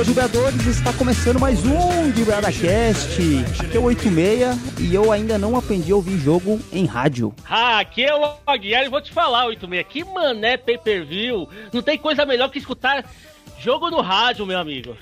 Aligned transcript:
alô, 0.00 0.04
jogadores! 0.04 0.66
Está 0.66 0.92
começando 0.94 1.38
mais 1.38 1.60
um 1.64 2.10
de 2.10 2.24
Cast. 2.24 3.20
Aqui 3.60 3.76
é 3.76 3.80
o 3.80 3.84
86 3.84 4.80
e 4.80 4.94
eu 4.94 5.12
ainda 5.12 5.36
não 5.36 5.56
aprendi 5.56 5.92
a 5.92 5.96
ouvir 5.96 6.16
jogo 6.16 6.58
em 6.72 6.86
rádio. 6.86 7.34
Ah, 7.48 7.80
aqui 7.80 8.04
é 8.04 8.14
o 8.14 8.34
Aguiar 8.46 8.84
e 8.84 8.88
vou 8.88 9.00
te 9.00 9.12
falar, 9.12 9.46
86. 9.46 9.86
Que 9.88 10.04
mané 10.04 10.56
pay 10.56 10.78
per 10.78 11.04
view. 11.04 11.48
Não 11.72 11.82
tem 11.82 11.98
coisa 11.98 12.24
melhor 12.24 12.48
que 12.50 12.58
escutar 12.58 13.04
jogo 13.58 13.90
no 13.90 14.00
rádio, 14.00 14.46
meu 14.46 14.58
amigo. 14.58 14.96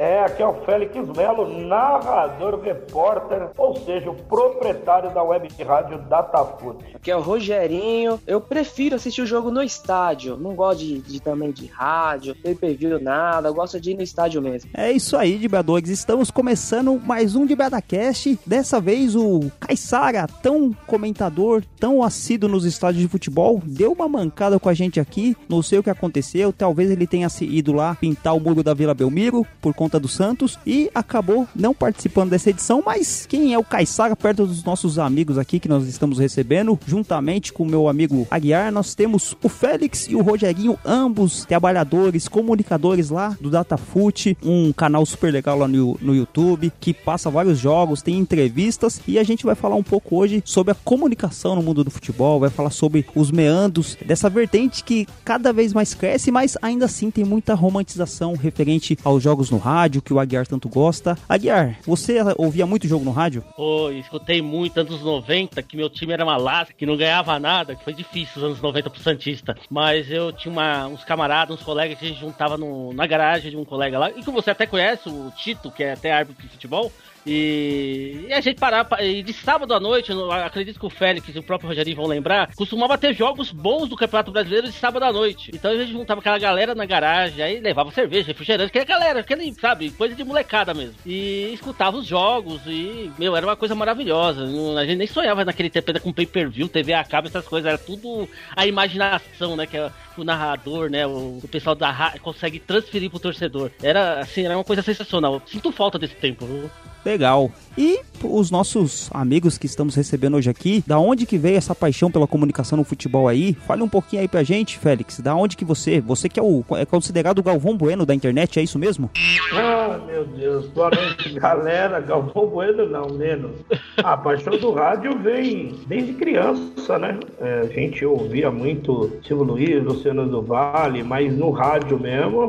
É, 0.00 0.24
aqui 0.24 0.42
é 0.42 0.46
o 0.46 0.54
Félix 0.64 0.94
Melo, 1.14 1.46
narrador, 1.66 2.58
repórter, 2.62 3.50
ou 3.58 3.76
seja, 3.76 4.10
o 4.10 4.14
proprietário 4.14 5.12
da 5.12 5.22
web 5.22 5.46
rádio 5.62 5.98
Datafoot. 6.08 6.82
Aqui 6.94 7.10
é 7.10 7.16
o 7.16 7.20
Rogerinho. 7.20 8.18
Eu 8.26 8.40
prefiro 8.40 8.96
assistir 8.96 9.20
o 9.20 9.26
jogo 9.26 9.50
no 9.50 9.62
estádio. 9.62 10.38
Não 10.38 10.54
gosto 10.54 10.78
de, 10.78 11.02
de 11.02 11.20
também 11.20 11.52
de 11.52 11.66
rádio, 11.66 12.34
pay 12.34 12.54
per 12.54 12.74
view, 12.74 12.98
nada. 12.98 13.48
Eu 13.50 13.54
gosto 13.54 13.78
de 13.78 13.90
ir 13.90 13.94
no 13.94 14.02
estádio 14.02 14.40
mesmo. 14.40 14.70
É 14.72 14.90
isso 14.90 15.18
aí, 15.18 15.36
Dibadogs. 15.36 15.92
Estamos 15.92 16.30
começando 16.30 16.98
mais 16.98 17.36
um 17.36 17.44
Dibadacast. 17.44 18.38
Dessa 18.46 18.80
vez 18.80 19.14
o 19.14 19.50
Caissara, 19.60 20.26
tão 20.42 20.74
comentador, 20.86 21.62
tão 21.78 22.02
assíduo 22.02 22.48
nos 22.48 22.64
estádios 22.64 23.02
de 23.02 23.08
futebol, 23.08 23.60
deu 23.66 23.92
uma 23.92 24.08
mancada 24.08 24.58
com 24.58 24.70
a 24.70 24.72
gente 24.72 24.98
aqui. 24.98 25.36
Não 25.46 25.60
sei 25.60 25.78
o 25.78 25.82
que 25.82 25.90
aconteceu. 25.90 26.54
Talvez 26.54 26.90
ele 26.90 27.06
tenha 27.06 27.28
ido 27.42 27.74
lá 27.74 27.94
pintar 27.96 28.34
o 28.34 28.40
muro 28.40 28.62
da 28.62 28.72
Vila 28.72 28.94
Belmiro 28.94 29.46
por 29.60 29.74
conta 29.74 29.89
conta 29.90 29.98
do 29.98 30.06
Santos 30.06 30.56
e 30.64 30.88
acabou 30.94 31.48
não 31.54 31.74
participando 31.74 32.30
dessa 32.30 32.50
edição, 32.50 32.80
mas 32.86 33.26
quem 33.26 33.52
é 33.52 33.58
o 33.58 33.64
Caissara 33.64 34.14
perto 34.14 34.46
dos 34.46 34.62
nossos 34.62 35.00
amigos 35.00 35.36
aqui 35.36 35.58
que 35.58 35.68
nós 35.68 35.88
estamos 35.88 36.18
recebendo, 36.18 36.78
juntamente 36.86 37.52
com 37.52 37.64
o 37.64 37.66
meu 37.66 37.88
amigo 37.88 38.26
Aguiar, 38.30 38.70
nós 38.70 38.94
temos 38.94 39.36
o 39.42 39.48
Félix 39.48 40.06
e 40.08 40.14
o 40.14 40.22
Rogerinho, 40.22 40.78
ambos 40.84 41.44
trabalhadores, 41.44 42.28
comunicadores 42.28 43.10
lá 43.10 43.36
do 43.40 43.50
Datafoot, 43.50 44.36
um 44.44 44.72
canal 44.72 45.04
super 45.04 45.32
legal 45.32 45.58
lá 45.58 45.66
no, 45.66 45.98
no 46.00 46.14
YouTube, 46.14 46.72
que 46.78 46.94
passa 46.94 47.28
vários 47.28 47.58
jogos, 47.58 48.00
tem 48.00 48.16
entrevistas 48.16 49.00
e 49.08 49.18
a 49.18 49.24
gente 49.24 49.44
vai 49.44 49.56
falar 49.56 49.74
um 49.74 49.82
pouco 49.82 50.16
hoje 50.16 50.40
sobre 50.44 50.70
a 50.70 50.76
comunicação 50.76 51.56
no 51.56 51.62
mundo 51.62 51.82
do 51.82 51.90
futebol, 51.90 52.38
vai 52.38 52.50
falar 52.50 52.70
sobre 52.70 53.04
os 53.16 53.32
meandros 53.32 53.96
dessa 54.06 54.30
vertente 54.30 54.84
que 54.84 55.08
cada 55.24 55.52
vez 55.52 55.72
mais 55.72 55.94
cresce, 55.94 56.30
mas 56.30 56.56
ainda 56.62 56.84
assim 56.84 57.10
tem 57.10 57.24
muita 57.24 57.54
romantização 57.54 58.36
referente 58.36 58.96
aos 59.02 59.22
jogos 59.22 59.50
no 59.50 59.58
rádio, 59.58 59.79
rádio 59.80 60.02
que 60.02 60.12
o 60.12 60.20
Aguiar 60.20 60.46
tanto 60.46 60.68
gosta. 60.68 61.16
Aguiar, 61.26 61.78
você 61.86 62.18
ouvia 62.36 62.66
muito 62.66 62.86
jogo 62.86 63.04
no 63.04 63.10
rádio? 63.10 63.42
Pô, 63.56 63.90
escutei 63.90 64.42
muito 64.42 64.78
anos 64.78 65.00
90, 65.00 65.62
que 65.62 65.76
meu 65.76 65.88
time 65.88 66.12
era 66.12 66.22
uma 66.22 66.36
lata, 66.36 66.72
que 66.72 66.84
não 66.84 66.96
ganhava 66.96 67.38
nada, 67.38 67.74
que 67.74 67.82
foi 67.82 67.94
difícil 67.94 68.34
os 68.36 68.44
anos 68.44 68.60
90 68.60 68.90
pro 68.90 69.00
Santista. 69.00 69.56
Mas 69.70 70.10
eu 70.10 70.32
tinha 70.32 70.52
uma, 70.52 70.86
uns 70.86 71.02
camaradas, 71.02 71.56
uns 71.56 71.62
colegas 71.62 71.98
que 71.98 72.04
a 72.04 72.08
gente 72.08 72.20
juntava 72.20 72.58
no, 72.58 72.92
na 72.92 73.06
garagem 73.06 73.50
de 73.50 73.56
um 73.56 73.64
colega 73.64 73.98
lá, 73.98 74.10
e 74.10 74.22
que 74.22 74.30
você 74.30 74.50
até 74.50 74.66
conhece, 74.66 75.08
o 75.08 75.32
Tito, 75.34 75.70
que 75.70 75.82
é 75.82 75.92
até 75.92 76.12
árbitro 76.12 76.42
de 76.42 76.48
futebol. 76.50 76.92
E, 77.26 78.26
e, 78.28 78.32
a 78.32 78.40
gente 78.40 78.58
parava. 78.58 79.02
E 79.02 79.22
de 79.22 79.32
sábado 79.32 79.74
à 79.74 79.80
noite, 79.80 80.12
acredito 80.44 80.78
que 80.78 80.86
o 80.86 80.90
Félix 80.90 81.28
e 81.34 81.38
o 81.38 81.42
próprio 81.42 81.68
Rogerinho 81.68 81.96
vão 81.96 82.06
lembrar, 82.06 82.54
costumava 82.54 82.96
ter 82.96 83.14
jogos 83.14 83.50
bons 83.50 83.88
do 83.88 83.96
Campeonato 83.96 84.32
Brasileiro 84.32 84.66
de 84.66 84.72
sábado 84.72 85.04
à 85.04 85.12
noite. 85.12 85.50
Então 85.54 85.70
a 85.70 85.76
gente 85.76 85.92
juntava 85.92 86.20
aquela 86.20 86.38
galera 86.38 86.74
na 86.74 86.86
garagem, 86.86 87.42
aí 87.42 87.60
levava 87.60 87.90
cerveja, 87.90 88.28
refrigerante, 88.28 88.72
que 88.72 88.78
é 88.78 88.84
galera, 88.84 89.20
aquele, 89.20 89.52
sabe, 89.54 89.90
coisa 89.90 90.14
de 90.14 90.24
molecada 90.24 90.72
mesmo. 90.72 90.94
E 91.04 91.52
escutava 91.52 91.96
os 91.96 92.06
jogos 92.06 92.62
e, 92.66 93.10
meu, 93.18 93.36
era 93.36 93.46
uma 93.46 93.56
coisa 93.56 93.74
maravilhosa. 93.74 94.44
A 94.78 94.84
gente 94.86 94.98
nem 94.98 95.06
sonhava 95.06 95.44
naquele 95.44 95.70
tempo 95.70 95.90
ainda 95.90 96.00
com 96.00 96.12
pay 96.12 96.26
per 96.26 96.48
view, 96.48 96.68
TV 96.68 96.94
a 96.94 97.04
cabo, 97.04 97.28
essas 97.28 97.46
coisas. 97.46 97.68
Era 97.68 97.78
tudo 97.78 98.28
a 98.56 98.66
imaginação, 98.66 99.56
né? 99.56 99.66
Que 99.66 99.76
é 99.76 99.90
o 100.22 100.24
narrador, 100.24 100.90
né? 100.90 101.06
O, 101.06 101.40
o 101.42 101.48
pessoal 101.50 101.74
da 101.74 101.90
rádio 101.90 102.20
consegue 102.20 102.58
transferir 102.58 103.10
pro 103.10 103.18
torcedor. 103.18 103.70
Era 103.82 104.20
assim, 104.20 104.44
era 104.44 104.56
uma 104.56 104.64
coisa 104.64 104.82
sensacional. 104.82 105.42
Sinto 105.46 105.72
falta 105.72 105.98
desse 105.98 106.14
tempo. 106.14 106.46
Viu? 106.46 106.70
Legal. 107.04 107.50
E 107.78 108.00
os 108.22 108.50
nossos 108.50 109.10
amigos 109.14 109.56
que 109.56 109.64
estamos 109.64 109.94
recebendo 109.94 110.36
hoje 110.36 110.50
aqui, 110.50 110.84
da 110.86 110.98
onde 110.98 111.24
que 111.24 111.38
veio 111.38 111.56
essa 111.56 111.74
paixão 111.74 112.10
pela 112.10 112.26
comunicação 112.26 112.76
no 112.76 112.84
futebol 112.84 113.26
aí? 113.26 113.54
Fale 113.66 113.82
um 113.82 113.88
pouquinho 113.88 114.20
aí 114.20 114.28
pra 114.28 114.42
gente, 114.42 114.78
Félix. 114.78 115.20
Da 115.20 115.34
onde 115.34 115.56
que 115.56 115.64
você, 115.64 116.00
você 116.00 116.28
que 116.28 116.38
é 116.38 116.42
o 116.42 116.62
é 116.72 116.84
considerado 116.84 117.38
o 117.38 117.42
Galvão 117.42 117.76
Bueno 117.76 118.04
da 118.04 118.14
internet, 118.14 118.58
é 118.58 118.62
isso 118.62 118.78
mesmo? 118.78 119.10
Ah, 119.54 119.98
meu 120.06 120.26
Deus. 120.26 120.66
Boa 120.68 120.90
noite, 120.90 121.32
galera. 121.40 122.00
Galvão 122.00 122.46
Bueno 122.46 122.86
não, 122.86 123.08
menos. 123.08 123.52
A 123.96 124.16
paixão 124.16 124.58
do 124.58 124.72
rádio 124.72 125.18
vem 125.18 125.74
desde 125.86 126.12
criança, 126.14 126.98
né? 126.98 127.18
É, 127.40 127.60
a 127.60 127.66
gente 127.66 128.04
ouvia 128.04 128.50
muito 128.50 129.10
Silvio 129.26 129.44
Luiz, 129.44 129.82
Luciano 130.10 130.26
do 130.26 130.42
Vale, 130.42 131.02
mas 131.02 131.32
no 131.32 131.50
rádio 131.50 131.98
mesmo 131.98 132.48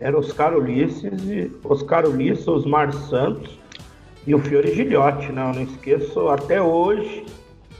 era 0.00 0.18
Oscar 0.18 0.56
Ulisses, 0.56 1.50
Oscar 1.62 2.06
Ulisses, 2.06 2.48
Osmar 2.48 2.92
Santos 2.92 3.58
e 4.26 4.34
o 4.34 4.38
Fiore 4.38 4.74
Gilhote, 4.74 5.30
né? 5.30 5.50
Eu 5.50 5.54
não 5.54 5.62
esqueço 5.62 6.28
até 6.28 6.60
hoje, 6.60 7.24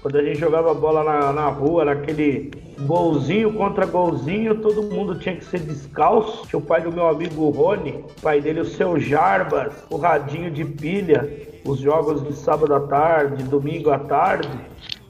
quando 0.02 0.18
a 0.18 0.22
gente 0.22 0.38
jogava 0.38 0.74
bola 0.74 1.02
na, 1.02 1.32
na 1.32 1.48
rua, 1.48 1.86
naquele 1.86 2.50
golzinho 2.80 3.52
contra 3.54 3.86
golzinho, 3.86 4.60
todo 4.60 4.82
mundo 4.82 5.18
tinha 5.18 5.36
que 5.36 5.44
ser 5.44 5.60
descalço. 5.60 6.46
Tinha 6.46 6.58
o 6.58 6.62
pai 6.62 6.82
do 6.82 6.92
meu 6.92 7.08
amigo 7.08 7.48
Rony, 7.48 7.92
o 7.92 8.20
pai 8.20 8.40
dele, 8.40 8.60
o 8.60 8.66
seu 8.66 9.00
Jarbas, 9.00 9.72
o 9.90 9.96
radinho 9.96 10.50
de 10.50 10.64
pilha, 10.64 11.48
os 11.64 11.78
jogos 11.78 12.22
de 12.22 12.34
sábado 12.34 12.74
à 12.74 12.80
tarde, 12.80 13.42
domingo 13.44 13.90
à 13.90 13.98
tarde 13.98 14.50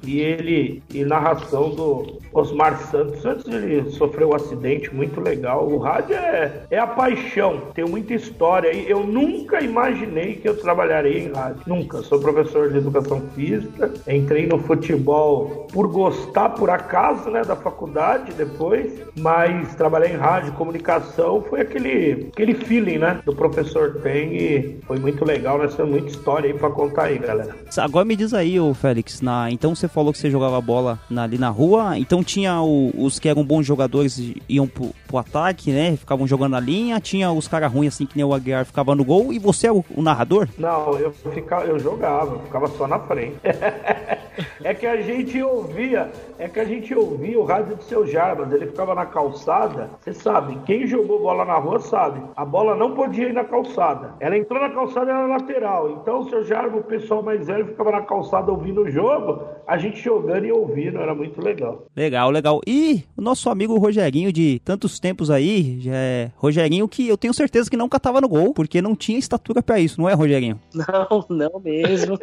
e 0.04 0.20
ele 0.20 0.82
e 0.92 1.04
narração 1.04 1.70
do 1.70 2.20
Osmar 2.34 2.78
Santos 2.90 3.24
antes 3.24 3.46
ele 3.46 3.90
sofreu 3.92 4.30
um 4.30 4.34
acidente 4.34 4.94
muito 4.94 5.20
legal. 5.20 5.68
O 5.68 5.78
rádio 5.78 6.16
é, 6.16 6.64
é 6.70 6.78
a 6.78 6.86
paixão, 6.86 7.62
tem 7.74 7.84
muita 7.84 8.14
história 8.14 8.70
aí. 8.70 8.88
Eu 8.88 9.04
nunca 9.04 9.60
imaginei 9.60 10.34
que 10.34 10.48
eu 10.48 10.56
trabalharia 10.56 11.18
em 11.18 11.32
rádio, 11.32 11.62
nunca. 11.66 12.02
Sou 12.02 12.18
professor 12.18 12.70
de 12.70 12.78
educação 12.78 13.22
física, 13.34 13.92
entrei 14.08 14.46
no 14.46 14.58
futebol 14.58 15.68
por 15.72 15.86
gostar 15.88 16.50
por 16.50 16.70
acaso, 16.70 17.30
né, 17.30 17.42
da 17.42 17.54
faculdade 17.54 18.32
depois, 18.32 18.92
mas 19.16 19.74
trabalhar 19.74 20.08
em 20.08 20.16
rádio, 20.16 20.52
comunicação 20.52 21.42
foi 21.48 21.60
aquele 21.60 22.28
aquele 22.32 22.54
feeling, 22.54 22.98
né, 22.98 23.20
do 23.24 23.34
professor 23.34 24.00
tem 24.02 24.34
e 24.34 24.80
foi 24.86 24.98
muito 24.98 25.24
legal, 25.24 25.58
nós 25.58 25.74
temos 25.74 25.92
muita 25.92 26.08
história 26.08 26.50
aí 26.50 26.58
para 26.58 26.70
contar 26.70 27.04
aí, 27.04 27.18
galera. 27.18 27.54
Agora 27.78 28.04
me 28.04 28.16
diz 28.16 28.34
aí, 28.34 28.58
ô 28.58 28.74
Félix, 28.74 29.20
na 29.20 29.50
então 29.50 29.74
você 29.74 29.86
falou 29.86 30.12
que 30.12 30.18
você 30.18 30.30
jogava 30.30 30.60
bola 30.60 30.98
na, 31.08 31.24
ali 31.24 31.38
na 31.38 31.48
rua, 31.48 31.98
então 31.98 32.23
tinha 32.24 32.60
o, 32.60 32.90
os 32.96 33.18
que 33.18 33.28
eram 33.28 33.44
bons 33.44 33.64
jogadores 33.64 34.20
iam 34.48 34.66
pro, 34.66 34.90
pro, 35.06 35.18
ataque, 35.18 35.70
né? 35.70 35.96
Ficavam 35.96 36.26
jogando 36.26 36.52
na 36.52 36.60
linha, 36.60 37.00
tinha 37.00 37.30
os 37.30 37.46
caras 37.46 37.72
ruins 37.72 37.94
assim 37.94 38.06
que 38.06 38.16
nem 38.16 38.24
o 38.24 38.34
Aguiar 38.34 38.64
ficava 38.64 38.94
no 38.94 39.04
gol, 39.04 39.32
e 39.32 39.38
você 39.38 39.68
é 39.68 39.72
o, 39.72 39.84
o 39.94 40.02
narrador? 40.02 40.48
Não, 40.58 40.98
eu, 40.98 41.12
ficava, 41.12 41.64
eu 41.64 41.78
jogava, 41.78 42.38
ficava 42.40 42.66
só 42.68 42.86
na 42.86 42.98
frente. 42.98 43.36
é 44.62 44.74
que 44.74 44.86
a 44.86 45.00
gente 45.00 45.40
ouvia, 45.42 46.10
é 46.38 46.48
que 46.48 46.58
a 46.58 46.64
gente 46.64 46.94
ouvia 46.94 47.38
o 47.38 47.44
rádio 47.44 47.76
do 47.76 47.82
seu 47.84 48.06
Jarbas, 48.06 48.52
ele 48.52 48.66
ficava 48.66 48.94
na 48.94 49.06
calçada, 49.06 49.90
você 50.00 50.12
sabe, 50.12 50.58
quem 50.66 50.86
jogou 50.86 51.20
bola 51.20 51.44
na 51.44 51.56
rua 51.56 51.78
sabe, 51.80 52.20
a 52.36 52.44
bola 52.44 52.74
não 52.74 52.94
podia 52.94 53.28
ir 53.28 53.32
na 53.32 53.44
calçada. 53.44 54.14
Ela 54.20 54.36
entrou 54.36 54.60
na 54.60 54.70
calçada 54.70 55.10
e 55.10 55.14
era 55.14 55.26
lateral. 55.26 55.90
Então 55.90 56.20
o 56.20 56.28
seu 56.28 56.44
Jarbas, 56.44 56.80
o 56.80 56.84
pessoal 56.84 57.22
mais 57.22 57.46
velho, 57.46 57.66
ficava 57.66 57.92
na 57.92 58.02
calçada 58.02 58.50
ouvindo 58.50 58.82
o 58.82 58.90
jogo, 58.90 59.42
a 59.66 59.76
gente 59.76 60.00
jogando 60.00 60.46
e 60.46 60.52
ouvindo, 60.52 60.98
era 60.98 61.14
muito 61.14 61.40
legal. 61.40 61.86
Legal, 61.96 62.13
legal. 62.30 62.60
E 62.66 63.04
o 63.16 63.22
nosso 63.22 63.50
amigo 63.50 63.78
Rogerinho 63.78 64.32
de 64.32 64.60
tantos 64.64 64.98
tempos 65.00 65.30
aí, 65.30 65.80
já 65.80 65.94
é 65.94 66.30
Rogerinho 66.36 66.88
que 66.88 67.08
eu 67.08 67.16
tenho 67.16 67.34
certeza 67.34 67.70
que 67.70 67.76
nunca 67.76 67.98
tava 67.98 68.20
no 68.20 68.28
gol, 68.28 68.54
porque 68.54 68.80
não 68.80 68.94
tinha 68.94 69.18
estatura 69.18 69.62
para 69.62 69.80
isso, 69.80 70.00
não 70.00 70.08
é, 70.08 70.14
Rogerinho? 70.14 70.60
Não, 70.74 71.24
não 71.28 71.60
mesmo. 71.60 72.18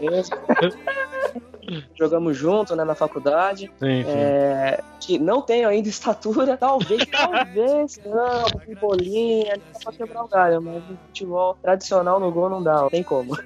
mesmo. 0.00 0.36
Jogamos 1.94 2.36
junto, 2.36 2.74
né, 2.74 2.84
na 2.84 2.94
faculdade. 2.94 3.70
Sim, 3.78 4.02
sim. 4.04 4.10
É, 4.10 4.82
que 5.00 5.18
não 5.18 5.42
tenho 5.42 5.68
ainda 5.68 5.88
estatura, 5.88 6.56
talvez, 6.56 7.06
talvez, 7.10 8.00
não, 8.04 8.76
bolinha, 8.80 9.56
dá 9.56 9.78
pra 9.84 9.92
quebrar 9.92 10.24
o 10.24 10.28
galho, 10.28 10.62
mas 10.62 10.74
no 10.88 10.96
futebol 11.06 11.56
tradicional 11.62 12.18
no 12.18 12.30
gol 12.30 12.50
não 12.50 12.62
dá, 12.62 12.82
não 12.82 12.90
tem 12.90 13.02
como. 13.02 13.36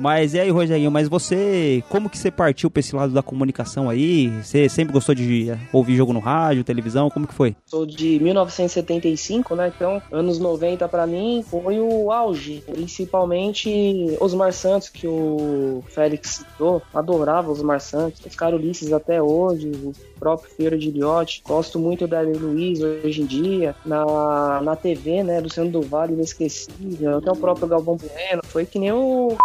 Mas 0.00 0.32
e 0.32 0.40
aí, 0.40 0.48
Rogerinho, 0.48 0.90
mas 0.90 1.08
você, 1.08 1.84
como 1.90 2.08
que 2.08 2.16
você 2.16 2.30
partiu 2.30 2.70
pra 2.70 2.80
esse 2.80 2.96
lado 2.96 3.12
da 3.12 3.22
comunicação 3.22 3.90
aí? 3.90 4.30
Você 4.42 4.66
sempre 4.66 4.94
gostou 4.94 5.14
de 5.14 5.52
ouvir 5.70 5.94
jogo 5.94 6.14
no 6.14 6.20
rádio, 6.20 6.64
televisão, 6.64 7.10
como 7.10 7.26
que 7.26 7.34
foi? 7.34 7.54
Sou 7.66 7.84
de 7.84 8.18
1975, 8.18 9.54
né? 9.54 9.70
Então, 9.76 10.00
anos 10.10 10.38
90 10.38 10.88
para 10.88 11.06
mim 11.06 11.44
foi 11.46 11.78
o 11.78 12.10
auge, 12.10 12.64
principalmente 12.64 14.16
Osmar 14.18 14.54
Santos, 14.54 14.88
que 14.88 15.06
o 15.06 15.84
Félix 15.88 16.36
citou, 16.36 16.80
adorava 16.94 17.50
Osmar 17.50 17.80
Santos, 17.80 18.24
Oscar 18.24 18.54
Ulisses 18.54 18.94
até 18.94 19.20
hoje, 19.20 19.70
o 19.84 19.92
próprio 20.18 20.50
Feira 20.50 20.78
de 20.78 20.90
Liotte, 20.90 21.42
gosto 21.46 21.78
muito 21.78 22.08
da 22.08 22.22
Luiz 22.22 22.80
hoje 22.80 23.20
em 23.20 23.26
dia, 23.26 23.76
na, 23.84 24.62
na 24.62 24.74
TV, 24.76 25.22
né, 25.22 25.40
Luciano 25.40 25.70
do 25.70 25.82
Vale, 25.82 26.14
inesquecível, 26.14 27.18
até 27.18 27.30
o 27.30 27.36
próprio 27.36 27.68
Galvão 27.68 27.98
Bueno, 27.98 28.40
foi 28.46 28.64
que 28.64 28.78
nem 28.78 28.92
o 28.92 29.36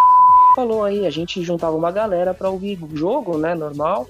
falou 0.56 0.84
aí, 0.84 1.06
a 1.06 1.10
gente 1.10 1.44
juntava 1.44 1.76
uma 1.76 1.92
galera 1.92 2.34
para 2.34 2.50
ouvir 2.50 2.80
o 2.82 2.96
jogo, 2.96 3.38
né, 3.38 3.54
normal, 3.54 4.08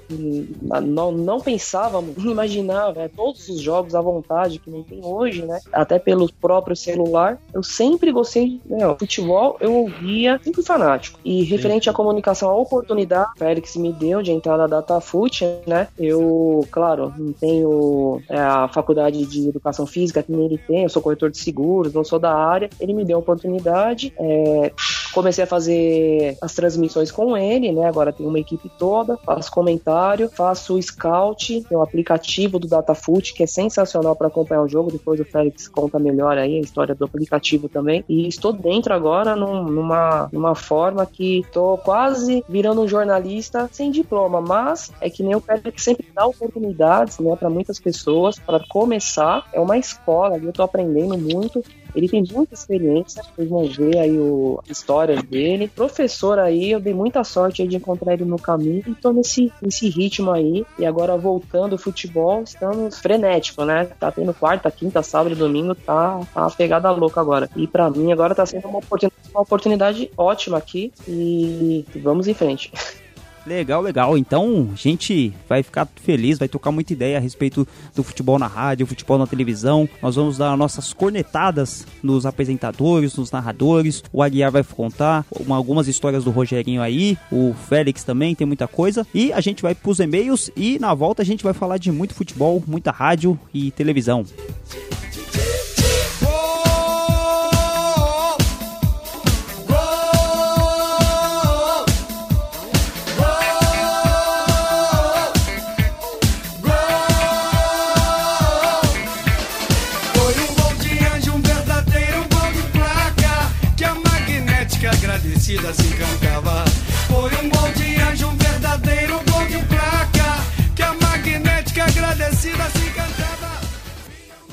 não, 0.83 1.11
não 1.11 1.41
pensávamos, 1.41 2.15
não 2.23 2.31
imaginava 2.31 2.99
né, 2.99 3.09
todos 3.13 3.49
os 3.49 3.59
jogos 3.59 3.95
à 3.95 4.01
vontade 4.01 4.59
que 4.59 4.69
não 4.69 4.83
tem 4.83 5.03
hoje, 5.03 5.43
né, 5.43 5.59
até 5.73 5.97
pelo 5.97 6.31
próprio 6.33 6.75
celular. 6.75 7.39
Eu 7.51 7.63
sempre 7.63 8.11
gostei, 8.11 8.61
né, 8.65 8.95
futebol 8.99 9.57
eu 9.59 9.73
ouvia, 9.73 10.39
sempre 10.43 10.61
fanático. 10.61 11.19
E 11.25 11.43
referente 11.43 11.89
à 11.89 11.93
comunicação, 11.93 12.49
a 12.49 12.55
oportunidade 12.55 13.31
que 13.31 13.37
o 13.37 13.39
Félix 13.39 13.75
me 13.75 13.91
deu 13.91 14.21
de 14.21 14.31
entrar 14.31 14.57
na 14.57 14.67
DataFoot, 14.67 15.45
né, 15.65 15.87
eu, 15.97 16.65
claro, 16.71 17.11
não 17.17 17.33
tenho 17.33 18.21
é, 18.29 18.37
a 18.37 18.67
faculdade 18.67 19.25
de 19.25 19.49
educação 19.49 19.87
física 19.87 20.21
que 20.21 20.31
ele 20.31 20.57
tem, 20.57 20.83
eu 20.83 20.89
sou 20.89 21.01
corretor 21.01 21.31
de 21.31 21.37
seguros, 21.37 21.93
não 21.93 22.03
sou 22.03 22.19
da 22.19 22.33
área, 22.33 22.69
ele 22.79 22.93
me 22.93 23.03
deu 23.03 23.17
a 23.17 23.19
oportunidade, 23.19 24.13
é, 24.19 24.71
comecei 25.15 25.45
a 25.45 25.47
fazer 25.47 26.37
as 26.41 26.53
transmissões 26.53 27.09
com 27.09 27.37
ele, 27.37 27.71
né? 27.71 27.87
Agora 27.87 28.11
tem 28.11 28.27
uma 28.27 28.37
equipe 28.37 28.69
toda, 28.77 29.15
faço 29.17 29.49
comentário, 29.49 30.29
faço 30.29 30.79
scout, 30.81 31.63
tem 31.63 31.77
um 31.77 31.81
aplicativo 31.81 32.59
do 32.59 32.67
DataFoot 32.67 33.33
que 33.33 33.41
é 33.41 33.47
sensacional 33.47 34.13
para 34.13 34.27
acompanhar 34.27 34.61
o 34.61 34.67
jogo. 34.67 34.91
Depois 34.91 35.17
o 35.21 35.23
Félix 35.23 35.69
conta 35.69 35.97
melhor 35.97 36.37
aí 36.37 36.57
a 36.57 36.59
história 36.59 36.93
do 36.93 37.05
aplicativo 37.05 37.69
também. 37.69 38.03
E 38.09 38.27
estou 38.27 38.51
dentro 38.51 38.93
agora 38.93 39.37
num, 39.37 39.63
numa, 39.63 40.27
numa 40.33 40.53
forma 40.53 41.05
que 41.05 41.39
estou 41.39 41.77
quase 41.77 42.43
virando 42.49 42.81
um 42.81 42.87
jornalista 42.87 43.69
sem 43.71 43.91
diploma, 43.91 44.41
mas 44.41 44.91
é 44.99 45.09
que 45.09 45.23
nem 45.23 45.33
o 45.33 45.39
Félix 45.39 45.81
sempre 45.81 46.07
dá 46.13 46.25
oportunidades, 46.25 47.19
né, 47.19 47.37
para 47.37 47.49
muitas 47.49 47.79
pessoas 47.79 48.37
para 48.37 48.59
começar. 48.67 49.47
É 49.53 49.61
uma 49.61 49.77
escola, 49.77 50.37
eu 50.37 50.49
estou 50.49 50.65
aprendendo 50.65 51.17
muito 51.17 51.63
ele 51.95 52.09
tem 52.09 52.23
muita 52.31 52.53
experiência, 52.53 53.23
vocês 53.23 53.49
vão 53.49 53.65
ver 53.65 53.97
aí 53.97 54.17
o, 54.17 54.59
a 54.67 54.71
história 54.71 55.21
dele. 55.21 55.67
Professor 55.67 56.37
aí, 56.37 56.71
eu 56.71 56.79
dei 56.79 56.93
muita 56.93 57.23
sorte 57.23 57.65
de 57.65 57.77
encontrar 57.77 58.13
ele 58.13 58.25
no 58.25 58.37
caminho 58.37 58.83
e 58.87 58.93
tô 58.93 59.11
nesse, 59.11 59.51
nesse 59.61 59.89
ritmo 59.89 60.31
aí. 60.31 60.65
E 60.77 60.85
agora 60.85 61.17
voltando 61.17 61.73
ao 61.73 61.77
futebol, 61.77 62.43
estamos 62.43 62.99
frenético, 62.99 63.63
né? 63.63 63.85
Tá 63.99 64.11
tendo 64.11 64.33
quarta, 64.33 64.69
quinta, 64.69 65.01
sábado 65.01 65.33
e 65.33 65.37
domingo, 65.37 65.73
tá, 65.73 66.19
tá 66.33 66.41
uma 66.41 66.51
pegada 66.51 66.91
louca 66.91 67.21
agora. 67.21 67.49
E 67.55 67.65
para 67.65 67.89
mim 67.89 68.11
agora 68.11 68.35
tá 68.35 68.45
sendo 68.45 68.67
uma 68.67 68.79
oportunidade, 68.79 69.29
uma 69.31 69.41
oportunidade 69.41 70.11
ótima 70.17 70.57
aqui 70.57 70.91
e 71.07 71.85
vamos 71.95 72.27
em 72.27 72.33
frente. 72.33 72.71
Legal, 73.45 73.81
legal. 73.81 74.17
Então, 74.17 74.69
a 74.73 74.75
gente 74.75 75.31
vai 75.47 75.61
ficar 75.61 75.87
feliz, 76.01 76.39
vai 76.39 76.47
trocar 76.47 76.71
muita 76.71 76.93
ideia 76.93 77.17
a 77.17 77.21
respeito 77.21 77.67
do 77.95 78.03
futebol 78.03 78.39
na 78.39 78.47
rádio, 78.47 78.87
futebol 78.87 79.19
na 79.19 79.27
televisão. 79.27 79.87
Nós 80.01 80.15
vamos 80.15 80.37
dar 80.37 80.57
nossas 80.57 80.93
cornetadas 80.93 81.85
nos 82.01 82.25
apresentadores, 82.25 83.15
nos 83.15 83.31
narradores. 83.31 84.03
O 84.11 84.23
Aguiar 84.23 84.51
vai 84.51 84.63
contar 84.63 85.25
uma, 85.39 85.55
algumas 85.55 85.87
histórias 85.87 86.23
do 86.23 86.31
Rogerinho 86.31 86.81
aí. 86.81 87.17
O 87.31 87.53
Félix 87.53 88.03
também 88.03 88.33
tem 88.33 88.47
muita 88.47 88.67
coisa. 88.67 89.05
E 89.13 89.31
a 89.31 89.41
gente 89.41 89.61
vai 89.61 89.75
pros 89.75 89.99
e-mails 89.99 90.49
e 90.55 90.79
na 90.79 90.93
volta 90.95 91.21
a 91.21 91.25
gente 91.25 91.43
vai 91.43 91.53
falar 91.53 91.77
de 91.77 91.91
muito 91.91 92.15
futebol, 92.15 92.63
muita 92.65 92.89
rádio 92.89 93.39
e 93.53 93.69
televisão. 93.69 94.25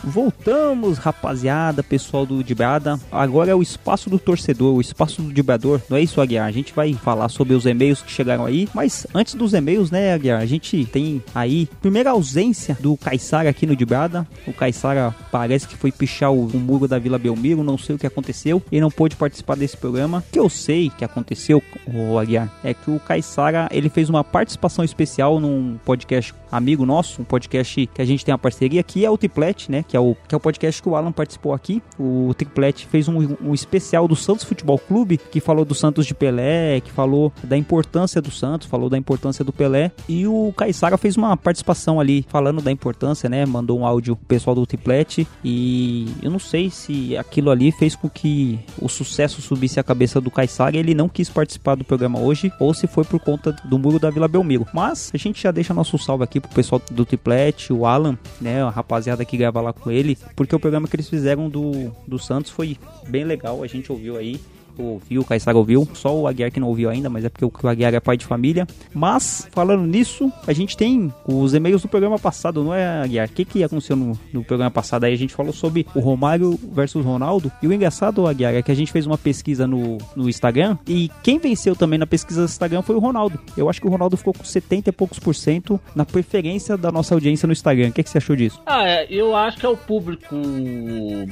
Voltamos, 0.05 0.99
rapaziada, 0.99 1.83
pessoal 1.83 2.27
do 2.27 2.43
Dibrada. 2.43 2.99
Agora 3.11 3.53
é 3.53 3.55
o 3.55 3.63
espaço 3.63 4.11
do 4.11 4.19
torcedor, 4.19 4.75
o 4.75 4.81
espaço 4.81 5.23
do 5.23 5.33
Dibrador. 5.33 5.81
Não 5.89 5.97
é 5.97 6.03
isso, 6.03 6.21
Aguiar? 6.21 6.47
A 6.47 6.51
gente 6.51 6.73
vai 6.75 6.93
falar 6.95 7.29
sobre 7.29 7.55
os 7.55 7.67
e-mails 7.67 8.03
que 8.03 8.11
chegaram 8.11 8.45
aí. 8.45 8.69
Mas 8.75 9.07
antes 9.15 9.35
dos 9.35 9.55
e-mails, 9.55 9.91
né, 9.91 10.13
Aguiar? 10.13 10.41
A 10.41 10.47
gente 10.47 10.85
tem 10.87 11.23
aí, 11.33 11.69
primeira 11.81 12.11
ausência 12.11 12.77
do 12.81 12.97
Caissara 12.97 13.49
aqui 13.49 13.65
no 13.65 13.77
Dibrada. 13.77 14.27
O 14.47 14.53
Caissara 14.53 15.15
parece 15.31 15.69
que 15.69 15.77
foi 15.77 15.93
pichar 15.93 16.33
o, 16.33 16.47
o, 16.47 16.59
muro 16.59 16.89
da 16.89 16.99
Vila 16.99 17.19
Belmiro, 17.19 17.63
não 17.63 17.79
sei 17.79 17.95
o 17.95 17.99
que 17.99 18.07
aconteceu. 18.07 18.61
E 18.73 18.81
não 18.81 18.91
pôde 18.91 19.15
participar 19.15 19.57
desse 19.57 19.77
programa. 19.77 20.25
O 20.29 20.33
que 20.33 20.39
eu 20.39 20.49
sei 20.49 20.91
que 20.91 21.05
aconteceu, 21.05 21.63
o 21.87 22.19
Aguiar, 22.19 22.53
é 22.65 22.75
que 22.75 22.91
o 22.91 22.99
Caissara, 22.99 23.69
ele 23.71 23.89
fez 23.89 24.11
uma 24.11 24.25
participação 24.25 24.85
especial 24.85 25.39
num 25.39 25.79
podcast 25.85 26.35
amigo 26.51 26.85
nosso, 26.85 27.23
um 27.23 27.25
podcast 27.25 27.87
que 27.87 28.03
a 28.03 28.05
gente 28.05 28.25
tem 28.25 28.33
uma 28.33 28.39
parceria 28.39 28.81
aqui, 28.81 29.05
é 29.07 29.11
o 29.11 29.17
Triplet, 29.17 29.71
né? 29.71 29.85
Que 29.93 29.97
é 29.99 30.01
o, 30.01 30.17
que 30.27 30.35
é 30.35 30.37
o 30.37 30.41
podcast 30.41 30.83
que 30.83 30.89
o 30.89 30.97
Alan 30.97 31.13
participou 31.13 31.53
aqui. 31.53 31.83
O 31.99 32.33
Triplet 32.35 32.87
fez 32.87 33.09
um, 33.09 33.37
um 33.43 33.53
especial 33.53 34.09
do 34.09 34.17
Santos 34.17 34.43
Futebol 34.43 34.79
Clube, 34.79 35.19
que 35.19 35.39
falou 35.39 35.65
do 35.65 35.75
Santos 35.75 36.07
de 36.07 36.15
Pelé, 36.15 36.81
que 36.81 36.91
falou 36.91 37.33
da 37.45 37.57
importância 37.57 38.21
do 38.21 38.31
Santos, 38.31 38.67
falou 38.67 38.89
da 38.89 38.97
importância 38.97 39.45
do 39.45 39.53
Pelé. 39.53 39.93
E 40.09 40.27
o 40.27 40.53
Caissara 40.57 40.97
fez 40.97 41.17
uma 41.17 41.37
participação 41.37 42.01
ali, 42.01 42.25
falando 42.29 42.63
da 42.63 42.73
importância, 42.73 43.29
né? 43.29 43.45
Mandou 43.45 43.79
um 43.79 43.87
áudio 43.87 44.17
pro 44.17 44.25
pessoal 44.25 44.57
do 44.57 44.67
Triplet. 44.67 45.29
E 45.45 46.09
eu 46.23 46.31
não 46.31 46.39
sei 46.39 46.71
se 46.71 47.15
aquilo 47.17 47.51
ali 47.51 47.71
fez 47.71 47.95
com 47.95 48.09
que 48.09 48.59
o 48.81 48.89
sucesso 48.89 49.43
subisse 49.43 49.79
a 49.79 49.83
cabeça 49.83 50.21
do 50.21 50.31
Caissara 50.31 50.73
ele 50.75 50.95
não 50.95 51.09
quis 51.09 51.29
participar 51.29 51.75
do 51.75 51.85
programa 51.85 52.19
hoje, 52.19 52.53
ou 52.59 52.73
se 52.73 52.87
foi 52.87 53.05
por 53.05 53.21
conta 53.21 53.53
do 53.65 53.79
muro 53.79 53.99
da 53.99 54.11
Vila 54.11 54.29
Belmiro. 54.29 54.67
Mas 54.73 55.11
a 55.13 55.19
gente 55.19 55.43
já 55.43 55.51
deixa 55.51 55.75
nosso 55.75 55.99
salve 55.99 56.25
aqui 56.25 56.41
pro 56.41 56.51
pessoal 56.51 56.81
do 56.91 57.05
Triplet, 57.05 57.73
o 57.73 57.85
Alan, 57.85 58.17
né, 58.41 58.63
a 58.63 58.71
rapaziada 58.71 59.25
que 59.25 59.37
grava 59.37 59.61
lá 59.61 59.73
com 59.73 59.82
ele, 59.91 60.17
porque 60.37 60.55
o 60.55 60.61
programa 60.61 60.87
que 60.87 60.97
eles 60.97 61.09
fizeram 61.09 61.49
do, 61.49 61.91
do 62.07 62.19
Santos 62.19 62.51
foi 62.51 62.77
bem 63.09 63.25
legal, 63.25 63.63
a 63.63 63.67
gente 63.67 63.91
ouviu 63.91 64.17
aí 64.17 64.41
ouviu, 64.79 65.23
o 65.23 65.25
Caissara 65.25 65.57
ouviu, 65.57 65.89
só 65.95 66.15
o 66.15 66.27
Aguiar 66.27 66.51
que 66.51 66.61
não 66.61 66.69
ouviu 66.69 66.91
ainda, 66.91 67.09
mas 67.09 67.25
é 67.25 67.29
porque 67.29 67.45
o 67.45 67.69
Aguiar 67.69 67.95
é 67.95 68.01
pai 68.01 68.17
de 68.17 68.25
família. 68.25 68.67
Mas, 68.95 69.49
falando 69.53 69.87
nisso, 69.87 70.33
a 70.47 70.53
gente 70.53 70.77
tem 70.77 71.13
os 71.27 71.55
e-mails 71.55 71.83
do 71.83 71.89
programa 71.89 72.19
passado, 72.19 72.63
não 72.63 72.75
é, 72.75 73.03
Aguiar? 73.03 73.29
O 73.29 73.33
que, 73.33 73.45
que 73.45 73.65
aconteceu 73.65 73.97
no, 73.97 74.19
no 74.33 74.45
programa 74.45 74.71
passado? 74.71 75.05
Aí 75.05 75.13
a 75.13 75.19
gente 75.19 75.35
falou 75.35 75.53
sobre 75.53 75.87
o 75.95 76.01
Romário 76.01 76.59
versus 76.73 77.05
Ronaldo. 77.05 77.51
E 77.63 77.67
o 77.67 77.73
engraçado, 77.73 78.27
Aguiar, 78.27 78.55
é 78.55 78.63
que 78.63 78.73
a 78.73 78.75
gente 78.75 78.93
fez 78.93 79.07
uma 79.07 79.19
pesquisa 79.19 79.67
no, 79.67 79.99
no 80.17 80.29
Instagram 80.29 80.79
e 80.87 81.11
quem 81.23 81.39
venceu 81.39 81.75
também 81.77 81.99
na 81.99 82.07
pesquisa 82.07 82.43
do 82.43 82.49
Instagram 82.49 82.83
foi 82.83 82.97
o 82.97 82.99
Ronaldo. 82.99 83.39
Eu 83.57 83.69
acho 83.69 83.81
que 83.81 83.87
o 83.87 83.91
Ronaldo 83.91 84.17
ficou 84.17 84.33
com 84.33 84.45
70 84.45 84.91
e 84.91 84.93
poucos 84.93 85.19
por 85.19 85.35
cento 85.35 85.81
na 85.95 86.05
preferência 86.05 86.77
da 86.77 86.91
nossa 86.91 87.15
audiência 87.15 87.47
no 87.47 87.53
Instagram. 87.53 87.89
O 87.89 87.93
que, 87.93 88.03
que 88.03 88.11
você 88.11 88.19
achou 88.19 88.37
disso? 88.37 88.61
Ah, 88.67 88.87
é, 88.87 89.07
eu 89.11 89.37
acho 89.37 89.59
que 89.59 89.67
é 89.67 89.69
o 89.69 89.77
público 89.77 90.35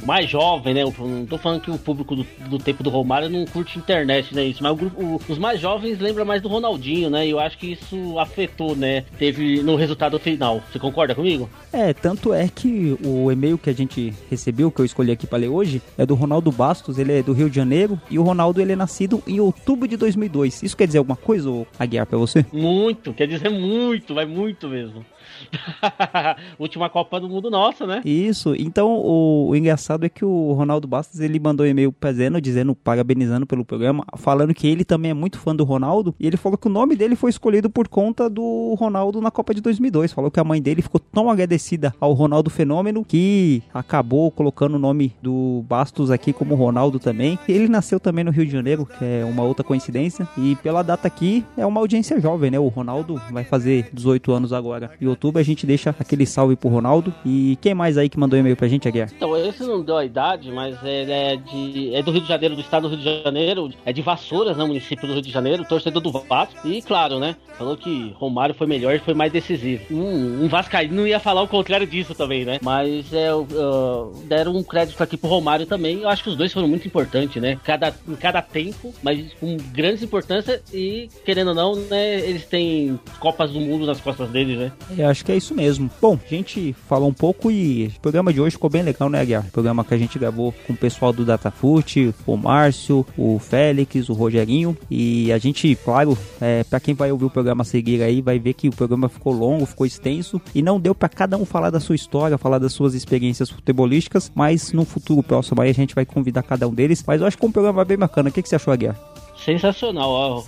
mais 0.05 0.29
jovem, 0.29 0.75
né? 0.75 0.83
Eu 0.83 0.95
não 0.99 1.27
tô 1.27 1.39
falando 1.39 1.61
que 1.61 1.71
o 1.71 1.79
público 1.79 2.17
do, 2.17 2.27
do 2.49 2.59
tempo 2.59 2.83
do 2.83 2.91
Romário 2.91 3.29
não 3.31 3.45
curte 3.47 3.79
internet, 3.79 4.35
né? 4.35 4.45
Isso, 4.45 4.63
mas 4.63 4.73
o 4.73 4.77
grupo, 4.77 5.03
o, 5.03 5.21
os 5.29 5.39
mais 5.39 5.61
jovens 5.61 5.99
lembram 5.99 6.25
mais 6.25 6.43
do 6.43 6.49
Ronaldinho, 6.49 7.11
né? 7.11 7.27
E 7.27 7.31
eu 7.31 7.41
acho 7.41 7.57
que 7.59 7.73
isso 7.73 8.19
afetou, 8.19 8.77
né? 8.77 9.05
Teve 9.19 9.63
no 9.63 9.77
resultado 9.77 10.19
final. 10.19 10.63
Você 10.71 10.79
concorda 10.79 11.15
comigo? 11.15 11.49
É, 11.73 11.93
tanto 11.93 12.33
é 12.35 12.49
que 12.49 12.97
o 13.05 13.31
e-mail 13.31 13.57
que 13.57 13.71
a 13.71 13.75
gente 13.75 14.13
recebeu, 14.29 14.71
que 14.71 14.81
eu 14.81 14.85
escolhi 14.85 15.13
aqui 15.13 15.27
para 15.27 15.39
ler 15.39 15.49
hoje, 15.49 15.81
é 15.97 16.05
do 16.05 16.15
Ronaldo 16.15 16.51
Bastos, 16.51 16.99
ele 16.99 17.13
é 17.19 17.23
do 17.23 17.33
Rio 17.33 17.49
de 17.49 17.57
Janeiro, 17.57 18.01
e 18.11 18.19
o 18.19 18.23
Ronaldo 18.23 18.61
ele 18.61 18.73
é 18.73 18.77
nascido 18.77 19.23
em 19.27 19.41
outubro 19.41 19.87
de 19.87 19.97
2002. 19.97 20.63
Isso 20.63 20.77
quer 20.77 20.87
dizer 20.87 20.99
alguma 20.99 21.17
coisa, 21.17 21.51
Aguiar, 21.79 22.07
para 22.07 22.19
você? 22.19 22.45
Muito, 22.53 23.13
quer 23.13 23.27
dizer 23.27 23.51
muito, 23.51 24.15
vai 24.15 24.27
muito 24.27 24.69
mesmo. 24.69 25.05
Última 26.59 26.89
Copa 26.89 27.21
do 27.21 27.29
Mundo 27.29 27.51
nossa, 27.51 27.87
né? 27.87 28.03
Isso. 28.05 28.55
Então, 28.57 28.93
o, 28.93 29.49
o, 29.49 29.57
engraçado 29.57 30.05
é 30.05 30.09
que 30.09 30.25
o 30.25 30.53
Ronaldo 30.53 30.87
Bastos, 30.87 31.21
ele 31.21 31.39
mandou 31.39 31.65
um 31.67 31.69
e-mail 31.69 31.93
pra 31.93 32.13
Zeno, 32.13 32.41
dizendo, 32.41 32.75
parabenizando 32.75 33.47
pelo 33.47 33.65
programa, 33.65 34.05
falando 34.17 34.55
que 34.55 34.67
ele 34.67 34.85
também 34.85 35.11
é 35.11 35.15
muito 35.15 35.39
fã 35.39 35.55
do 35.55 35.65
Ronaldo, 35.65 36.15
e 36.19 36.27
ele 36.27 36.37
falou 36.37 36.59
que 36.59 36.67
o 36.67 36.71
nome 36.71 36.97
dele 36.97 37.17
foi 37.17 37.31
escolhido 37.31 37.71
por 37.71 37.89
conta 37.89 38.29
do 38.29 38.75
Ronaldo 38.79 39.21
na 39.21 39.31
Copa 39.31 39.55
de 39.55 39.61
2002. 39.61 40.13
Falou 40.13 40.31
que 40.31 40.41
a 40.41 40.45
mãe 40.45 40.61
dele 40.61 40.83
ficou 40.83 41.01
tão 41.01 41.31
agradecida 41.31 41.95
ao 42.01 42.13
Ronaldo 42.13 42.51
Fenômeno 42.51 43.05
que 43.05 43.63
acabou 43.73 44.31
colocando 44.31 44.75
o 44.75 44.79
nome 44.79 45.15
do 45.23 45.65
Bastos 45.69 46.11
aqui 46.11 46.33
como 46.33 46.55
Ronaldo 46.55 46.99
também. 46.99 47.39
Ele 47.49 47.69
nasceu 47.69 48.01
também 48.01 48.25
no 48.25 48.31
Rio 48.31 48.47
de 48.47 48.53
Janeiro, 48.53 48.87
que 48.87 49.05
é 49.05 49.25
uma 49.25 49.43
outra 49.43 49.65
coincidência, 49.65 50.29
e 50.37 50.57
pela 50.57 50.83
data 50.83 51.07
aqui 51.07 51.45
é 51.57 51.65
uma 51.65 51.81
audiência 51.81 52.21
jovem, 52.21 52.51
né? 52.51 52.59
O 52.59 52.69
Ronaldo 52.69 53.21
vai 53.31 53.45
fazer 53.45 53.89
18 53.93 54.33
anos 54.33 54.53
agora 54.53 54.91
em 55.01 55.07
outubro 55.07 55.30
a 55.39 55.43
gente 55.43 55.67
deixa 55.67 55.95
aquele 55.99 56.27
salve 56.27 56.57
pro 56.57 56.69
Ronaldo. 56.69 57.13
E 57.25 57.59
quem 57.61 57.75
mais 57.75 57.97
aí 57.97 58.09
que 58.09 58.19
mandou 58.19 58.39
e-mail 58.39 58.57
pra 58.57 58.69
gente, 58.69 58.89
Aguiar? 58.89 59.11
Então, 59.15 59.37
esse 59.37 59.63
não 59.63 59.83
deu 59.83 59.97
a 59.97 60.05
idade, 60.05 60.51
mas 60.51 60.77
ele 60.83 61.13
é, 61.13 61.37
de, 61.37 61.95
é 61.95 62.03
do 62.03 62.11
Rio 62.11 62.23
de 62.23 62.29
Janeiro, 62.29 62.55
do 62.55 62.61
estado 62.61 62.89
do 62.89 62.95
Rio 62.95 62.99
de 62.99 63.23
Janeiro, 63.23 63.71
é 63.85 63.93
de 63.93 64.03
Vassouras, 64.03 64.57
né? 64.57 64.65
Município 64.65 65.07
do 65.07 65.15
Rio 65.15 65.23
de 65.23 65.31
Janeiro, 65.31 65.65
torcedor 65.65 66.03
do 66.03 66.11
Vasco. 66.11 66.67
E 66.67 66.83
claro, 66.83 67.19
né? 67.19 67.37
Falou 67.59 67.77
que 67.77 68.15
Romário 68.17 68.55
foi 68.55 68.67
melhor 68.67 68.95
e 68.95 68.99
foi 68.99 69.15
mais 69.15 69.33
decisivo. 69.33 69.83
Um, 69.91 70.45
um 70.45 70.49
Vascaíno 70.49 70.95
não 70.95 71.07
ia 71.07 71.21
falar 71.21 71.43
o 71.43 71.49
contrário 71.49 71.87
disso 71.87 72.15
também, 72.15 72.45
né? 72.45 72.59
Mas 72.63 73.13
é, 73.13 73.35
uh, 73.35 74.13
deram 74.27 74.57
um 74.57 74.63
crédito 74.63 75.03
aqui 75.03 75.17
pro 75.17 75.29
Romário 75.29 75.67
também. 75.67 76.01
Eu 76.01 76.09
acho 76.09 76.23
que 76.23 76.31
os 76.31 76.37
dois 76.37 76.53
foram 76.53 76.69
muito 76.69 76.87
importantes, 76.87 77.41
né? 77.41 77.59
Cada, 77.65 77.95
em 78.09 78.17
cada 78.17 78.41
tempo, 78.41 78.95
mas 79.03 79.33
com 79.35 79.57
grande 79.73 80.05
importância 80.05 80.63
e, 80.73 81.09
querendo 81.25 81.49
ou 81.49 81.55
não, 81.55 81.77
né? 81.77 82.21
Eles 82.21 82.47
têm 82.47 82.99
Copas 83.19 83.51
do 83.51 83.61
Mundo 83.61 83.87
nas 83.87 84.01
costas 84.01 84.31
deles, 84.31 84.59
né? 84.59 84.73
Eu 84.97 85.09
acho 85.09 85.20
que 85.25 85.33
é 85.33 85.37
isso 85.37 85.55
mesmo. 85.55 85.91
Bom, 86.01 86.19
a 86.25 86.29
gente 86.29 86.75
falou 86.89 87.09
um 87.09 87.15
pouco 87.15 87.51
e 87.51 87.87
o 87.97 88.01
programa 88.01 88.33
de 88.33 88.41
hoje 88.41 88.53
ficou 88.53 88.71
bem 88.71 88.83
legal, 88.83 89.09
né, 89.09 89.25
Guiar? 89.25 89.47
O 89.47 89.51
programa 89.51 89.85
que 89.85 89.95
a 89.95 89.99
gente 89.99 90.19
gravou 90.19 90.55
com 90.67 90.73
o 90.73 90.77
pessoal 90.77 91.13
do 91.13 91.25
Datafoot, 91.25 92.15
o 92.27 92.37
Márcio, 92.37 93.07
o 93.17 93.39
Félix, 93.39 94.09
o 94.09 94.13
Rogerinho. 94.13 94.77
E 94.91 95.33
a 95.33 95.39
gente, 95.39 95.77
claro, 95.85 96.17
é, 96.41 96.65
para 96.65 96.81
quem 96.81 96.95
vai 96.95 97.13
ouvir 97.13 97.27
o 97.27 97.31
programa 97.31 97.63
a 97.63 97.65
seguir 97.65 98.03
aí, 98.03 98.21
vai 98.21 98.39
ver 98.39 98.55
que 98.55 98.69
o 98.69 98.73
programa 98.73 99.09
ficou 99.09 99.33
longo, 99.33 99.67
ficou 99.67 99.87
extenso 99.87 100.41
e 100.55 100.63
não 100.63 100.81
deu 100.81 100.95
para 100.95 101.09
cada 101.09 101.37
um 101.37 101.45
falar 101.45 101.71
da 101.71 101.81
sua 101.81 101.95
história, 101.95 102.39
falar 102.39 102.59
das 102.59 102.73
suas 102.73 102.95
experiências 102.95 103.51
futebolísticas, 103.51 104.31
mas 104.35 104.73
no 104.73 104.85
futuro 104.85 105.23
próximo 105.23 105.61
aí 105.61 105.71
a 105.71 105.75
gente 105.75 105.95
vai 105.95 106.05
convidar 106.05 106.43
cada 106.43 106.67
um 106.69 106.75
deles. 106.75 107.05
Mas 107.07 107.21
eu 107.21 107.27
acho 107.27 107.39
que 107.39 107.47
um 107.47 107.53
programa 107.53 107.85
bem 107.85 107.99
bacana. 107.99 108.29
O 108.29 108.33
que, 108.33 108.43
que 108.43 108.49
você 108.49 108.57
achou, 108.57 108.77
Guiar? 108.77 109.20
Sensacional, 109.45 110.11
ó, 110.11 110.45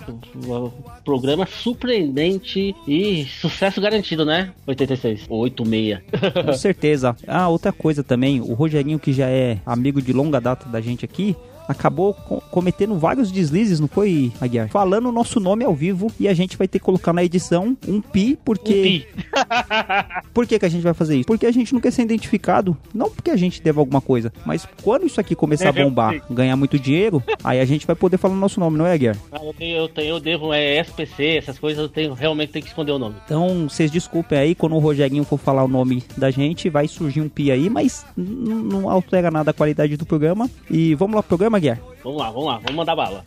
o, 0.47 0.73
programa 1.03 1.45
surpreendente 1.45 2.75
e 2.87 3.25
sucesso 3.25 3.81
garantido, 3.81 4.23
né? 4.23 4.51
86, 4.67 5.25
86. 5.29 5.99
Com 6.45 6.53
certeza. 6.53 7.15
Ah, 7.27 7.47
outra 7.47 7.71
coisa 7.71 8.03
também, 8.03 8.39
o 8.39 8.53
Rogerinho 8.53 8.99
que 8.99 9.11
já 9.11 9.27
é 9.27 9.59
amigo 9.65 10.01
de 10.01 10.13
longa 10.13 10.39
data 10.39 10.69
da 10.69 10.79
gente 10.79 11.03
aqui, 11.05 11.35
acabou 11.67 12.13
co 12.13 12.41
cometendo 12.51 12.95
vários 12.95 13.31
deslizes, 13.31 13.79
não 13.79 13.87
foi, 13.87 14.31
Aguiar? 14.39 14.69
Falando 14.69 15.09
o 15.09 15.11
nosso 15.11 15.39
nome 15.39 15.63
ao 15.63 15.73
vivo 15.73 16.11
e 16.19 16.27
a 16.27 16.33
gente 16.33 16.57
vai 16.57 16.67
ter 16.67 16.79
que 16.79 16.85
colocar 16.85 17.13
na 17.13 17.23
edição 17.23 17.75
um 17.87 18.01
pi, 18.01 18.37
porque. 18.43 18.73
Um 18.73 18.83
pi. 18.83 19.07
Por 20.33 20.47
que, 20.47 20.59
que 20.59 20.65
a 20.65 20.69
gente 20.69 20.81
vai 20.81 20.93
fazer 20.93 21.15
isso? 21.17 21.25
Porque 21.25 21.45
a 21.45 21.51
gente 21.51 21.73
não 21.73 21.81
quer 21.81 21.91
ser 21.91 22.03
identificado, 22.03 22.77
não 22.93 23.09
porque 23.09 23.31
a 23.31 23.35
gente 23.35 23.61
deve 23.61 23.79
alguma 23.79 24.01
coisa, 24.01 24.31
mas 24.45 24.67
quando 24.81 25.05
isso 25.05 25.19
aqui 25.19 25.35
começar 25.35 25.69
a 25.69 25.71
bombar, 25.71 26.21
ganhar 26.29 26.55
muito 26.55 26.77
dinheiro, 26.79 27.23
aí 27.43 27.59
a 27.59 27.65
gente 27.65 27.85
vai 27.85 27.95
poder 27.95 28.17
falar 28.17 28.33
o 28.33 28.37
nosso 28.37 28.59
nome, 28.59 28.77
não 28.77 28.85
é, 28.85 28.93
Aguiar? 28.93 29.15
Ah, 29.31 29.43
eu, 29.43 29.53
tenho, 29.53 29.77
eu, 29.77 29.89
tenho, 29.89 30.09
eu 30.09 30.19
devo, 30.19 30.53
é 30.53 30.79
SPC, 30.79 31.37
essas 31.37 31.59
coisas, 31.59 31.81
eu 31.81 31.89
tenho, 31.89 32.13
realmente 32.13 32.51
tenho 32.51 32.63
que 32.63 32.69
esconder 32.69 32.91
o 32.91 32.99
nome. 32.99 33.15
Então, 33.25 33.67
vocês 33.69 33.91
desculpem 33.91 34.37
aí, 34.37 34.55
quando 34.55 34.75
o 34.75 34.79
Rogerinho 34.79 35.23
for 35.23 35.37
falar 35.37 35.63
o 35.63 35.67
nome 35.67 36.03
da 36.17 36.31
gente, 36.31 36.69
vai 36.69 36.87
surgir 36.87 37.21
um 37.21 37.29
pi 37.29 37.51
aí, 37.51 37.69
mas 37.69 38.05
não 38.15 38.89
altera 38.89 39.29
nada 39.29 39.51
a 39.51 39.53
qualidade 39.53 39.97
do 39.97 40.05
programa. 40.05 40.49
E 40.69 40.95
vamos 40.95 41.15
lá 41.15 41.21
pro 41.21 41.29
programa, 41.29 41.52
Guiar? 41.59 41.79
Vamos 42.03 42.19
lá, 42.19 42.29
vamos 42.31 42.45
lá, 42.45 42.53
vamos 42.57 42.75
mandar 42.75 42.95
bala. 42.95 43.25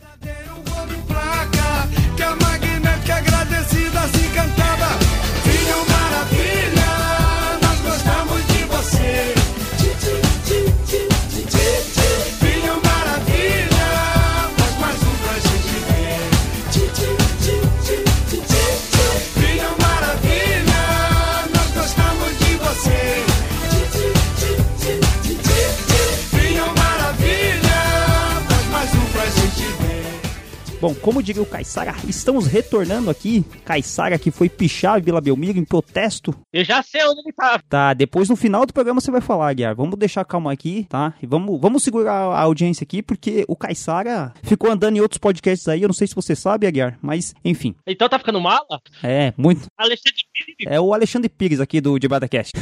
Bom, 30.79 30.93
como 30.93 31.23
diria 31.23 31.41
o 31.41 31.45
Caissara, 31.45 31.95
estamos 32.07 32.45
retornando 32.45 33.09
aqui. 33.09 33.43
Caissara 33.65 34.19
que 34.19 34.29
foi 34.29 34.47
pichar 34.47 35.01
Vila 35.01 35.19
Belmiro 35.19 35.57
em 35.57 35.65
protesto. 35.65 36.35
Eu 36.53 36.63
já 36.63 36.83
sei 36.83 37.03
onde 37.03 37.21
ele 37.21 37.33
tá. 37.33 37.59
Tá, 37.67 37.93
depois 37.95 38.29
no 38.29 38.35
final 38.35 38.63
do 38.63 38.71
programa 38.71 39.01
você 39.01 39.09
vai 39.09 39.19
falar, 39.19 39.51
Guiar. 39.53 39.75
Vamos 39.75 39.97
deixar 39.97 40.23
calma 40.23 40.51
aqui, 40.51 40.85
tá? 40.87 41.15
E 41.19 41.25
vamos, 41.25 41.59
vamos 41.59 41.81
segurar 41.81 42.13
a 42.13 42.41
audiência 42.41 42.83
aqui, 42.83 43.01
porque 43.01 43.43
o 43.47 43.55
Caissara 43.55 44.31
ficou 44.43 44.71
andando 44.71 44.97
em 44.97 45.01
outros 45.01 45.17
podcasts 45.17 45.67
aí. 45.67 45.81
Eu 45.81 45.87
não 45.87 45.95
sei 45.95 46.05
se 46.05 46.13
você 46.13 46.35
sabe, 46.35 46.67
Aguiar, 46.67 46.95
mas 47.01 47.33
enfim. 47.43 47.73
Então 47.87 48.07
tá 48.07 48.19
ficando 48.19 48.39
mala? 48.39 48.79
É, 49.01 49.33
muito. 49.35 49.65
Alexandre. 49.75 50.26
É 50.65 50.79
o 50.79 50.93
Alexandre 50.93 51.29
Pires 51.29 51.59
aqui 51.59 51.79
do 51.79 51.97
DebataCast. 51.99 52.53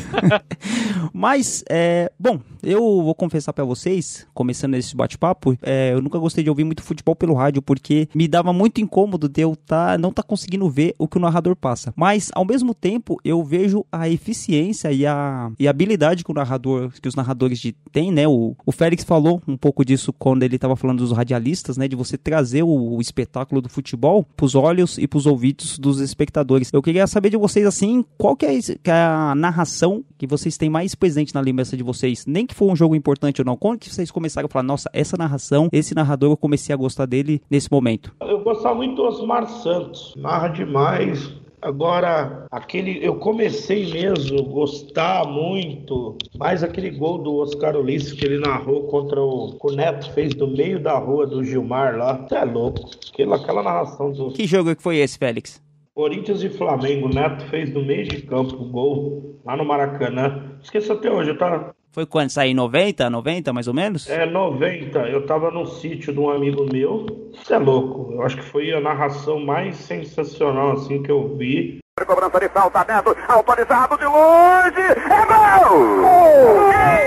mas, 1.13 1.63
é, 1.69 2.11
bom, 2.19 2.39
eu 2.61 2.79
vou 2.79 3.15
confessar 3.15 3.53
pra 3.53 3.63
vocês, 3.63 4.27
começando 4.33 4.75
esse 4.75 4.95
bate-papo, 4.95 5.57
é, 5.61 5.93
eu 5.93 6.01
nunca 6.01 6.19
gostei 6.19 6.43
de 6.43 6.49
ouvir 6.49 6.63
muito 6.63 6.83
futebol 6.83 7.15
pelo 7.15 7.33
rádio, 7.33 7.61
porque 7.61 8.07
me 8.13 8.27
dava 8.27 8.51
muito 8.51 8.81
incômodo 8.81 9.29
de 9.29 9.41
eu 9.41 9.55
tá, 9.55 9.97
não 9.97 10.11
tá 10.11 10.23
conseguindo 10.23 10.69
ver 10.69 10.95
o 10.97 11.07
que 11.07 11.17
o 11.17 11.21
narrador 11.21 11.55
passa. 11.55 11.93
Mas, 11.95 12.31
ao 12.33 12.45
mesmo 12.45 12.73
tempo, 12.73 13.17
eu 13.23 13.43
vejo 13.43 13.85
a 13.91 14.09
eficiência 14.09 14.91
e 14.91 15.05
a, 15.05 15.51
e 15.59 15.67
a 15.67 15.69
habilidade 15.69 16.23
que 16.23 16.31
o 16.31 16.33
narrador, 16.33 16.91
que 17.01 17.07
os 17.07 17.15
narradores 17.15 17.59
de, 17.59 17.73
têm, 17.91 18.11
né? 18.11 18.27
O, 18.27 18.55
o 18.65 18.71
Félix 18.71 19.03
falou 19.03 19.41
um 19.47 19.57
pouco 19.57 19.85
disso 19.85 20.11
quando 20.13 20.43
ele 20.43 20.57
tava 20.57 20.75
falando 20.75 20.99
dos 20.99 21.11
radialistas, 21.11 21.77
né? 21.77 21.87
De 21.87 21.95
você 21.95 22.17
trazer 22.17 22.63
o, 22.63 22.95
o 22.95 23.01
espetáculo 23.01 23.61
do 23.61 23.69
futebol 23.69 24.25
pros 24.35 24.55
olhos 24.55 24.97
e 24.97 25.07
pros 25.07 25.25
ouvidos 25.25 25.77
dos 25.77 25.99
espectadores. 25.99 26.69
Eu 26.73 26.81
queria 26.81 27.07
saber 27.07 27.29
de 27.29 27.37
vocês, 27.37 27.64
assim, 27.65 28.05
qual 28.17 28.35
que 28.35 28.45
é, 28.45 28.59
que 28.61 28.89
é 28.89 28.93
a 28.93 29.33
narração 29.35 30.03
que 30.17 30.27
vocês 30.27 30.57
têm 30.57 30.69
mais 30.69 30.95
presente 30.95 31.33
na 31.33 31.41
lembrança 31.41 31.75
de 31.75 31.83
vocês? 31.83 32.25
Nem 32.25 32.45
que 32.45 32.55
for 32.55 32.71
um 32.71 32.75
jogo 32.75 32.95
importante 32.95 33.41
ou 33.41 33.45
não. 33.45 33.57
Quando 33.57 33.79
que 33.79 33.89
vocês 33.89 34.11
começaram 34.11 34.47
a 34.47 34.49
falar, 34.49 34.63
nossa, 34.63 34.89
essa 34.93 35.17
narração, 35.17 35.69
esse 35.71 35.93
narrador, 35.93 36.31
eu 36.31 36.37
comecei 36.37 36.73
a 36.73 36.77
gostar 36.77 37.05
dele 37.05 37.41
nesse 37.49 37.71
momento? 37.71 38.15
Eu 38.21 38.43
gostava 38.43 38.75
muito 38.75 38.95
do 38.95 39.03
Osmar 39.03 39.47
Santos, 39.47 40.13
narra 40.17 40.49
demais. 40.49 41.33
Agora, 41.65 42.45
aquele 42.51 43.03
eu 43.03 43.15
comecei 43.15 43.91
mesmo 43.91 44.37
a 44.37 44.43
gostar 44.43 45.25
muito, 45.25 46.15
mais 46.37 46.63
aquele 46.63 46.91
gol 46.91 47.17
do 47.17 47.37
Oscar 47.37 47.75
Ulisses 47.75 48.13
que 48.13 48.23
ele 48.23 48.37
narrou 48.37 48.83
contra 48.83 49.19
o, 49.19 49.57
o 49.59 49.71
Neto 49.71 50.11
fez 50.13 50.35
do 50.35 50.47
meio 50.47 50.79
da 50.79 50.95
rua 50.99 51.25
do 51.25 51.43
Gilmar 51.43 51.97
lá. 51.97 52.17
Você 52.17 52.35
é 52.35 52.45
louco. 52.45 52.91
Aquela, 53.11 53.37
aquela 53.37 53.63
narração 53.63 54.11
do 54.11 54.31
Que 54.31 54.45
jogo 54.45 54.75
que 54.75 54.83
foi 54.83 54.97
esse, 54.97 55.17
Félix? 55.17 55.64
Corinthians 55.95 56.43
e 56.43 56.49
Flamengo. 56.49 57.07
O 57.07 57.09
Neto 57.09 57.45
fez 57.45 57.69
do 57.69 57.81
meio 57.81 58.03
de 58.03 58.21
campo 58.23 58.53
o 58.55 58.65
gol 58.65 59.39
lá 59.45 59.55
no 59.55 59.63
Maracanã. 59.63 60.57
Esqueço 60.61 60.91
até 60.91 61.09
hoje, 61.09 61.33
tá? 61.35 61.73
Foi 61.93 62.05
quando? 62.05 62.29
Saiu 62.29 62.51
em 62.51 62.53
90, 62.53 63.09
90 63.09 63.53
mais 63.53 63.69
ou 63.69 63.73
menos? 63.73 64.09
É, 64.09 64.25
90. 64.25 64.99
Eu 65.07 65.25
tava 65.25 65.49
no 65.49 65.65
sítio 65.65 66.11
de 66.11 66.19
um 66.19 66.29
amigo 66.29 66.65
meu. 66.69 67.05
Isso 67.33 67.53
é 67.53 67.57
louco. 67.57 68.11
Eu 68.11 68.21
acho 68.23 68.35
que 68.35 68.43
foi 68.43 68.73
a 68.73 68.81
narração 68.81 69.39
mais 69.39 69.77
sensacional 69.77 70.73
assim 70.73 71.01
que 71.01 71.09
eu 71.09 71.33
vi. 71.37 71.79
Cobrança 72.05 72.41
de 72.41 72.49
falta, 72.49 72.83
Neto, 72.83 73.15
autorizado 73.29 73.97
de 73.97 74.03
longe, 74.03 74.81
é 74.81 75.63
gol! 75.63 76.69
Que, 76.69 77.04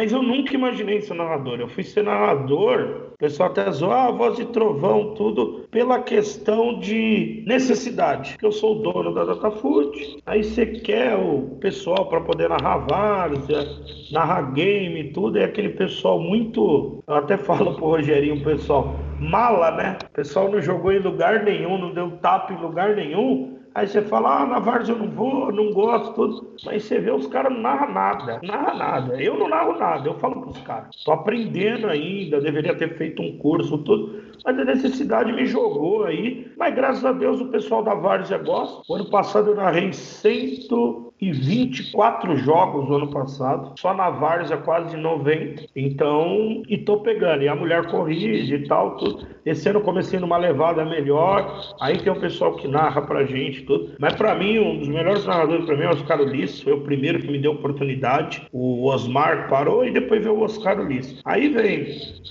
Mas 0.00 0.12
eu 0.12 0.22
nunca 0.22 0.54
imaginei 0.54 1.02
ser 1.02 1.12
narrador. 1.12 1.60
Eu 1.60 1.68
fui 1.68 1.82
ser 1.84 2.02
narrador, 2.02 3.10
o 3.12 3.18
pessoal 3.18 3.50
até 3.50 3.70
zoou, 3.70 3.92
ah, 3.92 4.10
voz 4.10 4.34
de 4.34 4.46
trovão, 4.46 5.12
tudo, 5.12 5.68
pela 5.70 6.00
questão 6.00 6.78
de 6.78 7.44
necessidade. 7.46 8.38
Eu 8.42 8.50
sou 8.50 8.78
o 8.78 8.82
dono 8.82 9.12
da 9.12 9.26
Datafoot, 9.26 10.22
aí 10.24 10.42
você 10.42 10.64
quer 10.64 11.14
o 11.16 11.58
pessoal 11.60 12.08
para 12.08 12.22
poder 12.22 12.48
narrar 12.48 12.78
várzea, 12.78 13.62
narrar 14.10 14.54
game 14.54 15.12
tudo, 15.12 15.38
é 15.38 15.44
aquele 15.44 15.68
pessoal 15.68 16.18
muito. 16.18 17.04
Eu 17.06 17.16
até 17.16 17.36
falo 17.36 17.74
pro 17.74 17.88
Rogerinho, 17.88 18.42
pessoal, 18.42 18.96
mala, 19.20 19.70
né? 19.72 19.98
O 20.02 20.14
pessoal 20.14 20.50
não 20.50 20.62
jogou 20.62 20.92
em 20.92 21.00
lugar 21.00 21.44
nenhum, 21.44 21.76
não 21.76 21.92
deu 21.92 22.12
tapa 22.22 22.54
em 22.54 22.56
lugar 22.56 22.96
nenhum. 22.96 23.59
Aí 23.74 23.86
você 23.86 24.02
fala, 24.02 24.42
ah, 24.42 24.46
na 24.46 24.58
Várzea 24.58 24.94
eu 24.94 24.98
não 24.98 25.10
vou, 25.10 25.52
não 25.52 25.72
gosto, 25.72 26.14
tudo. 26.14 26.54
Mas 26.64 26.84
você 26.84 26.98
vê 26.98 27.10
os 27.10 27.26
caras 27.28 27.52
não 27.52 27.60
narram 27.60 27.92
nada, 27.92 28.40
narra 28.42 28.74
nada. 28.74 29.22
Eu 29.22 29.38
não 29.38 29.48
narro 29.48 29.78
nada, 29.78 30.08
eu 30.08 30.18
falo 30.18 30.40
pros 30.42 30.58
caras. 30.58 30.96
Tô 31.04 31.12
aprendendo 31.12 31.86
ainda, 31.88 32.40
deveria 32.40 32.74
ter 32.74 32.96
feito 32.96 33.22
um 33.22 33.38
curso, 33.38 33.78
tudo. 33.78 34.22
mas 34.44 34.58
a 34.58 34.64
necessidade 34.64 35.32
me 35.32 35.46
jogou 35.46 36.04
aí. 36.04 36.50
Mas 36.56 36.74
graças 36.74 37.04
a 37.04 37.12
Deus 37.12 37.40
o 37.40 37.48
pessoal 37.48 37.82
da 37.82 37.94
Várzea 37.94 38.38
gosta. 38.38 38.82
O 38.88 38.94
ano 38.96 39.08
passado 39.08 39.50
eu 39.50 39.56
narrei 39.56 39.92
124 41.20 42.36
jogos 42.38 42.88
no 42.88 42.96
ano 42.96 43.10
passado, 43.10 43.78
só 43.78 43.92
na 43.92 44.08
Várzea 44.08 44.56
quase 44.56 44.96
90. 44.96 45.66
Então, 45.76 46.62
e 46.66 46.78
tô 46.78 47.00
pegando. 47.00 47.42
E 47.42 47.48
a 47.48 47.54
mulher 47.54 47.86
corrige 47.90 48.54
e 48.54 48.66
tal, 48.66 48.96
tudo. 48.96 49.26
Esse 49.44 49.68
ano 49.68 49.82
comecei 49.82 50.18
numa 50.18 50.38
levada 50.38 50.84
melhor. 50.84 51.74
Aí 51.80 51.98
tem 51.98 52.12
o 52.12 52.20
pessoal 52.20 52.56
que 52.56 52.66
narra 52.66 53.02
pra 53.02 53.24
gente 53.24 53.62
tudo. 53.62 53.92
Mas 53.98 54.14
pra 54.14 54.34
mim, 54.34 54.58
um 54.58 54.78
dos 54.78 54.88
melhores 54.88 55.26
narradores 55.26 55.66
pra 55.66 55.76
mim 55.76 55.82
é 55.82 55.88
o 55.88 55.92
Oscar 55.92 56.20
Ulisses. 56.20 56.62
Foi 56.62 56.72
o 56.72 56.80
primeiro 56.80 57.20
que 57.20 57.30
me 57.30 57.38
deu 57.38 57.52
oportunidade. 57.52 58.46
O 58.52 58.86
Osmar 58.86 59.48
parou 59.48 59.84
e 59.84 59.90
depois 59.90 60.22
veio 60.22 60.36
o 60.36 60.42
Oscar 60.42 60.80
Ulisses. 60.80 61.20
Aí 61.24 61.48
vem 61.48 61.86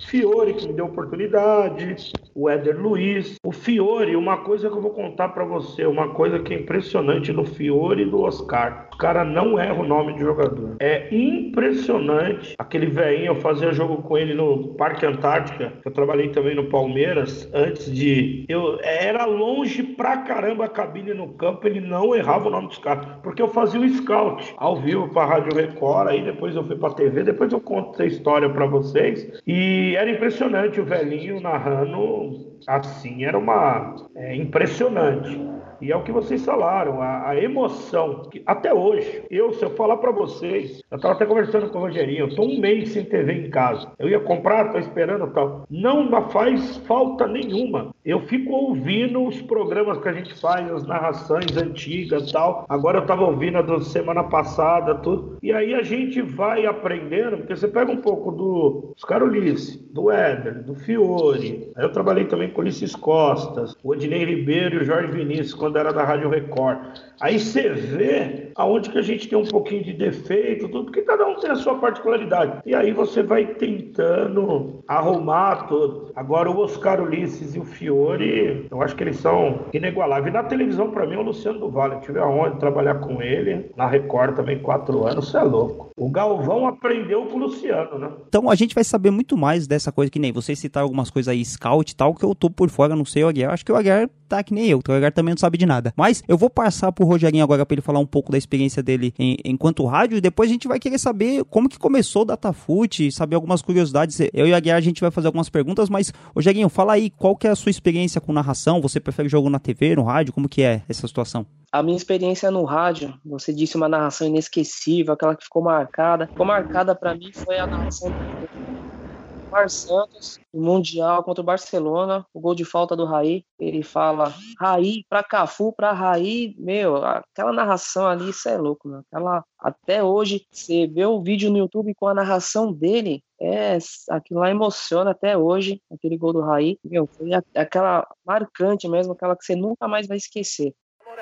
Fiore, 0.08 0.53
que 0.53 0.67
me 0.67 0.74
deu 0.74 0.86
oportunidade. 0.86 1.96
O 2.41 2.50
Éder 2.50 2.79
Luiz. 2.79 3.36
O 3.43 3.51
Fiore, 3.51 4.15
uma 4.15 4.38
coisa 4.38 4.69
que 4.69 4.77
eu 4.77 4.81
vou 4.81 4.91
contar 4.91 5.27
pra 5.29 5.43
você. 5.43 5.86
Uma 5.86 6.13
coisa 6.13 6.39
que 6.39 6.53
é 6.53 6.58
impressionante 6.58 7.34
no 7.34 7.43
Fiore 7.43 8.03
e 8.03 8.10
do 8.10 8.22
Oscar. 8.22 8.88
O 9.00 9.01
cara 9.01 9.24
não 9.24 9.58
erra 9.58 9.82
o 9.82 9.88
nome 9.88 10.13
de 10.15 10.20
jogador. 10.20 10.75
É 10.77 11.08
impressionante. 11.10 12.53
Aquele 12.60 12.88
velhinho, 12.88 13.27
eu 13.27 13.36
fazia 13.36 13.72
jogo 13.72 14.01
com 14.01 14.18
ele 14.18 14.34
no 14.34 14.74
Parque 14.74 15.06
Antártica. 15.06 15.72
Eu 15.86 15.91
trabalhei 15.91 16.27
também 16.32 16.53
no 16.53 16.65
Palmeiras 16.65 17.50
antes 17.53 17.89
de. 17.89 18.44
Eu 18.50 18.77
era 18.84 19.24
longe 19.24 19.84
pra 19.84 20.18
caramba 20.18 20.65
a 20.65 20.68
cabine 20.68 21.13
no 21.13 21.29
campo, 21.29 21.65
ele 21.65 21.79
não 21.79 22.13
errava 22.13 22.50
o 22.50 22.51
nome 22.51 22.68
dos 22.68 22.77
caras. 22.79 23.08
Porque 23.24 23.41
eu 23.41 23.48
fazia 23.48 23.79
o 23.79 23.88
scout 23.88 24.53
ao 24.58 24.75
vivo 24.82 25.08
pra 25.08 25.24
Rádio 25.24 25.56
Record, 25.56 26.10
aí 26.10 26.22
depois 26.22 26.53
eu 26.53 26.68
fui 26.68 26.75
pra 26.75 26.89
TV, 26.89 27.24
depois 27.24 27.53
eu 27.53 27.62
conto 27.62 27.94
essa 27.94 28.06
história 28.06 28.50
pra 28.50 28.65
vocês. 28.65 29.41
E 29.48 29.96
era 29.96 30.12
impressionante 30.12 30.82
o 30.82 30.84
velhinho 30.84 31.39
narrando 31.39 32.50
assim, 32.68 33.24
era 33.24 33.38
uma. 33.38 33.96
É, 34.13 34.36
impressionante. 34.36 35.39
E 35.82 35.92
é 35.92 35.96
o 35.96 36.04
que 36.04 36.12
vocês 36.12 36.44
falaram, 36.44 37.02
a, 37.02 37.30
a 37.30 37.42
emoção. 37.42 38.24
Que, 38.32 38.42
até 38.46 38.74
hoje, 38.74 39.24
eu, 39.30 39.54
se 39.54 39.64
eu 39.64 39.72
falar 39.72 39.98
para 39.98 40.12
vocês, 40.12 40.82
eu 40.90 40.96
estava 40.98 41.14
até 41.14 41.26
conversando 41.26 41.70
com 41.70 41.78
o 41.78 41.82
Rogerinho, 41.82 42.28
eu 42.28 42.36
tô 42.36 42.44
um 42.44 42.60
mês 42.60 42.90
sem 42.90 43.06
TV 43.06 43.34
em 43.34 43.50
casa. 43.50 43.92
Eu 43.98 44.10
ia 44.10 44.20
comprar, 44.20 44.72
tô 44.72 44.80
esperando 44.80 45.32
tal. 45.32 45.66
Não 45.70 46.10
faz 46.30 46.78
falta 46.88 47.28
nenhuma. 47.28 47.94
Eu 48.04 48.22
fico 48.22 48.52
ouvindo 48.52 49.26
os 49.26 49.42
programas 49.42 49.98
que 50.00 50.10
a 50.10 50.14
gente 50.14 50.34
faz, 50.40 50.70
as 50.72 50.86
narrações 50.86 51.56
antigas 51.58 52.32
tal. 52.32 52.66
Agora 52.68 52.98
eu 52.98 53.02
estava 53.04 53.26
ouvindo 53.26 53.58
a 53.58 53.62
da 53.62 53.80
semana 53.82 54.24
passada, 54.24 54.96
tudo. 54.96 55.38
E 55.42 55.52
aí 55.54 55.74
a 55.74 55.84
gente 55.84 56.22
vai 56.22 56.66
aprendendo, 56.66 57.38
porque 57.38 57.56
você 57.56 57.68
pega 57.68 57.92
um 57.92 58.02
pouco 58.02 58.32
do 58.32 58.94
Oscar 58.98 59.24
Ulisses, 59.24 59.78
do 59.94 60.12
Éder, 60.12 60.64
do 60.64 60.76
Fiore. 60.76 61.72
Aí 61.76 61.84
eu 61.84 61.92
trabalhei 61.92 62.26
também 62.26 62.50
com 62.50 62.62
Ulisses 62.62 62.96
Costas, 62.96 63.76
o 63.84 63.92
Odinei 63.92 64.26
Ribeiro 64.26 64.76
e 64.76 64.80
o 64.80 64.86
Jorge 64.86 65.12
Vinícius, 65.12 65.54
quando 65.70 65.78
era 65.78 65.94
da 65.94 66.04
Rádio 66.04 66.30
Record. 66.30 66.80
Aí 67.22 67.40
você 67.40 67.70
vê 67.70 68.52
aonde 68.56 68.90
que 68.90 68.98
a 68.98 69.02
gente 69.02 69.28
tem 69.28 69.38
um 69.38 69.46
pouquinho 69.46 69.84
de 69.84 69.94
defeito, 69.94 70.68
tudo, 70.68 70.86
porque 70.86 71.02
cada 71.02 71.28
um 71.28 71.36
tem 71.36 71.52
a 71.52 71.56
sua 71.56 71.76
particularidade. 71.76 72.62
E 72.66 72.74
aí 72.74 72.92
você 72.92 73.22
vai 73.22 73.46
tentando 73.46 74.84
arrumar 74.88 75.68
tudo. 75.68 76.12
Agora 76.16 76.50
o 76.50 76.60
Oscar 76.60 77.02
Ulisses 77.02 77.56
e 77.56 77.60
o 77.60 77.66
Fiore, 77.66 78.68
eu 78.72 78.82
acho 78.82 78.96
que 78.96 79.04
eles 79.04 79.18
são 79.18 79.66
inigualáveis. 79.74 80.34
E 80.34 80.38
na 80.38 80.44
televisão, 80.44 80.90
para 80.90 81.06
mim, 81.06 81.16
é 81.16 81.20
o 81.20 81.24
Luciano 81.24 81.60
do 81.60 81.70
Vale. 81.70 81.96
Eu 81.96 82.02
tive 82.02 82.20
aonde 82.20 82.60
trabalhar 82.60 82.96
com 82.96 83.22
ele, 83.22 83.70
na 83.76 83.86
Record 83.86 84.36
também, 84.36 84.60
quatro 84.60 85.06
anos, 85.06 85.30
você 85.30 85.38
é 85.38 85.44
louco. 85.44 85.88
O 86.00 86.10
Galvão 86.10 86.65
aprendeu 86.65 87.25
com 87.25 87.36
o 87.36 87.39
Luciano, 87.39 88.00
né? 88.00 88.10
Então 88.29 88.50
a 88.50 88.56
gente 88.56 88.74
vai 88.74 88.86
saber 88.86 89.12
muito 89.12 89.38
mais 89.38 89.68
dessa 89.68 89.91
coisa 89.91 90.10
que 90.10 90.18
nem 90.18 90.32
vocês 90.32 90.58
citaram 90.58 90.86
algumas 90.86 91.10
coisas 91.10 91.27
aí, 91.27 91.44
scout 91.44 91.91
e 91.91 91.96
tal, 91.96 92.15
que 92.15 92.24
eu 92.24 92.34
tô 92.34 92.50
por 92.50 92.70
fora, 92.70 92.96
não 92.96 93.03
sei 93.03 93.25
o 93.25 93.27
Aguiar. 93.27 93.51
Acho 93.51 93.65
que 93.65 93.72
o 93.72 93.75
Aguiar 93.75 94.10
tá 94.29 94.41
que 94.41 94.53
nem 94.53 94.68
eu, 94.68 94.79
o 94.79 94.91
Aguiar 94.94 95.12
também 95.12 95.34
não 95.34 95.38
sabe 95.38 95.58
de 95.58 95.65
nada. 95.65 95.94
Mas 95.98 96.24
eu 96.25 96.38
vou 96.38 96.50
passar 96.50 96.94
pro 96.94 97.06
Rogerinho 97.06 97.44
agora 97.44 97.65
para 97.65 97.75
ele 97.75 97.82
falar 97.82 98.00
um 98.00 98.06
pouco 98.06 98.32
da 98.32 98.38
experiência 98.38 98.82
dele 98.82 99.13
em, 99.20 99.36
enquanto 99.44 99.86
rádio 99.86 100.18
e 100.18 100.22
depois 100.22 100.50
a 100.50 100.53
gente 100.53 100.70
vai 100.70 100.79
querer 100.79 101.00
saber 101.00 101.44
como 101.44 101.68
que 101.68 101.77
começou 101.77 102.22
o 102.22 102.25
Datafute, 102.25 103.12
saber 103.12 103.36
algumas 103.36 103.62
curiosidades. 103.62 104.22
Eu 104.34 104.48
e 104.48 104.53
a 104.53 104.60
Guiar 104.60 104.77
a 104.77 104.82
gente 104.82 105.01
vai 105.01 105.12
fazer 105.12 105.27
algumas 105.27 105.50
perguntas, 105.50 105.89
mas 105.89 106.13
Rogerinho, 106.34 106.69
fala 106.69 106.93
aí, 106.93 107.10
qual 107.10 107.36
que 107.36 107.45
é 107.45 107.50
a 107.50 107.56
sua 107.56 107.71
experiência 107.71 108.21
com 108.21 108.32
narração? 108.32 108.80
Você 108.80 109.02
prefere 109.02 109.28
jogo 109.28 109.50
na 109.50 109.60
TV, 109.60 109.97
no 109.97 110.04
rádio? 110.04 110.32
Como 110.32 110.47
que 110.47 110.62
é 110.62 110.82
essa 110.88 111.06
situação? 111.06 111.45
A 111.71 111.84
minha 111.84 111.97
experiência 111.97 112.49
no 112.49 112.63
rádio, 112.63 113.13
você 113.23 113.53
disse 113.53 113.77
uma 113.77 113.88
narração 113.88 114.25
inesquecível, 114.25 115.13
aquela 115.13 115.36
que 115.36 115.43
ficou 115.43 115.62
marcada. 115.62 116.25
Ficou 116.27 116.45
marcada 116.45 116.95
para 116.95 117.13
mim 117.13 117.32
foi 117.32 117.60
a 117.60 117.67
narração 117.67 118.10
do 118.10 119.49
Mar 119.51 119.69
Santos, 119.69 120.39
no 120.53 120.62
Mundial 120.62 121.23
contra 121.23 121.41
o 121.41 121.45
Barcelona, 121.45 122.25
o 122.34 122.39
gol 122.39 122.55
de 122.55 122.65
falta 122.65 122.95
do 122.95 123.05
Raí. 123.05 123.43
Ele 123.60 123.84
fala 123.84 124.34
Raí 124.60 125.03
para 125.08 125.23
Cafu, 125.23 125.71
para 125.73 125.91
Raí. 125.91 126.55
Meu, 126.58 126.97
aquela 126.97 127.51
narração 127.51 128.08
ali, 128.08 128.29
isso 128.29 128.47
é 128.49 128.58
louco, 128.58 128.88
meu. 128.88 128.99
Aquela, 128.99 129.43
até 129.60 130.03
hoje, 130.03 130.45
você 130.51 130.88
vê 130.88 131.05
o 131.05 131.21
vídeo 131.21 131.51
no 131.51 131.58
YouTube 131.58 131.93
com 131.95 132.08
a 132.08 132.13
narração 132.13 132.71
dele, 132.71 133.23
é, 133.39 133.77
aquilo 134.10 134.39
lá 134.39 134.49
emociona 134.49 135.12
até 135.12 135.38
hoje, 135.38 135.82
aquele 135.91 136.17
gol 136.17 136.34
do 136.34 136.41
Raí. 136.41 136.77
Meu, 136.84 137.08
foi 137.08 137.29
aquela 137.55 138.08
marcante 138.25 138.88
mesmo, 138.88 139.13
aquela 139.13 139.36
que 139.36 139.43
você 139.45 139.55
nunca 139.55 139.88
mais 139.88 140.08
vai 140.08 140.17
esquecer. 140.17 140.73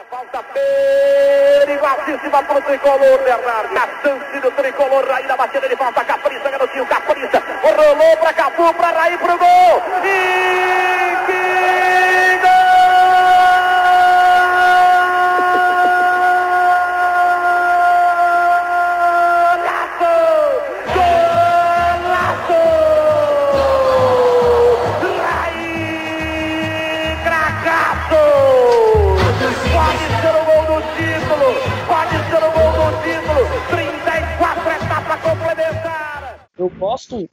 Falta 0.06 0.44
perigosíssima 0.54 2.40
o 2.40 2.62
tricolor, 2.62 3.20
Bernardo. 3.24 3.76
A 3.76 3.88
chance 4.04 4.40
do 4.40 4.52
tricolor, 4.52 5.04
Raí 5.08 5.26
na 5.26 5.36
batida 5.36 5.68
de 5.68 5.76
falta. 5.76 6.06
Capricha, 6.06 6.50
garotinho, 6.52 6.86
capricha. 6.86 7.42
Rolou 7.64 8.18
para 8.18 8.34
Capu, 8.34 8.72
para 8.76 8.92
Raí, 8.92 9.18
pro 9.18 9.36
gol. 9.38 9.82
E 10.06 11.07
Eu 36.58 36.70
gosto 36.70 37.30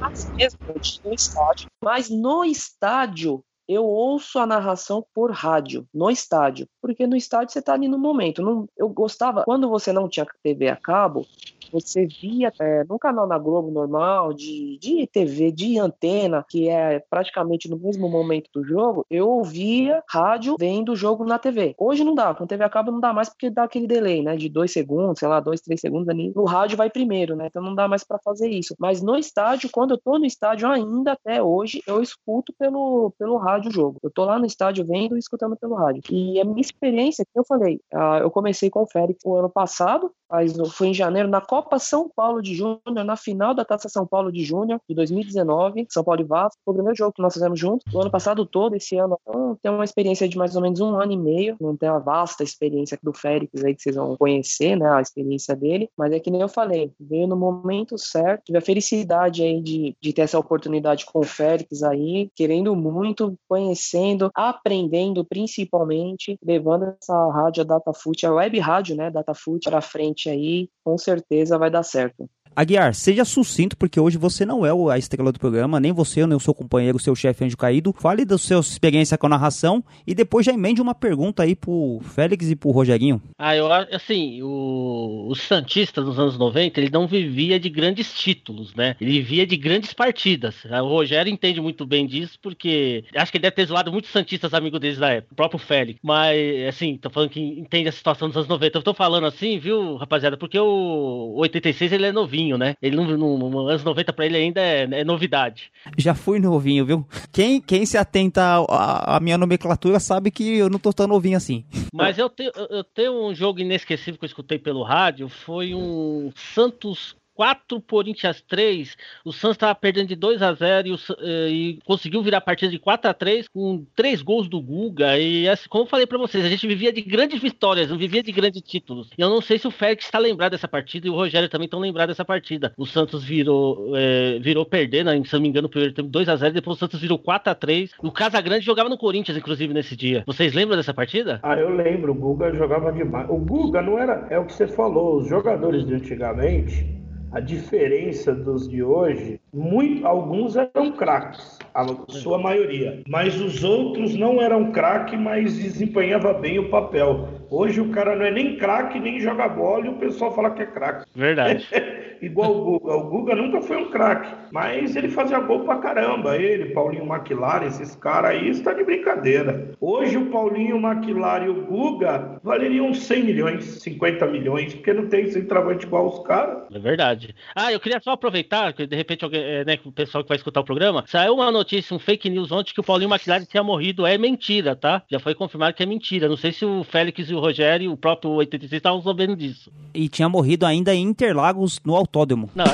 mais 0.00 0.30
mesmo 0.36 0.58
no 1.04 1.12
estádio, 1.12 1.66
mas 1.82 2.08
no 2.08 2.44
estádio 2.44 3.44
eu 3.68 3.84
ouço 3.84 4.38
a 4.38 4.46
narração 4.46 5.04
por 5.14 5.30
rádio, 5.30 5.86
no 5.92 6.10
estádio, 6.10 6.66
porque 6.80 7.06
no 7.06 7.14
estádio 7.14 7.52
você 7.52 7.58
está 7.58 7.74
ali 7.74 7.86
no 7.86 7.98
momento. 7.98 8.68
Eu 8.76 8.88
gostava, 8.88 9.44
quando 9.44 9.68
você 9.68 9.92
não 9.92 10.08
tinha 10.08 10.26
TV 10.42 10.68
a 10.68 10.76
cabo, 10.76 11.26
você 11.70 12.06
via 12.06 12.52
é, 12.60 12.84
no 12.84 12.98
canal 12.98 13.26
na 13.26 13.38
Globo 13.38 13.70
normal, 13.70 14.32
de, 14.32 14.78
de 14.78 15.06
TV, 15.06 15.50
de 15.52 15.78
antena, 15.78 16.44
que 16.48 16.68
é 16.68 17.00
praticamente 17.10 17.68
no 17.68 17.78
mesmo 17.78 18.08
momento 18.08 18.50
do 18.52 18.64
jogo, 18.64 19.04
eu 19.10 19.28
ouvia 19.28 20.02
rádio 20.08 20.56
vendo 20.58 20.92
o 20.92 20.96
jogo 20.96 21.24
na 21.24 21.38
TV. 21.38 21.74
Hoje 21.78 22.04
não 22.04 22.14
dá, 22.14 22.34
com 22.34 22.46
TV 22.46 22.64
a 22.64 22.68
cabo 22.68 22.90
não 22.90 23.00
dá 23.00 23.12
mais 23.12 23.28
porque 23.28 23.50
dá 23.50 23.64
aquele 23.64 23.86
delay, 23.86 24.22
né, 24.22 24.36
de 24.36 24.48
dois 24.48 24.72
segundos, 24.72 25.18
sei 25.18 25.28
lá, 25.28 25.40
dois, 25.40 25.60
três 25.60 25.80
segundos 25.80 26.08
ali. 26.08 26.32
No 26.34 26.44
rádio 26.44 26.76
vai 26.76 26.90
primeiro, 26.90 27.36
né, 27.36 27.46
então 27.46 27.62
não 27.62 27.74
dá 27.74 27.88
mais 27.88 28.04
para 28.04 28.18
fazer 28.18 28.48
isso. 28.48 28.74
Mas 28.78 29.02
no 29.02 29.16
estádio, 29.16 29.70
quando 29.72 29.92
eu 29.92 29.98
tô 29.98 30.18
no 30.18 30.26
estádio 30.26 30.68
ainda 30.68 31.12
até 31.12 31.42
hoje, 31.42 31.82
eu 31.86 32.02
escuto 32.02 32.52
pelo, 32.58 33.12
pelo 33.18 33.36
rádio 33.36 33.70
o 33.70 33.72
jogo. 33.72 33.98
Eu 34.02 34.10
tô 34.10 34.24
lá 34.24 34.38
no 34.38 34.46
estádio 34.46 34.84
vendo 34.84 35.16
e 35.16 35.18
escutando 35.18 35.56
pelo 35.56 35.74
rádio. 35.74 36.02
E 36.10 36.40
a 36.40 36.44
minha 36.44 36.60
experiência, 36.60 37.24
que 37.24 37.38
eu 37.38 37.44
falei, 37.44 37.80
uh, 37.92 38.22
eu 38.22 38.30
comecei 38.30 38.70
com 38.70 38.82
o 38.82 38.86
Félix 38.86 39.20
o 39.24 39.34
ano 39.34 39.50
passado, 39.50 40.10
mas 40.30 40.54
foi 40.72 40.88
em 40.88 40.94
janeiro, 40.94 41.28
na 41.28 41.40
Copa 41.40 41.78
São 41.78 42.10
Paulo 42.14 42.42
de 42.42 42.54
Júnior, 42.54 42.80
na 42.86 43.16
final 43.16 43.54
da 43.54 43.64
Taça 43.64 43.88
São 43.88 44.06
Paulo 44.06 44.30
de 44.30 44.44
Júnior, 44.44 44.80
de 44.88 44.94
2019, 44.94 45.86
São 45.88 46.04
Paulo 46.04 46.20
e 46.20 46.24
Vasco. 46.24 46.58
Foi 46.64 46.72
o 46.72 46.74
primeiro 46.74 46.96
jogo 46.96 47.12
que 47.12 47.22
nós 47.22 47.32
fizemos 47.32 47.58
juntos, 47.58 47.92
o 47.92 48.00
ano 48.00 48.10
passado 48.10 48.44
todo, 48.44 48.76
esse 48.76 48.96
ano. 48.96 49.18
Tem 49.62 49.72
uma 49.72 49.84
experiência 49.84 50.28
de 50.28 50.36
mais 50.36 50.54
ou 50.54 50.62
menos 50.62 50.80
um 50.80 51.00
ano 51.00 51.12
e 51.12 51.16
meio, 51.16 51.56
não 51.60 51.76
tem 51.76 51.88
a 51.88 51.98
vasta 51.98 52.42
experiência 52.42 52.98
do 53.02 53.12
Félix 53.12 53.64
aí 53.64 53.74
que 53.74 53.82
vocês 53.82 53.96
vão 53.96 54.16
conhecer, 54.16 54.76
né, 54.76 54.88
a 54.90 55.00
experiência 55.00 55.54
dele, 55.56 55.88
mas 55.96 56.12
é 56.12 56.20
que 56.20 56.30
nem 56.30 56.40
eu 56.40 56.48
falei, 56.48 56.92
veio 57.00 57.26
no 57.26 57.36
momento 57.36 57.96
certo, 57.96 58.44
tive 58.44 58.58
a 58.58 58.62
felicidade 58.62 59.42
aí 59.42 59.60
de, 59.60 59.96
de 60.00 60.12
ter 60.12 60.22
essa 60.22 60.38
oportunidade 60.38 61.06
com 61.06 61.20
o 61.20 61.24
Félix 61.24 61.82
aí, 61.82 62.30
querendo 62.34 62.74
muito, 62.74 63.34
conhecendo, 63.48 64.30
aprendendo 64.34 65.24
principalmente, 65.24 66.38
levando 66.44 66.94
essa 67.00 67.30
rádio 67.30 67.62
a 67.62 67.66
Datafute, 67.66 68.26
a 68.26 68.32
web 68.32 68.58
rádio, 68.58 68.96
né, 68.96 69.10
Datafute 69.10 69.68
para 69.68 69.80
frente 69.80 70.17
aí, 70.28 70.70
com 70.82 70.96
certeza 70.96 71.58
vai 71.58 71.70
dar 71.70 71.82
certo. 71.82 72.28
Aguiar, 72.54 72.94
seja 72.94 73.24
sucinto, 73.24 73.76
porque 73.76 73.98
hoje 74.00 74.18
você 74.18 74.44
não 74.44 74.64
é 74.66 74.72
o- 74.72 74.90
a 74.90 74.98
estrela 74.98 75.32
do 75.32 75.38
programa, 75.38 75.78
nem 75.80 75.92
você, 75.92 76.26
nem 76.26 76.36
o 76.36 76.40
seu 76.40 76.52
companheiro, 76.54 76.96
o 76.96 77.00
seu 77.00 77.14
chefe 77.14 77.44
Anjo 77.44 77.56
Caído. 77.56 77.94
Fale 77.98 78.24
da 78.24 78.36
sua 78.38 78.60
experiência 78.60 79.16
com 79.18 79.26
a 79.26 79.30
narração 79.30 79.82
e 80.06 80.14
depois 80.14 80.44
já 80.46 80.52
emende 80.52 80.80
uma 80.82 80.94
pergunta 80.94 81.42
aí 81.42 81.54
pro 81.54 82.00
Félix 82.02 82.50
e 82.50 82.56
pro 82.56 82.70
Rogerinho. 82.70 83.20
Ah, 83.38 83.54
eu 83.56 83.70
acho 83.72 83.94
assim, 83.94 84.42
o, 84.42 85.26
os 85.28 85.40
Santistas 85.42 86.04
nos 86.04 86.18
anos 86.18 86.38
90, 86.38 86.80
ele 86.80 86.90
não 86.90 87.06
vivia 87.06 87.58
de 87.58 87.68
grandes 87.68 88.12
títulos, 88.14 88.74
né? 88.74 88.96
Ele 89.00 89.12
vivia 89.12 89.46
de 89.46 89.56
grandes 89.56 89.92
partidas. 89.92 90.56
O 90.64 90.88
Rogério 90.88 91.32
entende 91.32 91.60
muito 91.60 91.86
bem 91.86 92.06
disso, 92.06 92.38
porque 92.42 93.04
acho 93.14 93.30
que 93.30 93.38
ele 93.38 93.42
deve 93.42 93.56
ter 93.56 93.66
zoado 93.66 93.92
muitos 93.92 94.10
Santistas 94.10 94.54
amigos 94.54 94.80
deles 94.80 94.98
da 94.98 95.10
época, 95.10 95.32
o 95.32 95.36
próprio 95.36 95.58
Félix. 95.58 95.98
Mas, 96.02 96.38
assim, 96.68 96.96
tô 96.96 97.10
falando 97.10 97.30
que 97.30 97.40
entende 97.40 97.88
a 97.88 97.92
situação 97.92 98.28
dos 98.28 98.36
anos 98.36 98.48
90. 98.48 98.78
Eu 98.78 98.82
tô 98.82 98.94
falando 98.94 99.26
assim, 99.26 99.58
viu, 99.58 99.96
rapaziada, 99.96 100.36
porque 100.36 100.58
o 100.58 101.34
86 101.36 101.92
ele 101.92 102.06
é 102.06 102.12
novinho, 102.12 102.37
né? 102.58 102.74
Ele 102.80 102.96
não, 102.96 103.04
no, 103.04 103.50
no 103.50 103.68
anos 103.68 103.82
90 103.82 104.12
pra 104.12 104.26
ele 104.26 104.36
ainda 104.36 104.60
é, 104.60 104.82
é 104.90 105.04
novidade. 105.04 105.70
Já 105.96 106.14
fui 106.14 106.38
novinho, 106.38 106.84
viu? 106.84 107.06
Quem, 107.32 107.60
quem 107.60 107.84
se 107.84 107.98
atenta 107.98 108.64
à 108.68 109.18
minha 109.20 109.36
nomenclatura 109.36 109.98
sabe 109.98 110.30
que 110.30 110.58
eu 110.58 110.70
não 110.70 110.78
tô 110.78 110.92
tão 110.92 111.06
novinho 111.06 111.36
assim. 111.36 111.64
Mas 111.92 112.18
eu 112.18 112.28
tenho, 112.30 112.52
eu 112.70 112.84
tenho 112.84 113.26
um 113.26 113.34
jogo 113.34 113.60
inesquecível 113.60 114.18
que 114.18 114.24
eu 114.24 114.28
escutei 114.28 114.58
pelo 114.58 114.82
rádio, 114.82 115.28
foi 115.28 115.74
um 115.74 116.30
Santos 116.34 117.16
4, 117.38 117.80
Corinthians 117.82 118.42
3. 118.48 118.96
O 119.24 119.32
Santos 119.32 119.54
estava 119.54 119.72
perdendo 119.72 120.08
de 120.08 120.16
2 120.16 120.42
a 120.42 120.52
0 120.52 120.88
e, 120.88 120.92
o 120.92 120.98
eh, 121.20 121.48
e 121.48 121.78
conseguiu 121.84 122.20
virar 122.20 122.38
a 122.38 122.40
partida 122.40 122.72
de 122.72 122.80
4 122.80 123.08
a 123.08 123.14
3 123.14 123.46
com 123.46 123.86
três 123.94 124.22
gols 124.22 124.48
do 124.48 124.60
Guga. 124.60 125.16
E 125.16 125.48
assim, 125.48 125.68
como 125.68 125.84
eu 125.84 125.88
falei 125.88 126.04
pra 126.04 126.18
vocês, 126.18 126.44
a 126.44 126.48
gente 126.48 126.66
vivia 126.66 126.92
de 126.92 127.00
grandes 127.00 127.40
vitórias, 127.40 127.90
não 127.90 127.96
vivia 127.96 128.24
de 128.24 128.32
grandes 128.32 128.60
títulos. 128.62 129.10
E 129.16 129.22
eu 129.22 129.30
não 129.30 129.40
sei 129.40 129.56
se 129.56 129.68
o 129.68 129.70
Félix 129.70 130.06
está 130.06 130.18
lembrado 130.18 130.50
dessa 130.50 130.66
partida 130.66 131.06
e 131.06 131.10
o 131.10 131.14
Rogério 131.14 131.48
também 131.48 131.66
estão 131.66 131.78
lembrados 131.78 132.12
dessa 132.16 132.24
partida. 132.24 132.72
O 132.76 132.84
Santos 132.84 133.22
virou, 133.22 133.96
eh, 133.96 134.40
virou 134.40 134.66
perdendo, 134.66 135.24
se 135.24 135.32
não 135.32 135.40
me 135.40 135.48
engano, 135.48 135.68
o 135.68 135.70
primeiro 135.70 135.94
tempo 135.94 136.08
2 136.08 136.28
a 136.28 136.34
0 136.34 136.52
depois 136.52 136.76
o 136.76 136.80
Santos 136.80 137.00
virou 137.00 137.20
4 137.20 137.52
a 137.52 137.54
3 137.54 137.92
O 138.02 138.10
Casagrande 138.10 138.66
jogava 138.66 138.88
no 138.88 138.98
Corinthians, 138.98 139.38
inclusive, 139.38 139.72
nesse 139.72 139.94
dia. 139.94 140.24
Vocês 140.26 140.52
lembram 140.52 140.76
dessa 140.76 140.92
partida? 140.92 141.38
Ah, 141.44 141.54
eu 141.54 141.70
lembro, 141.70 142.10
o 142.10 142.14
Guga 142.16 142.52
jogava 142.52 142.90
demais. 142.90 143.30
O 143.30 143.36
Guga 143.36 143.80
não 143.80 143.96
era. 143.96 144.26
É 144.28 144.40
o 144.40 144.44
que 144.44 144.52
você 144.52 144.66
falou, 144.66 145.18
os 145.18 145.28
jogadores 145.28 145.86
de 145.86 145.94
antigamente, 145.94 146.97
a 147.32 147.40
diferença 147.40 148.34
dos 148.34 148.68
de 148.68 148.82
hoje, 148.82 149.40
muito, 149.52 150.06
alguns 150.06 150.56
eram 150.56 150.92
craques, 150.92 151.58
a 151.74 151.86
sua 152.08 152.38
maioria. 152.38 153.02
Mas 153.06 153.40
os 153.40 153.62
outros 153.62 154.14
não 154.14 154.40
eram 154.40 154.72
craque, 154.72 155.16
mas 155.16 155.56
desempenhava 155.56 156.32
bem 156.32 156.58
o 156.58 156.70
papel. 156.70 157.28
Hoje 157.50 157.80
o 157.80 157.88
cara 157.90 158.14
não 158.14 158.24
é 158.24 158.30
nem 158.30 158.56
craque, 158.56 159.00
nem 159.00 159.20
joga 159.20 159.48
bola 159.48 159.86
e 159.86 159.88
o 159.88 159.94
pessoal 159.94 160.34
fala 160.34 160.50
que 160.50 160.62
é 160.62 160.66
craque. 160.66 161.06
Verdade. 161.14 161.66
Igual 162.20 162.52
o 162.52 162.78
Guga. 162.78 162.96
O 162.96 163.04
Guga 163.04 163.34
nunca 163.34 163.62
foi 163.62 163.76
um 163.76 163.90
craque, 163.90 164.34
mas 164.52 164.96
ele 164.96 165.08
fazia 165.08 165.38
gol 165.40 165.60
pra 165.60 165.76
caramba. 165.76 166.36
Ele, 166.36 166.70
Paulinho 166.70 167.04
McLaren, 167.04 167.66
esses 167.66 167.94
caras 167.96 168.32
aí, 168.32 168.50
está 168.50 168.72
de 168.72 168.84
brincadeira. 168.84 169.72
Hoje 169.80 170.16
o 170.16 170.26
Paulinho 170.26 170.76
McLaren 170.78 171.46
e 171.46 171.48
o 171.48 171.64
Guga 171.64 172.40
valeriam 172.42 172.92
100 172.92 173.24
milhões, 173.24 173.64
50 173.82 174.26
milhões, 174.26 174.74
porque 174.74 174.92
não 174.92 175.08
tem 175.08 175.30
centroavante 175.30 175.86
igual 175.86 176.08
os 176.08 176.26
caras. 176.26 176.64
É 176.72 176.78
verdade. 176.78 177.34
Ah, 177.54 177.72
eu 177.72 177.80
queria 177.80 178.00
só 178.00 178.12
aproveitar, 178.12 178.72
que 178.72 178.86
de 178.86 178.96
repente 178.96 179.24
alguém, 179.24 179.42
é, 179.42 179.64
né, 179.64 179.78
o 179.84 179.92
pessoal 179.92 180.24
que 180.24 180.28
vai 180.28 180.36
escutar 180.36 180.60
o 180.60 180.64
programa, 180.64 181.04
saiu 181.06 181.34
uma 181.34 181.50
notícia, 181.50 181.94
um 181.94 181.98
fake 181.98 182.28
news 182.28 182.50
ontem 182.50 182.74
que 182.74 182.80
o 182.80 182.84
Paulinho 182.84 183.10
McLaren 183.10 183.44
tinha 183.44 183.62
morrido. 183.62 184.06
É 184.06 184.18
mentira, 184.18 184.74
tá? 184.74 185.02
Já 185.08 185.20
foi 185.20 185.34
confirmado 185.34 185.74
que 185.74 185.82
é 185.82 185.86
mentira. 185.86 186.28
Não 186.28 186.36
sei 186.36 186.52
se 186.52 186.64
o 186.64 186.82
Félix 186.82 187.30
e 187.30 187.34
o 187.34 187.37
Rogério 187.40 187.84
e 187.84 187.88
o 187.88 187.96
próprio 187.96 188.30
86 188.32 188.78
estavam 188.78 189.00
sabendo 189.02 189.36
disso. 189.36 189.70
E 189.94 190.08
tinha 190.08 190.28
morrido 190.28 190.66
ainda 190.66 190.92
em 190.94 191.02
Interlagos, 191.02 191.80
no 191.84 191.94
autódromo. 191.94 192.50
Não, 192.54 192.64
é... 192.64 192.68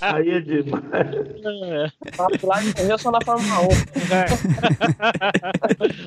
Aí 0.00 0.30
é 0.30 0.40
demais. 0.40 0.82
Lá 2.42 2.64
eu 2.88 2.98
só 2.98 3.10
na 3.10 3.18
Fórmula 3.24 3.60
1. 3.62 3.68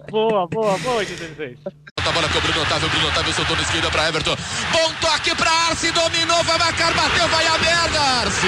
boa, 0.09 0.47
boa, 0.47 0.77
boa, 0.79 0.95
86. 0.97 1.59
A 1.65 1.69
bola 2.11 2.27
com 2.29 2.37
o 2.37 2.41
Bruno 2.41 2.61
Otávio, 2.61 2.89
Bruno 2.89 3.07
Otávio 3.07 3.33
soltou 3.33 3.55
na 3.55 3.61
esquerda 3.61 3.89
para 3.91 4.09
Everton. 4.09 4.35
Bom 4.71 4.91
toque 4.99 5.35
para 5.35 5.51
Arce, 5.51 5.91
dominou, 5.91 6.43
vai 6.43 6.57
marcar, 6.57 6.93
bateu, 6.93 7.27
vai 7.27 7.47
a 7.47 7.57
merda, 7.59 7.99
Arce. 7.99 8.47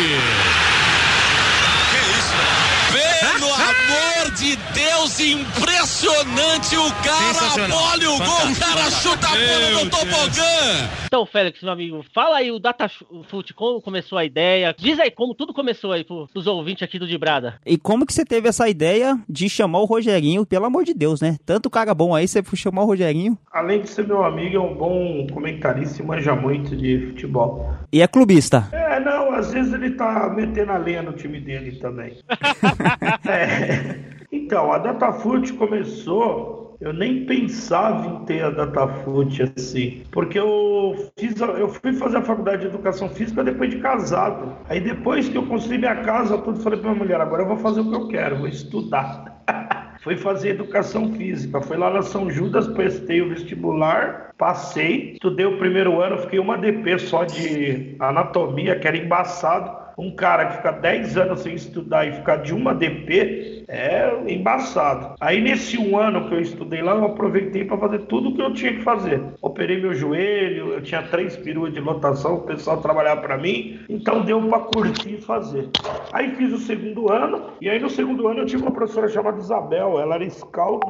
Pelo 2.99 3.53
amor 3.53 4.31
de 4.35 4.55
Deus, 4.55 5.19
impressionante 5.19 6.75
o 6.77 6.89
cara, 7.03 7.75
olha 7.91 8.09
o 8.09 8.17
gol, 8.17 8.51
o 8.51 8.59
cara 8.59 8.89
chuta 8.91 9.27
a 9.27 9.31
bola 9.31 9.83
no 9.83 9.89
tobogã. 9.89 10.89
Então, 11.05 11.25
Félix, 11.25 11.61
meu 11.61 11.71
amigo, 11.73 12.05
fala 12.13 12.37
aí 12.37 12.51
o 12.51 12.59
Datafute, 12.59 13.53
como 13.53 13.81
começou 13.81 14.17
a 14.17 14.23
ideia. 14.25 14.73
Diz 14.77 14.99
aí 14.99 15.11
como 15.11 15.33
tudo 15.35 15.53
começou 15.53 15.91
aí 15.91 16.03
pro- 16.03 16.27
pros 16.31 16.47
ouvintes 16.47 16.83
aqui 16.83 16.97
do 16.97 17.07
Dibrada. 17.07 17.59
E 17.65 17.77
como 17.77 18.05
que 18.05 18.13
você 18.13 18.23
teve 18.25 18.47
essa 18.47 18.67
ideia 18.69 19.17
de 19.27 19.49
chamar 19.49 19.79
o 19.79 19.85
Rogerinho, 19.85 20.45
pelo 20.45 20.65
amor 20.65 20.83
de 20.85 20.93
Deus, 20.93 21.19
né? 21.21 21.37
Tanto 21.45 21.69
cara 21.69 21.93
bom 21.93 22.15
aí, 22.15 22.27
você 22.27 22.41
foi 22.43 22.57
chamar 22.57 22.83
o 22.83 22.85
Rogerinho. 22.85 23.37
Além 23.51 23.81
de 23.81 23.89
ser 23.89 24.07
meu 24.07 24.23
amigo, 24.23 24.55
é 24.55 24.59
um 24.59 24.73
bom 24.73 25.27
comentarista 25.33 26.01
e 26.01 26.05
manja 26.05 26.33
muito 26.35 26.75
de 26.75 27.07
futebol. 27.07 27.73
E 27.91 28.01
é 28.01 28.07
clubista. 28.07 28.67
É, 28.71 28.84
não, 28.99 29.31
às 29.31 29.51
vezes 29.51 29.73
ele 29.73 29.91
tá 29.91 30.29
metendo 30.29 30.71
a 30.71 30.77
lenha 30.77 31.01
no 31.01 31.13
time 31.13 31.39
dele 31.39 31.79
também. 31.79 32.17
É. 33.27 33.95
Então, 34.31 34.71
a 34.71 34.77
Datafute 34.77 35.53
começou, 35.53 36.77
eu 36.79 36.93
nem 36.93 37.25
pensava 37.25 38.07
em 38.07 38.25
ter 38.25 38.43
a 38.43 38.49
Datafute 38.49 39.41
assim, 39.43 40.03
porque 40.11 40.37
eu 40.37 41.09
fiz, 41.17 41.39
eu 41.39 41.67
fui 41.69 41.93
fazer 41.93 42.17
a 42.17 42.21
faculdade 42.21 42.61
de 42.61 42.67
educação 42.67 43.09
física 43.09 43.43
depois 43.43 43.71
de 43.71 43.79
casado. 43.79 44.55
Aí 44.69 44.79
depois 44.79 45.27
que 45.27 45.37
eu 45.37 45.47
construí 45.47 45.77
minha 45.77 45.95
casa, 46.03 46.37
tudo 46.37 46.59
falei 46.59 46.79
pra 46.79 46.91
minha 46.91 47.03
mulher, 47.03 47.19
agora 47.19 47.43
eu 47.43 47.47
vou 47.47 47.57
fazer 47.57 47.81
o 47.81 47.89
que 47.89 47.95
eu 47.95 48.07
quero, 48.07 48.37
vou 48.37 48.47
estudar. 48.47 49.43
Fui 50.05 50.15
fazer 50.15 50.49
educação 50.49 51.11
física. 51.13 51.59
Fui 51.59 51.75
lá 51.75 51.89
na 51.89 52.03
São 52.03 52.29
Judas, 52.29 52.67
prestei 52.67 53.23
o 53.23 53.29
vestibular, 53.29 54.35
passei, 54.37 55.13
estudei 55.13 55.47
o 55.47 55.57
primeiro 55.57 55.99
ano, 55.99 56.19
fiquei 56.19 56.37
uma 56.37 56.59
DP 56.59 56.99
só 56.99 57.23
de 57.23 57.95
anatomia, 57.99 58.77
que 58.77 58.87
era 58.87 58.97
embaçado. 58.97 59.84
Um 59.97 60.11
cara 60.11 60.47
que 60.47 60.57
fica 60.57 60.71
10 60.71 61.17
anos 61.17 61.39
sem 61.41 61.55
estudar 61.55 62.05
e 62.05 62.13
ficar 62.13 62.37
de 62.37 62.53
uma 62.53 62.73
DP 62.73 63.63
é 63.67 64.11
embaçado. 64.27 65.15
Aí 65.19 65.41
nesse 65.41 65.77
um 65.77 65.97
ano 65.97 66.27
que 66.27 66.35
eu 66.35 66.41
estudei 66.41 66.81
lá, 66.81 66.93
eu 66.95 67.05
aproveitei 67.05 67.65
para 67.65 67.77
fazer 67.77 67.99
tudo 67.99 68.29
o 68.29 68.35
que 68.35 68.41
eu 68.41 68.53
tinha 68.53 68.73
que 68.73 68.83
fazer. 68.83 69.21
Operei 69.41 69.81
meu 69.81 69.93
joelho, 69.93 70.73
eu 70.73 70.81
tinha 70.81 71.01
três 71.03 71.35
peruas 71.37 71.73
de 71.73 71.79
lotação, 71.79 72.35
o 72.35 72.41
pessoal 72.41 72.81
trabalhava 72.81 73.21
para 73.21 73.37
mim, 73.37 73.79
então 73.89 74.21
deu 74.21 74.41
para 74.41 74.59
curtir 74.59 75.15
e 75.15 75.21
fazer. 75.21 75.69
Aí 76.11 76.35
fiz 76.35 76.51
o 76.53 76.57
segundo 76.57 77.11
ano, 77.11 77.51
e 77.61 77.69
aí 77.69 77.79
no 77.79 77.89
segundo 77.89 78.27
ano 78.27 78.41
eu 78.41 78.45
tive 78.45 78.63
uma 78.63 78.71
professora 78.71 79.07
chamada 79.07 79.39
Isabel, 79.39 79.99
ela 79.99 80.15
era 80.15 80.29
scout 80.29 80.85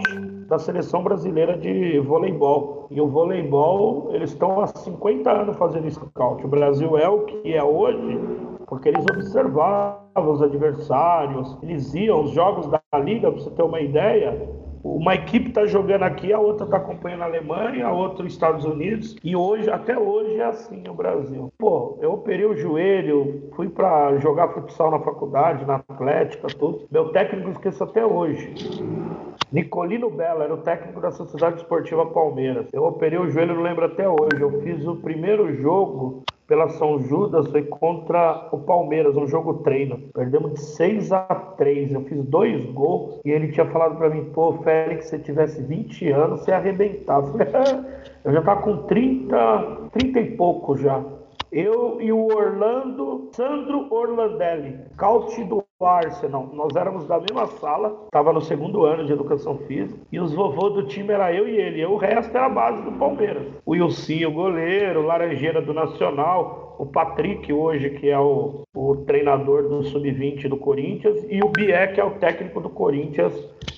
da 0.47 0.59
seleção 0.59 1.03
brasileira 1.03 1.57
de 1.57 1.99
voleibol. 1.99 2.87
E 2.91 3.01
o 3.01 3.07
voleibol, 3.07 4.11
eles 4.13 4.31
estão 4.31 4.59
há 4.61 4.67
50 4.67 5.31
anos 5.31 5.57
fazendo 5.57 5.89
scout. 5.89 6.45
O 6.45 6.47
Brasil 6.47 6.97
é 6.97 7.07
o 7.07 7.21
que 7.21 7.53
é 7.53 7.63
hoje, 7.63 8.19
porque 8.67 8.89
eles 8.89 9.06
observavam 9.06 10.32
os 10.32 10.41
adversários, 10.41 11.58
eles 11.62 11.93
iam 11.93 12.23
os 12.23 12.32
jogos 12.32 12.67
da 12.67 12.82
liga, 12.99 13.32
para 13.32 13.41
você 13.41 13.51
ter 13.51 13.63
uma 13.63 13.80
ideia. 13.80 14.49
Uma 14.84 15.15
equipe 15.15 15.49
está 15.49 15.65
jogando 15.65 16.04
aqui, 16.04 16.32
a 16.32 16.39
outra 16.39 16.65
está 16.65 16.78
acompanhando 16.78 17.23
a 17.23 17.25
Alemanha, 17.25 17.88
a 17.88 17.91
outra 17.91 18.23
os 18.23 18.32
Estados 18.32 18.63
Unidos. 18.65 19.15
E 19.23 19.36
hoje, 19.36 19.67
até 19.67 19.97
hoje, 19.97 20.39
é 20.39 20.45
assim 20.45 20.78
no 20.78 20.93
Brasil. 20.93 21.51
Pô, 21.58 21.97
eu 22.01 22.13
operei 22.13 22.45
o 22.45 22.56
joelho, 22.56 23.49
fui 23.56 23.67
para 23.67 24.15
jogar 24.17 24.49
futsal 24.49 24.91
na 24.91 24.99
faculdade, 24.99 25.65
na 25.65 25.82
Atlética, 25.89 26.47
tudo. 26.47 26.86
Meu 26.91 27.10
técnico 27.10 27.49
esqueço 27.49 27.84
até 27.84 28.06
hoje. 28.06 28.54
Nicolino 29.51 30.10
Bella 30.12 30.43
era 30.43 30.54
o 30.54 30.58
técnico 30.58 31.01
da 31.01 31.10
Sociedade 31.10 31.58
Esportiva 31.58 32.06
Palmeiras. 32.06 32.67
Eu 32.71 32.84
operei 32.84 33.17
o 33.17 33.28
joelho, 33.28 33.56
não 33.56 33.63
lembro 33.63 33.86
até 33.86 34.08
hoje. 34.08 34.39
Eu 34.39 34.62
fiz 34.62 34.86
o 34.86 34.97
primeiro 34.97 35.51
jogo 35.56 36.23
pela 36.47 36.69
São 36.69 36.99
Judas, 36.99 37.47
foi 37.47 37.63
contra 37.63 38.49
o 38.51 38.60
Palmeiras, 38.60 39.15
um 39.15 39.27
jogo 39.27 39.55
treino. 39.55 40.10
Perdemos 40.13 40.53
de 40.53 40.60
6 40.62 41.12
a 41.12 41.23
3. 41.58 41.93
Eu 41.93 42.01
fiz 42.01 42.23
dois 42.23 42.65
gols 42.71 43.19
e 43.25 43.31
ele 43.31 43.51
tinha 43.51 43.65
falado 43.67 43.97
pra 43.97 44.10
mim: 44.10 44.25
pô, 44.34 44.53
Félix, 44.63 45.05
se 45.05 45.12
você 45.12 45.19
tivesse 45.19 45.62
20 45.63 46.12
anos, 46.12 46.41
você 46.41 46.51
ia 46.51 46.58
arrebentar. 46.58 47.23
Eu 48.23 48.34
já 48.34 48.41
tava 48.41 48.62
com 48.62 48.77
30, 48.88 49.89
30 49.91 50.19
e 50.19 50.36
pouco 50.36 50.75
já. 50.75 51.03
Eu 51.51 52.01
e 52.01 52.12
o 52.12 52.25
Orlando, 52.25 53.29
Sandro 53.34 53.88
Orlandelli, 53.93 54.79
scout 54.93 55.43
do 55.43 55.63
Arsenal. 55.83 56.49
Nós 56.53 56.73
éramos 56.75 57.05
da 57.05 57.19
mesma 57.19 57.47
sala, 57.47 58.05
estava 58.05 58.31
no 58.31 58.39
segundo 58.39 58.85
ano 58.85 59.05
de 59.05 59.11
educação 59.11 59.57
física, 59.67 59.99
e 60.09 60.19
os 60.19 60.33
vovô 60.33 60.69
do 60.69 60.88
time 60.88 61.11
era 61.11 61.33
eu 61.33 61.47
e 61.49 61.57
ele. 61.57 61.81
E 61.81 61.85
o 61.85 61.97
resto 61.97 62.35
era 62.35 62.45
a 62.45 62.49
base 62.49 62.81
do 62.83 62.93
Palmeiras. 62.93 63.47
O 63.65 63.75
Ilcinho, 63.75 64.31
goleiro, 64.31 65.01
Laranjeira 65.01 65.61
do 65.61 65.73
Nacional. 65.73 66.75
o 66.77 66.85
Patrick 66.85 67.51
hoje, 67.51 67.89
que 67.91 68.09
é 68.09 68.19
o, 68.19 68.63
o 68.75 68.97
treinador 69.05 69.63
do 69.63 69.83
Sub-20 69.83 70.49
do 70.49 70.57
Corinthians, 70.57 71.25
e 71.29 71.41
o 71.41 71.49
Bié, 71.49 71.88
que 71.88 72.01
é 72.01 72.03
o 72.03 72.11
técnico 72.11 72.59
do 72.59 72.69
Corinthians, 72.69 73.33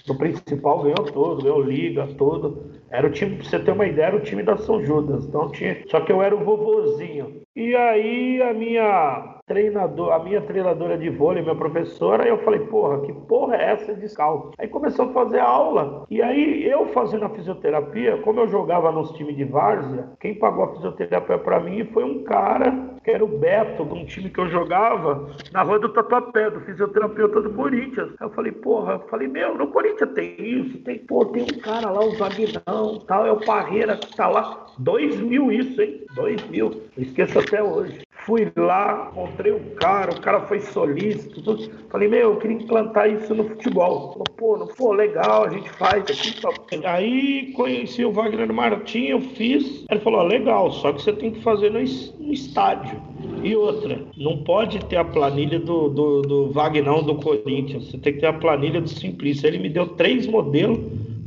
do 0.05 0.15
principal, 0.15 0.81
ganhou 0.81 1.03
todo, 1.11 1.43
ganhou 1.43 1.61
liga, 1.61 2.07
tudo. 2.17 2.71
Era 2.89 3.07
o 3.07 3.11
time, 3.11 3.35
pra 3.35 3.45
você 3.45 3.59
ter 3.59 3.71
uma 3.71 3.85
ideia, 3.85 4.07
era 4.07 4.17
o 4.17 4.21
time 4.21 4.41
da 4.41 4.57
São 4.57 4.83
Judas. 4.83 5.25
Então 5.25 5.49
tinha, 5.49 5.83
só 5.87 5.99
que 6.01 6.11
eu 6.11 6.21
era 6.21 6.35
o 6.35 6.43
vovozinho. 6.43 7.41
E 7.55 7.75
aí 7.75 8.41
a 8.41 8.53
minha 8.53 9.36
treinador, 9.47 10.11
a 10.11 10.19
minha 10.19 10.41
treinadora 10.41 10.97
de 10.97 11.09
vôlei, 11.09 11.41
minha 11.41 11.55
professora, 11.55 12.27
eu 12.27 12.37
falei, 12.39 12.59
porra, 12.59 13.01
que 13.01 13.13
porra 13.13 13.55
é 13.55 13.71
essa 13.71 13.95
de 13.95 14.07
scout? 14.09 14.53
Aí 14.59 14.67
começou 14.67 15.05
a 15.09 15.13
fazer 15.13 15.39
aula. 15.39 16.05
E 16.09 16.21
aí 16.21 16.67
eu 16.69 16.87
fazendo 16.87 17.25
a 17.25 17.29
fisioterapia, 17.29 18.17
como 18.17 18.41
eu 18.41 18.47
jogava 18.49 18.91
nos 18.91 19.11
times 19.13 19.37
de 19.37 19.45
várzea, 19.45 20.09
quem 20.19 20.35
pagou 20.35 20.65
a 20.65 20.75
fisioterapia 20.75 21.37
para 21.37 21.61
mim 21.61 21.85
foi 21.93 22.03
um 22.03 22.23
cara 22.23 22.97
que 23.03 23.11
era 23.11 23.23
o 23.23 23.39
Beto, 23.39 23.85
de 23.85 23.93
um 23.93 24.05
time 24.05 24.29
que 24.29 24.39
eu 24.39 24.49
jogava 24.49 25.29
na 25.53 25.61
rua 25.61 25.79
do 25.79 25.87
Tatuapé, 25.93 26.49
do 26.49 26.59
fisioterapeuta 26.61 27.41
do 27.41 27.53
Corinthians. 27.53 28.09
Aí 28.19 28.27
eu 28.27 28.31
falei, 28.31 28.51
porra, 28.51 28.93
eu 28.93 29.07
falei, 29.07 29.29
meu, 29.29 29.57
no 29.57 29.67
Corinthians 29.67 30.11
tem 30.13 30.35
isso, 30.37 30.77
tem, 30.79 30.99
pô, 30.99 31.23
tem 31.23 31.43
um 31.43 31.59
cara 31.61 31.89
lá, 31.89 32.03
o 32.03 32.15
Zaguinão, 32.15 32.99
tal, 33.07 33.25
é 33.25 33.31
o 33.31 33.39
Parreira 33.45 33.95
que 33.95 34.13
tá 34.13 34.27
lá. 34.27 34.65
Dois 34.77 35.17
mil 35.21 35.49
isso, 35.49 35.81
hein? 35.81 36.05
Dois 36.15 36.45
mil. 36.49 36.69
Eu 36.97 37.03
esqueço 37.03 37.39
até 37.39 37.63
hoje. 37.63 38.06
Fui 38.27 38.51
lá, 38.57 39.09
encontrei 39.13 39.53
o 39.53 39.59
cara, 39.77 40.11
o 40.11 40.19
cara 40.19 40.41
foi 40.41 40.59
solícito. 40.59 41.41
Tudo. 41.41 41.71
Falei, 41.89 42.09
meu, 42.09 42.33
eu 42.33 42.35
queria 42.35 42.57
implantar 42.57 43.09
isso 43.09 43.33
no 43.33 43.45
futebol. 43.45 44.11
Falou, 44.11 44.25
pô, 44.35 44.57
não, 44.57 44.67
pô, 44.67 44.91
legal, 44.91 45.45
a 45.45 45.49
gente 45.49 45.69
faz 45.69 46.03
aqui. 46.03 46.85
Aí 46.85 47.53
conheci 47.53 48.03
o 48.03 48.11
Wagner 48.11 48.51
Martins, 48.51 49.11
eu 49.11 49.21
fiz. 49.21 49.85
Ele 49.89 50.01
falou, 50.01 50.23
legal, 50.23 50.69
só 50.73 50.91
que 50.91 51.01
você 51.01 51.13
tem 51.13 51.31
que 51.31 51.41
fazer 51.41 51.71
no, 51.71 51.79
no 51.79 52.33
estádio. 52.33 53.01
E 53.41 53.55
outra, 53.55 53.97
não 54.17 54.43
pode 54.43 54.83
ter 54.87 54.97
a 54.97 55.05
planilha 55.05 55.57
do, 55.57 55.87
do, 55.87 56.21
do 56.21 56.51
Vagnão 56.51 57.01
do 57.01 57.15
Corinthians, 57.15 57.89
você 57.89 57.97
tem 57.97 58.11
que 58.11 58.19
ter 58.19 58.27
a 58.27 58.33
planilha 58.33 58.81
do 58.81 58.89
Simplício. 58.89 59.47
Ele 59.47 59.59
me 59.59 59.69
deu 59.69 59.87
três 59.87 60.27
modelos, 60.27 60.79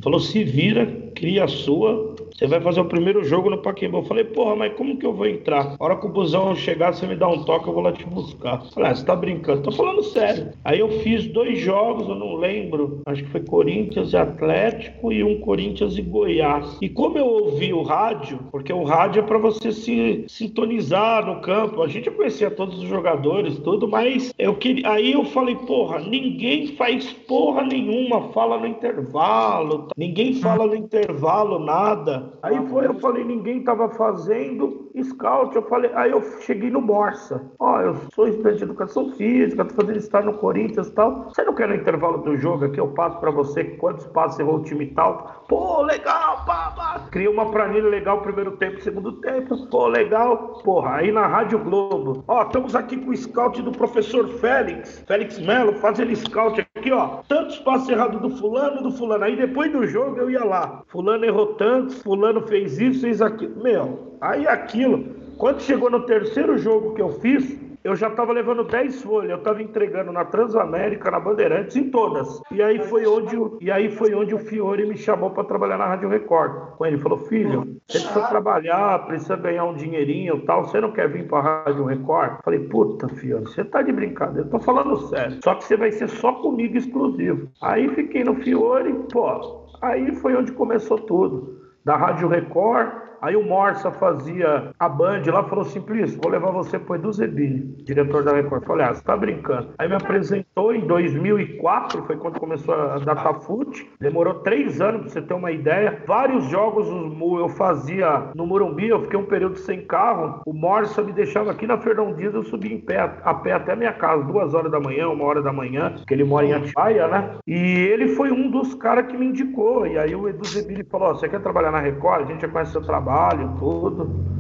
falou, 0.03 0.21
se 0.21 0.45
vira, 0.45 0.85
cria 1.15 1.45
a 1.45 1.49
sua, 1.49 2.10
você 2.41 2.47
vai 2.47 2.61
fazer 2.63 2.81
o 2.81 2.87
primeiro 2.87 3.23
jogo 3.23 3.51
no 3.51 3.59
Paquembu. 3.59 3.99
Eu 3.99 4.05
falei, 4.05 4.25
porra, 4.25 4.57
mas 4.57 4.73
como 4.73 4.97
que 4.97 5.05
eu 5.05 5.13
vou 5.13 5.27
entrar? 5.27 5.77
A 5.79 5.85
hora 5.85 5.97
que 5.97 6.07
o 6.07 6.09
busão 6.09 6.57
chegar, 6.57 6.95
você 6.95 7.07
me 7.07 7.15
dá 7.15 7.29
um 7.29 7.45
toque, 7.45 7.69
eu 7.69 7.75
vou 7.75 7.83
lá 7.83 7.93
te 7.93 8.07
buscar. 8.07 8.63
Eu 8.65 8.71
falei, 8.71 8.91
ah, 8.91 8.95
você 8.95 9.05
tá 9.05 9.15
brincando? 9.15 9.65
Tô 9.65 9.71
falando 9.71 10.03
sério. 10.05 10.49
Aí 10.65 10.79
eu 10.79 10.89
fiz 11.01 11.27
dois 11.27 11.59
jogos, 11.59 12.09
eu 12.09 12.15
não 12.15 12.37
lembro. 12.37 13.03
Acho 13.05 13.25
que 13.25 13.29
foi 13.29 13.43
Corinthians 13.43 14.15
e 14.15 14.17
Atlético 14.17 15.13
e 15.13 15.23
um 15.23 15.39
Corinthians 15.41 15.99
e 15.99 16.01
Goiás. 16.01 16.79
E 16.81 16.89
como 16.89 17.19
eu 17.19 17.27
ouvi 17.27 17.75
o 17.75 17.83
rádio, 17.83 18.39
porque 18.51 18.73
o 18.73 18.85
rádio 18.85 19.21
é 19.21 19.23
para 19.23 19.37
você 19.37 19.71
se 19.71 20.25
sintonizar 20.27 21.27
no 21.27 21.43
campo. 21.43 21.83
A 21.83 21.89
gente 21.89 22.11
conhecia 22.11 22.51
todos 22.51 22.79
os 22.79 22.89
jogadores, 22.89 23.59
tudo, 23.59 23.87
mas 23.87 24.33
eu 24.39 24.55
queria. 24.55 24.91
Aí 24.91 25.13
eu 25.13 25.27
falei, 25.27 25.57
porra, 25.57 25.99
ninguém 25.99 26.69
faz 26.69 27.13
porra 27.13 27.65
nenhuma, 27.65 28.33
fala 28.33 28.57
no 28.59 28.67
intervalo. 28.67 29.89
Ninguém 29.95 30.33
fala 30.37 30.67
no 30.67 30.75
intervalo 30.75 31.59
nada. 31.59 32.30
Aí 32.43 32.67
foi, 32.69 32.87
eu 32.87 32.95
falei, 32.95 33.25
ninguém 33.25 33.63
tava 33.63 33.89
fazendo 33.91 34.90
scout. 35.03 35.55
Eu 35.55 35.63
falei, 35.63 35.91
aí 35.95 36.11
eu 36.11 36.23
cheguei 36.41 36.71
no 36.71 36.81
Morsa. 36.81 37.43
Ó, 37.59 37.81
eu 37.81 37.97
sou 38.15 38.29
estudante 38.29 38.59
de 38.59 38.65
educação 38.65 39.13
física, 39.13 39.65
tô 39.65 39.75
fazendo 39.75 39.99
estar 39.99 40.25
no 40.25 40.35
Corinthians 40.35 40.89
e 40.89 40.93
tal. 40.93 41.25
Você 41.25 41.43
não 41.45 41.55
quer 41.55 41.69
no 41.69 41.75
intervalo 41.75 42.19
do 42.19 42.37
jogo 42.37 42.65
aqui? 42.65 42.79
Eu 42.79 42.89
passo 42.89 43.19
para 43.19 43.31
você 43.31 43.65
quantos 43.65 44.07
passos 44.07 44.39
errou 44.39 44.57
o 44.57 44.63
time 44.63 44.85
e 44.85 44.95
tal. 44.95 45.45
Pô, 45.49 45.83
legal, 45.83 46.45
pá, 46.45 46.73
pá. 46.77 47.01
Cria 47.11 47.31
uma 47.31 47.51
planilha 47.51 47.89
legal 47.89 48.21
primeiro 48.23 48.53
tempo, 48.53 48.81
segundo 48.81 49.13
tempo. 49.21 49.67
Pô, 49.69 49.87
legal. 49.87 50.61
Porra, 50.65 50.97
aí 50.97 51.13
na 51.13 51.27
Rádio 51.27 51.59
Globo. 51.59 52.25
Ó, 52.27 52.43
estamos 52.43 52.75
aqui 52.75 52.97
com 52.97 53.11
o 53.11 53.17
scout 53.17 53.61
do 53.63 53.73
professor 53.73 54.29
Félix. 54.41 55.05
Félix 55.07 55.39
Melo, 55.39 55.75
fazendo 55.75 56.15
scout 56.17 56.67
aqui, 56.75 56.93
ó. 56.93 57.21
Tantos 57.29 57.59
passos 57.59 57.89
errados 57.89 58.21
do 58.21 58.31
fulano, 58.37 58.83
do 58.83 58.91
fulano. 58.93 59.25
Aí 59.25 59.37
depois 59.37 59.73
do 59.73 59.87
jogo 59.87 60.17
eu 60.19 60.31
ia 60.31 60.45
lá. 60.45 60.83
Fulano 60.89 61.25
errou 61.25 61.55
tantos, 61.55 62.03
fulano 62.03 62.47
fez 62.47 62.79
isso, 62.79 63.01
fez 63.01 63.21
aquilo. 63.21 63.63
Meu, 63.63 64.10
aí 64.21 64.47
aquilo. 64.47 65.05
Quando 65.39 65.63
chegou 65.63 65.91
no 65.91 66.05
terceiro 66.05 66.59
jogo 66.59 66.95
que 66.95 67.01
eu 67.01 67.13
fiz, 67.21 67.59
eu 67.83 67.97
já 67.97 68.09
estava 68.09 68.31
levando 68.33 68.63
10 68.63 69.03
folhas, 69.03 69.31
eu 69.31 69.39
estava 69.39 69.63
entregando 69.63 70.13
na 70.13 70.23
Transamérica, 70.23 71.11
na 71.11 71.19
Bandeirantes, 71.19 71.77
em 71.77 71.91
todas. 71.91 72.43
E 72.51 72.63
aí 72.63 72.79
foi 72.79 73.07
onde, 73.07 73.37
e 73.59 73.71
aí 73.71 73.91
foi 73.91 74.15
onde 74.15 74.35
o 74.35 74.39
Fiore 74.39 74.87
me 74.87 74.99
chamou 74.99 75.31
para 75.31 75.45
trabalhar 75.45 75.79
na 75.79 75.87
Rádio 75.87 76.11
Record. 76.11 76.77
Com 76.77 76.85
ele 76.85 76.99
falou: 76.99 77.19
"Filho, 77.21 77.81
você 77.89 78.01
precisa 78.01 78.29
trabalhar, 78.29 79.07
precisa 79.07 79.35
ganhar 79.37 79.65
um 79.65 79.75
dinheirinho, 79.75 80.37
e 80.37 80.41
tal. 80.41 80.67
Você 80.67 80.79
não 80.79 80.93
quer 80.93 81.09
vir 81.09 81.27
para 81.27 81.39
a 81.39 81.65
Rádio 81.65 81.87
Record?" 81.87 82.43
Falei: 82.45 82.61
"Puta, 82.61 83.09
Fiore, 83.09 83.45
você 83.45 83.65
tá 83.65 83.81
de 83.81 83.93
brincadeira. 83.93 84.47
Eu 84.47 84.51
tô 84.51 84.61
falando 84.61 84.99
sério. 85.09 85.39
Só 85.43 85.55
que 85.55 85.65
você 85.65 85.77
vai 85.77 85.91
ser 85.91 86.09
só 86.09 86.33
comigo 86.33 86.77
exclusivo." 86.77 87.49
Aí 87.63 87.89
fiquei 87.95 88.25
no 88.25 88.35
Fiore, 88.35 88.93
pô. 89.11 89.67
Aí 89.81 90.15
foi 90.17 90.37
onde 90.37 90.53
começou 90.53 90.99
tudo. 90.99 91.59
Da 91.83 91.97
Rádio 91.97 92.29
Record 92.29 93.10
Aí 93.23 93.37
o 93.37 93.45
Morsa 93.45 93.91
fazia 93.91 94.71
a 94.79 94.89
Band 94.89 95.23
lá, 95.27 95.45
falou 95.45 95.65
Simplício, 95.65 96.19
vou 96.23 96.33
levar 96.33 96.51
você 96.51 96.79
pro 96.79 96.95
Edu 96.95 97.13
Zebili, 97.13 97.75
diretor 97.85 98.25
da 98.25 98.33
Record. 98.33 98.65
Falei, 98.65 98.87
ah, 98.87 98.95
você 98.95 99.03
tá 99.03 99.17
brincando. 99.17 99.69
Aí 99.79 99.89
me 99.89 99.95
apresentou 99.95 100.75
em 100.75 100.87
2004, 100.87 102.03
foi 102.07 102.17
quando 102.17 102.41
começou 102.41 102.75
a 102.75 102.99
Datafute. 102.99 103.91
Demorou 104.01 104.35
três 104.41 104.81
anos 104.81 105.03
pra 105.03 105.11
você 105.11 105.23
ter 105.23 105.35
uma 105.35 105.51
ideia. 105.51 106.03
Vários 106.07 106.45
jogos 106.45 106.89
eu 106.89 107.49
fazia 107.51 108.31
no 108.35 108.47
Morumbi, 108.47 108.89
eu 108.89 109.03
fiquei 109.03 109.19
um 109.19 109.27
período 109.27 109.57
sem 109.59 109.85
carro. 109.85 110.41
O 110.47 110.53
Morsa 110.53 111.03
me 111.03 111.13
deixava 111.13 111.51
aqui 111.51 111.67
na 111.67 111.79
Fernão 111.79 112.15
Dias, 112.15 112.35
eu 112.35 112.43
subia 112.43 112.75
em 112.75 112.81
pé, 112.81 112.99
a 113.23 113.35
pé 113.35 113.53
até 113.53 113.73
a 113.73 113.77
minha 113.77 113.93
casa, 113.93 114.25
duas 114.25 114.55
horas 114.55 114.73
da 114.73 114.81
manhã, 114.81 115.09
uma 115.09 115.25
hora 115.25 115.43
da 115.43 115.53
manhã, 115.53 115.95
que 116.07 116.15
ele 116.15 116.25
mora 116.25 116.47
em 116.47 116.53
Atibaia, 116.53 117.07
né? 117.09 117.39
E 117.47 117.55
ele 117.55 118.09
foi 118.09 118.31
um 118.31 118.51
dos 118.51 118.75
caras 118.75 119.07
que 119.07 119.17
me 119.17 119.27
indicou. 119.27 119.87
E 119.87 119.99
aí 119.99 120.15
o 120.15 120.29
Edu 120.29 120.47
Zebili 120.47 120.85
falou, 120.85 121.09
ó, 121.09 121.15
você 121.15 121.29
quer 121.29 121.41
trabalhar 121.41 121.71
na 121.71 121.81
Record? 121.81 122.23
A 122.23 122.25
gente 122.27 122.41
já 122.43 122.49
conhece 122.49 122.73
seu 122.73 122.83
trabalho, 122.83 123.10
tudo. 123.59 124.31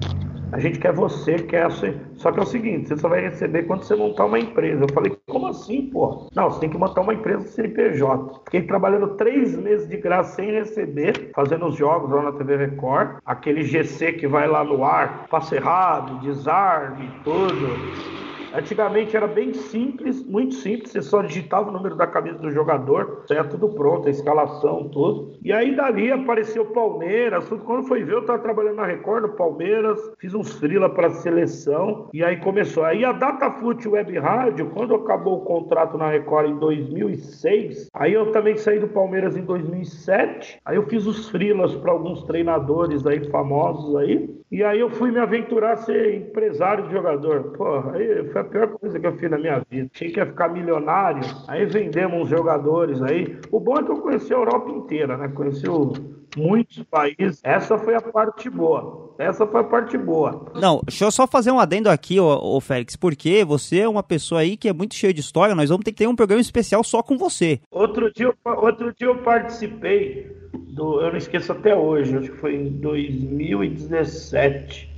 A 0.53 0.59
gente 0.59 0.81
quer 0.81 0.93
você, 0.93 1.35
quer 1.35 1.71
você. 1.71 1.97
Só 2.17 2.33
que 2.33 2.41
é 2.41 2.43
o 2.43 2.47
seguinte, 2.47 2.89
você 2.89 2.97
só 2.97 3.09
vai 3.09 3.21
receber 3.21 3.63
quando 3.65 3.85
você 3.85 3.95
montar 3.95 4.25
uma 4.25 4.39
empresa. 4.39 4.85
Eu 4.85 4.93
falei, 4.93 5.17
como 5.29 5.47
assim, 5.47 5.89
pô? 5.91 6.29
Não, 6.35 6.51
você 6.51 6.61
tem 6.61 6.71
que 6.71 6.77
montar 6.77 7.03
uma 7.03 7.15
empresa 7.15 7.47
CNPJ. 7.47 8.41
Fiquei 8.45 8.63
trabalhando 8.63 9.17
três 9.17 9.57
meses 9.57 9.89
de 9.89 9.97
graça 9.97 10.35
sem 10.35 10.51
receber, 10.51 11.31
fazendo 11.35 11.67
os 11.67 11.77
jogos 11.77 12.11
lá 12.11 12.23
na 12.23 12.33
TV 12.33 12.57
Record. 12.57 13.19
Aquele 13.25 13.63
GC 13.63 14.15
que 14.15 14.27
vai 14.27 14.49
lá 14.49 14.65
no 14.65 14.85
ar, 14.85 15.27
passe 15.29 15.55
errado, 15.55 16.21
desarme, 16.21 17.09
tudo. 17.23 18.30
Antigamente 18.53 19.17
era 19.17 19.27
bem 19.27 19.55
simples, 19.55 20.25
muito 20.27 20.55
simples, 20.55 20.91
você 20.91 21.03
só 21.03 21.23
digitava 21.23 21.71
o 21.71 21.73
número 21.73 21.95
da 21.95 22.07
camisa 22.07 22.39
do 22.39 22.51
jogador, 22.51 23.25
já 23.29 23.45
tudo 23.45 23.69
pronto, 23.69 24.09
a 24.09 24.11
escalação, 24.11 24.89
tudo. 24.89 25.33
E 25.43 25.53
aí 25.53 25.75
dali 25.77 26.11
apareceu 26.11 26.67
Palmeiras, 26.67 27.49
tudo. 27.49 27.65
Quando 27.65 27.87
foi 27.87 28.03
ver, 28.03 28.15
eu 28.15 28.25
tava 28.25 28.41
trabalhando 28.41 28.77
na 28.77 28.87
Record, 28.87 29.23
no 29.23 29.37
Palmeiras, 29.37 29.99
fiz 30.19 30.35
uns 30.35 30.53
freela 30.55 30.89
para 30.89 31.11
seleção, 31.11 32.09
e 32.13 32.25
aí 32.25 32.39
começou. 32.39 32.85
Aí 32.85 33.05
a 33.05 33.13
Datafute 33.13 33.89
Web 33.89 34.19
Rádio, 34.19 34.71
quando 34.71 34.95
acabou 34.95 35.39
o 35.39 35.45
contrato 35.45 35.97
na 35.97 36.11
Record 36.11 36.51
em 36.51 36.59
2006, 36.59 37.89
aí 37.95 38.13
eu 38.13 38.33
também 38.33 38.57
saí 38.57 38.81
do 38.81 38.89
Palmeiras 38.89 39.37
em 39.37 39.43
2007, 39.43 40.61
aí 40.65 40.77
eu 40.77 40.87
fiz 40.87 41.07
os 41.07 41.29
freelas 41.29 41.75
para 41.77 41.93
alguns 41.93 42.25
treinadores 42.25 43.07
aí 43.07 43.25
famosos 43.31 43.97
aí, 43.97 44.29
e 44.51 44.65
aí 44.65 44.81
eu 44.81 44.91
fui 44.91 45.13
me 45.13 45.21
aventurar 45.21 45.75
a 45.75 45.77
ser 45.77 46.17
empresário 46.17 46.89
de 46.89 46.93
jogador. 46.93 47.53
Porra, 47.53 47.93
aí 47.93 48.29
foi 48.31 48.39
a 48.40 48.44
pior 48.44 48.68
coisa 48.68 48.98
que 48.98 49.07
eu 49.07 49.16
fiz 49.16 49.31
na 49.31 49.38
minha 49.38 49.62
vida. 49.70 49.90
Achei 49.94 50.11
que 50.11 50.18
ia 50.18 50.26
ficar 50.26 50.48
milionário. 50.48 51.20
Aí 51.48 51.64
vendemos 51.66 52.22
uns 52.22 52.29
jogadores 52.29 53.00
aí. 53.03 53.37
O 53.50 53.61
bom 53.61 53.79
é 53.79 53.83
que 53.83 53.90
eu 53.90 54.00
conheci 54.00 54.33
a 54.33 54.37
Europa 54.37 54.70
inteira, 54.70 55.16
né? 55.16 55.29
Conheci 55.29 55.68
o- 55.68 55.92
muitos 56.37 56.83
países. 56.85 57.40
Essa 57.42 57.76
foi 57.79 57.94
a 57.94 58.00
parte 58.00 58.48
boa. 58.48 59.11
Essa 59.18 59.46
foi 59.46 59.61
a 59.61 59.64
parte 59.64 59.98
boa. 59.98 60.46
Não, 60.55 60.81
deixa 60.87 61.05
eu 61.05 61.11
só 61.11 61.26
fazer 61.26 61.50
um 61.50 61.59
adendo 61.59 61.90
aqui, 61.90 62.18
ô, 62.20 62.57
ô 62.57 62.61
Félix, 62.61 62.96
porque 62.96 63.44
você 63.44 63.81
é 63.81 63.88
uma 63.88 64.03
pessoa 64.03 64.40
aí 64.40 64.57
que 64.57 64.68
é 64.68 64.72
muito 64.72 64.94
cheia 64.94 65.12
de 65.12 65.20
história, 65.20 65.55
nós 65.55 65.68
vamos 65.68 65.85
ter 65.85 65.92
que 65.92 65.98
ter 65.98 66.07
um 66.07 66.16
programa 66.16 66.40
especial 66.40 66.83
só 66.85 67.03
com 67.03 67.18
você. 67.18 67.61
Outro 67.70 68.11
dia, 68.12 68.33
outro 68.44 68.94
dia 68.94 69.09
eu 69.09 69.18
participei 69.18 70.31
do. 70.68 71.00
Eu 71.03 71.11
não 71.11 71.18
esqueço 71.18 71.53
até 71.53 71.74
hoje, 71.76 72.16
acho 72.16 72.31
que 72.31 72.37
foi 72.38 72.55
em 72.55 72.70
2017. 72.81 74.88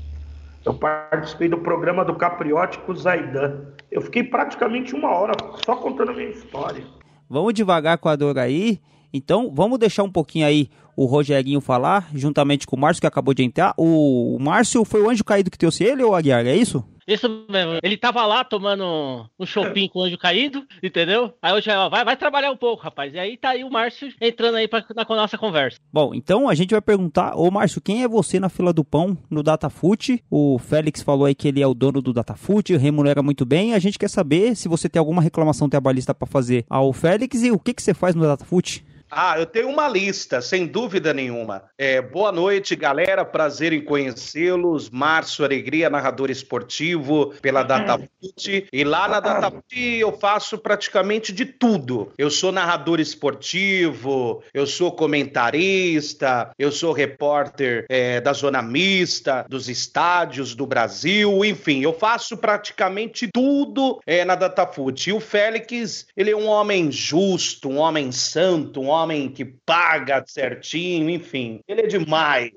Eu 0.64 0.74
participei 0.74 1.48
do 1.48 1.58
programa 1.58 2.04
do 2.04 2.14
Capriote 2.14 2.78
com 2.78 2.92
o 2.92 2.96
Zaidan. 2.96 3.66
Eu 3.90 4.00
fiquei 4.00 4.22
praticamente 4.22 4.94
uma 4.94 5.10
hora 5.10 5.32
só 5.64 5.74
contando 5.74 6.12
a 6.12 6.14
minha 6.14 6.28
história. 6.28 6.84
Vamos 7.28 7.52
devagar 7.54 7.98
com 7.98 8.08
a 8.08 8.14
dor 8.14 8.38
aí. 8.38 8.80
Então, 9.12 9.50
vamos 9.52 9.78
deixar 9.78 10.04
um 10.04 10.10
pouquinho 10.10 10.46
aí 10.46 10.70
o 10.96 11.04
Rogerinho 11.04 11.60
falar, 11.60 12.08
juntamente 12.14 12.66
com 12.66 12.76
o 12.76 12.78
Márcio, 12.78 13.00
que 13.00 13.06
acabou 13.06 13.34
de 13.34 13.42
entrar. 13.42 13.74
O, 13.76 14.38
Márcio 14.40 14.84
foi 14.84 15.02
o 15.02 15.10
anjo 15.10 15.24
caído 15.24 15.50
que 15.50 15.58
trouxe 15.58 15.84
ele 15.84 16.02
ou 16.02 16.14
Aguiar, 16.14 16.46
é 16.46 16.54
isso? 16.54 16.84
Isso 17.06 17.46
mesmo. 17.48 17.78
Ele 17.82 17.96
tava 17.96 18.24
lá 18.26 18.44
tomando 18.44 19.28
um 19.38 19.46
shopping 19.46 19.88
com 19.88 20.00
o 20.00 20.02
anjo 20.02 20.18
caído, 20.18 20.64
entendeu? 20.82 21.34
Aí 21.42 21.52
hoje, 21.52 21.70
ó, 21.70 21.88
vai, 21.88 22.04
vai 22.04 22.16
trabalhar 22.16 22.50
um 22.50 22.56
pouco, 22.56 22.82
rapaz. 22.82 23.12
E 23.14 23.18
aí 23.18 23.36
tá 23.36 23.50
aí 23.50 23.64
o 23.64 23.70
Márcio 23.70 24.12
entrando 24.20 24.56
aí 24.56 24.68
pra, 24.68 24.84
na 24.94 25.04
nossa 25.08 25.36
conversa. 25.36 25.78
Bom, 25.92 26.14
então 26.14 26.48
a 26.48 26.54
gente 26.54 26.70
vai 26.70 26.80
perguntar, 26.80 27.34
ô 27.36 27.50
Márcio, 27.50 27.80
quem 27.80 28.02
é 28.02 28.08
você 28.08 28.38
na 28.38 28.48
fila 28.48 28.72
do 28.72 28.84
pão 28.84 29.16
no 29.30 29.42
Datafute? 29.42 30.22
O 30.30 30.58
Félix 30.58 31.02
falou 31.02 31.26
aí 31.26 31.34
que 31.34 31.48
ele 31.48 31.62
é 31.62 31.66
o 31.66 31.74
dono 31.74 32.00
do 32.00 32.12
Datafute, 32.12 32.76
remunera 32.76 33.22
muito 33.22 33.44
bem. 33.44 33.74
A 33.74 33.78
gente 33.78 33.98
quer 33.98 34.08
saber 34.08 34.54
se 34.56 34.68
você 34.68 34.88
tem 34.88 35.00
alguma 35.00 35.22
reclamação 35.22 35.68
trabalhista 35.68 36.14
pra 36.14 36.26
fazer 36.26 36.64
ao 36.68 36.92
Félix 36.92 37.42
e 37.42 37.50
o 37.50 37.58
que, 37.58 37.74
que 37.74 37.82
você 37.82 37.94
faz 37.94 38.14
no 38.14 38.22
Datafute? 38.22 38.84
Ah, 39.14 39.38
eu 39.38 39.44
tenho 39.44 39.68
uma 39.68 39.86
lista, 39.86 40.40
sem 40.40 40.66
dúvida 40.66 41.12
nenhuma. 41.12 41.64
É, 41.76 42.00
boa 42.00 42.32
noite, 42.32 42.74
galera. 42.74 43.26
Prazer 43.26 43.70
em 43.74 43.84
conhecê-los. 43.84 44.88
Márcio 44.88 45.44
Alegria, 45.44 45.90
narrador 45.90 46.30
esportivo 46.30 47.34
pela 47.42 47.62
Datafute. 47.62 48.66
E 48.72 48.84
lá 48.84 49.06
na 49.06 49.20
Datafute 49.20 49.98
eu 49.98 50.12
faço 50.18 50.56
praticamente 50.56 51.30
de 51.30 51.44
tudo. 51.44 52.10
Eu 52.16 52.30
sou 52.30 52.50
narrador 52.50 53.00
esportivo, 53.00 54.42
eu 54.54 54.66
sou 54.66 54.90
comentarista, 54.90 56.50
eu 56.58 56.72
sou 56.72 56.94
repórter 56.94 57.84
é, 57.90 58.18
da 58.18 58.32
zona 58.32 58.62
mista, 58.62 59.44
dos 59.46 59.68
estádios 59.68 60.54
do 60.54 60.66
Brasil, 60.66 61.44
enfim, 61.44 61.82
eu 61.82 61.92
faço 61.92 62.34
praticamente 62.34 63.28
tudo 63.30 64.00
é, 64.06 64.24
na 64.24 64.36
Datafute. 64.36 65.10
E 65.10 65.12
o 65.12 65.20
Félix, 65.20 66.06
ele 66.16 66.30
é 66.30 66.36
um 66.36 66.46
homem 66.46 66.90
justo, 66.90 67.68
um 67.68 67.76
homem 67.76 68.10
santo, 68.10 68.80
um 68.80 68.88
homem 68.88 69.01
que 69.34 69.44
paga 69.44 70.24
certinho, 70.26 71.10
enfim. 71.10 71.60
Ele 71.66 71.82
é 71.82 71.86
demais. 71.86 72.52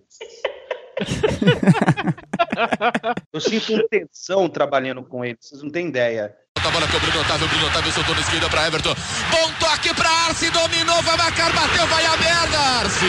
Eu 3.33 3.41
sinto 3.41 3.75
um 3.75 3.87
tensão 3.87 4.47
trabalhando 4.47 5.03
com 5.03 5.25
ele, 5.25 5.37
vocês 5.39 5.61
não 5.61 5.69
têm 5.69 5.87
ideia. 5.87 6.33
A 6.57 6.69
bola 6.69 6.87
com 6.87 6.97
o 6.97 6.99
Bruno 6.99 7.21
Otávio, 7.21 7.47
Bruno 7.47 7.67
Otávio 7.67 7.91
soltou 7.91 8.15
na 8.15 8.21
esquerda 8.21 8.49
para 8.49 8.65
Everton. 8.67 8.95
Bom 9.29 9.51
toque 9.59 9.93
para 9.93 10.09
Arce, 10.09 10.49
dominou, 10.49 10.99
vai 11.03 11.17
marcar, 11.17 11.53
bateu, 11.53 11.85
vai 11.87 12.05
a 12.05 12.17
merda, 12.17 12.57
Arce. 12.57 13.05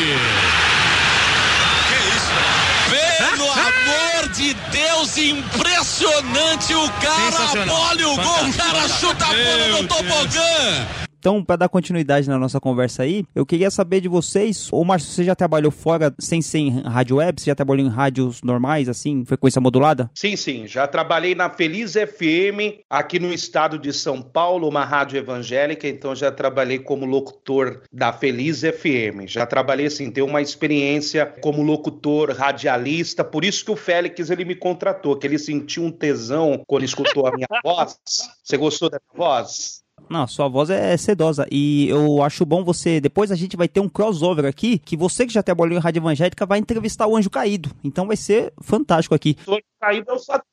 Que 1.88 1.94
isso? 2.16 2.66
Pelo 2.90 3.48
amor 3.52 4.28
de 4.30 4.54
Deus, 4.54 5.16
impressionante 5.16 6.74
o 6.74 6.90
cara, 7.00 7.72
olha 7.72 8.08
o 8.08 8.16
gol, 8.16 8.48
o 8.48 8.56
cara 8.56 8.88
chuta 8.88 9.24
a 9.24 9.28
bola 9.28 9.68
no 9.68 9.86
tobogã. 9.88 11.05
Então, 11.18 11.42
para 11.42 11.56
dar 11.56 11.68
continuidade 11.68 12.28
na 12.28 12.38
nossa 12.38 12.60
conversa 12.60 13.02
aí, 13.02 13.24
eu 13.34 13.44
queria 13.44 13.70
saber 13.70 14.00
de 14.00 14.08
vocês, 14.08 14.68
ô 14.72 14.84
Márcio, 14.84 15.10
você 15.10 15.24
já 15.24 15.34
trabalhou 15.34 15.72
fora, 15.72 16.14
sem 16.18 16.40
ser 16.40 16.58
em 16.58 16.80
rádio 16.82 17.16
web? 17.16 17.40
Você 17.40 17.46
já 17.46 17.54
trabalhou 17.54 17.86
em 17.86 17.90
rádios 17.90 18.42
normais, 18.42 18.88
assim, 18.88 19.24
frequência 19.24 19.60
modulada? 19.60 20.10
Sim, 20.14 20.36
sim. 20.36 20.66
Já 20.66 20.86
trabalhei 20.86 21.34
na 21.34 21.50
Feliz 21.50 21.94
FM, 21.94 22.84
aqui 22.88 23.18
no 23.18 23.32
estado 23.32 23.78
de 23.78 23.92
São 23.92 24.22
Paulo, 24.22 24.68
uma 24.68 24.84
rádio 24.84 25.18
evangélica, 25.18 25.88
então 25.88 26.14
já 26.14 26.30
trabalhei 26.30 26.78
como 26.78 27.06
locutor 27.06 27.82
da 27.92 28.12
Feliz 28.12 28.60
FM. 28.60 29.26
Já 29.26 29.46
trabalhei, 29.46 29.86
assim, 29.86 30.10
tenho 30.10 30.26
uma 30.26 30.42
experiência 30.42 31.26
como 31.26 31.62
locutor, 31.62 32.32
radialista, 32.32 33.24
por 33.24 33.44
isso 33.44 33.64
que 33.64 33.70
o 33.70 33.76
Félix, 33.76 34.30
ele 34.30 34.44
me 34.44 34.54
contratou, 34.54 35.16
que 35.16 35.26
ele 35.26 35.38
sentiu 35.38 35.84
um 35.84 35.90
tesão 35.90 36.62
quando 36.66 36.84
escutou 36.84 37.26
a 37.26 37.32
minha 37.32 37.48
voz. 37.64 37.98
Você 38.44 38.56
gostou 38.56 38.90
da 38.90 38.98
minha 39.12 39.26
voz? 39.26 39.85
Não, 40.08 40.26
sua 40.26 40.48
voz 40.48 40.70
é 40.70 40.96
sedosa. 40.96 41.46
E 41.50 41.88
eu 41.88 42.22
acho 42.22 42.44
bom 42.44 42.64
você. 42.64 43.00
Depois 43.00 43.32
a 43.32 43.34
gente 43.34 43.56
vai 43.56 43.68
ter 43.68 43.80
um 43.80 43.88
crossover 43.88 44.44
aqui. 44.44 44.78
Que 44.78 44.96
você 44.96 45.26
que 45.26 45.32
já 45.32 45.42
trabalhou 45.42 45.76
em 45.76 45.80
Rádio 45.80 46.00
Evangélica 46.00 46.46
vai 46.46 46.58
entrevistar 46.58 47.06
o 47.06 47.16
Anjo 47.16 47.30
Caído. 47.30 47.70
Então 47.82 48.06
vai 48.06 48.16
ser 48.16 48.52
fantástico 48.60 49.14
aqui. 49.14 49.36
O 49.46 49.52
Anjo 49.52 49.62
Caído 49.80 50.10
é 50.10 50.14
o 50.14 50.18
Satanás, 50.18 50.44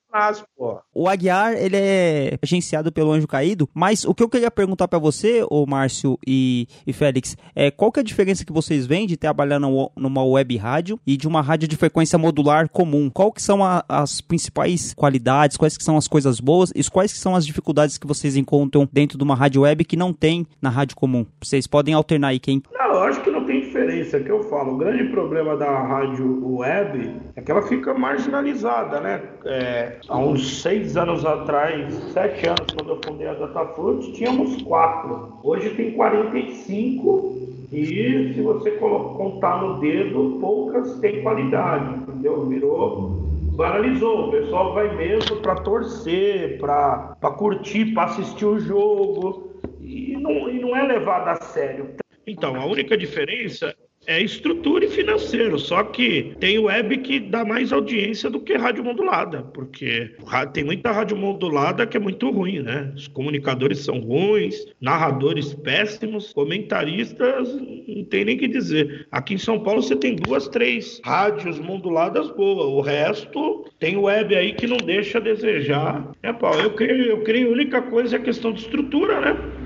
O 0.93 1.10
Aguiar, 1.10 1.54
ele 1.54 1.76
é 1.76 2.38
agenciado 2.41 2.91
pelo 2.91 3.12
Anjo 3.12 3.28
Caído. 3.28 3.67
Mas 3.73 4.06
o 4.06 4.13
que 4.13 4.21
eu 4.21 4.30
queria 4.30 4.52
perguntar 4.52 4.88
para 4.88 4.99
você, 4.99 5.43
ô 5.49 5.65
Márcio 5.65 6.19
e, 6.26 6.67
e 6.86 6.93
Félix, 6.93 7.36
é 7.56 7.71
qual 7.71 7.91
que 7.91 7.99
é 7.99 8.02
a 8.02 8.04
diferença 8.04 8.45
que 8.45 8.54
vocês 8.54 8.86
veem 8.86 9.08
de 9.08 9.17
trabalhar 9.17 9.60
no, 9.60 9.91
numa 9.95 10.23
web 10.23 10.56
rádio 10.58 10.99
e 11.06 11.17
de 11.17 11.28
uma 11.28 11.41
rádio 11.41 11.67
de 11.67 11.76
frequência 11.76 12.17
modular 12.17 12.69
comum? 12.69 13.10
Qual 13.10 13.32
que 13.32 13.41
são 13.41 13.63
a, 13.63 13.84
as 13.89 14.21
principais 14.21 14.93
qualidades? 14.93 15.58
Quais 15.58 15.78
que 15.78 15.84
são 15.84 15.97
as 15.97 16.08
coisas 16.08 16.39
boas? 16.39 16.71
E 16.76 16.84
quais 16.89 17.12
que 17.12 17.19
são 17.19 17.36
as 17.36 17.45
dificuldades 17.45 17.97
que 17.97 18.08
vocês 18.08 18.36
encontram 18.36 18.88
dentro 18.91 19.17
de 19.17 19.23
uma 19.23 19.36
rádio 19.36 19.62
web 19.62 19.84
que 19.84 19.97
não 19.97 20.13
tem 20.13 20.45
na 20.62 20.69
rádio 20.69 20.95
comum? 20.95 21.26
Vocês 21.41 21.65
podem 21.65 21.93
alternar 21.93 22.30
aí 22.30 22.39
quem. 22.39 22.62
Não, 22.71 22.93
eu 22.93 23.04
acho 23.04 23.21
que 23.21 23.32
não 23.43 23.45
tem 23.45 23.62
diferença, 23.62 24.17
é 24.17 24.19
que 24.21 24.32
eu 24.32 24.43
falo. 24.43 24.73
O 24.73 24.77
grande 24.77 25.03
problema 25.06 25.56
da 25.58 25.69
rádio 25.69 26.56
web 26.56 27.15
é 27.36 27.41
que 27.41 27.51
ela 27.51 27.62
fica 27.62 27.93
marginalizada, 27.93 28.99
né? 29.01 29.21
É, 29.45 29.97
há 30.08 30.17
uns 30.17 30.62
seis 30.62 30.95
anos 30.95 31.25
atrás, 31.25 31.93
sete 32.13 32.47
anos, 32.47 32.73
quando 32.75 32.91
eu 32.91 32.99
fundei 33.06 33.27
a 33.27 33.34
Datafruit, 33.34 34.13
tínhamos 34.13 34.62
quatro. 34.62 35.39
Hoje 35.43 35.69
tem 35.71 35.91
45 35.91 37.43
e 37.71 38.34
se 38.34 38.41
você 38.41 38.71
contar 38.71 39.62
no 39.62 39.79
dedo, 39.79 40.38
poucas 40.39 40.99
têm 40.99 41.21
qualidade, 41.21 41.95
entendeu? 41.95 42.45
Virou 42.45 43.23
banalizou. 43.56 44.29
O 44.29 44.32
pessoal 44.32 44.73
vai 44.73 44.95
mesmo 44.95 45.36
para 45.38 45.56
torcer, 45.56 46.60
para 46.60 47.15
curtir, 47.38 47.93
para 47.93 48.06
assistir 48.06 48.45
o 48.45 48.60
jogo 48.60 49.51
e 49.79 50.17
não, 50.17 50.49
e 50.49 50.60
não 50.60 50.75
é 50.75 50.88
levado 50.88 51.27
a 51.27 51.36
sério. 51.36 52.03
Então, 52.25 52.55
a 52.55 52.65
única 52.65 52.97
diferença 52.97 53.75
é 54.05 54.21
estrutura 54.21 54.86
e 54.86 54.89
financeiro, 54.89 55.57
só 55.57 55.83
que 55.83 56.36
tem 56.39 56.59
web 56.59 56.97
que 56.97 57.19
dá 57.19 57.45
mais 57.45 57.71
audiência 57.71 58.29
do 58.29 58.39
que 58.39 58.53
rádio 58.55 58.83
modulada, 58.83 59.41
porque 59.41 60.15
tem 60.51 60.63
muita 60.63 60.91
rádio 60.91 61.15
modulada 61.15 61.86
que 61.88 61.95
é 61.95 61.99
muito 61.99 62.29
ruim, 62.29 62.62
né? 62.62 62.91
Os 62.95 63.07
comunicadores 63.07 63.79
são 63.79 63.99
ruins, 63.99 64.65
narradores 64.81 65.53
péssimos, 65.53 66.33
comentaristas 66.33 67.49
não 67.88 68.03
tem 68.05 68.25
nem 68.25 68.38
que 68.38 68.47
dizer. 68.47 69.07
Aqui 69.12 69.36
em 69.36 69.38
São 69.38 69.59
Paulo 69.59 69.81
você 69.81 69.95
tem 69.95 70.15
duas, 70.15 70.47
três 70.47 71.01
rádios 71.03 71.59
moduladas 71.59 72.29
boas, 72.31 72.67
o 72.67 72.81
resto 72.81 73.65
tem 73.79 73.95
web 73.95 74.36
aí 74.36 74.53
que 74.53 74.67
não 74.67 74.81
deixa 74.81 75.17
a 75.17 75.21
desejar. 75.21 76.12
É, 76.21 76.33
Paulo, 76.33 76.62
eu 76.62 76.71
creio, 76.71 77.05
eu 77.05 77.23
creio 77.23 77.47
a 77.47 77.51
única 77.51 77.81
coisa 77.81 78.17
é 78.17 78.19
a 78.19 78.23
questão 78.23 78.51
de 78.51 78.62
estrutura, 78.62 79.21
né? 79.21 79.62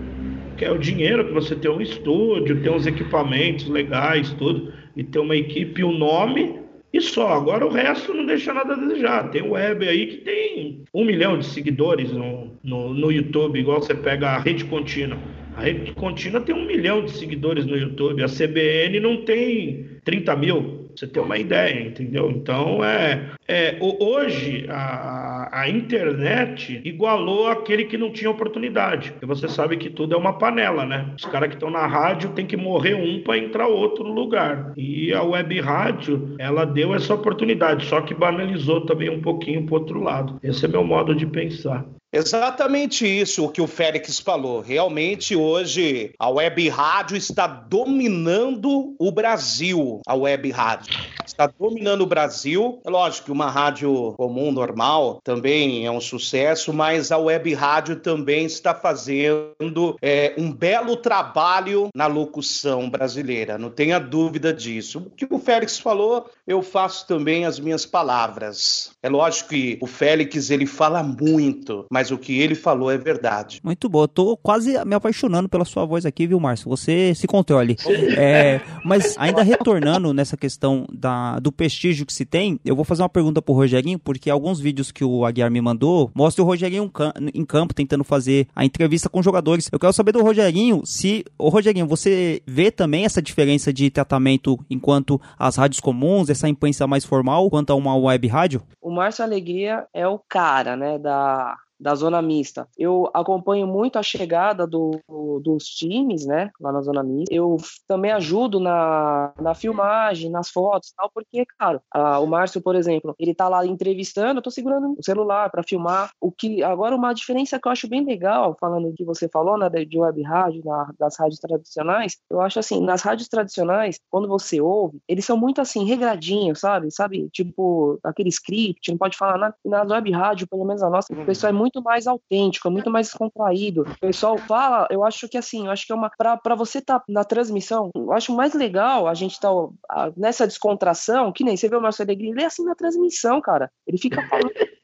Que 0.58 0.66
é 0.66 0.72
o 0.72 0.78
dinheiro 0.78 1.26
que 1.26 1.34
você 1.34 1.56
tem 1.56 1.70
um 1.70 1.80
estúdio, 1.80 2.62
tem 2.62 2.72
uns 2.72 2.88
equipamentos 2.88 3.70
legais, 3.70 4.34
tudo, 4.34 4.74
e 4.96 5.04
ter 5.04 5.20
uma 5.20 5.36
equipe, 5.36 5.84
o 5.84 5.90
um 5.90 5.98
nome 5.98 6.60
e 6.92 7.00
só. 7.00 7.34
Agora 7.34 7.66
o 7.66 7.70
resto 7.70 8.14
não 8.14 8.26
deixa 8.26 8.54
nada 8.54 8.74
a 8.74 8.78
desejar. 8.78 9.30
Tem 9.30 9.44
web 9.44 9.88
aí 9.88 10.08
que 10.08 10.18
tem 10.18 10.84
um 10.94 11.06
milhão 11.06 11.38
de 11.38 11.46
seguidores 11.46 12.12
no, 12.12 12.52
no, 12.64 12.94
no 12.94 13.12
YouTube, 13.12 13.60
igual 13.60 13.82
você 13.82 13.94
pega 13.94 14.30
a 14.30 14.40
Rede 14.40 14.66
Contínua. 14.66 15.20
A 15.56 15.62
Rede 15.62 15.92
Contínua 15.94 16.42
tem 16.42 16.56
um 16.56 16.66
milhão 16.66 17.06
de 17.06 17.12
seguidores 17.12 17.66
no 17.66 17.78
YouTube, 17.78 18.24
a 18.24 18.28
CBN 18.28 19.00
não 19.00 19.24
tem 19.24 19.86
30 20.04 20.36
mil. 20.36 20.87
Você 20.98 21.06
tem 21.06 21.22
uma 21.22 21.38
ideia, 21.38 21.80
entendeu? 21.80 22.32
Então, 22.32 22.84
é, 22.84 23.30
é 23.48 23.78
hoje 23.80 24.66
a, 24.68 25.48
a 25.52 25.70
internet 25.70 26.82
igualou 26.84 27.48
aquele 27.48 27.86
que 27.86 28.00
não 28.00 28.12
tinha 28.12 28.32
oportunidade. 28.32 29.14
Você 29.22 29.48
sabe 29.48 29.78
que 29.78 29.92
tudo 29.92 30.16
é 30.16 30.18
uma 30.18 30.34
panela, 30.34 30.88
né? 30.88 31.14
Os 31.16 31.26
caras 31.26 31.50
que 31.50 31.56
estão 31.56 31.70
na 31.70 31.86
rádio 31.86 32.32
tem 32.32 32.48
que 32.48 32.58
morrer 32.58 32.96
um 32.96 33.22
para 33.22 33.38
entrar 33.38 33.68
outro 33.68 34.06
lugar. 34.12 34.74
E 34.76 35.14
a 35.14 35.22
web 35.22 35.62
rádio, 35.62 36.36
ela 36.40 36.66
deu 36.66 36.96
essa 36.96 37.14
oportunidade, 37.14 37.86
só 37.86 38.02
que 38.02 38.16
banalizou 38.16 38.82
também 38.82 39.12
um 39.12 39.22
pouquinho 39.22 39.68
pro 39.68 39.76
outro 39.76 40.02
lado. 40.02 40.40
Esse 40.42 40.66
é 40.66 40.68
meu 40.68 40.84
modo 40.84 41.14
de 41.14 41.28
pensar. 41.28 41.86
Exatamente 42.12 43.06
isso 43.06 43.46
o 43.46 43.50
que 43.50 43.62
o 43.62 43.68
Félix 43.68 44.20
falou. 44.20 44.62
Realmente, 44.62 45.36
hoje, 45.36 46.14
a 46.18 46.30
web 46.30 46.70
rádio 46.70 47.18
está 47.18 47.46
dominando 47.48 48.96
o 48.98 49.12
Brasil. 49.12 50.02
A 50.08 50.16
web 50.16 50.50
rádio 50.52 50.96
está 51.26 51.48
dominando 51.48 52.02
o 52.02 52.08
Brasil. 52.08 52.82
É 52.86 52.90
lógico 52.90 53.26
que 53.26 53.32
uma 53.32 53.52
rádio 53.52 54.14
comum, 54.14 54.52
normal, 54.52 55.20
também 55.24 55.86
é 55.86 55.92
um 55.92 56.00
sucesso, 56.00 56.72
mas 56.72 57.12
a 57.12 57.18
web 57.18 57.54
rádio 57.54 57.98
também 57.98 58.46
está 58.46 58.74
fazendo 58.74 59.98
é, 60.02 60.34
um 60.38 60.52
belo 60.52 60.96
trabalho 60.96 61.90
na 61.94 62.08
locução 62.08 62.90
brasileira. 62.90 63.58
Não 63.58 63.70
tenha 63.70 64.00
dúvida 64.00 64.54
disso. 64.54 65.00
O 65.00 65.10
que 65.10 65.28
o 65.30 65.40
Félix 65.40 65.78
falou, 65.78 66.30
eu 66.48 66.62
faço 66.62 67.06
também 67.06 67.46
as 67.46 67.60
minhas 67.60 67.86
palavras. 67.86 68.92
É 69.02 69.10
lógico 69.10 69.50
que 69.50 69.78
o 69.80 69.86
Félix 69.86 70.50
ele 70.50 70.66
fala 70.66 71.04
muito, 71.04 71.86
mas 71.92 72.10
o 72.10 72.18
que 72.18 72.40
ele 72.40 72.56
falou 72.56 72.90
é 72.90 72.98
verdade. 72.98 73.60
Muito 73.64 73.88
bom. 73.88 74.04
Eu 74.04 74.08
tô 74.08 74.38
quase 74.38 74.74
me 74.86 74.96
apaixonando 74.96 75.48
pela 75.48 75.66
sua 75.66 75.86
voz 75.86 76.06
aqui, 76.06 76.26
viu, 76.26 76.40
Márcio? 76.40 76.70
Você 76.70 77.14
se 77.16 77.28
controle. 77.28 77.76
É, 78.18 78.62
mas 78.84 79.16
ainda 79.18 79.44
retornando 79.44 80.14
nessa 80.14 80.36
questão 80.36 80.88
da, 80.92 81.40
do 81.40 81.52
prestígio 81.52 82.06
que 82.06 82.14
se 82.14 82.26
tem, 82.26 82.60
eu 82.66 82.76
vou 82.76 82.84
fazer 82.84 83.04
uma 83.04 83.10
pergunta 83.10 83.42
pro 83.42 83.54
Rogerinho, 83.54 84.00
porque 84.00 84.30
alguns 84.30 84.60
vídeos 84.60 84.92
que 84.92 85.04
o 85.04 85.26
Aguiar 85.26 85.52
me 85.52 85.62
mandou 85.62 86.10
mostram 86.16 86.46
o 86.46 86.48
Rogerinho 86.48 86.92
em 87.34 87.46
campo 87.46 87.74
tentando 87.74 88.04
fazer 88.04 88.48
a 88.56 88.66
entrevista 88.66 89.10
com 89.10 89.20
os 89.20 89.26
jogadores. 89.26 89.70
Eu 89.72 89.80
quero 89.80 89.94
saber 89.94 90.14
do 90.14 90.24
Rogerinho 90.24 90.82
se. 90.86 91.24
Ô, 91.38 91.50
Rogerinho, 91.50 91.86
você 91.86 92.42
vê 92.48 92.72
também 92.72 93.06
essa 93.06 93.22
diferença 93.22 93.72
de 93.72 93.90
tratamento 93.90 94.58
enquanto 94.70 95.22
as 95.38 95.56
rádios 95.56 95.80
comuns, 95.80 96.30
essa 96.30 96.50
imprensa 96.50 96.88
mais 96.88 97.06
formal, 97.06 97.50
quanto 97.50 97.72
a 97.72 97.76
uma 97.76 97.96
web 97.96 98.28
rádio? 98.28 98.64
O 98.82 98.97
Márcio 98.98 99.24
Alegria 99.24 99.88
é 99.94 100.08
o 100.08 100.20
cara, 100.20 100.76
né, 100.76 100.98
da, 101.00 101.58
da 101.80 101.96
zona 101.96 102.22
mista. 102.22 102.68
Eu 102.78 103.10
acompanho 103.14 103.68
muito 103.68 103.98
a 104.00 104.04
chegada 104.04 104.66
do, 104.66 105.00
dos 105.44 105.66
times, 105.66 106.26
né, 106.26 106.50
lá 106.60 106.72
na 106.72 106.82
zona 106.82 107.04
mista. 107.04 107.34
Eu 107.34 107.58
também 107.88 108.12
ajudo 108.12 108.60
na, 108.60 109.34
na 109.40 109.54
filmagem, 109.54 110.30
nas 110.30 110.50
fotos 110.50 110.92
tal, 110.96 111.10
porque, 111.14 111.46
cara, 111.58 111.82
a- 111.92 112.20
o 112.20 112.28
Márcio, 112.28 112.62
por 112.62 112.76
exemplo, 112.76 113.16
ele 113.20 113.34
tá 113.34 113.48
lá 113.48 113.66
entrevistando, 113.66 114.40
eu 114.40 114.44
tô 114.44 114.52
segurando 114.52 114.96
o 114.98 115.04
celular 115.04 115.50
para 115.50 115.64
filmar. 115.64 116.10
O 116.20 116.32
que 116.32 116.64
agora 116.64 116.96
uma 116.96 117.14
diferença 117.14 117.60
que 117.60 117.68
eu 117.68 117.72
acho 117.72 117.88
bem 117.88 118.04
legal, 118.04 118.56
falando 118.60 118.90
do 118.90 118.94
que 118.96 119.04
você 119.06 119.28
falou, 119.30 119.58
né, 119.58 119.70
de 119.70 120.00
web 120.00 120.22
rádio, 120.24 120.62
na- 120.66 120.92
das 121.00 121.18
rádios 121.18 121.40
tradicionais, 121.40 122.18
eu 122.30 122.42
acho 122.42 122.60
assim, 122.60 122.82
nas 122.84 123.02
rádios 123.02 123.28
tradicionais, 123.28 124.00
quando 124.10 124.28
você 124.28 124.60
ouve, 124.62 125.00
eles 125.08 125.26
são 125.26 125.38
muito 125.38 125.62
assim 125.62 125.86
regradinhos, 125.86 126.60
sabe? 126.60 126.92
Sabe, 126.92 127.30
tipo 127.32 128.00
aquele 128.04 128.30
script, 128.30 128.90
não 128.92 128.98
pode 128.98 129.18
falar 129.18 129.38
nada. 129.38 129.56
E 129.66 129.70
na 129.70 129.84
web 129.84 130.12
rádio, 130.12 130.48
pelo 130.48 130.66
menos 130.66 130.82
a 130.82 130.90
nossa, 130.90 131.08
o 131.14 131.26
pessoal 131.26 131.50
é 131.50 131.54
muito 131.54 131.67
mais 131.82 132.08
autêntico, 132.08 132.68
é 132.68 132.72
muito 132.72 132.90
mais 132.90 133.08
descontraído. 133.08 133.82
O 133.82 134.00
pessoal 134.00 134.38
fala, 134.38 134.88
eu 134.90 135.04
acho 135.04 135.28
que 135.28 135.38
assim, 135.38 135.66
eu 135.66 135.72
acho 135.72 135.86
que 135.86 135.92
é 135.92 135.96
uma 135.96 136.10
para 136.10 136.38
para 136.38 136.56
você 136.56 136.80
estar 136.80 137.04
na 137.08 137.24
transmissão, 137.24 137.92
eu 137.96 138.12
acho 138.14 138.34
mais 138.36 138.54
legal 138.54 139.08
a 139.08 139.14
gente 139.14 139.40
tá 139.40 139.50
ah, 139.90 140.12
nessa 140.16 140.48
descontração, 140.48 141.32
que 141.32 141.44
nem 141.44 141.58
você 141.58 141.68
vê 141.70 141.76
o 141.76 141.82
Marcelo 141.82 142.10
Alegria, 142.10 142.32
ele 142.32 142.42
é 142.42 142.46
assim 142.46 142.64
na 142.64 142.76
transmissão, 142.76 143.42
cara. 143.42 143.72
Ele 143.86 143.98
fica 143.98 144.22
falando 144.28 144.52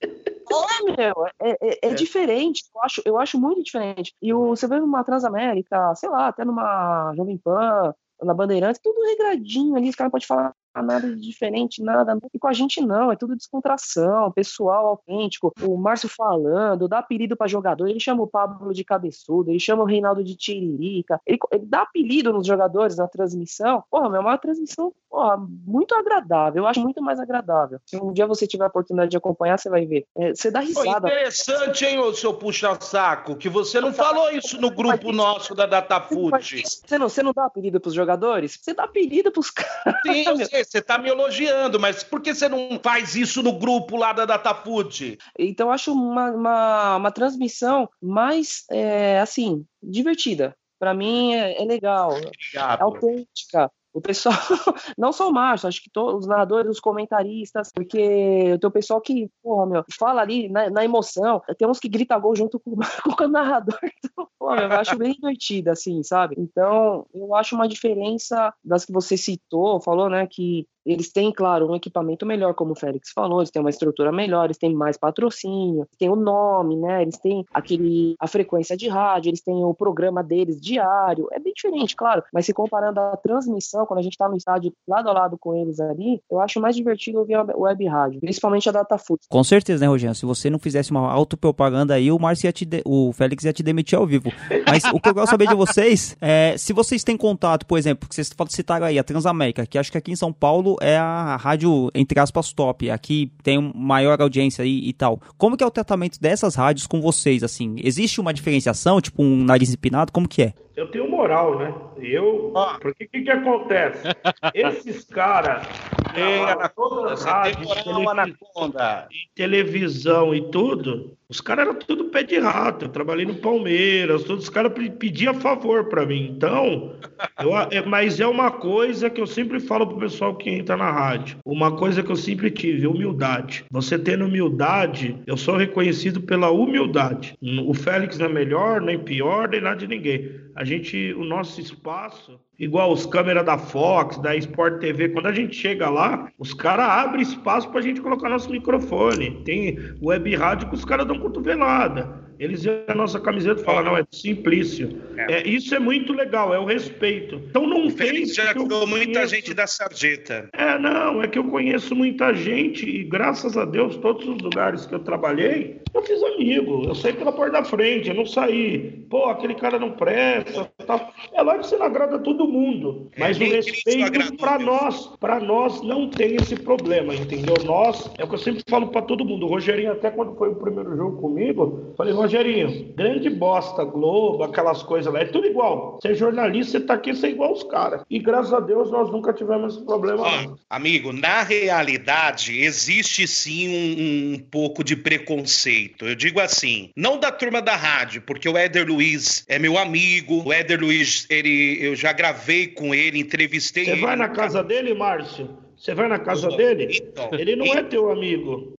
é, 0.90 0.98
meu, 0.98 1.28
é, 1.42 1.52
é- 1.62 1.80
é 1.90 1.94
diferente. 1.94 2.64
Eu 2.74 2.82
acho, 2.82 3.02
eu 3.06 3.20
acho 3.20 3.40
muito 3.40 3.64
diferente. 3.64 4.14
E 4.22 4.34
o, 4.34 4.50
você 4.50 4.68
vê 4.68 4.80
numa 4.80 5.04
Transamérica, 5.04 5.94
sei 5.96 6.10
lá, 6.10 6.28
até 6.28 6.46
numa 6.46 7.14
Jovem 7.16 7.38
Pan, 7.38 7.94
na 8.22 8.34
Bandeirantes, 8.34 8.82
tudo 8.82 9.02
regradinho 9.04 9.76
ali, 9.76 9.90
os 9.90 9.96
caras 9.96 10.12
podem 10.12 10.28
falar 10.28 10.54
nada 10.82 11.14
de 11.14 11.22
diferente, 11.22 11.84
nada. 11.84 12.18
E 12.34 12.40
com 12.40 12.48
a 12.48 12.54
gente 12.54 12.82
não, 12.82 13.12
é 13.12 13.16
tudo 13.16 13.36
descontração, 13.36 14.32
pessoal 14.32 14.88
autêntico. 14.88 15.54
O 15.62 15.78
Márcio 15.78 16.10
falando, 16.10 16.88
dá 16.88 17.00
apelido 17.00 17.36
pra 17.36 17.48
jogador, 17.48 17.88
ele 17.88 18.00
chama 18.00 18.24
o 18.24 18.28
Pablo 18.28 18.74
de 18.74 18.84
cabeçudo, 18.84 19.50
ele 19.50 19.60
chama 19.60 19.84
o 19.84 19.86
Reinaldo 19.86 20.24
de 20.24 20.36
tiririca, 20.36 21.20
ele, 21.26 21.40
ele 21.52 21.66
dá 21.66 21.82
apelido 21.82 22.34
nos 22.34 22.48
jogadores 22.48 22.98
na 22.98 23.08
transmissão. 23.08 23.84
Porra, 23.90 24.18
é 24.18 24.20
uma 24.20 24.38
transmissão 24.38 24.94
porra, 25.14 25.38
muito 25.38 25.94
agradável, 25.94 26.64
eu 26.64 26.68
acho 26.68 26.80
muito 26.80 27.02
mais 27.02 27.20
agradável. 27.20 27.80
Se 27.86 27.98
um 27.98 28.12
dia 28.12 28.26
você 28.26 28.48
tiver 28.48 28.64
a 28.64 28.68
oportunidade 28.68 29.12
de 29.12 29.18
acompanhar, 29.18 29.60
você 29.60 29.70
vai 29.70 29.86
ver. 29.86 30.06
É, 30.18 30.34
você 30.34 30.50
dá 30.50 30.60
risada. 30.60 31.08
interessante, 31.08 31.86
hein, 31.86 32.00
ô 32.00 32.12
seu 32.14 32.34
puxa-saco, 32.34 33.36
que 33.36 33.48
você 33.48 33.80
não 33.80 33.94
falou 33.94 34.32
isso 34.32 34.60
no 34.60 34.72
grupo 34.72 35.12
nosso 35.12 35.54
da 35.54 35.68
Datafute. 35.68 36.64
Você 36.64 36.98
não, 36.98 37.10
você 37.10 37.22
não 37.22 37.32
dá 37.32 37.46
apelido 37.46 37.80
pros 37.80 37.94
jogadores? 37.94 38.58
Você 38.60 38.74
dá 38.74 38.86
apelido 38.86 39.32
pros 39.32 39.52
caras. 39.52 40.02
Sim, 40.04 40.26
eu 40.28 40.46
sei, 40.46 40.63
você 40.64 40.82
tá 40.82 40.98
me 40.98 41.10
elogiando, 41.10 41.80
mas 41.80 42.04
por 42.04 42.22
que 42.22 42.34
você 42.34 42.48
não 42.48 42.80
faz 42.82 43.16
isso 43.16 43.42
no 43.44 43.58
grupo 43.58 43.98
lá 43.98 44.14
da 44.14 44.26
Datafute? 44.26 45.18
Então, 45.38 45.68
eu 45.68 45.74
acho 45.74 45.94
uma, 45.94 46.32
uma, 46.32 46.96
uma 46.98 47.12
transmissão 47.12 47.90
mais, 48.02 48.64
é, 48.72 49.20
assim, 49.20 49.66
divertida. 49.82 50.56
Pra 50.80 50.94
mim, 50.94 51.34
é, 51.34 51.62
é 51.62 51.66
legal, 51.66 52.12
é 52.14 52.28
Obrigado. 52.28 52.82
autêntica. 52.82 53.72
O 53.94 54.02
pessoal, 54.02 54.36
não 54.98 55.14
só 55.14 55.30
o 55.30 55.32
Márcio, 55.32 55.68
acho 55.68 55.82
que 55.82 55.90
todos 55.90 56.22
os 56.22 56.28
narradores, 56.28 56.72
os 56.72 56.80
comentaristas, 56.80 57.70
porque 57.74 58.58
tem 58.60 58.68
o 58.68 58.72
pessoal 58.72 59.00
que, 59.00 59.30
porra, 59.42 59.68
meu, 59.68 59.86
fala 59.98 60.22
ali 60.22 60.50
na, 60.50 60.70
na 60.70 60.84
emoção. 60.84 61.42
Tem 61.58 61.68
uns 61.68 61.80
que 61.80 61.88
grita 61.88 62.18
gol 62.18 62.36
junto 62.36 62.60
com, 62.60 62.76
com 63.18 63.24
o 63.24 63.28
narrador. 63.28 63.78
Então, 64.04 64.28
porra, 64.40 64.64
eu 64.64 64.72
acho 64.72 64.98
bem 64.98 65.14
divertido, 65.14 65.70
assim, 65.70 66.02
sabe? 66.02 66.36
Então, 66.40 67.06
eu 67.14 67.36
acho 67.36 67.56
uma 67.56 67.68
diferença 67.68 68.52
das 68.64 68.84
que 68.84 68.92
você 68.92 69.16
citou, 69.16 69.80
falou, 69.80 70.10
né, 70.10 70.28
que 70.28 70.68
eles 70.86 71.12
têm, 71.12 71.32
claro, 71.32 71.70
um 71.70 71.76
equipamento 71.76 72.26
melhor, 72.26 72.54
como 72.54 72.74
o 72.74 72.76
Félix 72.76 73.12
falou, 73.14 73.40
eles 73.40 73.52
têm 73.52 73.62
uma 73.62 73.70
estrutura 73.70 74.12
melhor, 74.12 74.46
eles 74.46 74.58
têm 74.58 74.74
mais 74.74 74.98
patrocínio, 74.98 75.88
tem 75.98 76.10
o 76.10 76.16
nome, 76.16 76.76
né? 76.78 77.02
Eles 77.02 77.18
têm 77.18 77.46
aquele 77.54 78.16
a 78.20 78.28
frequência 78.28 78.76
de 78.76 78.88
rádio, 78.88 79.30
eles 79.30 79.42
têm 79.42 79.64
o 79.64 79.74
programa 79.74 80.24
deles 80.24 80.60
diário. 80.60 81.28
É 81.32 81.40
bem 81.40 81.54
diferente, 81.54 81.96
claro, 81.96 82.24
mas 82.34 82.46
se 82.46 82.54
comparando 82.54 83.00
a 83.00 83.18
transmissão, 83.18 83.86
quando 83.86 84.00
a 84.00 84.04
gente 84.04 84.18
tá 84.18 84.28
no 84.28 84.36
estádio 84.36 84.74
lado 84.88 85.10
a 85.10 85.14
lado 85.14 85.38
com 85.38 85.56
eles 85.56 85.80
ali, 85.80 86.22
eu 86.32 86.40
acho 86.40 86.60
mais 86.60 86.76
divertido 86.76 87.20
ouvir 87.20 87.36
a 87.36 87.44
web 87.56 87.86
rádio, 87.88 88.20
principalmente 88.20 88.68
a 88.70 88.72
Datafoot. 88.72 89.24
Com 89.30 89.44
certeza, 89.44 89.82
né, 89.84 89.88
Rogério? 89.88 90.16
Se 90.16 90.26
você 90.26 90.50
não 90.50 90.60
fizesse 90.60 90.92
uma 90.92 91.12
autopropaganda 91.12 91.94
aí, 91.94 92.12
o 92.12 92.20
Márcio 92.20 92.48
ia 92.48 92.52
te 92.54 92.66
de- 92.66 92.82
o 92.86 93.12
Félix 93.14 93.44
ia 93.44 93.54
te 93.54 93.64
demitir 93.64 93.98
ao 93.98 94.06
vivo. 94.06 94.32
Mas 94.68 94.84
o 94.86 95.00
que 95.00 95.10
eu 95.10 95.14
quero 95.14 95.28
saber 95.28 95.48
de 95.48 95.56
vocês 95.56 96.16
é 96.22 96.56
se 96.58 96.74
vocês 96.74 97.04
têm 97.04 97.18
contato, 97.18 97.66
por 97.66 97.78
exemplo, 97.78 98.08
que 98.08 98.16
vocês 98.16 98.30
citaram 98.50 98.86
aí, 98.86 99.00
a 99.00 99.04
Transamérica, 99.04 99.66
que 99.66 99.78
acho 99.78 99.92
que 99.92 99.98
aqui 99.98 100.12
em 100.12 100.16
São 100.16 100.32
Paulo 100.32 100.73
é 100.82 100.98
a 100.98 101.36
rádio, 101.36 101.90
entre 101.94 102.20
aspas, 102.20 102.52
top. 102.52 102.90
Aqui 102.90 103.32
tem 103.42 103.72
maior 103.76 104.22
audiência 104.22 104.64
aí 104.64 104.88
e 104.88 104.94
tal. 104.94 105.22
Como 105.38 105.58
que 105.58 105.64
é 105.64 105.68
o 105.68 105.72
tratamento 105.72 106.20
dessas 106.20 106.56
rádios 106.56 106.88
com 106.88 107.02
vocês, 107.02 107.44
assim? 107.44 107.76
Existe 107.84 108.20
uma 108.20 108.34
diferenciação, 108.34 109.02
tipo 109.02 109.24
um 109.24 109.44
nariz 109.44 109.74
empinado? 109.74 110.12
Como 110.12 110.28
que 110.28 110.44
é? 110.44 110.54
Eu 110.76 110.88
tenho 110.88 111.08
moral, 111.10 111.60
né? 111.60 111.74
Eu. 112.02 112.52
Porque 112.82 113.04
o 113.04 113.08
que, 113.10 113.22
que 113.22 113.30
acontece? 113.30 114.08
Esses 114.56 115.04
caras. 115.06 115.68
Ei, 116.16 116.40
Anaconda, 116.44 116.70
todas 116.76 117.12
as 117.14 117.20
você 117.22 117.30
rádios, 117.30 117.74
tem 117.84 117.94
moral, 117.94 118.04
televi- 118.16 118.36
Anaconda. 118.56 119.08
e 119.12 119.36
televisão 119.36 120.34
e 120.36 120.42
tudo, 120.52 121.18
os 121.28 121.42
caras 121.42 121.66
eram 121.68 121.76
tudo 121.80 122.06
pé 122.06 122.22
de 122.22 122.38
rato. 122.40 122.86
Eu 122.86 122.90
trabalhei 122.90 123.26
no 123.26 123.34
Palmeiras, 123.36 124.24
todos 124.24 124.44
os 124.44 124.50
caras 124.50 124.74
pe- 124.74 124.92
pediam 124.92 125.34
favor 125.34 125.86
pra 125.86 126.06
mim. 126.06 126.32
Então, 126.36 126.94
eu 127.42 127.58
é- 127.58 127.84
mas 127.86 128.20
é 128.20 128.28
uma 128.28 128.52
coisa 128.52 129.10
que 129.10 129.20
eu 129.20 129.26
sempre 129.26 129.60
falo 129.60 129.88
pro 129.88 129.98
pessoal 129.98 130.36
que 130.36 130.52
entra 130.52 130.78
na 130.78 130.92
rádio. 130.92 131.38
Uma 131.46 131.72
coisa 131.76 132.04
que 132.04 132.12
eu 132.12 132.16
sempre 132.16 132.52
tive, 132.52 132.86
humildade. 132.86 133.66
Você 133.72 133.98
tendo 133.98 134.26
humildade, 134.26 135.18
eu 135.26 135.36
sou 135.38 135.56
reconhecido 135.58 136.22
pela 136.22 136.52
humildade. 136.52 137.36
O 137.66 137.74
Félix 137.74 138.20
não 138.20 138.28
é 138.28 138.30
melhor, 138.30 138.82
nem 138.82 139.00
pior, 139.00 139.50
nem 139.50 139.62
nada 139.62 139.78
de 139.78 139.88
ninguém. 139.88 140.32
A 140.56 140.63
gente, 140.64 141.14
o 141.14 141.24
nosso 141.24 141.60
espaço, 141.60 142.40
igual 142.60 142.92
os 142.92 143.06
câmeras 143.06 143.46
da 143.46 143.58
Fox, 143.58 144.18
da 144.18 144.36
Sport 144.36 144.80
TV, 144.80 145.10
quando 145.10 145.28
a 145.28 145.34
gente 145.34 145.56
chega 145.56 145.90
lá, 145.90 146.30
os 146.38 146.54
caras 146.54 146.86
abrem 146.88 147.22
espaço 147.22 147.70
pra 147.70 147.82
gente 147.82 148.02
colocar 148.02 148.30
nosso 148.30 148.52
microfone. 148.52 149.44
Tem 149.44 149.78
web 150.02 150.36
rádio 150.36 150.70
que 150.70 150.76
os 150.76 150.86
caras 150.86 151.08
dão 151.08 151.20
cotovelada. 151.20 152.23
Eles 152.40 152.64
veem 152.64 152.84
a 152.88 152.96
nossa 152.96 153.20
camiseta 153.20 153.62
e 153.62 153.64
falam, 153.64 153.84
não, 153.84 153.98
é 153.98 154.04
Simplício. 154.12 154.90
É, 155.18 155.48
isso 155.48 155.74
é 155.76 155.80
muito 155.80 156.14
legal, 156.14 156.54
é 156.54 156.60
o 156.60 156.66
respeito. 156.66 157.36
Então 157.50 157.68
não 157.68 157.88
O 157.88 157.92
tem 157.92 158.26
já 158.26 158.54
tirou 158.54 158.88
muita 158.88 159.14
conheço- 159.14 159.36
gente 159.36 159.54
da 159.54 159.68
sarjeta. 159.68 160.50
é, 160.54 160.78
não, 160.80 161.22
é 161.22 161.28
que 161.28 161.38
eu 161.38 161.44
conheço 161.46 161.96
muita 161.96 162.34
gente 162.34 162.90
e 162.90 163.04
graças 163.04 163.56
a 163.58 163.66
Deus, 163.66 163.96
todos 163.98 164.28
os 164.28 164.38
lugares 164.42 164.86
que 164.86 164.94
eu 164.96 165.00
trabalhei, 165.00 165.82
eu 165.94 166.02
fiz 166.04 166.22
amigo. 166.24 166.84
Eu 166.88 166.96
saí 166.96 167.14
pela 167.14 167.32
porta 167.32 167.54
da 167.54 167.64
frente, 167.64 168.10
eu 168.10 168.16
não 168.16 168.26
saí. 168.26 169.06
Pô, 169.10 169.26
aquele 169.26 169.54
cara 169.56 169.78
não 169.78 169.92
presta. 169.92 170.70
Tal. 170.88 171.14
É 171.34 171.42
lá 171.42 171.58
que 171.60 171.68
você 171.68 171.78
não 171.78 171.86
agrada 171.86 172.18
todo 172.20 172.48
mundo. 172.48 173.10
É, 173.16 173.20
Mas 173.20 173.38
o 173.38 173.40
nem 173.42 173.52
Cristo 173.52 173.72
respeito 173.86 174.12
Deus. 174.12 174.66
nós, 174.66 175.08
pra 175.20 175.40
nós 175.40 175.82
não 175.84 176.10
tem 176.10 176.36
esse 176.36 176.56
problema, 176.56 177.14
entendeu? 177.14 177.56
Nós, 177.64 178.10
é 178.18 178.24
o 178.24 178.28
que 178.28 178.34
eu 178.36 178.40
sempre 178.40 178.64
falo 178.70 178.88
pra 178.88 179.02
todo 179.04 179.24
mundo. 179.24 179.46
O 179.46 179.50
Rogerinho, 179.50 179.92
até 179.92 180.10
quando 180.10 180.36
foi 180.36 180.50
o 180.50 180.56
primeiro 180.56 180.96
jogo 180.98 181.22
comigo, 181.22 181.94
falei, 181.96 182.14
Rogerinho, 182.24 182.94
grande 182.96 183.30
bosta, 183.30 183.84
Globo, 183.84 184.44
aquelas 184.44 184.82
coisas 184.82 185.12
lá, 185.14 185.20
é 185.20 185.26
tudo 185.26 185.46
igual. 185.46 186.00
Você 186.02 186.10
é 186.10 186.14
jornalista, 186.14 186.80
você 186.80 186.86
tá 186.86 186.94
aqui, 186.94 187.14
você 187.14 187.28
é 187.28 187.30
igual 187.32 187.52
os 187.52 187.64
caras. 187.64 188.02
E 188.10 188.18
graças 188.18 188.54
a 188.54 188.62
Deus 188.62 188.90
nós 188.90 189.12
nunca 189.12 189.34
tivemos 189.34 189.76
esse 189.76 189.86
problema. 189.86 190.22
Ó, 190.22 190.56
amigo, 190.70 191.12
na 191.12 191.44
realidade, 191.44 192.58
existe 192.64 193.28
sim 193.28 193.68
um, 193.68 194.34
um 194.36 194.40
pouco 194.40 194.86
de 194.86 194.96
preconceito. 194.96 196.06
Eu 196.08 196.16
digo 196.16 196.40
assim, 196.40 196.92
não 196.96 197.20
da 197.20 197.30
turma 197.30 197.62
da 197.62 197.76
rádio, 197.76 198.22
porque 198.26 198.48
o 198.48 198.58
Éder 198.58 198.88
Luiz 198.88 199.44
é 199.50 199.60
meu 199.60 199.78
amigo. 199.78 200.44
O 200.46 200.54
Éder 200.54 200.80
Luiz, 200.80 201.28
ele, 201.30 201.78
eu 201.82 201.94
já 201.94 202.14
gravei 202.14 202.68
com 202.68 202.96
ele, 202.96 203.20
entrevistei 203.20 203.84
Você 203.84 203.92
ele. 203.92 204.02
vai 204.02 204.16
na 204.16 204.30
casa 204.30 204.64
dele, 204.64 204.94
Márcio? 204.94 205.50
Você 205.78 205.94
vai 205.94 206.08
na 206.08 206.20
casa 206.20 206.46
Então, 206.48 206.56
dele? 206.58 206.88
então, 207.06 207.30
Ele 207.34 207.58
não 207.58 207.66
e- 207.66 207.72
é 207.72 207.84
teu 207.84 208.10
amigo. 208.10 208.72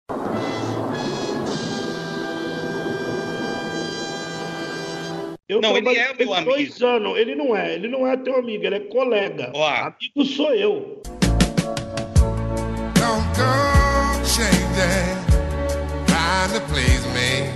Eu 5.54 5.62
Não, 5.62 5.78
ele 5.78 5.96
é 5.96 6.12
meu 6.16 6.44
dois 6.46 6.82
anos. 6.82 7.16
Ele 7.16 7.36
não 7.36 7.56
é. 7.56 7.76
Ele 7.76 7.88
não 7.88 8.08
é 8.08 8.18
teu 8.18 8.36
amigo. 8.36 8.66
Ele 8.66 8.76
é 8.76 8.80
colega. 8.80 9.52
Ó. 9.54 9.68
Amigo 9.68 10.26
sou 10.26 10.52
eu. 10.52 11.00
Don't 12.96 13.24
go 13.38 14.26
changing, 14.26 15.14
trying 16.08 16.54
to 16.54 16.62
please 16.72 17.06
me. 17.14 17.52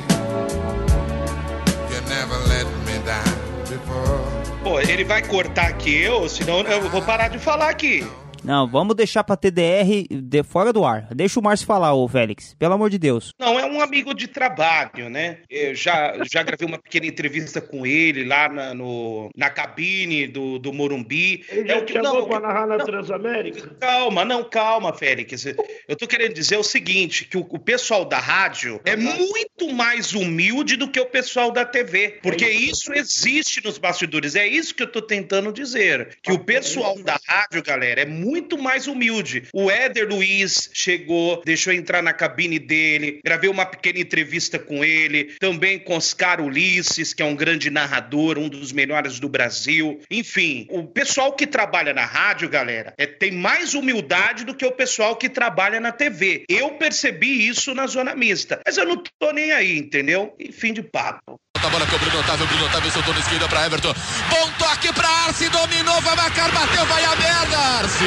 You 1.89 2.01
never 2.07 2.37
let 2.47 2.67
me 2.85 2.99
down 3.03 3.23
before. 3.67 4.21
Pô, 4.63 4.79
ele 4.79 5.03
vai 5.03 5.23
cortar 5.23 5.69
aqui 5.69 6.03
eu, 6.03 6.29
senão 6.29 6.61
eu 6.61 6.81
vou 6.89 7.01
parar 7.01 7.29
de 7.29 7.39
falar 7.39 7.69
aqui. 7.69 8.05
Não, 8.47 8.67
vamos 8.67 8.95
deixar 8.95 9.23
pra 9.23 9.35
TDR 9.35 10.07
de 10.09 10.43
fora 10.43 10.71
do 10.71 10.85
ar. 10.85 11.07
Deixa 11.13 11.39
o 11.39 11.43
Márcio 11.43 11.67
falar, 11.67 11.93
ô 11.93 12.07
Félix. 12.07 12.55
Pelo 12.57 12.73
amor 12.73 12.89
de 12.89 12.97
Deus. 12.97 13.31
Não, 13.39 13.59
é 13.59 13.65
um 13.65 13.81
amigo 13.81 14.13
de 14.13 14.27
trabalho, 14.27 15.09
né? 15.09 15.39
Eu 15.49 15.75
já, 15.75 16.13
já 16.31 16.41
gravei 16.43 16.67
uma 16.67 16.77
pequena 16.77 17.05
entrevista 17.05 17.59
com 17.61 17.85
ele 17.85 18.23
lá 18.25 18.47
na, 18.49 18.73
no, 18.73 19.29
na 19.35 19.49
cabine 19.49 20.27
do, 20.27 20.57
do 20.59 20.71
Morumbi. 20.73 21.43
Ele 21.49 21.71
É 21.71 21.77
o 21.77 21.85
que- 21.85 21.93
chamou 21.93 22.21
não, 22.21 22.27
pra 22.27 22.39
narrar 22.39 22.67
na 22.67 22.77
não. 22.77 22.85
Transamérica? 22.85 23.75
Calma, 23.79 24.23
não, 24.23 24.43
calma, 24.43 24.93
Félix. 24.93 25.45
Eu 25.87 25.95
tô 25.97 26.07
querendo 26.07 26.33
dizer 26.33 26.57
o 26.57 26.63
seguinte, 26.63 27.25
que 27.25 27.37
o, 27.37 27.41
o 27.49 27.59
pessoal 27.59 28.05
da 28.05 28.17
rádio 28.19 28.79
é 28.85 28.95
muito 28.95 29.73
mais 29.73 30.13
humilde 30.13 30.75
do 30.77 30.87
que 30.89 30.99
o 30.99 31.05
pessoal 31.05 31.51
da 31.51 31.65
TV, 31.65 32.19
porque 32.23 32.47
isso 32.49 32.93
existe 32.93 33.63
nos 33.63 33.77
bastidores. 33.77 34.35
É 34.35 34.47
isso 34.47 34.73
que 34.73 34.83
eu 34.83 34.91
tô 34.91 35.01
tentando 35.01 35.51
dizer, 35.51 36.17
que 36.21 36.31
o 36.31 36.39
pessoal 36.39 36.97
da 37.03 37.19
rádio, 37.27 37.61
galera, 37.63 38.01
é 38.01 38.05
muito 38.05 38.36
mais 38.67 38.87
humilde. 38.87 39.43
O 39.53 39.71
Éder 39.71 40.07
Luiz 40.07 40.69
chegou, 40.73 41.41
deixou 41.45 41.73
entrar 41.73 42.01
na 42.01 42.13
cabine 42.13 42.59
dele, 42.59 43.19
gravei 43.23 43.49
uma 43.49 43.65
pequena 43.65 43.99
entrevista 43.99 44.59
com 44.59 44.83
ele, 44.83 45.35
também 45.39 45.79
com 45.79 45.95
Oscar 45.95 46.41
Ulisses, 46.41 47.13
que 47.13 47.21
é 47.21 47.25
um 47.25 47.35
grande 47.35 47.69
narrador, 47.69 48.37
um 48.37 48.49
dos 48.49 48.71
melhores 48.71 49.19
do 49.19 49.29
Brasil. 49.29 49.99
Enfim, 50.11 50.67
o 50.69 50.83
pessoal 50.83 51.33
que 51.33 51.47
trabalha 51.47 51.93
na 51.93 52.05
rádio, 52.05 52.49
galera, 52.49 52.93
é, 52.97 53.05
tem 53.05 53.31
mais 53.31 53.73
humildade 53.73 54.43
do 54.43 54.53
que 54.53 54.65
o 54.65 54.71
pessoal 54.71 55.15
que 55.15 55.29
trabalha 55.29 55.79
na 55.79 55.91
TV. 55.91 56.43
Eu 56.49 56.71
percebi 56.71 57.47
isso 57.47 57.73
na 57.73 57.87
zona 57.87 58.15
mista, 58.15 58.59
mas 58.65 58.77
eu 58.77 58.85
não 58.85 59.01
tô 59.19 59.31
nem 59.31 59.51
aí, 59.51 59.77
entendeu? 59.77 60.35
E 60.37 60.51
fim 60.51 60.73
de 60.73 60.81
papo. 60.81 61.39
A 61.63 61.69
bola 61.69 61.85
com 61.87 61.95
o 61.95 62.19
Otávio, 62.19 62.45
Bruno 62.47 62.65
Otávio 62.65 62.91
soltou 62.91 63.13
na 63.13 63.19
esquerda 63.19 63.47
pra 63.47 63.65
Everton. 63.65 63.93
Bom 64.29 64.51
toque 64.59 64.93
pra 64.93 65.07
Arce, 65.25 65.49
dominou, 65.49 65.99
vai 66.01 66.15
marcar, 66.15 66.51
bateu, 66.51 66.85
vai 66.85 67.03
a 67.03 67.15
merda, 67.15 67.57
Arce. 67.57 68.05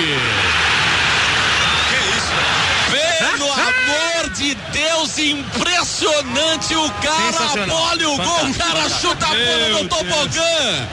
Que 1.88 1.96
isso? 2.16 2.32
Pelo 2.90 3.52
amor 3.52 4.30
de 4.34 4.54
Deus, 4.54 5.18
impressionante 5.18 6.74
o 6.74 6.90
cara, 7.02 7.32
Sensacional. 7.32 7.76
a 7.76 7.80
bola 7.80 8.02
e 8.02 8.06
o 8.06 8.16
gol, 8.16 8.46
o 8.50 8.54
cara 8.54 8.88
chuta 8.88 9.26
a 9.26 9.28
bola 9.30 9.68
no 9.82 9.88
tobogã. 9.88 10.88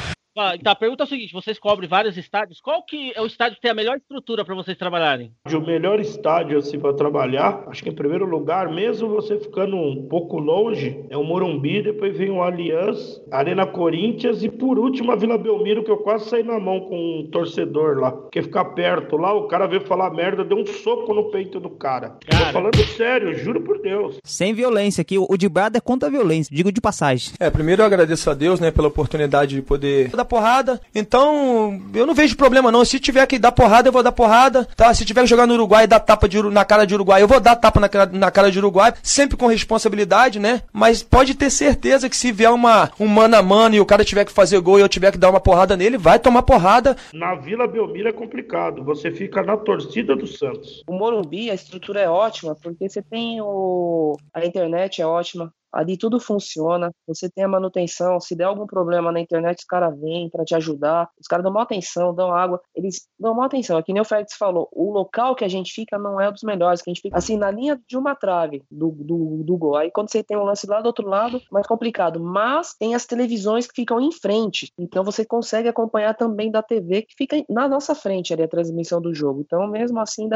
Então 0.55 0.71
a 0.71 0.75
pergunta 0.75 1.03
é 1.03 1.05
o 1.05 1.09
seguinte: 1.09 1.33
vocês 1.33 1.57
cobrem 1.57 1.89
vários 1.89 2.17
estádios. 2.17 2.61
Qual 2.61 2.83
que 2.83 3.11
é 3.15 3.21
o 3.21 3.25
estádio 3.25 3.55
que 3.55 3.61
tem 3.61 3.71
a 3.71 3.73
melhor 3.73 3.97
estrutura 3.97 4.45
para 4.45 4.53
vocês 4.55 4.77
trabalharem? 4.77 5.31
O 5.51 5.59
melhor 5.59 5.99
estádio 5.99 6.57
assim 6.57 6.79
para 6.79 6.93
trabalhar, 6.93 7.63
acho 7.67 7.83
que 7.83 7.89
em 7.89 7.95
primeiro 7.95 8.25
lugar, 8.25 8.69
mesmo 8.71 9.09
você 9.09 9.39
ficando 9.39 9.75
um 9.75 10.07
pouco 10.07 10.38
longe, 10.38 11.03
é 11.09 11.17
o 11.17 11.23
Morumbi, 11.23 11.81
depois 11.81 12.15
vem 12.15 12.29
o 12.29 12.41
Allianz, 12.41 13.21
Arena 13.31 13.65
Corinthians 13.65 14.43
e 14.43 14.49
por 14.49 14.77
último 14.77 15.11
a 15.11 15.15
Vila 15.15 15.38
Belmiro, 15.38 15.83
que 15.83 15.91
eu 15.91 15.97
quase 15.97 16.29
saí 16.29 16.43
na 16.43 16.59
mão 16.59 16.81
com 16.81 17.19
um 17.19 17.29
torcedor 17.31 17.97
lá. 17.97 18.11
Porque 18.11 18.41
ficar 18.41 18.65
perto 18.65 19.17
lá, 19.17 19.33
o 19.33 19.47
cara 19.47 19.65
veio 19.67 19.81
falar 19.81 20.11
merda, 20.11 20.43
deu 20.43 20.57
um 20.57 20.65
soco 20.65 21.13
no 21.13 21.31
peito 21.31 21.59
do 21.59 21.69
cara. 21.69 22.17
Cara. 22.29 22.45
Tô 22.45 22.51
falando 22.51 22.85
sério, 22.95 23.33
juro 23.33 23.61
por 23.61 23.81
Deus. 23.81 24.17
Sem 24.23 24.53
violência 24.53 25.01
aqui. 25.01 25.17
O 25.17 25.38
de 25.38 25.49
Brada 25.49 25.77
é 25.77 25.81
contra 25.81 26.07
a 26.09 26.11
violência, 26.11 26.55
digo 26.55 26.71
de 26.71 26.81
passagem. 26.81 27.33
É, 27.39 27.49
primeiro 27.49 27.81
eu 27.81 27.85
agradeço 27.85 28.29
a 28.29 28.33
Deus, 28.33 28.59
né, 28.59 28.71
pela 28.71 28.88
oportunidade 28.88 29.55
de 29.55 29.61
poder 29.61 30.09
dar 30.09 30.25
porrada. 30.28 30.80
Então, 30.93 31.82
eu 31.93 32.05
não 32.05 32.13
vejo 32.13 32.36
problema 32.38 32.71
não. 32.71 32.86
Se 32.86 32.99
tiver 32.99 33.25
que 33.25 33.39
dar 33.39 33.51
porrada, 33.51 33.88
eu 33.88 33.93
vou 33.93 34.03
dar 34.03 34.11
porrada, 34.11 34.65
tá? 34.75 34.93
Se 34.93 35.03
tiver 35.05 35.21
que 35.21 35.28
jogar 35.28 35.47
no 35.47 35.53
Uruguai 35.55 35.86
e 35.86 35.88
dar 35.88 35.99
tapa 35.99 36.28
de, 36.30 36.41
na 36.43 36.63
cara 36.65 36.86
de 36.86 36.93
Uruguai, 36.93 37.21
eu 37.21 37.28
vou 37.28 37.39
dar 37.39 37.55
tapa 37.55 37.80
na, 37.80 37.89
cara- 37.89 38.11
na 38.11 38.30
cara 38.30 38.51
de 38.51 38.59
Uruguai, 38.59 38.93
sempre 39.01 39.36
com 39.38 39.47
responsabilidade, 39.47 40.39
né? 40.39 40.61
Mas 40.73 41.01
pode 41.01 41.34
ter 41.34 41.49
certeza 41.49 42.09
que 42.09 42.15
se 42.17 42.32
vier 42.32 42.51
uma, 42.51 42.91
um 42.99 43.07
mano 43.07 43.36
a 43.36 43.41
mano 43.41 43.75
e 43.75 43.80
o 43.80 43.86
cara 43.86 44.03
tiver 44.05 44.25
que 44.25 44.32
fazer 44.32 44.59
gol 44.59 44.78
e 44.80 44.82
eu 44.82 44.89
tiver 44.89 45.11
que 45.11 45.17
dar 45.17 45.30
uma 45.30 45.39
porrada 45.39 45.78
nele, 45.78 45.97
vai 45.97 46.19
tomar 46.19 46.41
porrada. 46.43 46.95
Na 47.13 47.36
Vila 47.36 47.67
Belmiro 47.67 48.09
é 48.09 48.13
complicado, 48.13 48.84
você 48.84 49.11
fica 49.11 49.41
na 49.43 49.55
torcida 49.57 50.15
do 50.15 50.28
Santos. 50.28 50.84
O 50.88 50.93
Morumbi, 50.93 51.49
a 51.49 51.53
estrutura 51.53 52.01
é 52.01 52.09
ótima, 52.09 52.55
porque 52.61 52.89
você 52.89 53.01
tem 53.01 53.39
o... 53.41 54.17
a 54.34 54.45
internet 54.45 55.01
é 55.01 55.05
ótima, 55.05 55.53
ali 55.72 55.97
tudo 55.97 56.20
funciona, 56.20 56.91
você 57.07 57.30
tem 57.30 57.43
a 57.43 57.47
manutenção, 57.47 58.20
se 58.20 58.36
der 58.36 58.45
algum 58.45 58.65
problema 58.65 59.11
na 59.11 59.20
internet, 59.20 59.59
os 59.59 59.65
caras 59.65 59.99
vêm 59.99 60.30
para 60.30 60.43
te 60.43 60.55
ajudar, 60.55 61.09
os 61.20 61.28
caras 61.28 61.43
dão 61.43 61.51
uma 61.51 61.63
atenção, 61.63 62.13
dão 62.13 62.34
água, 62.34 62.61
eles 62.76 63.07
dão 63.20 63.34
uma 63.34 63.45
atenção, 63.45 63.78
é 63.78 63.84
que 63.84 63.93
nem 63.93 64.01
o 64.01 64.05
Félix 64.05 64.36
falou, 64.36 64.68
o 64.72 64.91
local 64.91 65.36
que 65.36 65.43
a 65.43 65.47
gente 65.47 65.74
fica 65.74 65.97
não 65.97 66.20
é 66.20 66.32
dos 66.32 66.43
melhores, 66.43 66.82
que 66.82 66.89
a 66.89 66.93
gente 66.93 67.01
fica 67.01 67.18
assim, 67.18 67.38
na 67.38 67.51
linha 67.51 67.80
de 67.88 67.97
uma 67.97 68.15
trave 68.15 68.63
do, 68.72 68.91
do, 68.91 69.43
do 69.43 69.57
gol, 69.57 69.76
aí 69.76 69.91
quando 69.91 70.11
você 70.11 70.24
tem 70.24 70.38
um 70.38 70.43
lance 70.43 70.68
lá 70.68 70.82
do 70.82 70.88
outro 70.88 71.07
lado, 71.07 71.41
mais 71.51 71.68
complicado, 71.68 72.20
mas 72.20 72.76
tem 72.80 72.95
as 72.95 73.05
televisões 73.05 73.68
que 73.68 73.76
ficam 73.76 73.99
em 73.99 74.11
frente, 74.11 74.72
então 74.78 75.03
você 75.03 75.26
consegue 75.26 75.68
acompanhar 75.68 76.13
também 76.13 76.51
da 76.51 76.61
TV 76.63 77.03
que 77.03 77.15
fica 77.15 77.43
na 77.49 77.68
nossa 77.68 77.93
frente 77.93 78.34
ali 78.34 78.43
a 78.43 78.47
transmissão 78.47 79.01
do 79.01 79.13
jogo, 79.13 79.41
então 79.41 79.68
mesmo 79.68 79.99
assim 79.99 80.30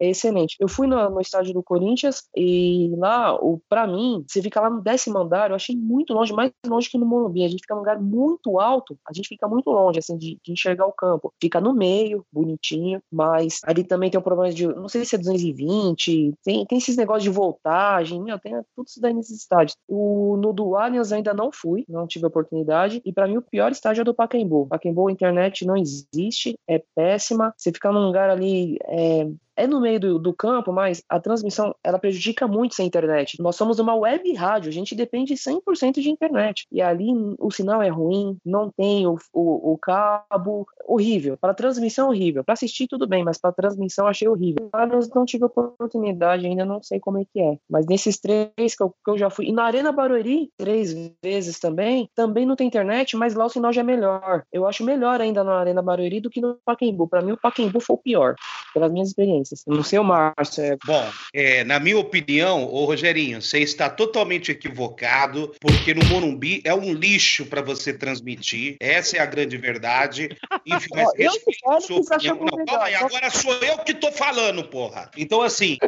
é 0.00 0.10
excelente. 0.10 0.56
Eu 0.60 0.68
fui 0.68 0.86
no, 0.86 1.10
no 1.10 1.20
estádio 1.20 1.52
do 1.52 1.62
Corinthians 1.62 2.24
e 2.34 2.94
lá, 2.96 3.36
para 3.68 3.86
mim, 3.86 4.24
você 4.26 4.42
fica 4.42 4.60
lá 4.60 4.70
no 4.76 4.82
décimo 4.82 5.18
andar, 5.18 5.50
eu 5.50 5.56
achei 5.56 5.76
muito 5.76 6.12
longe, 6.12 6.32
mais 6.32 6.52
longe 6.66 6.88
que 6.90 6.98
no 6.98 7.06
Morumbi. 7.06 7.44
A 7.44 7.48
gente 7.48 7.60
fica 7.60 7.74
num 7.74 7.80
lugar 7.80 8.00
muito 8.00 8.60
alto, 8.60 8.98
a 9.08 9.12
gente 9.12 9.28
fica 9.28 9.48
muito 9.48 9.70
longe, 9.70 9.98
assim, 9.98 10.16
de, 10.16 10.38
de 10.44 10.52
enxergar 10.52 10.86
o 10.86 10.92
campo. 10.92 11.32
Fica 11.40 11.60
no 11.60 11.72
meio, 11.72 12.24
bonitinho, 12.32 13.00
mas 13.10 13.60
ali 13.64 13.82
também 13.84 14.10
tem 14.10 14.20
um 14.20 14.22
problema 14.22 14.52
de, 14.52 14.66
não 14.66 14.88
sei 14.88 15.04
se 15.04 15.14
é 15.14 15.18
220, 15.18 16.34
tem, 16.44 16.64
tem 16.66 16.78
esses 16.78 16.96
negócios 16.96 17.24
de 17.24 17.30
voltagem, 17.30 18.22
meu, 18.22 18.38
tem 18.38 18.52
tudo 18.74 18.86
isso 18.86 19.00
daí 19.00 19.14
nesses 19.14 19.38
estádios. 19.38 19.76
O, 19.88 20.36
no 20.36 20.52
do 20.52 20.76
Allianz 20.76 21.12
ainda 21.12 21.32
não 21.32 21.50
fui, 21.52 21.84
não 21.88 22.06
tive 22.06 22.26
oportunidade, 22.26 23.00
e 23.04 23.12
para 23.12 23.26
mim 23.26 23.38
o 23.38 23.42
pior 23.42 23.72
estádio 23.72 24.02
é 24.02 24.04
do 24.04 24.14
Pacaembu. 24.14 24.66
Pacaembu, 24.66 25.08
a 25.08 25.12
internet 25.12 25.64
não 25.64 25.76
existe, 25.76 26.58
é 26.68 26.82
péssima, 26.94 27.54
você 27.56 27.72
fica 27.72 27.90
num 27.90 28.06
lugar 28.06 28.30
ali, 28.30 28.76
é, 28.84 29.28
é 29.56 29.66
no 29.66 29.80
meio 29.80 29.98
do, 29.98 30.18
do 30.18 30.34
campo, 30.34 30.72
mas 30.72 31.02
a 31.08 31.18
transmissão 31.18 31.74
ela 31.82 31.98
prejudica 31.98 32.46
muito 32.46 32.74
sem 32.74 32.86
internet. 32.86 33.40
Nós 33.40 33.56
somos 33.56 33.78
uma 33.78 33.94
web 33.94 34.32
rádio, 34.34 34.68
a 34.68 34.72
gente 34.72 34.94
depende 34.94 35.34
100% 35.34 36.00
de 36.00 36.10
internet. 36.10 36.66
E 36.70 36.82
ali 36.82 37.06
o 37.38 37.50
sinal 37.50 37.82
é 37.82 37.88
ruim, 37.88 38.36
não 38.44 38.70
tem 38.70 39.06
o, 39.06 39.16
o, 39.32 39.72
o 39.72 39.78
cabo, 39.78 40.66
horrível. 40.84 41.36
Para 41.36 41.54
transmissão, 41.54 42.08
horrível. 42.08 42.44
Para 42.44 42.54
assistir, 42.54 42.86
tudo 42.86 43.06
bem, 43.06 43.24
mas 43.24 43.38
para 43.38 43.52
transmissão, 43.52 44.06
achei 44.06 44.28
horrível. 44.28 44.68
Lá 44.74 44.84
eu 44.84 45.00
não 45.14 45.24
tive 45.24 45.44
oportunidade 45.44 46.46
ainda, 46.46 46.64
não 46.64 46.82
sei 46.82 47.00
como 47.00 47.18
é 47.18 47.24
que 47.24 47.40
é. 47.40 47.58
Mas 47.68 47.86
nesses 47.86 48.18
três 48.18 48.74
que 48.76 48.82
eu, 48.82 48.90
que 48.90 49.10
eu 49.10 49.18
já 49.18 49.30
fui. 49.30 49.46
E 49.46 49.52
na 49.52 49.64
Arena 49.64 49.92
Barueri, 49.92 50.50
três 50.56 50.94
vezes 51.22 51.58
também, 51.58 52.08
também 52.14 52.44
não 52.44 52.56
tem 52.56 52.66
internet, 52.66 53.16
mas 53.16 53.34
lá 53.34 53.46
o 53.46 53.48
sinal 53.48 53.72
já 53.72 53.80
é 53.80 53.84
melhor. 53.84 54.44
Eu 54.52 54.66
acho 54.66 54.84
melhor 54.84 55.20
ainda 55.20 55.42
na 55.42 55.54
Arena 55.58 55.82
Barueri 55.82 56.20
do 56.20 56.30
que 56.30 56.40
no 56.40 56.58
Pacaembu. 56.64 57.08
Para 57.08 57.22
mim, 57.22 57.32
o 57.32 57.40
Pacaembu 57.40 57.80
foi 57.80 57.96
o 57.96 57.98
pior, 57.98 58.34
pelas 58.74 58.92
minhas 58.92 59.08
experiências. 59.08 59.45
Não 59.66 59.82
sei 59.82 59.98
o 59.98 60.04
Márcio, 60.04 60.62
é 60.62 60.76
Bom, 60.84 61.10
é, 61.32 61.64
na 61.64 61.80
minha 61.80 61.98
opinião, 61.98 62.64
ô 62.64 62.84
Rogerinho, 62.84 63.40
você 63.40 63.60
está 63.60 63.88
totalmente 63.88 64.50
equivocado, 64.50 65.52
porque 65.60 65.94
no 65.94 66.04
Morumbi 66.06 66.60
é 66.64 66.74
um 66.74 66.92
lixo 66.92 67.46
para 67.46 67.62
você 67.62 67.92
transmitir. 67.92 68.76
Essa 68.80 69.18
é 69.18 69.20
a 69.20 69.26
grande 69.26 69.56
verdade. 69.56 70.28
Enfim, 70.66 70.88
mas 70.94 71.08
eu 71.16 71.32
opinião. 71.32 71.76
achou 71.76 71.98
Não, 71.98 72.64
calma 72.64 72.84
aí, 72.84 72.92
legal. 72.92 73.06
agora 73.06 73.30
sou 73.30 73.54
eu 73.54 73.78
que 73.78 73.94
tô 73.94 74.12
falando, 74.12 74.64
porra. 74.64 75.10
Então, 75.16 75.42
assim, 75.42 75.78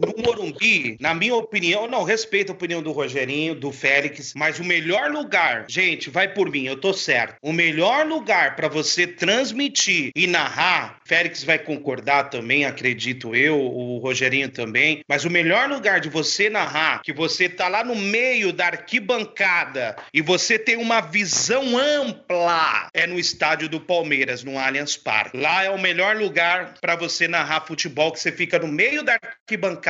no 0.00 0.22
Morumbi, 0.22 0.96
na 1.00 1.14
minha 1.14 1.34
opinião, 1.34 1.88
não, 1.88 2.04
respeito 2.04 2.50
a 2.50 2.54
opinião 2.54 2.82
do 2.82 2.92
Rogerinho, 2.92 3.54
do 3.54 3.72
Félix, 3.72 4.32
mas 4.34 4.58
o 4.58 4.64
melhor 4.64 5.10
lugar, 5.10 5.66
gente, 5.68 6.10
vai 6.10 6.32
por 6.32 6.50
mim, 6.50 6.66
eu 6.66 6.76
tô 6.76 6.92
certo. 6.92 7.36
O 7.42 7.52
melhor 7.52 8.06
lugar 8.06 8.54
para 8.54 8.68
você 8.68 9.06
transmitir 9.06 10.10
e 10.14 10.26
narrar, 10.26 11.00
Félix 11.04 11.42
vai 11.42 11.58
concordar 11.58 12.24
também, 12.24 12.64
acredito 12.64 13.34
eu, 13.34 13.58
o 13.58 13.98
Rogerinho 13.98 14.48
também, 14.48 15.02
mas 15.08 15.24
o 15.24 15.30
melhor 15.30 15.68
lugar 15.68 16.00
de 16.00 16.08
você 16.08 16.48
narrar, 16.48 17.02
que 17.02 17.12
você 17.12 17.48
tá 17.48 17.68
lá 17.68 17.82
no 17.82 17.96
meio 17.96 18.52
da 18.52 18.66
arquibancada 18.66 19.96
e 20.12 20.20
você 20.20 20.58
tem 20.58 20.76
uma 20.76 21.00
visão 21.00 21.76
ampla, 21.76 22.88
é 22.94 23.06
no 23.06 23.18
estádio 23.18 23.68
do 23.68 23.80
Palmeiras, 23.80 24.44
no 24.44 24.58
Allianz 24.58 24.96
Parque. 24.96 25.36
Lá 25.36 25.64
é 25.64 25.70
o 25.70 25.80
melhor 25.80 26.16
lugar 26.16 26.74
para 26.80 26.94
você 26.94 27.26
narrar 27.26 27.66
futebol, 27.66 28.12
que 28.12 28.20
você 28.20 28.30
fica 28.30 28.58
no 28.58 28.68
meio 28.68 29.02
da 29.02 29.14
arquibancada 29.14 29.87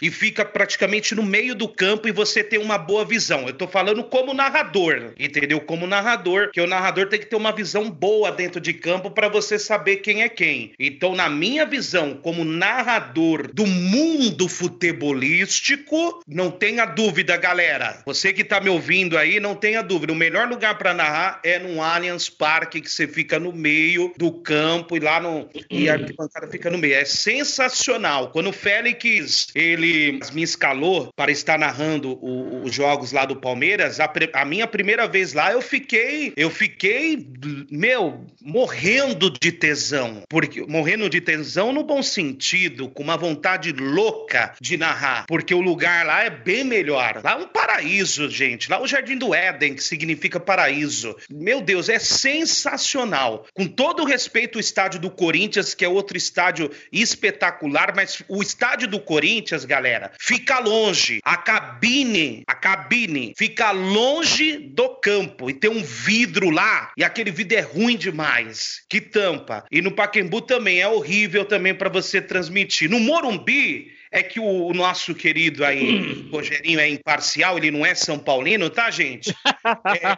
e 0.00 0.10
fica 0.10 0.44
praticamente 0.44 1.14
no 1.14 1.22
meio 1.22 1.54
do 1.54 1.68
campo 1.68 2.08
e 2.08 2.12
você 2.12 2.42
tem 2.44 2.58
uma 2.58 2.78
boa 2.78 3.04
visão. 3.04 3.46
Eu 3.46 3.54
tô 3.54 3.66
falando 3.66 4.04
como 4.04 4.32
narrador, 4.32 5.12
entendeu? 5.18 5.60
Como 5.60 5.86
narrador, 5.86 6.50
que 6.50 6.60
o 6.60 6.66
narrador 6.66 7.08
tem 7.08 7.18
que 7.18 7.26
ter 7.26 7.36
uma 7.36 7.52
visão 7.52 7.90
boa 7.90 8.30
dentro 8.30 8.60
de 8.60 8.72
campo 8.72 9.10
para 9.10 9.28
você 9.28 9.58
saber 9.58 9.96
quem 9.96 10.22
é 10.22 10.28
quem. 10.28 10.72
Então, 10.78 11.14
na 11.14 11.28
minha 11.28 11.66
visão, 11.66 12.14
como 12.14 12.44
narrador 12.44 13.52
do 13.52 13.66
mundo 13.66 14.48
futebolístico, 14.48 16.22
não 16.26 16.50
tenha 16.50 16.84
dúvida, 16.84 17.36
galera. 17.36 18.02
Você 18.06 18.32
que 18.32 18.44
tá 18.44 18.60
me 18.60 18.68
ouvindo 18.68 19.18
aí, 19.18 19.40
não 19.40 19.54
tenha 19.54 19.82
dúvida. 19.82 20.12
O 20.12 20.16
melhor 20.16 20.48
lugar 20.48 20.78
para 20.78 20.94
narrar 20.94 21.40
é 21.42 21.58
no 21.58 21.82
Allianz 21.82 22.28
Parque, 22.28 22.80
que 22.80 22.90
você 22.90 23.06
fica 23.06 23.38
no 23.38 23.52
meio 23.52 24.12
do 24.16 24.32
campo 24.32 24.96
e 24.96 25.00
lá 25.00 25.20
no. 25.20 25.48
E 25.70 25.88
a 25.88 25.94
arquibancada 25.94 26.46
fica 26.48 26.70
no 26.70 26.78
meio. 26.78 26.94
É 26.94 27.04
sensacional. 27.04 28.30
Quando 28.30 28.50
o 28.50 28.52
Félix 28.52 29.31
Ele 29.54 30.20
me 30.32 30.42
escalou 30.42 31.10
para 31.16 31.30
estar 31.30 31.58
narrando 31.58 32.18
os 32.64 32.74
jogos 32.74 33.12
lá 33.12 33.24
do 33.24 33.36
Palmeiras, 33.36 34.00
a, 34.00 34.08
pre- 34.08 34.30
a 34.32 34.44
minha 34.44 34.66
primeira 34.66 35.06
vez 35.06 35.32
lá, 35.32 35.52
eu 35.52 35.62
fiquei, 35.62 36.32
eu 36.36 36.50
fiquei, 36.50 37.26
meu, 37.70 38.24
morrendo 38.40 39.30
de 39.30 39.52
tesão. 39.52 40.22
Porque, 40.28 40.62
morrendo 40.62 41.08
de 41.08 41.20
tesão 41.20 41.72
no 41.72 41.82
bom 41.82 42.02
sentido, 42.02 42.88
com 42.88 43.02
uma 43.02 43.16
vontade 43.16 43.72
louca 43.72 44.54
de 44.60 44.76
narrar. 44.76 45.24
Porque 45.26 45.54
o 45.54 45.60
lugar 45.60 46.04
lá 46.06 46.24
é 46.24 46.30
bem 46.30 46.64
melhor. 46.64 47.20
Lá 47.22 47.32
é 47.32 47.36
um 47.36 47.46
paraíso, 47.48 48.28
gente. 48.30 48.70
Lá 48.70 48.76
é 48.76 48.80
o 48.80 48.86
Jardim 48.86 49.16
do 49.16 49.34
Éden, 49.34 49.74
que 49.74 49.82
significa 49.82 50.38
paraíso. 50.40 51.16
Meu 51.30 51.60
Deus, 51.60 51.88
é 51.88 51.98
sensacional. 51.98 53.46
Com 53.54 53.66
todo 53.66 54.02
o 54.02 54.06
respeito, 54.06 54.56
o 54.56 54.60
estádio 54.60 55.00
do 55.00 55.10
Corinthians, 55.10 55.74
que 55.74 55.84
é 55.84 55.88
outro 55.88 56.16
estádio 56.16 56.70
espetacular, 56.90 57.92
mas 57.94 58.22
o 58.28 58.42
estádio 58.42 58.88
do 58.88 59.00
Corinthians, 59.00 59.21
galera, 59.66 60.12
fica 60.18 60.58
longe. 60.58 61.20
A 61.24 61.36
cabine, 61.36 62.42
a 62.46 62.54
cabine 62.54 63.34
fica 63.36 63.70
longe 63.70 64.58
do 64.58 64.88
campo 64.96 65.48
e 65.48 65.54
tem 65.54 65.70
um 65.70 65.82
vidro 65.82 66.50
lá 66.50 66.92
e 66.96 67.04
aquele 67.04 67.30
vidro 67.30 67.58
é 67.58 67.60
ruim 67.60 67.96
demais. 67.96 68.82
Que 68.88 69.00
tampa. 69.00 69.64
E 69.70 69.80
no 69.80 69.92
Paquembu 69.92 70.40
também 70.40 70.80
é 70.80 70.88
horrível 70.88 71.44
também 71.44 71.74
para 71.74 71.88
você 71.88 72.20
transmitir. 72.20 72.90
No 72.90 73.00
Morumbi 73.00 73.90
é 74.12 74.22
que 74.22 74.38
o, 74.38 74.44
o 74.66 74.74
nosso 74.74 75.14
querido 75.14 75.64
aí, 75.64 76.28
Rogerinho, 76.30 76.78
é 76.78 76.88
imparcial, 76.88 77.56
ele 77.56 77.70
não 77.70 77.84
é 77.84 77.94
São 77.94 78.18
Paulino, 78.18 78.68
tá, 78.70 78.90
gente? 78.90 79.34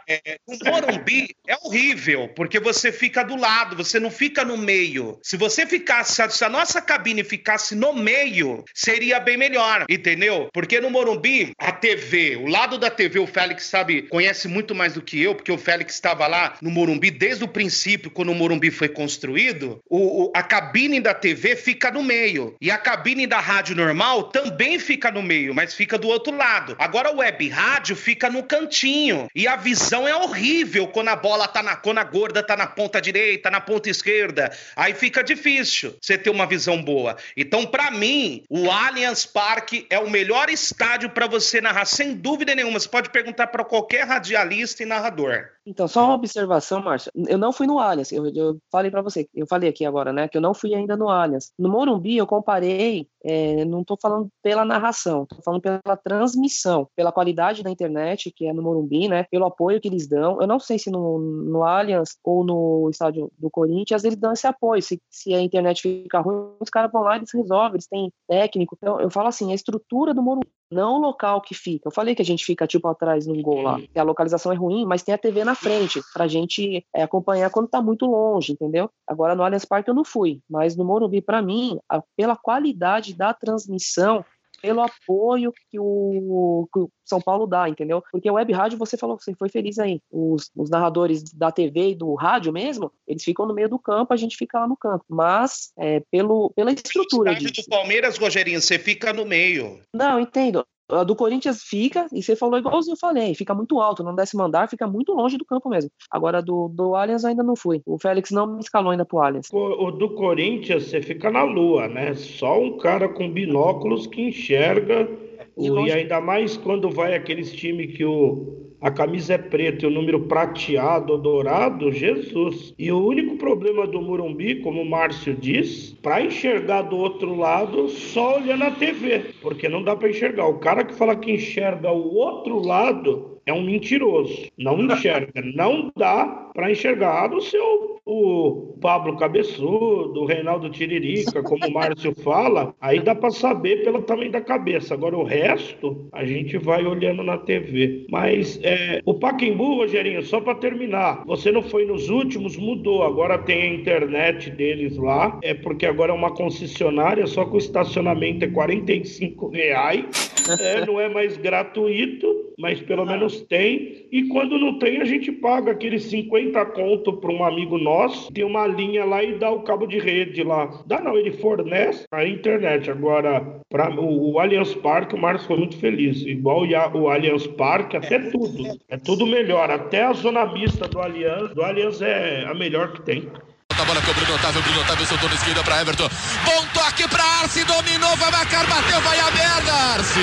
É, 0.07 0.19
é, 0.31 0.37
o 0.45 0.57
Morumbi 0.69 1.29
é 1.47 1.55
horrível, 1.63 2.27
porque 2.35 2.59
você 2.59 2.91
fica 2.91 3.23
do 3.23 3.35
lado, 3.35 3.75
você 3.75 3.99
não 3.99 4.11
fica 4.11 4.43
no 4.43 4.57
meio. 4.57 5.17
Se 5.23 5.37
você 5.37 5.65
ficasse, 5.65 6.21
se 6.29 6.43
a 6.43 6.49
nossa 6.49 6.81
cabine 6.81 7.23
ficasse 7.23 7.73
no 7.75 7.93
meio, 7.93 8.63
seria 8.73 9.19
bem 9.19 9.37
melhor, 9.37 9.85
entendeu? 9.89 10.49
Porque 10.53 10.79
no 10.81 10.89
Morumbi, 10.89 11.53
a 11.57 11.71
TV, 11.71 12.35
o 12.35 12.47
lado 12.47 12.77
da 12.77 12.89
TV, 12.89 13.19
o 13.19 13.27
Félix 13.27 13.65
sabe, 13.65 14.03
conhece 14.03 14.47
muito 14.47 14.75
mais 14.75 14.93
do 14.93 15.01
que 15.01 15.21
eu, 15.21 15.35
porque 15.35 15.51
o 15.51 15.57
Félix 15.57 15.93
estava 15.93 16.27
lá 16.27 16.57
no 16.61 16.69
Morumbi 16.69 17.09
desde 17.11 17.43
o 17.43 17.47
princípio, 17.47 18.11
quando 18.11 18.31
o 18.31 18.35
Morumbi 18.35 18.69
foi 18.71 18.89
construído. 18.89 19.79
O, 19.89 20.25
o- 20.25 20.31
a 20.35 20.43
cabine 20.43 20.99
da 20.99 21.13
TV 21.13 21.55
fica 21.55 21.89
no 21.91 22.03
meio. 22.03 22.55
E 22.59 22.69
a 22.69 22.77
cabine 22.77 23.25
da 23.25 23.39
rádio 23.39 23.75
normal 23.75 23.84
também 24.31 24.79
fica 24.79 25.11
no 25.11 25.21
meio, 25.21 25.53
mas 25.53 25.73
fica 25.73 25.97
do 25.97 26.07
outro 26.07 26.35
lado. 26.35 26.75
Agora 26.79 27.13
o 27.13 27.17
web 27.17 27.49
rádio 27.49 27.95
fica 27.95 28.29
no 28.29 28.43
cantinho. 28.43 29.27
E 29.35 29.47
a 29.47 29.55
visão 29.55 30.07
é 30.07 30.15
horrível 30.15 30.87
quando 30.87 31.09
a 31.09 31.15
bola 31.15 31.47
tá 31.47 31.61
na. 31.61 31.75
Quando 31.75 31.99
a 31.99 32.03
gorda 32.03 32.41
tá 32.41 32.55
na 32.55 32.67
ponta 32.67 33.01
direita, 33.01 33.49
na 33.49 33.61
ponta 33.61 33.89
esquerda. 33.89 34.51
Aí 34.75 34.93
fica 34.93 35.23
difícil 35.23 35.95
você 36.01 36.17
ter 36.17 36.29
uma 36.29 36.45
visão 36.45 36.81
boa. 36.81 37.15
Então, 37.35 37.65
pra 37.65 37.91
mim, 37.91 38.43
o 38.49 38.71
Allianz 38.71 39.25
Parque 39.25 39.85
é 39.89 39.99
o 39.99 40.09
melhor 40.09 40.49
estádio 40.49 41.09
pra 41.09 41.27
você 41.27 41.59
narrar, 41.61 41.85
sem 41.85 42.15
dúvida 42.15 42.55
nenhuma. 42.55 42.79
Você 42.79 42.89
pode 42.89 43.09
perguntar 43.09 43.47
pra 43.47 43.63
qualquer 43.63 44.07
radialista 44.07 44.83
e 44.83 44.85
narrador. 44.85 45.49
Então, 45.65 45.87
só 45.87 46.05
uma 46.05 46.13
observação, 46.13 46.81
Márcio. 46.81 47.11
Eu 47.27 47.37
não 47.37 47.51
fui 47.51 47.65
no 47.65 47.79
Allianz. 47.79 48.11
Eu, 48.11 48.27
eu 48.27 48.59
falei 48.71 48.91
pra 48.91 49.01
você, 49.01 49.27
eu 49.33 49.47
falei 49.47 49.69
aqui 49.69 49.85
agora, 49.85 50.13
né, 50.13 50.27
que 50.27 50.37
eu 50.37 50.41
não 50.41 50.53
fui 50.53 50.75
ainda 50.75 50.95
no 50.95 51.09
Allianz. 51.09 51.51
No 51.57 51.69
Morumbi, 51.69 52.17
eu 52.17 52.27
comparei, 52.27 53.07
é, 53.23 53.65
não 53.75 53.83
tô 53.83 53.97
falando 54.01 54.29
pela 54.41 54.65
narração, 54.65 55.25
tô 55.25 55.41
falando 55.41 55.61
pela 55.61 55.97
transmissão, 55.97 56.87
pela 56.95 57.11
qualidade 57.11 57.63
da 57.63 57.69
internet, 57.69 58.31
que 58.35 58.47
é 58.47 58.53
no 58.53 58.61
Morumbi, 58.61 59.07
né, 59.07 59.23
pelo 59.29 59.45
apoio 59.45 59.79
que 59.79 59.87
eles 59.87 60.07
dão. 60.07 60.41
Eu 60.41 60.47
não 60.47 60.59
sei 60.59 60.79
se 60.79 60.89
no, 60.89 61.19
no 61.19 61.63
Allianz 61.63 62.17
ou 62.23 62.43
no 62.43 62.89
estádio 62.89 63.31
do 63.37 63.49
Corinthians 63.49 64.03
eles 64.03 64.17
dão 64.17 64.33
esse 64.33 64.47
apoio. 64.47 64.81
Se, 64.81 65.01
se 65.09 65.33
a 65.33 65.41
internet 65.41 65.81
fica 65.81 66.19
ruim, 66.19 66.55
os 66.59 66.69
caras 66.69 66.91
vão 66.91 67.03
lá 67.03 67.15
e 67.15 67.19
eles 67.19 67.33
resolvem, 67.33 67.73
eles 67.73 67.87
têm 67.87 68.11
técnico. 68.27 68.75
Então, 68.77 68.99
eu 68.99 69.09
falo 69.09 69.27
assim, 69.27 69.51
a 69.51 69.55
estrutura 69.55 70.13
do 70.13 70.21
Morumbi, 70.21 70.47
não 70.71 70.95
o 70.95 70.99
local 70.99 71.41
que 71.41 71.53
fica. 71.53 71.87
Eu 71.87 71.91
falei 71.91 72.15
que 72.15 72.21
a 72.21 72.25
gente 72.25 72.43
fica, 72.45 72.65
tipo, 72.67 72.87
atrás 72.87 73.25
num 73.27 73.41
gol 73.41 73.61
lá. 73.61 73.77
que 73.93 73.99
A 73.99 74.03
localização 74.03 74.51
é 74.51 74.55
ruim, 74.55 74.85
mas 74.85 75.03
tem 75.03 75.13
a 75.13 75.17
TV 75.17 75.43
na 75.43 75.55
frente, 75.55 76.01
pra 76.13 76.27
gente 76.27 76.85
é, 76.93 77.03
acompanhar 77.03 77.49
quando 77.49 77.67
tá 77.67 77.81
muito 77.81 78.05
longe, 78.05 78.53
entendeu? 78.53 78.89
Agora 79.07 79.35
no 79.35 79.43
Allianz 79.43 79.65
Parque 79.65 79.89
eu 79.89 79.93
não 79.95 80.03
fui, 80.03 80.41
mas 80.49 80.75
no 80.75 80.83
Morumbi, 80.83 81.21
pra 81.21 81.41
mim, 81.41 81.77
a- 81.89 82.01
pela 82.17 82.35
qualidade 82.35 83.13
da 83.13 83.33
transmissão, 83.33 84.25
pelo 84.65 84.81
apoio 84.81 85.53
que 85.69 85.79
o, 85.79 86.67
que 86.73 86.79
o 86.79 86.89
São 87.03 87.21
Paulo 87.21 87.45
dá, 87.45 87.69
entendeu? 87.69 88.03
Porque 88.11 88.29
o 88.29 88.33
web 88.33 88.51
rádio, 88.51 88.79
você 88.79 88.97
falou, 88.97 89.19
você 89.19 89.35
foi 89.35 89.47
feliz 89.47 89.77
aí. 89.77 90.01
Os, 90.11 90.49
os 90.55 90.71
narradores 90.71 91.23
da 91.31 91.51
TV 91.51 91.89
e 91.89 91.95
do 91.95 92.15
rádio 92.15 92.51
mesmo, 92.51 92.91
eles 93.07 93.23
ficam 93.23 93.45
no 93.45 93.53
meio 93.53 93.69
do 93.69 93.77
campo, 93.77 94.11
a 94.11 94.17
gente 94.17 94.35
fica 94.35 94.59
lá 94.59 94.67
no 94.67 94.75
campo. 94.75 95.05
Mas, 95.07 95.71
é, 95.77 96.01
pelo, 96.09 96.51
pela 96.55 96.71
estrutura 96.71 97.31
estádio 97.31 97.51
disso. 97.51 97.69
do 97.69 97.75
Palmeiras, 97.75 98.17
Rogerinho, 98.17 98.59
você 98.59 98.79
fica 98.79 99.13
no 99.13 99.23
meio. 99.23 99.81
Não, 99.93 100.19
entendo. 100.19 100.65
A 100.89 101.03
do 101.03 101.15
Corinthians 101.15 101.63
fica, 101.63 102.05
e 102.13 102.21
você 102.21 102.35
falou 102.35 102.59
igualzinho 102.59 102.93
eu 102.93 102.97
falei, 102.99 103.33
fica 103.33 103.55
muito 103.55 103.79
alto, 103.81 104.03
não 104.03 104.13
décimo 104.13 104.43
andar, 104.43 104.69
fica 104.69 104.85
muito 104.85 105.13
longe 105.13 105.35
do 105.37 105.43
campo 105.45 105.67
mesmo. 105.67 105.89
Agora, 106.11 106.41
do, 106.43 106.67
do 106.69 106.95
Allianz 106.95 107.25
ainda 107.25 107.41
não 107.41 107.55
fui. 107.55 107.81
O 107.85 107.97
Félix 107.97 108.29
não 108.29 108.45
me 108.45 108.59
escalou 108.59 108.91
ainda 108.91 109.03
pro 109.05 109.19
Allianz. 109.19 109.47
O, 109.51 109.57
o 109.87 109.91
do 109.91 110.09
Corinthians, 110.11 110.83
você 110.83 111.01
fica 111.01 111.31
na 111.31 111.43
lua, 111.43 111.87
né? 111.87 112.13
Só 112.13 112.59
um 112.61 112.77
cara 112.77 113.09
com 113.09 113.29
binóculos 113.31 114.05
que 114.05 114.21
enxerga. 114.21 115.09
E 115.57 115.69
o- 115.69 115.73
longe- 115.73 115.89
e 115.89 115.93
ainda 115.93 116.21
mais 116.21 116.55
quando 116.57 116.89
vai 116.89 117.15
aqueles 117.15 117.51
times 117.51 117.95
que 117.95 118.05
o, 118.05 118.74
a 118.85 118.91
camisa 118.91 119.33
é 119.33 119.37
preta 119.39 119.83
e 119.83 119.87
o 119.87 119.91
número 119.91 120.27
prateado 120.27 121.13
ou 121.13 121.17
dourado, 121.17 121.91
Jesus. 121.91 122.71
E 122.77 122.91
o 122.91 123.03
único 123.03 123.35
problema 123.35 123.87
do 123.87 123.99
Murumbi, 123.99 124.61
como 124.61 124.83
o 124.83 124.87
Márcio 124.87 125.33
diz, 125.33 125.97
para 126.03 126.21
enxergar 126.21 126.83
do 126.83 126.95
outro 126.95 127.33
lado, 127.33 127.89
só 127.89 128.37
olhando 128.37 128.63
a 128.65 128.69
TV, 128.69 129.33
porque 129.41 129.67
não 129.67 129.81
dá 129.81 129.95
para 129.95 130.11
enxergar. 130.11 130.45
O 130.45 130.59
cara 130.59 130.83
que 130.83 130.93
fala 130.93 131.15
que 131.15 131.31
enxerga 131.31 131.91
o 131.91 132.13
outro 132.13 132.59
lado 132.59 133.39
é 133.43 133.51
um 133.51 133.63
mentiroso. 133.63 134.51
Não 134.55 134.79
enxerga, 134.79 135.41
não 135.55 135.91
dá 135.97 136.44
para 136.55 136.71
enxergar. 136.71 137.29
Não 137.29 137.41
ser 137.41 137.59
o, 137.59 137.99
o 138.05 138.77
Pablo 138.81 139.17
Cabeçudo, 139.17 140.21
o 140.21 140.25
Reinaldo 140.25 140.69
Tiririca, 140.69 141.43
como 141.43 141.67
o 141.67 141.73
Márcio 141.73 142.15
fala, 142.23 142.73
aí 142.79 143.01
dá 143.01 143.13
para 143.13 143.29
saber 143.29 143.83
pelo 143.83 144.01
tamanho 144.01 144.31
da 144.31 144.39
cabeça. 144.39 144.93
Agora 144.93 145.17
o 145.17 145.23
resto 145.23 146.07
a 146.13 146.23
gente 146.23 146.57
vai 146.57 146.85
olhando 146.85 147.21
na 147.21 147.37
TV. 147.37 148.05
Mas 148.09 148.57
é, 148.63 149.01
o 149.05 149.13
Paquembu, 149.13 149.75
Rogerinho, 149.75 150.23
só 150.23 150.39
para 150.39 150.55
terminar, 150.55 151.23
você 151.25 151.51
não 151.51 151.61
foi 151.61 151.85
nos 151.85 152.09
últimos, 152.09 152.55
mudou. 152.55 153.03
Agora 153.03 153.37
tem 153.37 153.61
a 153.63 153.73
internet 153.73 154.49
deles 154.49 154.95
lá, 154.97 155.37
é 155.43 155.53
porque 155.53 155.85
agora 155.85 156.11
é 156.11 156.15
uma 156.15 156.33
concessionária, 156.33 157.27
só 157.27 157.43
que 157.43 157.55
o 157.55 157.57
estacionamento 157.57 158.45
é 158.45 158.47
45 158.47 159.49
reais. 159.49 160.33
É, 160.59 160.85
não 160.85 161.01
é 161.01 161.09
mais 161.09 161.37
gratuito, 161.37 162.53
mas 162.59 162.79
pelo 162.79 163.03
menos 163.03 163.41
tem. 163.41 164.05
E 164.11 164.27
quando 164.27 164.59
não 164.59 164.77
tem, 164.77 165.01
a 165.01 165.05
gente 165.05 165.31
paga 165.31 165.71
aqueles 165.71 166.03
50 166.03 166.44
conto 166.65 167.13
para 167.13 167.31
um 167.31 167.43
amigo 167.43 167.77
nosso. 167.77 168.31
Tem 168.31 168.43
uma 168.43 168.67
linha 168.67 169.05
lá 169.05 169.23
e 169.23 169.37
dá 169.37 169.49
o 169.51 169.61
cabo 169.61 169.85
de 169.85 169.99
rede 169.99 170.43
lá. 170.43 170.69
Dá 170.85 170.99
não, 171.01 171.17
ele 171.17 171.31
fornece 171.31 172.05
a 172.11 172.25
internet. 172.25 172.89
Agora, 172.89 173.59
para 173.69 173.89
o, 173.99 174.33
o 174.33 174.39
Allianz 174.39 174.73
Parque, 174.75 175.15
o 175.15 175.17
Marcos 175.17 175.45
foi 175.45 175.57
muito 175.57 175.77
feliz. 175.77 176.21
Igual 176.21 176.63
o, 176.63 176.97
o 176.99 177.09
Allianz 177.09 177.47
Parque, 177.47 177.97
até 177.97 178.19
tudo. 178.19 178.79
É 178.89 178.97
tudo 178.97 179.25
melhor. 179.25 179.69
Até 179.69 180.03
a 180.03 180.13
zona 180.13 180.45
mista 180.45 180.87
do 180.87 180.99
Allianz. 180.99 181.53
Do 181.53 181.63
Allianz 181.63 182.01
é 182.01 182.45
a 182.45 182.53
melhor 182.53 182.93
que 182.93 183.01
tem. 183.01 183.29
A 183.77 183.83
bola 183.83 184.01
com 184.01 184.11
o 184.11 184.13
Bruno 184.13 184.35
Otávio, 184.35 184.61
Bruno 184.61 184.81
Otávio 184.81 185.05
soltou 185.05 185.27
na 185.27 185.35
esquerda 185.35 185.63
para 185.63 185.81
Everton. 185.81 186.07
Bom 186.45 186.65
toque 186.73 187.07
para 187.09 187.23
Arce, 187.41 187.63
dominou, 187.65 188.15
vai 188.15 188.31
marcar, 188.31 188.65
bateu, 188.67 189.01
vai 189.01 189.19
a 189.19 189.31
merda, 189.31 189.73
Arce. 189.73 190.19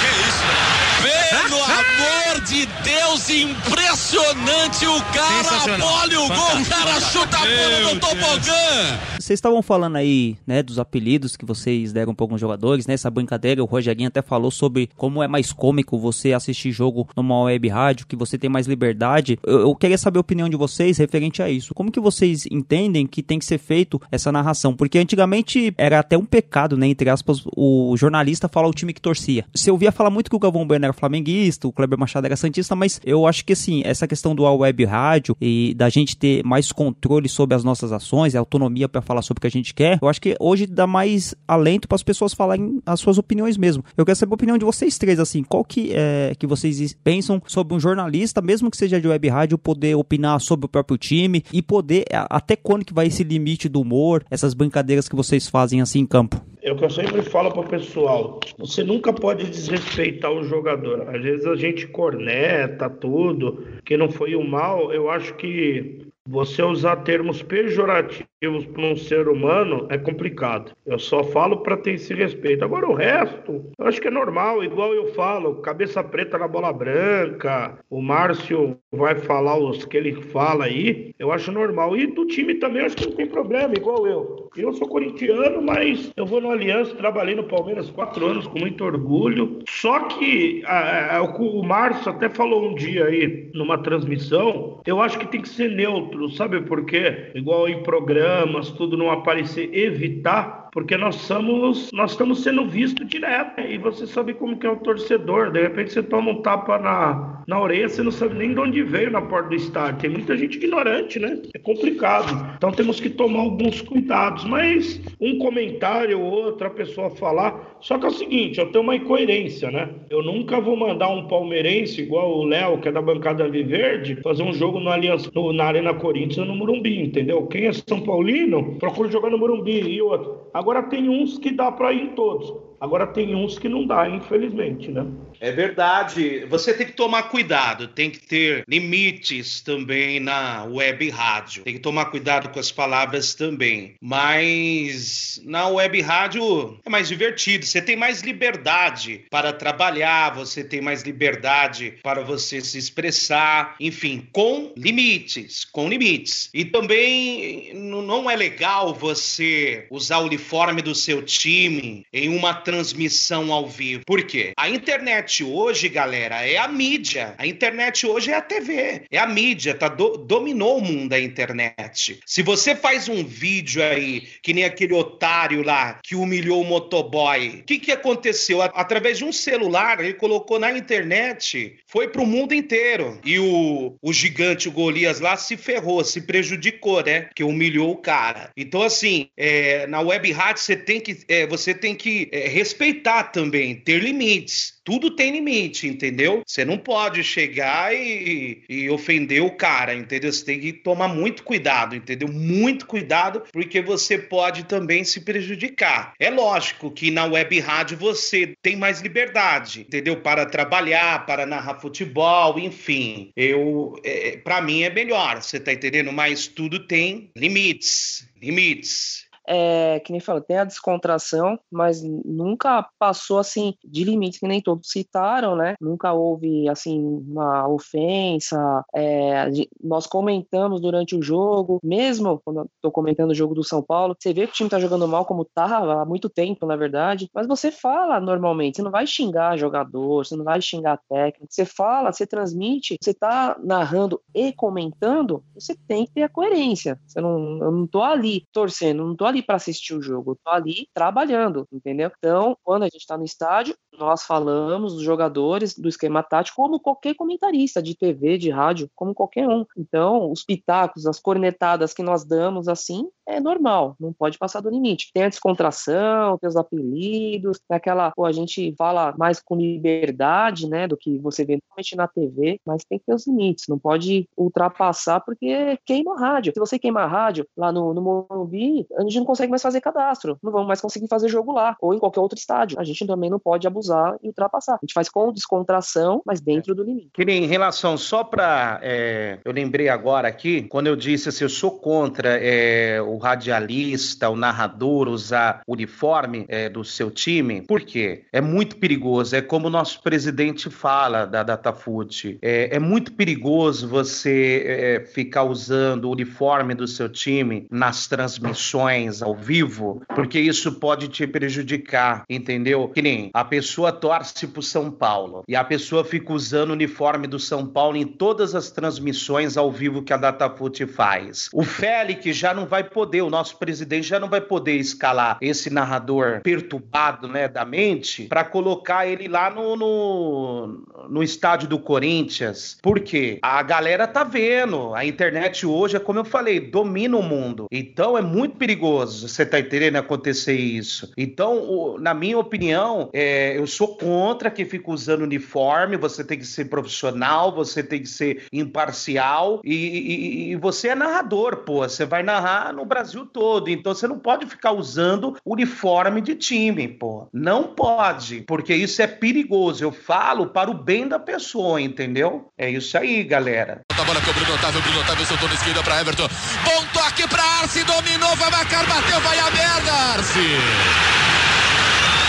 Que 0.00 0.08
isso? 0.28 1.23
Pelo 1.44 1.62
amor 1.62 2.40
de 2.46 2.66
Deus, 2.66 3.28
impressionante 3.30 4.86
o 4.86 5.02
cara, 5.12 5.84
olha 5.84 6.20
o 6.20 6.28
gol, 6.28 6.36
o 6.36 6.68
cara 6.68 7.00
chuta 7.00 7.36
a 7.36 7.40
bola 7.40 7.94
no 7.94 8.00
tobogã. 8.00 8.98
Vocês 9.20 9.38
estavam 9.38 9.62
falando 9.62 9.96
aí, 9.96 10.36
né, 10.46 10.62
dos 10.62 10.78
apelidos 10.78 11.36
que 11.36 11.44
vocês 11.44 11.92
deram 11.92 12.14
para 12.14 12.24
alguns 12.24 12.40
jogadores, 12.40 12.86
né? 12.86 12.94
Essa 12.94 13.10
brincadeira, 13.10 13.62
o 13.62 13.66
Rogerinho 13.66 14.08
até 14.08 14.22
falou 14.22 14.50
sobre 14.50 14.88
como 14.96 15.22
é 15.22 15.28
mais 15.28 15.52
cômico 15.52 15.98
você 15.98 16.32
assistir 16.32 16.72
jogo 16.72 17.08
numa 17.16 17.42
web 17.42 17.68
rádio, 17.68 18.06
que 18.06 18.16
você 18.16 18.38
tem 18.38 18.48
mais 18.48 18.66
liberdade. 18.66 19.38
Eu, 19.42 19.60
eu 19.60 19.74
queria 19.74 19.98
saber 19.98 20.18
a 20.18 20.20
opinião 20.20 20.48
de 20.48 20.56
vocês 20.56 20.98
referente 20.98 21.42
a 21.42 21.50
isso. 21.50 21.74
Como 21.74 21.92
que 21.92 22.00
vocês 22.00 22.46
entendem 22.50 23.06
que 23.06 23.22
tem 23.22 23.38
que 23.38 23.44
ser 23.44 23.58
feito 23.58 24.00
essa 24.10 24.32
narração? 24.32 24.74
Porque 24.74 24.98
antigamente 24.98 25.74
era 25.76 25.98
até 25.98 26.16
um 26.16 26.24
pecado, 26.24 26.76
né, 26.76 26.86
entre 26.86 27.10
aspas, 27.10 27.42
o 27.54 27.94
jornalista 27.96 28.48
falar 28.48 28.68
o 28.68 28.74
time 28.74 28.92
que 28.92 29.00
torcia. 29.00 29.44
Você 29.54 29.70
ouvia 29.70 29.92
falar 29.92 30.10
muito 30.10 30.30
que 30.30 30.36
o 30.36 30.38
Galvão 30.38 30.66
Bueno 30.66 30.86
era 30.86 30.92
flamenguista, 30.92 31.33
o 31.64 31.72
Kleber 31.72 31.98
Machado 31.98 32.26
era 32.26 32.36
santista, 32.36 32.74
mas 32.74 33.00
eu 33.04 33.26
acho 33.26 33.44
que 33.44 33.52
assim, 33.52 33.82
essa 33.84 34.06
questão 34.06 34.34
do 34.34 34.44
web 34.44 34.84
rádio 34.84 35.36
e 35.40 35.74
da 35.76 35.88
gente 35.88 36.16
ter 36.16 36.44
mais 36.44 36.70
controle 36.70 37.28
sobre 37.28 37.54
as 37.54 37.64
nossas 37.64 37.92
ações, 37.92 38.34
a 38.34 38.38
autonomia 38.38 38.88
para 38.88 39.02
falar 39.02 39.22
sobre 39.22 39.38
o 39.38 39.42
que 39.42 39.46
a 39.46 39.50
gente 39.50 39.74
quer. 39.74 39.98
Eu 40.00 40.08
acho 40.08 40.20
que 40.20 40.36
hoje 40.38 40.66
dá 40.66 40.86
mais 40.86 41.34
alento 41.46 41.88
para 41.88 41.96
as 41.96 42.02
pessoas 42.02 42.34
falarem 42.34 42.80
as 42.84 43.00
suas 43.00 43.18
opiniões 43.18 43.56
mesmo. 43.56 43.84
Eu 43.96 44.04
quero 44.04 44.16
saber 44.16 44.32
a 44.32 44.34
opinião 44.34 44.58
de 44.58 44.64
vocês 44.64 44.98
três, 44.98 45.18
assim, 45.18 45.42
qual 45.42 45.64
que 45.64 45.92
é 45.92 46.34
que 46.38 46.46
vocês 46.46 46.96
pensam 47.02 47.42
sobre 47.46 47.74
um 47.74 47.80
jornalista, 47.80 48.40
mesmo 48.40 48.70
que 48.70 48.76
seja 48.76 49.00
de 49.00 49.08
web 49.08 49.28
rádio, 49.28 49.58
poder 49.58 49.94
opinar 49.94 50.40
sobre 50.40 50.66
o 50.66 50.68
próprio 50.68 50.96
time 50.96 51.44
e 51.52 51.62
poder 51.62 52.04
até 52.30 52.56
quando 52.56 52.84
que 52.84 52.94
vai 52.94 53.06
esse 53.06 53.24
limite 53.24 53.68
do 53.68 53.80
humor, 53.80 54.24
essas 54.30 54.54
brincadeiras 54.54 55.08
que 55.08 55.16
vocês 55.16 55.48
fazem 55.48 55.80
assim 55.80 56.00
em 56.00 56.06
campo? 56.06 56.40
É 56.64 56.72
o 56.72 56.76
que 56.76 56.84
eu 56.84 56.88
sempre 56.88 57.20
falo 57.20 57.52
para 57.52 57.60
o 57.60 57.68
pessoal. 57.68 58.40
Você 58.56 58.82
nunca 58.82 59.12
pode 59.12 59.44
desrespeitar 59.44 60.32
o 60.32 60.44
jogador. 60.44 61.14
Às 61.14 61.22
vezes 61.22 61.44
a 61.44 61.54
gente 61.54 61.86
corneta 61.86 62.88
tudo, 62.88 63.66
que 63.84 63.98
não 63.98 64.10
foi 64.10 64.34
o 64.34 64.42
mal. 64.42 64.90
Eu 64.90 65.10
acho 65.10 65.34
que 65.36 66.06
você 66.26 66.62
usar 66.62 66.96
termos 66.96 67.42
pejorativos 67.42 68.66
para 68.72 68.82
um 68.82 68.96
ser 68.96 69.28
humano 69.28 69.86
é 69.90 69.98
complicado. 69.98 70.72
Eu 70.86 70.98
só 70.98 71.22
falo 71.24 71.58
para 71.58 71.76
ter 71.76 71.92
esse 71.92 72.12
respeito. 72.14 72.64
Agora 72.64 72.88
o 72.88 72.94
resto, 72.94 73.70
eu 73.78 73.86
acho 73.86 74.00
que 74.00 74.08
é 74.08 74.10
normal, 74.10 74.62
igual 74.62 74.94
eu 74.94 75.12
falo, 75.14 75.56
cabeça 75.56 76.02
preta 76.02 76.38
na 76.38 76.48
bola 76.48 76.72
branca. 76.72 77.78
O 77.88 78.02
Márcio 78.02 78.78
vai 78.92 79.14
falar 79.14 79.58
os 79.58 79.84
que 79.84 79.96
ele 79.96 80.14
fala 80.14 80.64
aí, 80.64 81.14
eu 81.18 81.32
acho 81.32 81.52
normal. 81.52 81.96
E 81.96 82.06
do 82.06 82.26
time 82.26 82.54
também 82.54 82.80
eu 82.80 82.86
acho 82.86 82.96
que 82.96 83.06
não 83.06 83.16
tem 83.16 83.26
problema, 83.26 83.74
igual 83.74 84.06
eu. 84.06 84.48
Eu 84.56 84.72
sou 84.72 84.88
corintiano, 84.88 85.60
mas 85.62 86.12
eu 86.16 86.26
vou 86.26 86.40
no 86.40 86.50
Aliança, 86.50 86.94
trabalhei 86.94 87.34
no 87.34 87.44
Palmeiras 87.44 87.90
quatro 87.90 88.26
anos 88.26 88.46
com 88.46 88.58
muito 88.58 88.84
orgulho. 88.84 89.60
Só 89.68 90.00
que 90.00 90.62
a, 90.66 91.16
a, 91.16 91.22
o 91.22 91.62
Márcio 91.62 92.10
até 92.10 92.28
falou 92.28 92.70
um 92.70 92.74
dia 92.74 93.06
aí 93.06 93.50
numa 93.54 93.78
transmissão, 93.78 94.80
eu 94.86 95.00
acho 95.00 95.18
que 95.18 95.26
tem 95.26 95.40
que 95.40 95.48
ser 95.48 95.70
neutro, 95.70 96.13
sabe 96.30 96.62
por 96.62 96.84
quê? 96.84 97.30
Igual 97.34 97.68
em 97.68 97.82
programas, 97.82 98.70
tudo 98.70 98.96
não 98.96 99.10
aparecer, 99.10 99.70
evitar 99.72 100.63
porque 100.74 100.96
nós 100.96 101.14
somos, 101.14 101.92
nós 101.92 102.10
estamos 102.10 102.42
sendo 102.42 102.66
vistos 102.66 103.06
direto. 103.06 103.60
E 103.60 103.78
você 103.78 104.08
sabe 104.08 104.34
como 104.34 104.58
que 104.58 104.66
é 104.66 104.70
o 104.70 104.76
torcedor. 104.76 105.52
De 105.52 105.62
repente 105.62 105.92
você 105.92 106.02
toma 106.02 106.32
um 106.32 106.42
tapa 106.42 106.80
na, 106.80 107.44
na 107.46 107.60
orelha, 107.60 107.88
você 107.88 108.02
não 108.02 108.10
sabe 108.10 108.34
nem 108.34 108.52
de 108.52 108.58
onde 108.58 108.82
veio 108.82 109.08
na 109.08 109.22
porta 109.22 109.50
do 109.50 109.54
estádio. 109.54 110.00
Tem 110.00 110.10
muita 110.10 110.36
gente 110.36 110.56
ignorante, 110.56 111.20
né? 111.20 111.40
É 111.54 111.58
complicado. 111.60 112.56
Então 112.56 112.72
temos 112.72 112.98
que 112.98 113.08
tomar 113.08 113.38
alguns 113.38 113.80
cuidados. 113.82 114.44
Mas 114.44 115.00
um 115.20 115.38
comentário 115.38 116.20
ou 116.20 116.44
outra 116.46 116.68
pessoa 116.68 117.08
falar. 117.08 117.78
Só 117.80 117.96
que 117.96 118.06
é 118.06 118.08
o 118.08 118.12
seguinte, 118.12 118.58
eu 118.58 118.72
tenho 118.72 118.82
uma 118.82 118.96
incoerência, 118.96 119.70
né? 119.70 119.88
Eu 120.10 120.24
nunca 120.24 120.60
vou 120.60 120.76
mandar 120.76 121.08
um 121.08 121.28
palmeirense 121.28 122.02
igual 122.02 122.36
o 122.36 122.44
Léo, 122.44 122.80
que 122.80 122.88
é 122.88 122.92
da 122.92 123.00
bancada 123.00 123.48
Viverde, 123.48 124.16
fazer 124.16 124.42
um 124.42 124.52
jogo 124.52 124.80
no 124.80 124.90
Aliança, 124.90 125.30
no, 125.32 125.52
na 125.52 125.66
Arena 125.66 125.94
Corinthians 125.94 126.48
no 126.48 126.56
Morumbi, 126.56 127.00
entendeu? 127.00 127.46
Quem 127.46 127.66
é 127.66 127.72
São 127.72 128.00
Paulino, 128.00 128.76
procura 128.80 129.08
jogar 129.08 129.30
no 129.30 129.38
Morumbi 129.38 129.80
e 129.80 130.02
outro. 130.02 130.43
Agora 130.54 130.84
tem 130.84 131.08
uns 131.08 131.36
que 131.36 131.50
dá 131.50 131.72
para 131.72 131.92
ir 131.92 132.12
em 132.12 132.14
todos. 132.14 132.63
Agora 132.80 133.06
tem 133.06 133.34
uns 133.34 133.58
que 133.58 133.68
não 133.68 133.86
dá, 133.86 134.08
infelizmente, 134.08 134.90
né? 134.90 135.06
É 135.40 135.52
verdade. 135.52 136.46
Você 136.46 136.74
tem 136.74 136.86
que 136.86 136.92
tomar 136.92 137.24
cuidado, 137.24 137.88
tem 137.88 138.10
que 138.10 138.20
ter 138.20 138.64
limites 138.68 139.60
também 139.60 140.20
na 140.20 140.64
web 140.64 141.08
rádio. 141.10 141.64
Tem 141.64 141.74
que 141.74 141.80
tomar 141.80 142.06
cuidado 142.06 142.48
com 142.50 142.60
as 142.60 142.70
palavras 142.70 143.34
também. 143.34 143.94
Mas 144.00 145.40
na 145.44 145.68
web 145.68 146.00
rádio 146.00 146.78
é 146.84 146.90
mais 146.90 147.08
divertido. 147.08 147.66
Você 147.66 147.80
tem 147.80 147.96
mais 147.96 148.22
liberdade 148.22 149.24
para 149.30 149.52
trabalhar, 149.52 150.34
você 150.34 150.62
tem 150.64 150.80
mais 150.80 151.02
liberdade 151.02 151.98
para 152.02 152.22
você 152.22 152.60
se 152.60 152.78
expressar, 152.78 153.76
enfim, 153.80 154.28
com 154.32 154.72
limites, 154.76 155.64
com 155.64 155.88
limites. 155.88 156.50
E 156.52 156.64
também 156.64 157.72
não 157.74 158.30
é 158.30 158.36
legal 158.36 158.94
você 158.94 159.86
usar 159.90 160.18
o 160.18 160.24
uniforme 160.24 160.82
do 160.82 160.94
seu 160.94 161.22
time 161.22 162.04
em 162.12 162.28
uma 162.28 162.54
transmissão 162.64 163.52
ao 163.52 163.68
vivo. 163.68 164.02
Por 164.06 164.24
quê? 164.24 164.52
A 164.56 164.68
internet 164.68 165.44
hoje, 165.44 165.88
galera, 165.88 166.46
é 166.46 166.56
a 166.56 166.66
mídia. 166.66 167.34
A 167.36 167.46
internet 167.46 168.06
hoje 168.06 168.30
é 168.30 168.34
a 168.34 168.40
TV. 168.40 169.02
É 169.10 169.18
a 169.18 169.26
mídia, 169.26 169.74
tá? 169.74 169.88
Do, 169.88 170.16
dominou 170.16 170.78
o 170.78 170.80
mundo 170.80 171.12
a 171.12 171.20
internet. 171.20 172.20
Se 172.26 172.42
você 172.42 172.74
faz 172.74 173.08
um 173.08 173.24
vídeo 173.24 173.82
aí, 173.82 174.28
que 174.42 174.52
nem 174.52 174.64
aquele 174.64 174.94
otário 174.94 175.62
lá 175.62 176.00
que 176.02 176.16
humilhou 176.16 176.62
o 176.62 176.64
motoboy, 176.64 177.60
o 177.60 177.64
que, 177.64 177.78
que 177.78 177.92
aconteceu? 177.92 178.62
Através 178.62 179.18
de 179.18 179.24
um 179.24 179.32
celular, 179.32 180.00
ele 180.00 180.14
colocou 180.14 180.58
na 180.58 180.72
internet, 180.76 181.76
foi 181.86 182.08
pro 182.08 182.26
mundo 182.26 182.54
inteiro. 182.54 183.20
E 183.24 183.38
o, 183.38 183.96
o 184.00 184.12
gigante, 184.12 184.68
o 184.68 184.72
Golias 184.72 185.20
lá, 185.20 185.36
se 185.36 185.56
ferrou, 185.56 186.02
se 186.04 186.22
prejudicou, 186.22 187.02
né? 187.04 187.28
Que 187.34 187.44
humilhou 187.44 187.92
o 187.92 187.96
cara. 187.96 188.50
Então, 188.56 188.82
assim, 188.82 189.28
é, 189.36 189.86
na 189.86 190.00
web 190.00 190.30
rádio 190.32 190.62
você 190.62 190.76
tem 190.76 191.00
que, 191.00 191.18
é, 191.28 191.46
você 191.46 191.74
tem 191.74 191.94
que 191.94 192.28
é, 192.32 192.48
respeitar 192.54 193.24
também, 193.24 193.74
ter 193.74 194.00
limites. 194.00 194.74
Tudo 194.84 195.16
tem 195.16 195.32
limite, 195.32 195.88
entendeu? 195.88 196.42
Você 196.46 196.64
não 196.64 196.76
pode 196.76 197.24
chegar 197.24 197.94
e, 197.94 198.62
e 198.68 198.90
ofender 198.90 199.42
o 199.42 199.50
cara, 199.50 199.94
entendeu? 199.94 200.30
Você 200.30 200.44
tem 200.44 200.60
que 200.60 200.72
tomar 200.74 201.08
muito 201.08 201.42
cuidado, 201.42 201.96
entendeu? 201.96 202.28
Muito 202.28 202.86
cuidado, 202.86 203.42
porque 203.50 203.80
você 203.80 204.18
pode 204.18 204.64
também 204.64 205.02
se 205.02 205.22
prejudicar. 205.22 206.12
É 206.20 206.28
lógico 206.28 206.90
que 206.90 207.10
na 207.10 207.24
web 207.24 207.58
rádio 207.60 207.96
você 207.96 208.54
tem 208.62 208.76
mais 208.76 209.00
liberdade, 209.00 209.80
entendeu? 209.80 210.18
Para 210.18 210.44
trabalhar, 210.44 211.24
para 211.24 211.46
narrar 211.46 211.80
futebol, 211.80 212.58
enfim. 212.58 213.30
Eu, 213.34 213.98
é, 214.04 214.36
para 214.36 214.60
mim 214.60 214.82
é 214.82 214.90
melhor, 214.90 215.42
você 215.42 215.58
tá 215.58 215.72
entendendo? 215.72 216.12
Mas 216.12 216.46
tudo 216.46 216.86
tem 216.86 217.30
limites, 217.34 218.28
limites 218.40 219.23
é, 219.46 220.00
que 220.00 220.12
nem 220.12 220.20
falou, 220.20 220.40
tem 220.40 220.58
a 220.58 220.64
descontração, 220.64 221.58
mas 221.70 222.02
nunca 222.02 222.88
passou 222.98 223.38
assim 223.38 223.74
de 223.84 224.04
limites 224.04 224.38
que 224.38 224.46
nem 224.46 224.60
todos 224.60 224.90
citaram, 224.90 225.56
né? 225.56 225.74
Nunca 225.80 226.12
houve 226.12 226.68
assim 226.68 227.00
uma 227.00 227.68
ofensa. 227.68 228.84
É, 228.94 229.50
nós 229.82 230.06
comentamos 230.06 230.80
durante 230.80 231.16
o 231.16 231.22
jogo, 231.22 231.78
mesmo 231.82 232.40
quando 232.44 232.60
eu 232.60 232.70
tô 232.80 232.90
comentando 232.90 233.30
o 233.30 233.34
jogo 233.34 233.54
do 233.54 233.64
São 233.64 233.82
Paulo, 233.82 234.16
você 234.18 234.32
vê 234.32 234.46
que 234.46 234.52
o 234.52 234.54
time 234.54 234.70
tá 234.70 234.78
jogando 234.78 235.06
mal 235.08 235.24
como 235.24 235.44
tá 235.44 235.64
há 235.64 236.04
muito 236.04 236.28
tempo, 236.28 236.66
na 236.66 236.76
verdade, 236.76 237.28
mas 237.34 237.46
você 237.46 237.70
fala 237.70 238.20
normalmente, 238.20 238.76
você 238.76 238.82
não 238.82 238.90
vai 238.90 239.06
xingar 239.06 239.56
jogador, 239.56 240.24
você 240.24 240.36
não 240.36 240.44
vai 240.44 240.60
xingar 240.60 241.00
técnico, 241.08 241.52
você 241.52 241.64
fala, 241.64 242.12
você 242.12 242.26
transmite, 242.26 242.96
você 243.00 243.12
tá 243.12 243.56
narrando 243.62 244.20
e 244.34 244.52
comentando, 244.52 245.42
você 245.54 245.76
tem 245.86 246.06
que 246.06 246.12
ter 246.12 246.22
a 246.22 246.28
coerência. 246.28 246.98
Você 247.06 247.20
não, 247.20 247.58
eu 247.62 247.70
não 247.70 247.86
tô 247.86 248.02
ali 248.02 248.44
torcendo, 248.52 249.04
não 249.04 249.16
tô 249.16 249.24
ali 249.24 249.33
ali 249.34 249.42
para 249.42 249.56
assistir 249.56 249.94
o 249.94 250.02
jogo, 250.02 250.32
eu 250.32 250.38
tô 250.42 250.50
ali 250.50 250.88
trabalhando, 250.94 251.66
entendeu? 251.72 252.10
Então, 252.16 252.56
quando 252.62 252.84
a 252.84 252.86
gente 252.86 253.00
está 253.00 253.18
no 253.18 253.24
estádio, 253.24 253.76
nós 253.98 254.24
falamos 254.24 254.94
dos 254.94 255.02
jogadores, 255.02 255.76
do 255.76 255.88
esquema 255.88 256.22
tático, 256.22 256.56
como 256.56 256.80
qualquer 256.80 257.14
comentarista 257.14 257.82
de 257.82 257.96
TV, 257.96 258.38
de 258.38 258.50
rádio, 258.50 258.88
como 258.94 259.14
qualquer 259.14 259.48
um. 259.48 259.64
Então, 259.76 260.30
os 260.30 260.44
pitacos, 260.44 261.06
as 261.06 261.18
cornetadas 261.18 261.92
que 261.92 262.02
nós 262.02 262.24
damos 262.24 262.68
assim, 262.68 263.08
é 263.26 263.40
normal, 263.40 263.96
não 263.98 264.12
pode 264.12 264.38
passar 264.38 264.60
do 264.60 264.70
limite. 264.70 265.10
Tem 265.12 265.24
a 265.24 265.28
descontração, 265.28 266.38
tem 266.38 266.48
os 266.48 266.56
apelidos, 266.56 267.58
tem 267.66 267.76
aquela, 267.76 268.10
pô, 268.10 268.24
a 268.24 268.32
gente 268.32 268.74
fala 268.76 269.14
mais 269.18 269.40
com 269.40 269.56
liberdade, 269.56 270.68
né, 270.68 270.86
do 270.86 270.96
que 270.96 271.18
você 271.18 271.44
vê 271.44 271.58
normalmente 271.58 271.96
na 271.96 272.06
TV, 272.06 272.60
mas 272.66 272.84
tem 272.84 272.98
que 272.98 273.06
ter 273.06 273.14
os 273.14 273.26
limites, 273.26 273.66
não 273.68 273.78
pode 273.78 274.28
ultrapassar 274.36 275.20
porque 275.20 275.78
queima 275.84 276.14
a 276.14 276.18
rádio. 276.18 276.52
Se 276.52 276.60
você 276.60 276.78
queima 276.78 277.02
a 277.02 277.06
rádio 277.06 277.46
lá 277.56 277.72
no, 277.72 277.94
no 277.94 278.02
Morumbi, 278.02 278.86
a 278.96 279.02
gente 279.02 279.18
não 279.24 279.26
consegue 279.26 279.50
mais 279.50 279.62
fazer 279.62 279.80
cadastro, 279.80 280.38
não 280.42 280.52
vamos 280.52 280.68
mais 280.68 280.80
conseguir 280.80 281.08
fazer 281.08 281.28
jogo 281.28 281.52
lá, 281.52 281.76
ou 281.80 281.94
em 281.94 281.98
qualquer 281.98 282.20
outro 282.20 282.38
estádio. 282.38 282.78
A 282.78 282.84
gente 282.84 283.06
também 283.06 283.30
não 283.30 283.38
pode 283.38 283.66
abusar 283.66 284.16
e 284.22 284.28
ultrapassar. 284.28 284.74
A 284.74 284.78
gente 284.82 284.92
faz 284.92 285.08
com 285.08 285.32
descontração, 285.32 286.22
mas 286.24 286.40
dentro 286.40 286.74
do 286.74 286.84
limite. 286.84 287.10
Que 287.14 287.22
em 287.22 287.46
relação, 287.46 287.96
só 287.96 288.22
para. 288.22 288.78
É, 288.82 289.38
eu 289.44 289.52
lembrei 289.52 289.88
agora 289.88 290.28
aqui, 290.28 290.62
quando 290.64 290.86
eu 290.86 290.94
disse 290.94 291.30
assim, 291.30 291.44
eu 291.44 291.48
sou 291.48 291.70
contra 291.70 292.38
é, 292.38 293.00
o 293.00 293.16
radialista, 293.16 294.28
o 294.28 294.36
narrador 294.36 295.08
usar 295.08 295.62
uniforme 295.66 296.44
é, 296.48 296.68
do 296.68 296.84
seu 296.84 297.10
time, 297.10 297.62
por 297.62 297.80
quê? 297.80 298.24
É 298.30 298.40
muito 298.40 298.76
perigoso. 298.76 299.34
É 299.34 299.40
como 299.40 299.68
o 299.68 299.70
nosso 299.70 300.02
presidente 300.02 300.68
fala 300.68 301.24
da 301.24 301.42
Datafood. 301.42 302.38
É, 302.42 302.76
é 302.76 302.78
muito 302.78 303.12
perigoso 303.12 303.88
você 303.88 304.62
é, 304.66 305.00
ficar 305.06 305.44
usando 305.44 306.04
o 306.04 306.12
uniforme 306.12 306.74
do 306.74 306.86
seu 306.86 307.08
time 307.08 307.66
nas 307.70 308.06
transmissões 308.06 309.13
ao 309.22 309.34
vivo, 309.34 310.02
porque 310.14 310.38
isso 310.38 310.72
pode 310.72 311.08
te 311.08 311.26
prejudicar, 311.26 312.24
entendeu? 312.28 312.88
Que 312.88 313.02
nem 313.02 313.30
a 313.32 313.44
pessoa 313.44 313.92
torce 313.92 314.46
pro 314.46 314.62
São 314.62 314.90
Paulo 314.90 315.44
e 315.48 315.56
a 315.56 315.64
pessoa 315.64 316.04
fica 316.04 316.32
usando 316.32 316.70
o 316.70 316.72
uniforme 316.74 317.26
do 317.26 317.38
São 317.38 317.66
Paulo 317.66 317.96
em 317.96 318.06
todas 318.06 318.54
as 318.54 318.70
transmissões 318.70 319.56
ao 319.56 319.70
vivo 319.70 320.02
que 320.02 320.12
a 320.12 320.16
Datafute 320.16 320.86
faz. 320.86 321.48
O 321.52 321.62
Félix 321.62 322.36
já 322.36 322.54
não 322.54 322.66
vai 322.66 322.84
poder, 322.84 323.22
o 323.22 323.30
nosso 323.30 323.58
presidente 323.58 324.08
já 324.08 324.18
não 324.18 324.28
vai 324.28 324.40
poder 324.40 324.76
escalar 324.76 325.38
esse 325.40 325.70
narrador 325.70 326.40
perturbado, 326.42 327.28
né, 327.28 327.48
da 327.48 327.64
mente, 327.64 328.24
para 328.24 328.44
colocar 328.44 329.06
ele 329.06 329.28
lá 329.28 329.50
no, 329.50 329.76
no, 329.76 330.84
no 331.08 331.22
estádio 331.22 331.68
do 331.68 331.78
Corinthians. 331.78 332.78
Por 332.82 333.00
quê? 333.00 333.38
A 333.42 333.62
galera 333.62 334.06
tá 334.06 334.24
vendo. 334.24 334.94
A 334.94 335.04
internet 335.04 335.66
hoje 335.66 335.96
é 335.96 336.00
como 336.00 336.18
eu 336.18 336.24
falei, 336.24 336.60
domina 336.60 337.16
o 337.16 337.22
mundo. 337.22 337.66
Então 337.70 338.16
é 338.16 338.22
muito 338.22 338.56
perigoso 338.56 339.03
você 339.06 339.44
tá 339.46 339.58
entendendo 339.60 339.96
acontecer 339.96 340.54
isso. 340.54 341.10
Então, 341.16 341.58
o- 341.58 341.98
na 341.98 342.14
minha 342.14 342.38
opinião, 342.38 343.10
é, 343.12 343.56
eu 343.56 343.66
sou 343.66 343.96
contra 343.96 344.50
que 344.50 344.64
fica 344.64 344.90
usando 344.90 345.22
uniforme, 345.22 345.96
você 345.96 346.22
tem 346.24 346.38
que 346.38 346.46
ser 346.46 346.66
profissional, 346.66 347.54
você 347.54 347.82
tem 347.82 348.00
que 348.00 348.08
ser 348.08 348.44
imparcial 348.52 349.60
e, 349.64 349.74
e- 349.74 350.50
e 350.52 350.56
você 350.56 350.88
é 350.88 350.94
narrador, 350.94 351.58
pô, 351.58 351.78
você 351.88 352.04
vai 352.04 352.22
narrar 352.22 352.72
no 352.72 352.84
Brasil 352.84 353.24
todo, 353.26 353.68
então 353.70 353.94
você 353.94 354.06
não 354.06 354.18
pode 354.18 354.46
ficar 354.46 354.72
usando 354.72 355.36
uniforme 355.44 356.20
de 356.20 356.34
time, 356.34 356.86
pô. 356.88 357.28
Não 357.32 357.64
pode, 357.74 358.42
porque 358.42 358.74
isso 358.74 359.00
é 359.02 359.06
perigoso. 359.06 359.84
Eu 359.84 359.92
falo 359.92 360.46
para 360.48 360.70
o 360.70 360.74
bem 360.74 361.06
da 361.08 361.18
pessoa, 361.18 361.80
entendeu? 361.80 362.48
É 362.58 362.68
isso 362.70 362.96
aí, 362.98 363.22
galera. 363.24 363.80
A 363.92 364.04
bola 364.04 364.20
com 364.20 364.30
o 364.30 364.34
Bruno 364.34 364.54
Otávio, 364.54 364.82
Bruno 364.82 365.00
Otávio 365.00 365.26
soltou 365.26 365.48
na 365.48 365.54
esquerda 365.54 365.82
para 365.82 366.00
Everton. 366.00 366.28
Bom 366.64 366.84
toque 366.92 367.28
para 367.28 367.42
Arce, 367.60 367.84
dominou, 367.84 368.34
vai 368.36 368.50
marcar, 368.50 368.86
bateu, 368.94 369.20
vai 369.20 369.38
a 369.38 369.50
merda, 369.50 369.92
Arce. 369.92 370.40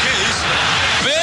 Que 0.02 0.10
isso? 0.30 0.46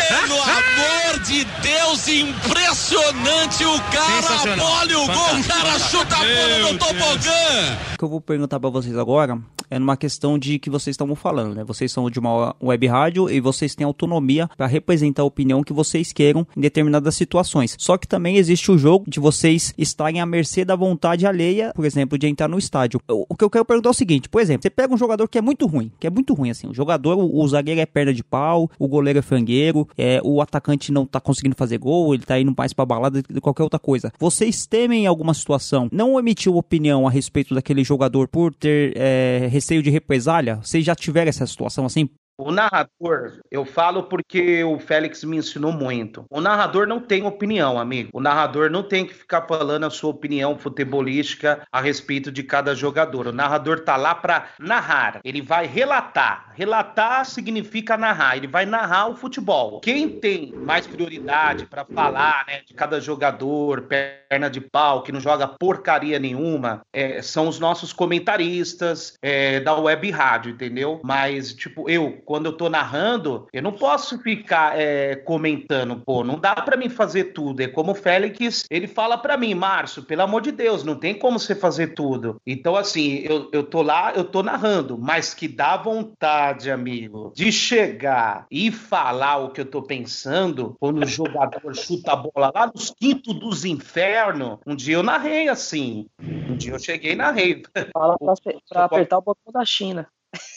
Pelo 0.09 0.41
amor 0.41 1.19
de 1.25 1.45
Deus, 1.45 2.09
impressionante 2.09 3.65
o 3.65 3.81
cara, 3.91 4.63
olha 4.63 4.99
o 4.99 5.07
gol, 5.07 5.37
o 5.39 5.45
cara 5.45 5.79
chuta 5.79 6.17
a 6.17 6.19
bola 6.19 6.59
no 6.59 6.79
tobogã. 6.79 7.79
O 7.95 7.99
que 7.99 8.05
eu 8.05 8.09
vou 8.09 8.21
perguntar 8.21 8.61
pra 8.61 8.71
vocês 8.71 8.97
agora 8.97 9.39
é 9.73 9.79
numa 9.79 9.97
questão 9.97 10.39
de 10.39 10.59
que 10.59 10.69
vocês 10.69 10.93
estavam 10.93 11.17
falando, 11.17 11.55
né? 11.55 11.65
Vocês 11.65 11.91
são 11.91 12.11
de 12.11 12.19
uma 12.19 12.55
web 12.63 12.87
rádio 12.87 13.31
e 13.31 13.41
vocês 13.41 13.75
têm 13.75 13.87
autonomia 13.87 14.47
pra 14.55 14.67
representar 14.67 15.23
a 15.23 15.25
opinião 15.25 15.65
que 15.65 15.73
vocês 15.73 16.13
queiram 16.13 16.47
em 16.55 16.61
determinadas 16.61 17.15
situações. 17.15 17.75
Só 17.79 17.97
que 17.97 18.07
também 18.07 18.37
existe 18.37 18.71
o 18.71 18.77
jogo 18.77 19.07
de 19.09 19.19
vocês 19.19 19.73
estarem 19.79 20.21
à 20.21 20.27
mercê 20.27 20.63
da 20.63 20.77
vontade 20.77 21.27
alheia, 21.27 21.73
por 21.75 21.87
exemplo, 21.87 22.19
de 22.19 22.27
entrar 22.27 22.49
no 22.49 22.59
estádio. 22.59 23.01
O 23.09 23.35
que 23.35 23.43
eu 23.43 23.49
quero 23.49 23.65
perguntar 23.65 23.89
é 23.89 23.93
o 23.93 23.95
seguinte, 23.95 24.29
por 24.29 24.43
exemplo, 24.43 24.63
você 24.63 24.69
pega 24.69 24.93
um 24.93 24.99
jogador 24.99 25.27
que 25.27 25.39
é 25.39 25.41
muito 25.41 25.67
ruim, 25.67 25.91
que 25.99 26.07
é 26.07 26.11
muito 26.11 26.35
ruim 26.35 26.51
assim, 26.51 26.69
o 26.69 26.75
jogador, 26.75 27.17
o, 27.17 27.41
o 27.43 27.49
zagueiro 27.49 27.81
é 27.81 27.87
perna 27.87 28.13
de 28.13 28.23
pau, 28.23 28.71
o 28.79 28.87
goleiro 28.87 29.21
é 29.21 29.23
frangueiro, 29.23 29.89
é, 29.97 30.21
o 30.23 30.43
atacante 30.43 30.93
não 30.93 31.07
tá 31.07 31.19
conseguindo 31.19 31.57
fazer 31.57 31.79
gol, 31.79 32.13
ele 32.13 32.25
tá 32.25 32.39
indo 32.39 32.53
mais 32.55 32.75
pra 32.75 32.85
balada 32.85 33.23
do 33.23 33.27
que 33.27 33.41
qualquer 33.41 33.63
outra 33.63 33.79
coisa. 33.79 34.13
Vocês 34.19 34.67
temem 34.67 35.05
em 35.05 35.07
alguma 35.07 35.33
situação 35.33 35.89
não 35.91 36.19
emitiu 36.19 36.57
opinião 36.57 37.07
a 37.07 37.11
respeito 37.11 37.55
daquele 37.55 37.83
jogador 37.83 38.29
por 38.29 38.53
ter 38.53 38.93
é, 38.97 39.49
receio 39.63 39.83
de 39.83 39.91
represália? 39.91 40.57
Vocês 40.57 40.85
já 40.85 40.95
tiveram 40.95 41.29
essa 41.29 41.47
situação 41.47 41.87
assim? 41.87 42.09
O 42.39 42.51
narrador, 42.51 43.41
eu 43.51 43.65
falo 43.65 44.05
porque 44.05 44.65
o 44.65 44.79
Félix 44.79 45.23
me 45.23 45.37
ensinou 45.37 45.71
muito. 45.71 46.25
O 46.31 46.41
narrador 46.41 46.87
não 46.87 46.99
tem 46.99 47.25
opinião, 47.25 47.79
amigo. 47.79 48.11
O 48.13 48.21
narrador 48.21 48.71
não 48.71 48.83
tem 48.83 49.07
que 49.07 49.15
ficar 49.15 49.43
falando 49.43 49.85
a 49.85 49.91
sua 49.91 50.11
opinião 50.11 50.59
futebolística 50.59 51.67
a 51.71 51.81
respeito 51.81 52.33
de 52.33 52.43
cada 52.43 52.75
jogador. 52.75 53.29
O 53.29 53.33
narrador 53.33 53.81
tá 53.81 53.97
lá 53.97 54.15
para 54.15 54.49
narrar. 54.59 55.21
Ele 55.23 55.43
vai 55.43 55.67
relatar. 55.67 56.53
Relatar 56.55 57.27
significa 57.27 57.97
narrar. 57.97 58.37
Ele 58.37 58.47
vai 58.47 58.65
narrar 58.65 59.09
o 59.09 59.17
futebol. 59.17 59.81
Quem 59.81 60.09
tem 60.09 60.53
mais 60.53 60.87
prioridade 60.87 61.67
para 61.67 61.85
falar, 61.85 62.45
né, 62.47 62.63
de 62.67 62.73
cada 62.75 63.01
jogador, 63.01 63.83
perna 63.83 64.49
de 64.49 64.61
pau, 64.61 65.03
que 65.03 65.13
não 65.13 65.21
joga 65.21 65.47
porcaria 65.47 66.19
nenhuma, 66.19 66.81
é, 66.93 67.21
são 67.21 67.47
os 67.47 67.59
nossos 67.59 67.93
comentaristas 67.93 69.15
é, 69.21 69.61
da 69.61 69.75
web 69.75 70.11
rádio, 70.11 70.53
entendeu? 70.53 71.01
Mas, 71.05 71.53
tipo, 71.53 71.89
eu, 71.89 72.22
quando 72.25 72.47
eu 72.47 72.53
tô 72.53 72.69
narrando, 72.69 73.47
eu 73.53 73.63
não 73.63 73.73
posso 73.73 74.19
ficar 74.19 74.79
é, 74.79 75.17
comentando, 75.17 76.03
pô, 76.05 76.25
não 76.25 76.39
dá 76.39 76.55
pra 76.55 76.77
mim 76.77 76.89
fazer 76.89 77.33
tudo. 77.33 77.61
É 77.61 77.69
como 77.69 77.93
o 77.93 77.95
Félix, 77.95 78.65
ele 78.71 78.87
fala 78.87 79.19
pra 79.19 79.37
mim, 79.37 79.55
Márcio, 79.55 80.03
pelo 80.03 80.23
amor 80.23 80.43
de 80.43 80.53
Deus, 80.53 80.85
não 80.85 80.95
tem 80.95 81.15
como 81.15 81.39
você 81.39 81.55
fazer 81.55 81.89
tudo. 81.89 82.37
Então, 82.47 82.77
assim, 82.77 83.19
eu, 83.19 83.49
eu 83.53 83.63
tô 83.63 83.83
lá, 83.83 84.13
eu 84.15 84.25
tô 84.25 84.43
narrando, 84.43 84.99
mas 84.99 85.35
que 85.35 85.49
dá 85.49 85.77
vontade, 85.77 86.71
amigo, 86.71 87.33
de 87.35 87.51
chegar 87.51 88.47
e 88.51 88.71
falar 88.71 89.39
o 89.39 89.51
que 89.51 89.61
eu 89.61 89.67
tô 89.67 89.83
pensando, 89.83 90.77
quando 90.81 91.03
o 91.03 91.07
jogador 91.07 91.75
chuta 91.77 92.13
a 92.13 92.17
bola 92.17 92.53
lá 92.55 92.71
nos 92.73 92.91
quintos 92.91 93.35
dos 93.35 93.65
infernos. 93.65 94.59
Um 94.67 94.75
dia 94.75 94.97
eu 94.97 95.03
narrei 95.03 95.49
assim. 95.49 96.07
Um 96.21 96.57
dia 96.57 96.73
eu 96.73 96.79
cheguei 96.79 97.13
e 97.13 97.17
narrei. 97.17 97.63
Fala 97.93 98.17
pra, 98.19 98.35
pra 98.69 98.85
apertar 98.85 99.19
o 99.19 99.23
botão 99.23 99.53
da 99.53 99.65
China. 99.65 100.09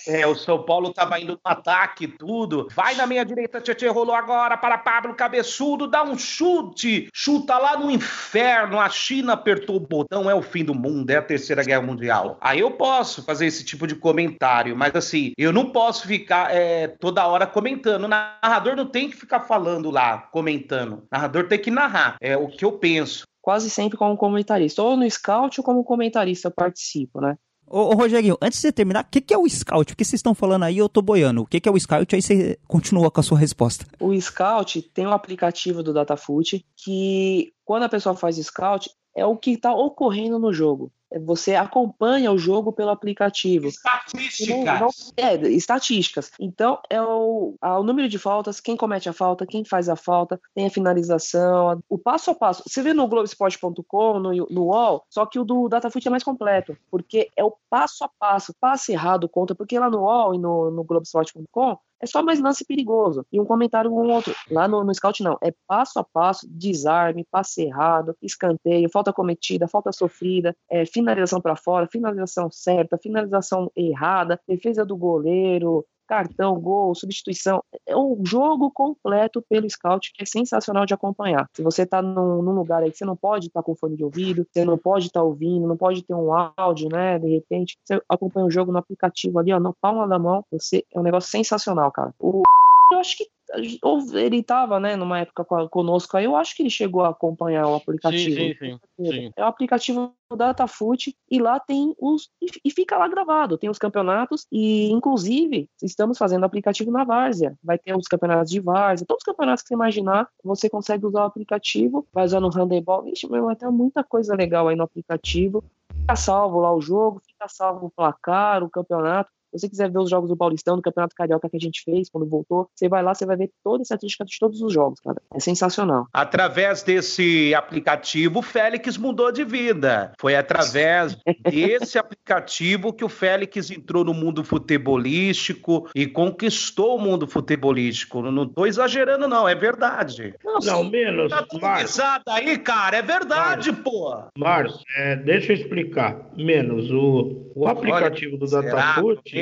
É, 0.08 0.26
o 0.28 0.36
São 0.36 0.64
Paulo 0.64 0.94
tava 0.94 1.20
indo 1.20 1.34
no 1.34 1.40
ataque 1.44 2.08
tudo. 2.08 2.68
Vai 2.74 2.96
na 2.96 3.08
minha 3.08 3.26
direita, 3.26 3.60
Tietchan 3.60 3.92
rolou 3.92 4.16
agora 4.16 4.56
para 4.56 4.78
Pablo 4.78 5.16
Cabeçudo, 5.16 5.88
dá 5.88 6.04
um 6.04 6.18
chute, 6.18 7.10
chuta 7.14 7.58
lá 7.58 7.78
no 7.78 7.90
inferno. 7.90 8.80
A 8.80 8.88
China 8.90 9.34
apertou 9.34 9.78
o 9.78 9.80
botão, 9.80 10.30
é 10.30 10.36
o 10.36 10.42
fim 10.42 10.64
do 10.64 10.76
mundo, 10.76 11.10
é 11.10 11.18
a 11.18 11.22
terceira 11.22 11.64
guerra 11.64 11.82
mundial. 11.82 12.38
Aí 12.40 12.60
eu 12.60 12.72
posso 12.72 13.24
fazer 13.24 13.48
esse 13.48 13.66
tipo 13.66 13.88
de 13.88 13.96
comentário, 13.96 14.76
mas 14.76 14.96
assim, 14.96 15.34
eu 15.38 15.52
não 15.52 15.72
posso 15.72 16.08
ficar 16.08 16.54
é, 16.54 16.88
toda 16.88 17.26
hora 17.28 17.48
comentando. 17.48 18.06
O 18.06 18.08
narrador 18.08 18.76
não 18.76 18.86
tem 18.86 19.10
que 19.10 19.16
ficar 19.16 19.42
falando 19.42 19.90
lá, 19.90 20.20
comentando. 20.32 20.94
O 20.94 21.08
narrador 21.12 21.48
tem 21.48 21.60
que 21.60 21.72
narrar. 21.72 22.18
É 22.22 22.38
o 22.38 22.48
que 22.48 22.64
eu 22.64 22.74
penso. 22.74 23.26
Quase 23.42 23.70
sempre 23.70 23.98
como 23.98 24.18
comentarista. 24.18 24.82
Ou 24.82 24.96
no 24.98 25.10
scout 25.10 25.60
ou 25.60 25.64
como 25.64 25.84
comentarista 25.84 26.48
eu 26.48 26.52
participo, 26.52 27.22
né? 27.22 27.36
Ô, 27.68 27.80
ô 27.80 27.94
Rogerinho, 27.94 28.38
antes 28.42 28.62
de 28.62 28.72
terminar, 28.72 29.04
o 29.04 29.08
que, 29.10 29.20
que 29.20 29.34
é 29.34 29.38
o 29.38 29.48
scout? 29.48 29.94
O 29.94 29.96
que 29.96 30.06
vocês 30.06 30.20
estão 30.20 30.36
falando 30.36 30.64
aí, 30.64 30.78
eu 30.78 30.88
tô 30.88 31.02
boiando. 31.02 31.42
O 31.42 31.46
que, 31.46 31.60
que 31.60 31.68
é 31.68 31.72
o 31.72 31.80
scout? 31.80 32.16
Aí 32.16 32.22
você 32.22 32.60
continua 32.68 33.10
com 33.10 33.20
a 33.20 33.24
sua 33.24 33.38
resposta. 33.38 33.86
O 34.00 34.20
Scout 34.20 34.82
tem 34.94 35.08
um 35.08 35.12
aplicativo 35.12 35.82
do 35.82 35.94
Datafoot 35.94 36.66
que, 36.76 37.54
quando 37.64 37.84
a 37.84 37.90
pessoa 37.90 38.16
faz 38.16 38.38
Scout, 38.38 38.90
é 39.16 39.26
o 39.26 39.38
que 39.38 39.52
está 39.52 39.74
ocorrendo 39.74 40.38
no 40.38 40.54
jogo. 40.54 40.92
Você 41.20 41.56
acompanha 41.56 42.32
o 42.32 42.38
jogo 42.38 42.72
pelo 42.72 42.90
aplicativo. 42.90 43.68
Estatísticas. 43.68 44.80
Não- 44.80 44.90
é, 45.18 45.36
estatísticas. 45.50 46.32
Então, 46.40 46.80
é 46.90 47.02
o, 47.02 47.56
o 47.62 47.84
número 47.84 48.08
de 48.10 48.18
faltas, 48.20 48.60
quem 48.60 48.76
comete 48.76 49.08
a 49.10 49.14
falta, 49.14 49.46
quem 49.46 49.64
faz 49.66 49.90
a 49.90 49.96
falta, 49.96 50.40
tem 50.54 50.66
a 50.66 50.70
finalização, 50.70 51.70
a- 51.70 51.78
o 51.90 51.98
passo 51.98 52.32
a 52.32 52.36
passo. 52.36 52.64
Você 52.68 52.82
vê 52.82 52.94
no 52.94 53.08
Globoesporte.com, 53.08 54.20
no, 54.20 54.34
no 54.50 54.64
UOL, 54.66 55.06
só 55.10 55.26
que 55.26 55.40
o 55.40 55.44
do 55.46 55.68
Datafoot 55.70 56.08
é 56.08 56.12
mais 56.12 56.24
completo, 56.24 56.78
porque 56.92 57.30
é 57.36 57.44
o 57.44 57.54
passo 57.70 58.04
a 58.04 58.10
passo. 58.20 58.54
Passe 58.60 58.92
errado 58.92 59.28
conta, 59.30 59.54
porque 59.56 59.78
lá 59.80 59.90
no 59.90 60.02
UOL 60.02 60.36
e 60.36 60.38
no, 60.38 60.72
no 60.72 60.84
Globoesporte.com 60.84 61.78
é 62.02 62.06
só 62.06 62.22
mais 62.22 62.40
lance 62.40 62.66
perigoso. 62.66 63.26
E 63.32 63.40
um 63.40 63.46
comentário 63.46 63.92
um 63.92 64.12
outro. 64.12 64.34
Lá 64.50 64.68
no, 64.68 64.84
no 64.84 64.94
Scout 64.94 65.24
não. 65.24 65.38
É 65.42 65.54
passo 65.68 66.00
a 66.00 66.04
passo, 66.04 66.48
desarme, 66.50 67.26
passe 67.30 67.64
errado, 67.64 68.16
escanteio, 68.22 68.90
falta 68.90 69.14
cometida, 69.14 69.68
falta 69.68 69.92
sofrida, 69.92 70.56
é, 70.70 70.86
finalização 70.86 71.42
para 71.42 71.56
fora, 71.56 71.88
finalização 71.88 72.50
certa, 72.52 72.98
finalização 72.98 73.72
errada, 73.76 74.40
defesa 74.48 74.86
do 74.86 74.96
goleiro, 74.96 75.86
cartão, 76.08 76.60
gol, 76.60 76.94
substituição. 76.96 77.64
É 77.86 77.96
um 77.96 78.22
jogo 78.26 78.72
completo 78.72 79.44
pelo 79.50 79.70
Scout 79.70 80.12
que 80.14 80.24
é 80.24 80.26
sensacional 80.26 80.86
de 80.86 80.94
acompanhar. 80.94 81.50
Se 81.54 81.62
você 81.62 81.84
está 81.84 82.02
num, 82.02 82.42
num 82.42 82.54
lugar 82.54 82.84
aí 82.84 82.92
que 82.92 82.98
você 82.98 83.06
não 83.06 83.16
pode 83.16 83.48
estar 83.48 83.64
com 83.64 83.76
fone 83.76 83.96
de 83.96 84.04
ouvido, 84.04 84.46
você 84.52 84.64
não 84.66 84.78
pode 84.78 85.08
estar 85.08 85.24
ouvindo, 85.24 85.68
não 85.68 85.78
pode 85.78 86.04
ter 86.04 86.14
um 86.14 86.32
áudio, 86.58 86.90
né? 86.90 87.20
De 87.20 87.30
repente, 87.30 87.78
você 87.84 88.02
acompanha 88.10 88.46
o 88.46 88.52
jogo 88.52 88.72
no 88.72 88.78
aplicativo 88.78 89.40
ali, 89.40 89.52
ó, 89.54 89.60
na 89.60 89.74
palma 89.74 90.08
da 90.08 90.20
mão. 90.20 90.44
Você 90.52 90.84
é 90.94 91.00
um 91.00 91.04
negócio 91.04 91.30
sensacional, 91.30 91.92
cara. 91.92 92.14
O 92.20 92.44
eu 92.92 93.00
acho 93.00 93.18
que 93.18 93.28
estava, 93.58 94.80
né, 94.80 94.96
numa 94.96 95.20
época 95.20 95.44
co- 95.44 95.70
conosco 95.70 96.18
aí, 96.18 96.26
eu 96.26 96.36
acho 96.36 96.56
que 96.56 96.64
ele 96.64 96.70
chegou 96.70 97.04
a 97.04 97.10
acompanhar 97.10 97.68
o 97.68 97.76
aplicativo. 97.76 98.36
Sim, 98.36 98.56
sim, 98.60 98.80
sim. 99.00 99.12
sim. 99.12 99.32
É 99.36 99.44
o 99.44 99.48
aplicativo 99.48 100.14
Datafoot 100.36 101.16
e 101.30 101.40
lá 101.40 101.60
tem 101.60 101.96
os. 102.00 102.30
E 102.64 102.72
fica 102.72 102.98
lá 102.98 103.08
gravado, 103.08 103.58
tem 103.58 103.70
os 103.70 103.78
campeonatos 103.78 104.46
e, 104.52 104.92
inclusive, 104.92 105.70
estamos 105.82 106.18
fazendo 106.18 106.46
aplicativo 106.46 106.92
na 106.92 107.04
Várzea. 107.04 107.58
Vai 107.64 107.78
ter 107.78 107.96
os 107.96 108.08
campeonatos 108.08 108.52
de 108.52 108.60
Várzea, 108.60 109.06
todos 109.08 109.22
os 109.22 109.26
campeonatos 109.26 109.62
que 109.64 109.70
você 109.70 109.74
imaginar, 109.74 110.28
você 110.44 110.70
consegue 110.70 111.06
usar 111.06 111.24
o 111.24 111.28
aplicativo, 111.28 112.06
vai 112.14 112.26
usar 112.26 112.40
no 112.40 112.50
handebol. 112.50 113.04
Vixe, 113.04 113.28
meu, 113.28 113.38
irmão, 113.38 113.56
tem 113.56 113.70
muita 113.72 114.04
coisa 114.04 114.36
legal 114.36 114.68
aí 114.68 114.76
no 114.76 114.84
aplicativo. 114.84 115.64
Fica 116.02 116.16
salvo 116.16 116.60
lá 116.60 116.74
o 116.74 116.82
jogo, 116.82 117.22
fica 117.26 117.48
salvo 117.48 117.88
o 117.88 117.92
placar, 117.92 118.64
o 118.64 118.70
campeonato. 118.70 119.32
Se 119.56 119.62
você 119.62 119.70
quiser 119.70 119.90
ver 119.90 120.00
os 120.00 120.10
jogos 120.10 120.30
do 120.30 120.36
Paulistão, 120.36 120.76
do 120.76 120.82
Campeonato 120.82 121.16
Carioca 121.16 121.50
que 121.50 121.56
a 121.56 121.60
gente 121.60 121.82
fez 121.84 122.10
quando 122.10 122.28
voltou, 122.28 122.70
você 122.76 122.90
vai 122.90 123.02
lá, 123.02 123.14
você 123.14 123.26
vai 123.26 123.38
ver 123.38 123.52
toda 123.64 123.82
a 123.82 123.84
estatística 123.84 124.26
de 124.26 124.38
todos 124.38 124.62
os 124.62 124.74
jogos, 124.74 125.00
cara. 125.00 125.22
É 125.34 125.40
sensacional. 125.40 126.08
Através 126.12 126.84
desse 126.84 127.54
aplicativo, 127.56 128.40
o 128.40 128.42
Félix 128.42 128.98
mudou 128.98 129.32
de 129.32 129.46
vida. 129.46 130.12
Foi 130.20 130.36
através 130.36 131.18
desse 131.50 131.98
aplicativo 131.98 132.92
que 132.92 133.06
o 133.06 133.10
Félix 133.10 133.72
entrou 133.72 134.04
no 134.04 134.14
mundo 134.14 134.44
futebolístico 134.44 135.90
e 135.96 136.06
conquistou 136.06 136.98
o 136.98 137.02
mundo 137.02 137.26
futebolístico. 137.26 138.22
Não 138.24 138.44
estou 138.44 138.68
exagerando, 138.68 139.28
não, 139.28 139.48
é 139.48 139.56
verdade. 139.56 140.36
Não, 140.64 140.84
menos. 140.84 141.32
Tá 141.32 141.46
pesado 141.78 142.26
aí, 142.28 142.58
cara, 142.58 142.98
é 142.98 143.02
verdade, 143.02 143.72
pô. 143.72 144.22
Márcio, 144.38 144.82
é, 144.98 145.16
deixa 145.16 145.54
eu 145.54 145.58
explicar. 145.58 146.30
Menos 146.36 146.92
o, 146.92 147.52
o 147.56 147.68
aplicativo 147.68 148.38
do 148.38 148.46
será? 148.48 148.96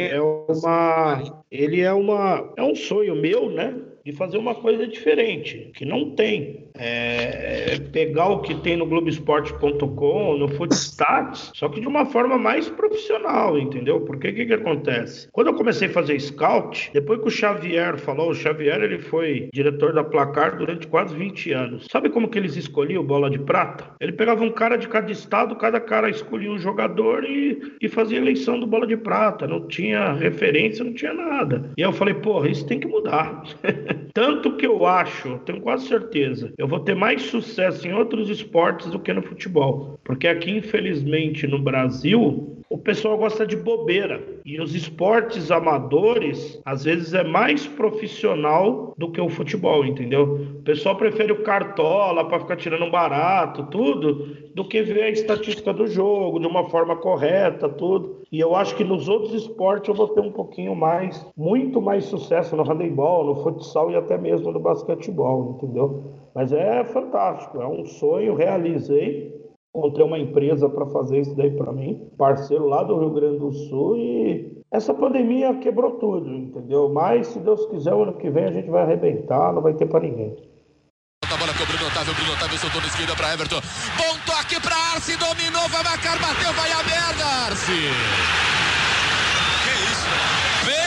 É 0.08 0.22
uma. 0.22 1.44
Ele 1.52 1.82
é 1.82 1.94
uma. 1.94 2.54
É 2.58 2.64
um 2.64 2.76
sonho 2.76 3.16
meu, 3.16 3.50
né? 3.50 3.74
De 4.06 4.12
fazer 4.12 4.38
uma 4.38 4.56
coisa 4.56 4.86
diferente, 4.88 5.72
que 5.76 5.86
não 5.86 6.12
tem. 6.12 6.68
é, 6.78 7.78
pegar 7.92 8.30
o 8.30 8.42
que 8.42 8.56
tem 8.56 8.76
no 8.76 8.86
Globoesporte.com, 8.86 10.38
no 10.38 10.48
Footstats, 10.48 11.52
só 11.54 11.70
que 11.70 11.80
de 11.80 11.88
uma 11.88 12.06
forma 12.06 12.38
mais 12.38 12.68
profissional, 12.70 13.58
entendeu? 13.58 14.02
Porque 14.02 14.30
o 14.30 14.34
que, 14.36 14.46
que 14.46 14.54
acontece? 14.54 15.28
Quando 15.32 15.48
eu 15.48 15.54
comecei 15.54 15.88
a 15.88 15.92
fazer 15.92 16.20
scout, 16.20 16.90
depois 16.94 17.20
que 17.20 17.28
o 17.28 17.32
Xavier 17.32 17.98
falou, 17.98 18.32
o 18.32 18.34
Xavier 18.34 18.82
ele 18.82 19.00
foi 19.00 19.50
diretor 19.54 19.94
da 19.94 20.04
Placar 20.04 20.58
durante 20.58 20.88
quase 20.88 21.16
20 21.16 21.52
anos. 21.52 21.88
Sabe 21.92 22.10
como 22.10 22.28
que 22.28 22.38
eles 22.38 22.56
escolhiam 22.56 23.04
bola 23.04 23.30
de 23.30 23.40
prata? 23.40 23.86
Ele 24.00 24.12
pegava 24.12 24.44
um 24.44 24.52
cara 24.52 24.76
de 24.76 24.88
cada 24.88 25.12
estado, 25.12 25.56
cada 25.56 25.80
cara 25.80 26.10
escolhia 26.10 26.52
um 26.52 26.58
jogador 26.58 27.24
e, 27.24 27.76
e 27.82 27.88
fazia 27.88 28.18
eleição 28.18 28.60
do 28.60 28.68
bola 28.68 28.88
de 28.88 28.98
prata. 28.98 29.48
Não 29.48 29.68
tinha 29.68 30.14
referência, 30.14 30.84
não 30.84 30.94
tinha 30.94 31.14
nada. 31.14 31.72
E 31.78 31.84
aí 31.84 31.90
eu 31.90 31.94
falei, 31.94 32.16
porra, 32.16 32.50
isso 32.50 32.66
tem 32.66 32.80
que 32.80 32.88
mudar. 32.88 33.44
Tanto 34.14 34.56
que 34.58 34.66
eu 34.66 34.86
acho, 34.86 35.40
tenho 35.40 35.62
quase 35.62 35.88
certeza, 35.88 36.54
eu 36.58 36.68
vou 36.68 36.80
ter 36.80 36.96
mais 36.96 37.22
sucesso 37.24 37.88
em 37.88 37.94
outros 37.94 38.30
esportes 38.30 38.90
do 38.92 39.00
que 39.00 39.14
no 39.14 39.22
futebol. 39.22 40.00
Porque 40.04 40.28
aqui, 40.28 40.52
infelizmente, 40.52 41.48
no 41.48 41.60
Brasil, 41.60 42.63
o 42.70 42.78
pessoal 42.78 43.18
gosta 43.18 43.46
de 43.46 43.56
bobeira. 43.56 44.22
E 44.46 44.60
os 44.60 44.76
esportes 44.76 45.52
amadores, 45.52 46.62
às 46.66 46.84
vezes, 46.84 47.14
é 47.14 47.24
mais 47.24 47.68
profissional 47.68 48.94
do 48.98 49.12
que 49.12 49.22
o 49.22 49.30
futebol, 49.30 49.86
entendeu? 49.86 50.40
O 50.60 50.64
pessoal 50.64 50.96
prefere 50.96 51.32
o 51.32 51.44
cartola 51.44 52.26
para 52.28 52.40
ficar 52.40 52.56
tirando 52.56 52.90
barato, 52.90 53.68
tudo, 53.68 54.44
do 54.54 54.68
que 54.68 54.82
ver 54.82 55.04
a 55.04 55.10
estatística 55.10 55.74
do 55.74 55.88
jogo 55.88 56.40
de 56.40 56.48
uma 56.48 56.70
forma 56.70 56.96
correta, 56.96 57.68
tudo. 57.70 58.22
E 58.32 58.40
eu 58.40 58.56
acho 58.56 58.76
que 58.76 58.84
nos 58.84 59.08
outros 59.08 59.34
esportes 59.34 59.90
eu 59.90 59.96
vou 59.96 60.10
ter 60.10 60.22
um 60.22 60.32
pouquinho 60.32 60.76
mais, 60.76 61.26
muito 61.36 61.82
mais 61.82 62.06
sucesso 62.06 62.56
no 62.56 62.64
handebol, 62.64 63.26
no 63.26 63.36
futsal 63.44 63.92
e 63.92 63.96
até 63.96 64.18
mesmo 64.18 64.52
no 64.52 64.60
basquetebol, 64.60 65.58
entendeu? 65.58 66.04
Mas 66.34 66.52
é 66.52 66.84
fantástico, 66.84 67.62
é 67.62 67.68
um 67.68 67.86
sonho, 67.86 68.36
realizei. 68.36 69.43
Encontrei 69.76 70.06
uma 70.06 70.20
empresa 70.20 70.70
para 70.70 70.86
fazer 70.86 71.22
isso 71.22 71.36
daí 71.36 71.50
para 71.50 71.72
mim, 71.72 72.08
parceiro 72.16 72.68
lá 72.68 72.84
do 72.84 73.00
Rio 73.00 73.10
Grande 73.10 73.40
do 73.40 73.52
Sul 73.52 73.98
e 73.98 74.62
essa 74.72 74.94
pandemia 74.94 75.56
quebrou 75.56 75.94
tudo, 75.98 76.30
entendeu? 76.30 76.90
Mas 76.90 77.28
se 77.28 77.40
Deus 77.40 77.66
quiser, 77.68 77.94
o 77.94 78.04
ano 78.04 78.14
que 78.14 78.30
vem 78.30 78.46
a 78.46 78.52
gente 78.52 78.70
vai 78.70 78.84
arrebentar, 78.84 79.52
não 79.52 79.64
vai 79.64 79.74
ter 79.74 79.88
para 79.88 80.02
ninguém. 80.02 80.36
A 81.24 81.38
bola 81.38 81.54
com 81.56 81.64
o 81.64 81.66
Bruno 81.66 81.88
Otávio, 81.88 82.14
Bruno 82.14 82.34
Otávio 82.34 82.58
soltou 82.60 82.82
na 82.82 82.88
esquerda 82.88 83.16
para 83.16 83.34
Everton. 83.34 83.62
Bom 83.98 84.16
toque 84.28 84.62
para 84.62 84.76
Arce, 84.76 85.18
dominou, 85.18 85.68
vai 85.70 85.84
marcar, 85.84 86.20
bateu, 86.20 86.54
vai 86.54 86.72
a 86.72 86.84
merda, 86.84 87.26
Arce. 87.48 87.72
Que 89.64 89.74
isso? 89.90 90.14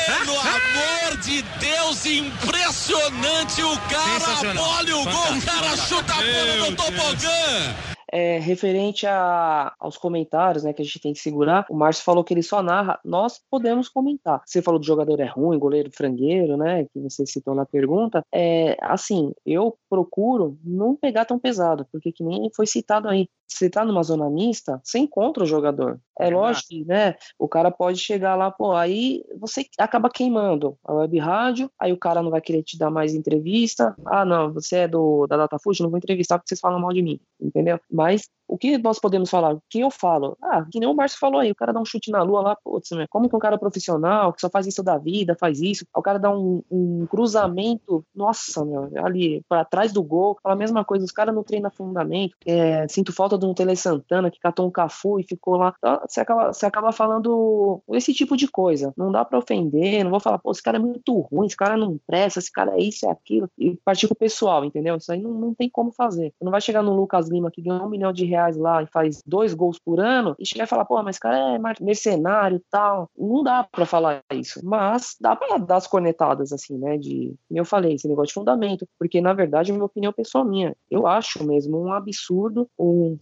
Pelo 0.07 0.39
amor 0.39 1.17
de 1.23 1.43
Deus, 1.59 2.07
impressionante 2.07 3.63
o 3.65 3.77
cara, 3.91 4.61
olha 4.79 4.97
o 4.97 5.05
gol, 5.05 5.37
o 5.37 5.45
cara 5.45 5.77
chuta 5.77 6.13
a 6.13 6.17
bola 6.17 6.71
no 6.71 6.77
tobogã. 6.77 7.96
É, 8.13 8.39
referente 8.39 9.07
a, 9.07 9.75
aos 9.79 9.97
comentários, 9.97 10.65
né, 10.65 10.73
que 10.73 10.83
a 10.83 10.85
gente 10.85 11.01
tem 11.01 11.13
que 11.13 11.19
segurar, 11.19 11.67
o 11.69 11.77
Márcio 11.77 12.05
falou 12.05 12.23
que 12.23 12.33
ele 12.33 12.43
só 12.43 12.63
narra, 12.63 13.01
nós 13.05 13.41
podemos 13.51 13.89
comentar. 13.89 14.43
Você 14.45 14.63
falou 14.63 14.79
do 14.79 14.87
jogador 14.87 15.19
é 15.21 15.27
ruim, 15.27 15.59
goleiro 15.59 15.91
frangueiro, 15.93 16.57
né, 16.57 16.85
que 16.85 17.01
você 17.01 17.27
citou 17.27 17.55
na 17.55 17.67
pergunta. 17.67 18.23
É, 18.33 18.77
assim, 18.81 19.33
eu 19.45 19.77
procuro 19.91 20.59
não 20.65 20.95
pegar 20.95 21.25
tão 21.25 21.39
pesado, 21.39 21.87
porque 21.91 22.13
que 22.13 22.25
nem 22.25 22.51
foi 22.55 22.67
citado 22.67 23.09
aí, 23.09 23.29
você 23.47 23.71
tá 23.71 23.85
numa 23.85 24.03
zona 24.03 24.29
mista, 24.29 24.81
você 24.83 24.99
encontra 24.99 25.43
o 25.43 25.47
jogador. 25.47 26.01
É 26.19 26.31
lógico 26.31 26.69
que, 26.69 26.85
né, 26.85 27.15
o 27.39 27.47
cara 27.47 27.71
pode 27.71 27.99
chegar 27.99 28.35
lá, 28.35 28.51
pô, 28.51 28.73
aí 28.73 29.23
você 29.39 29.67
acaba 29.79 30.11
queimando 30.11 30.79
a 30.85 30.95
web 30.95 31.19
rádio, 31.19 31.71
aí 31.79 31.93
o 31.93 31.99
cara 31.99 32.23
não 32.23 32.31
vai 32.31 32.41
querer 32.41 32.63
te 32.63 32.79
dar 32.79 32.91
mais 32.91 33.15
entrevista. 33.15 33.95
Ah, 34.07 34.25
não, 34.25 34.53
você 34.53 34.77
é 34.79 34.89
do 34.89 35.27
da 35.27 35.37
DataFood, 35.37 35.83
não 35.83 35.91
vou 35.91 35.99
entrevistar 35.99 36.39
porque 36.39 36.49
vocês 36.49 36.61
falam 36.61 36.81
mal 36.81 36.93
de 36.93 37.03
mim, 37.03 37.21
entendeu? 37.41 37.79
Mas 37.91 38.29
o 38.49 38.57
que 38.57 38.79
nós 38.79 38.99
podemos 38.99 39.31
falar? 39.31 39.55
O 39.55 39.63
que 39.69 39.81
eu 39.81 39.91
falo? 39.91 40.37
Ah, 40.43 40.65
que 40.71 40.79
nem 40.79 40.89
o 40.89 40.95
Márcio 40.95 41.19
falou 41.19 41.41
aí, 41.41 41.51
o 41.51 41.55
cara 41.55 41.73
dá 41.73 41.81
um 41.81 41.85
chute 41.85 42.11
na 42.11 42.23
lua 42.23 42.41
lá, 42.41 42.57
putz, 42.57 42.91
né? 42.93 43.07
como 43.09 43.29
que 43.29 43.37
um 43.37 43.41
cara 43.41 43.59
profissional, 43.59 44.33
que 44.33 44.41
só 44.41 44.49
faz 44.49 44.67
isso 44.67 44.83
da 44.83 44.99
vida, 44.99 45.37
faz 45.39 45.61
isso, 45.61 45.85
o 45.95 46.03
cara 46.03 46.19
dá 46.19 46.31
um, 46.31 46.63
um 46.71 47.07
cruzamento, 47.07 48.05
nossa, 48.15 48.65
meu, 48.65 48.91
ali, 49.05 49.43
para 49.49 49.65
trás 49.65 49.93
do 49.93 50.03
gol, 50.03 50.39
a 50.45 50.55
mesma 50.55 50.85
coisa, 50.85 51.05
os 51.05 51.13
caras 51.13 51.35
não 51.35 51.43
treinam 51.43 51.71
fundamento, 51.71 52.37
é, 52.47 52.87
sinto 52.89 53.13
falta 53.13 53.37
de 53.39 53.47
um 53.47 53.55
Tele 53.55 53.77
Santana 53.77 54.31
que 54.31 54.39
catou 54.39 54.67
um 54.67 54.71
Cafu 54.71 55.19
e 55.19 55.25
ficou 55.25 55.57
lá, 55.57 55.75
então, 55.79 56.01
você 56.07 56.21
acaba, 56.21 56.53
você 56.53 56.67
acaba 56.67 56.93
falando 56.93 57.83
esse 57.91 58.13
tipo 58.13 58.37
de 58.37 58.49
coisa, 58.49 58.93
não 58.97 59.11
dá 59.11 59.25
para 59.25 59.39
ofender, 59.39 60.05
não 60.05 60.11
vou 60.11 60.21
falar, 60.21 60.39
pô, 60.39 60.51
esse 60.51 60.63
cara 60.63 60.77
é 60.77 60.81
muito 60.81 61.19
ruim, 61.21 61.47
esse 61.47 61.57
cara 61.57 61.77
não 61.77 61.99
presta, 62.07 62.39
esse 62.39 62.53
cara 62.53 62.77
é 62.77 62.81
isso, 62.81 63.07
é 63.07 63.11
aquilo, 63.11 63.49
e 63.59 63.77
partir 63.85 64.09
com 64.09 64.15
o 64.15 64.17
pessoal, 64.17 64.65
entendeu? 64.65 64.97
Isso 64.97 65.13
aí 65.13 65.21
não, 65.21 65.33
não 65.33 65.55
tem 65.55 65.69
como 65.69 65.93
fazer. 65.93 66.33
Você 66.37 66.45
não 66.45 66.53
vai 66.53 66.61
chegar 66.61 66.83
no 66.83 66.95
Lucas 66.95 67.29
Lima 67.29 67.51
que 67.51 67.63
ganhou 67.63 67.87
um 67.87 67.91
milhão 67.91 68.13
de 68.13 68.25
reais 68.25 68.36
reais 68.37 68.57
lá 68.57 68.83
e 68.83 68.87
faz 68.87 69.23
dois 69.27 69.55
gols 69.55 69.79
por 69.79 70.01
ano, 70.01 70.35
e 70.39 70.47
chegar 70.47 70.65
e 70.65 70.69
falar, 70.69 70.85
pô, 70.85 71.03
mas 71.03 71.19
cara 71.19 71.57
é 71.57 71.59
mercenário 71.83 72.63
tal. 72.71 73.09
Não 73.17 73.43
dá 73.43 73.65
para 73.65 73.87
falar 73.87 74.23
isso. 74.33 74.61
Mas 74.65 75.17
dá 75.21 75.35
para 75.35 75.59
dar 75.59 75.77
as 75.77 75.87
cornetadas, 75.87 76.53
assim, 76.53 76.79
né? 76.79 76.97
De, 76.97 77.35
como 77.49 77.59
eu 77.59 77.65
falei, 77.65 77.95
esse 77.95 78.09
negócio 78.09 78.29
de 78.29 78.35
fundamento. 78.35 78.87
Porque, 78.99 79.21
na 79.21 79.33
verdade, 79.33 79.71
é 79.71 79.75
uma 79.75 79.85
opinião 79.85 80.13
pessoal 80.13 80.45
minha. 80.45 80.75
Eu 80.91 81.07
acho 81.07 81.45
mesmo 81.45 81.83
um 81.83 81.93
absurdo 81.93 82.69
um, 82.79 83.17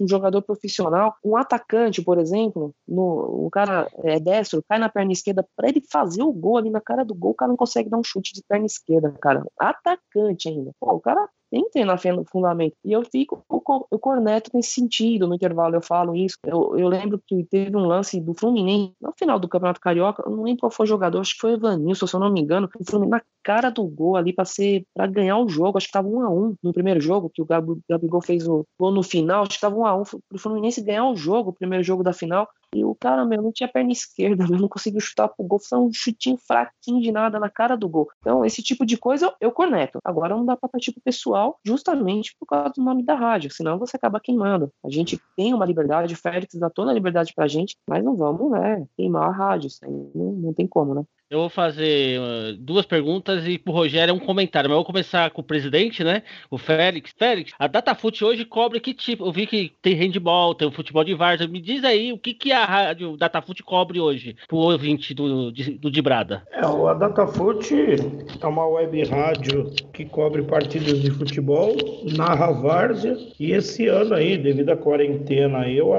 um 0.00 0.08
jogador 0.08 0.42
profissional, 0.42 1.14
um 1.24 1.36
atacante, 1.36 2.02
por 2.02 2.18
exemplo, 2.18 2.74
no, 2.86 3.46
o 3.46 3.50
cara 3.50 3.88
é 4.04 4.18
destro, 4.18 4.62
cai 4.68 4.78
na 4.78 4.88
perna 4.88 5.12
esquerda, 5.12 5.46
para 5.56 5.68
ele 5.68 5.82
fazer 5.90 6.22
o 6.22 6.32
gol 6.32 6.58
ali 6.58 6.70
na 6.70 6.80
cara 6.80 7.04
do 7.04 7.14
gol, 7.14 7.32
o 7.32 7.34
cara 7.34 7.48
não 7.48 7.56
consegue 7.56 7.88
dar 7.88 7.98
um 7.98 8.04
chute 8.04 8.32
de 8.32 8.42
perna 8.48 8.66
esquerda, 8.66 9.12
cara. 9.20 9.44
Atacante 9.58 10.48
ainda. 10.48 10.72
Pô, 10.80 10.94
o 10.94 11.00
cara 11.00 11.28
tem 11.50 11.64
que 11.64 11.70
treinar 11.70 11.98
fundamento. 12.30 12.74
E 12.84 12.92
eu 12.92 13.04
fico, 13.04 13.42
eu 13.90 13.98
corneto 13.98 14.50
nesse 14.54 14.70
sentido, 14.72 15.26
no 15.26 15.34
intervalo 15.34 15.74
eu 15.74 15.82
falo 15.82 16.14
isso. 16.14 16.36
Eu, 16.44 16.76
eu 16.76 16.88
lembro 16.88 17.20
que 17.26 17.44
teve 17.44 17.76
um 17.76 17.86
lance 17.86 18.20
do 18.20 18.34
Fluminense, 18.34 18.94
no 19.00 19.12
final 19.16 19.38
do 19.38 19.48
Campeonato 19.48 19.80
Carioca, 19.80 20.22
eu 20.26 20.30
não 20.30 20.42
lembro 20.42 20.60
qual 20.60 20.70
foi 20.70 20.84
o 20.84 20.88
jogador, 20.88 21.20
acho 21.20 21.34
que 21.34 21.40
foi 21.40 21.52
o 21.52 21.54
Evanilson, 21.54 22.06
se 22.06 22.14
eu 22.14 22.20
não 22.20 22.32
me 22.32 22.40
engano, 22.40 22.68
o 22.78 22.84
Fluminense 22.84 23.10
na 23.10 23.22
cara 23.42 23.70
do 23.70 23.84
gol 23.84 24.16
ali 24.16 24.32
para 24.32 24.44
ser 24.44 24.84
para 24.92 25.06
ganhar 25.06 25.38
o 25.38 25.48
jogo, 25.48 25.78
acho 25.78 25.86
que 25.86 25.92
tava 25.92 26.08
um 26.08 26.20
a 26.20 26.30
um 26.30 26.54
no 26.62 26.72
primeiro 26.72 27.00
jogo, 27.00 27.30
que 27.32 27.40
o 27.40 27.46
Gabigol 27.46 28.20
fez 28.20 28.46
o 28.48 28.64
gol 28.78 28.92
no 28.92 29.02
final, 29.02 29.42
acho 29.42 29.52
que 29.52 29.60
tava 29.60 29.75
um 29.76 29.84
a 29.84 29.94
um 29.96 30.02
pro 30.04 30.38
Fluminense 30.38 30.82
ganhar 30.82 31.04
o 31.08 31.16
jogo, 31.16 31.50
o 31.50 31.52
primeiro 31.52 31.84
jogo 31.84 32.02
da 32.02 32.12
final. 32.12 32.48
E 32.76 32.84
o 32.84 32.94
cara, 32.94 33.24
meu, 33.24 33.40
não 33.40 33.52
tinha 33.52 33.68
perna 33.68 33.90
esquerda, 33.92 34.46
meu, 34.48 34.60
não 34.60 34.68
conseguiu 34.68 35.00
chutar 35.00 35.28
pro 35.28 35.44
gol, 35.44 35.58
foi 35.58 35.78
um 35.78 35.92
chutinho 35.92 36.36
fraquinho 36.36 37.00
de 37.00 37.10
nada 37.10 37.38
na 37.38 37.48
cara 37.48 37.76
do 37.76 37.88
gol. 37.88 38.08
Então, 38.20 38.44
esse 38.44 38.62
tipo 38.62 38.84
de 38.84 38.96
coisa 38.96 39.34
eu 39.40 39.50
corneto. 39.50 39.98
Agora 40.04 40.36
não 40.36 40.44
dá 40.44 40.56
pra 40.56 40.68
partir 40.68 40.92
pro 40.92 41.00
pessoal, 41.00 41.58
justamente 41.64 42.34
por 42.38 42.46
causa 42.46 42.74
do 42.76 42.82
nome 42.82 43.02
da 43.02 43.14
rádio, 43.14 43.50
senão 43.50 43.78
você 43.78 43.96
acaba 43.96 44.20
queimando. 44.20 44.70
A 44.84 44.90
gente 44.90 45.18
tem 45.36 45.54
uma 45.54 45.64
liberdade, 45.64 46.14
o 46.14 46.18
Félix 46.18 46.54
dá 46.54 46.68
toda 46.68 46.90
a 46.90 46.94
liberdade 46.94 47.32
pra 47.34 47.48
gente, 47.48 47.76
mas 47.88 48.04
não 48.04 48.16
vamos, 48.16 48.50
né, 48.50 48.86
queimar 48.96 49.28
a 49.28 49.32
rádio, 49.32 49.68
isso 49.68 49.84
aí 49.84 49.90
não, 50.14 50.32
não 50.32 50.52
tem 50.52 50.66
como, 50.66 50.94
né? 50.94 51.04
Eu 51.28 51.40
vou 51.40 51.48
fazer 51.48 52.20
uh, 52.20 52.56
duas 52.56 52.86
perguntas 52.86 53.44
e 53.48 53.58
pro 53.58 53.72
Rogério 53.72 54.12
é 54.12 54.14
um 54.14 54.18
comentário. 54.18 54.70
Mas 54.70 54.76
eu 54.76 54.78
vou 54.78 54.84
começar 54.84 55.28
com 55.32 55.40
o 55.40 55.44
presidente, 55.44 56.04
né? 56.04 56.22
O 56.48 56.56
Félix. 56.56 57.12
Félix, 57.18 57.52
a 57.58 57.66
Datafute 57.66 58.24
hoje 58.24 58.44
cobre 58.44 58.78
que 58.78 58.94
tipo? 58.94 59.26
Eu 59.26 59.32
vi 59.32 59.44
que 59.44 59.72
tem 59.82 59.94
handball, 59.94 60.54
tem 60.54 60.68
o 60.68 60.72
futebol 60.72 61.02
de 61.02 61.14
várzea. 61.14 61.48
Me 61.48 61.60
diz 61.60 61.82
aí 61.82 62.12
o 62.12 62.18
que, 62.18 62.32
que 62.32 62.52
a 62.52 62.64
rádio 62.66 63.16
Datafute 63.16 63.62
cobre 63.62 64.00
hoje 64.00 64.36
pro 64.48 64.58
ouvinte 64.58 65.14
do, 65.14 65.50
do 65.50 65.90
Dibrada. 65.90 66.42
É, 66.52 66.60
a 66.60 66.94
Datafute 66.94 67.96
é 68.40 68.46
uma 68.46 68.66
web 68.66 69.04
rádio 69.04 69.70
que 69.92 70.04
cobre 70.04 70.42
partidas 70.42 71.00
de 71.00 71.10
futebol, 71.10 71.74
narra 72.16 72.52
várzea. 72.52 73.16
E 73.38 73.52
esse 73.52 73.86
ano 73.86 74.14
aí, 74.14 74.36
devido 74.36 74.70
à 74.70 74.76
quarentena, 74.76 75.68
eu 75.68 75.94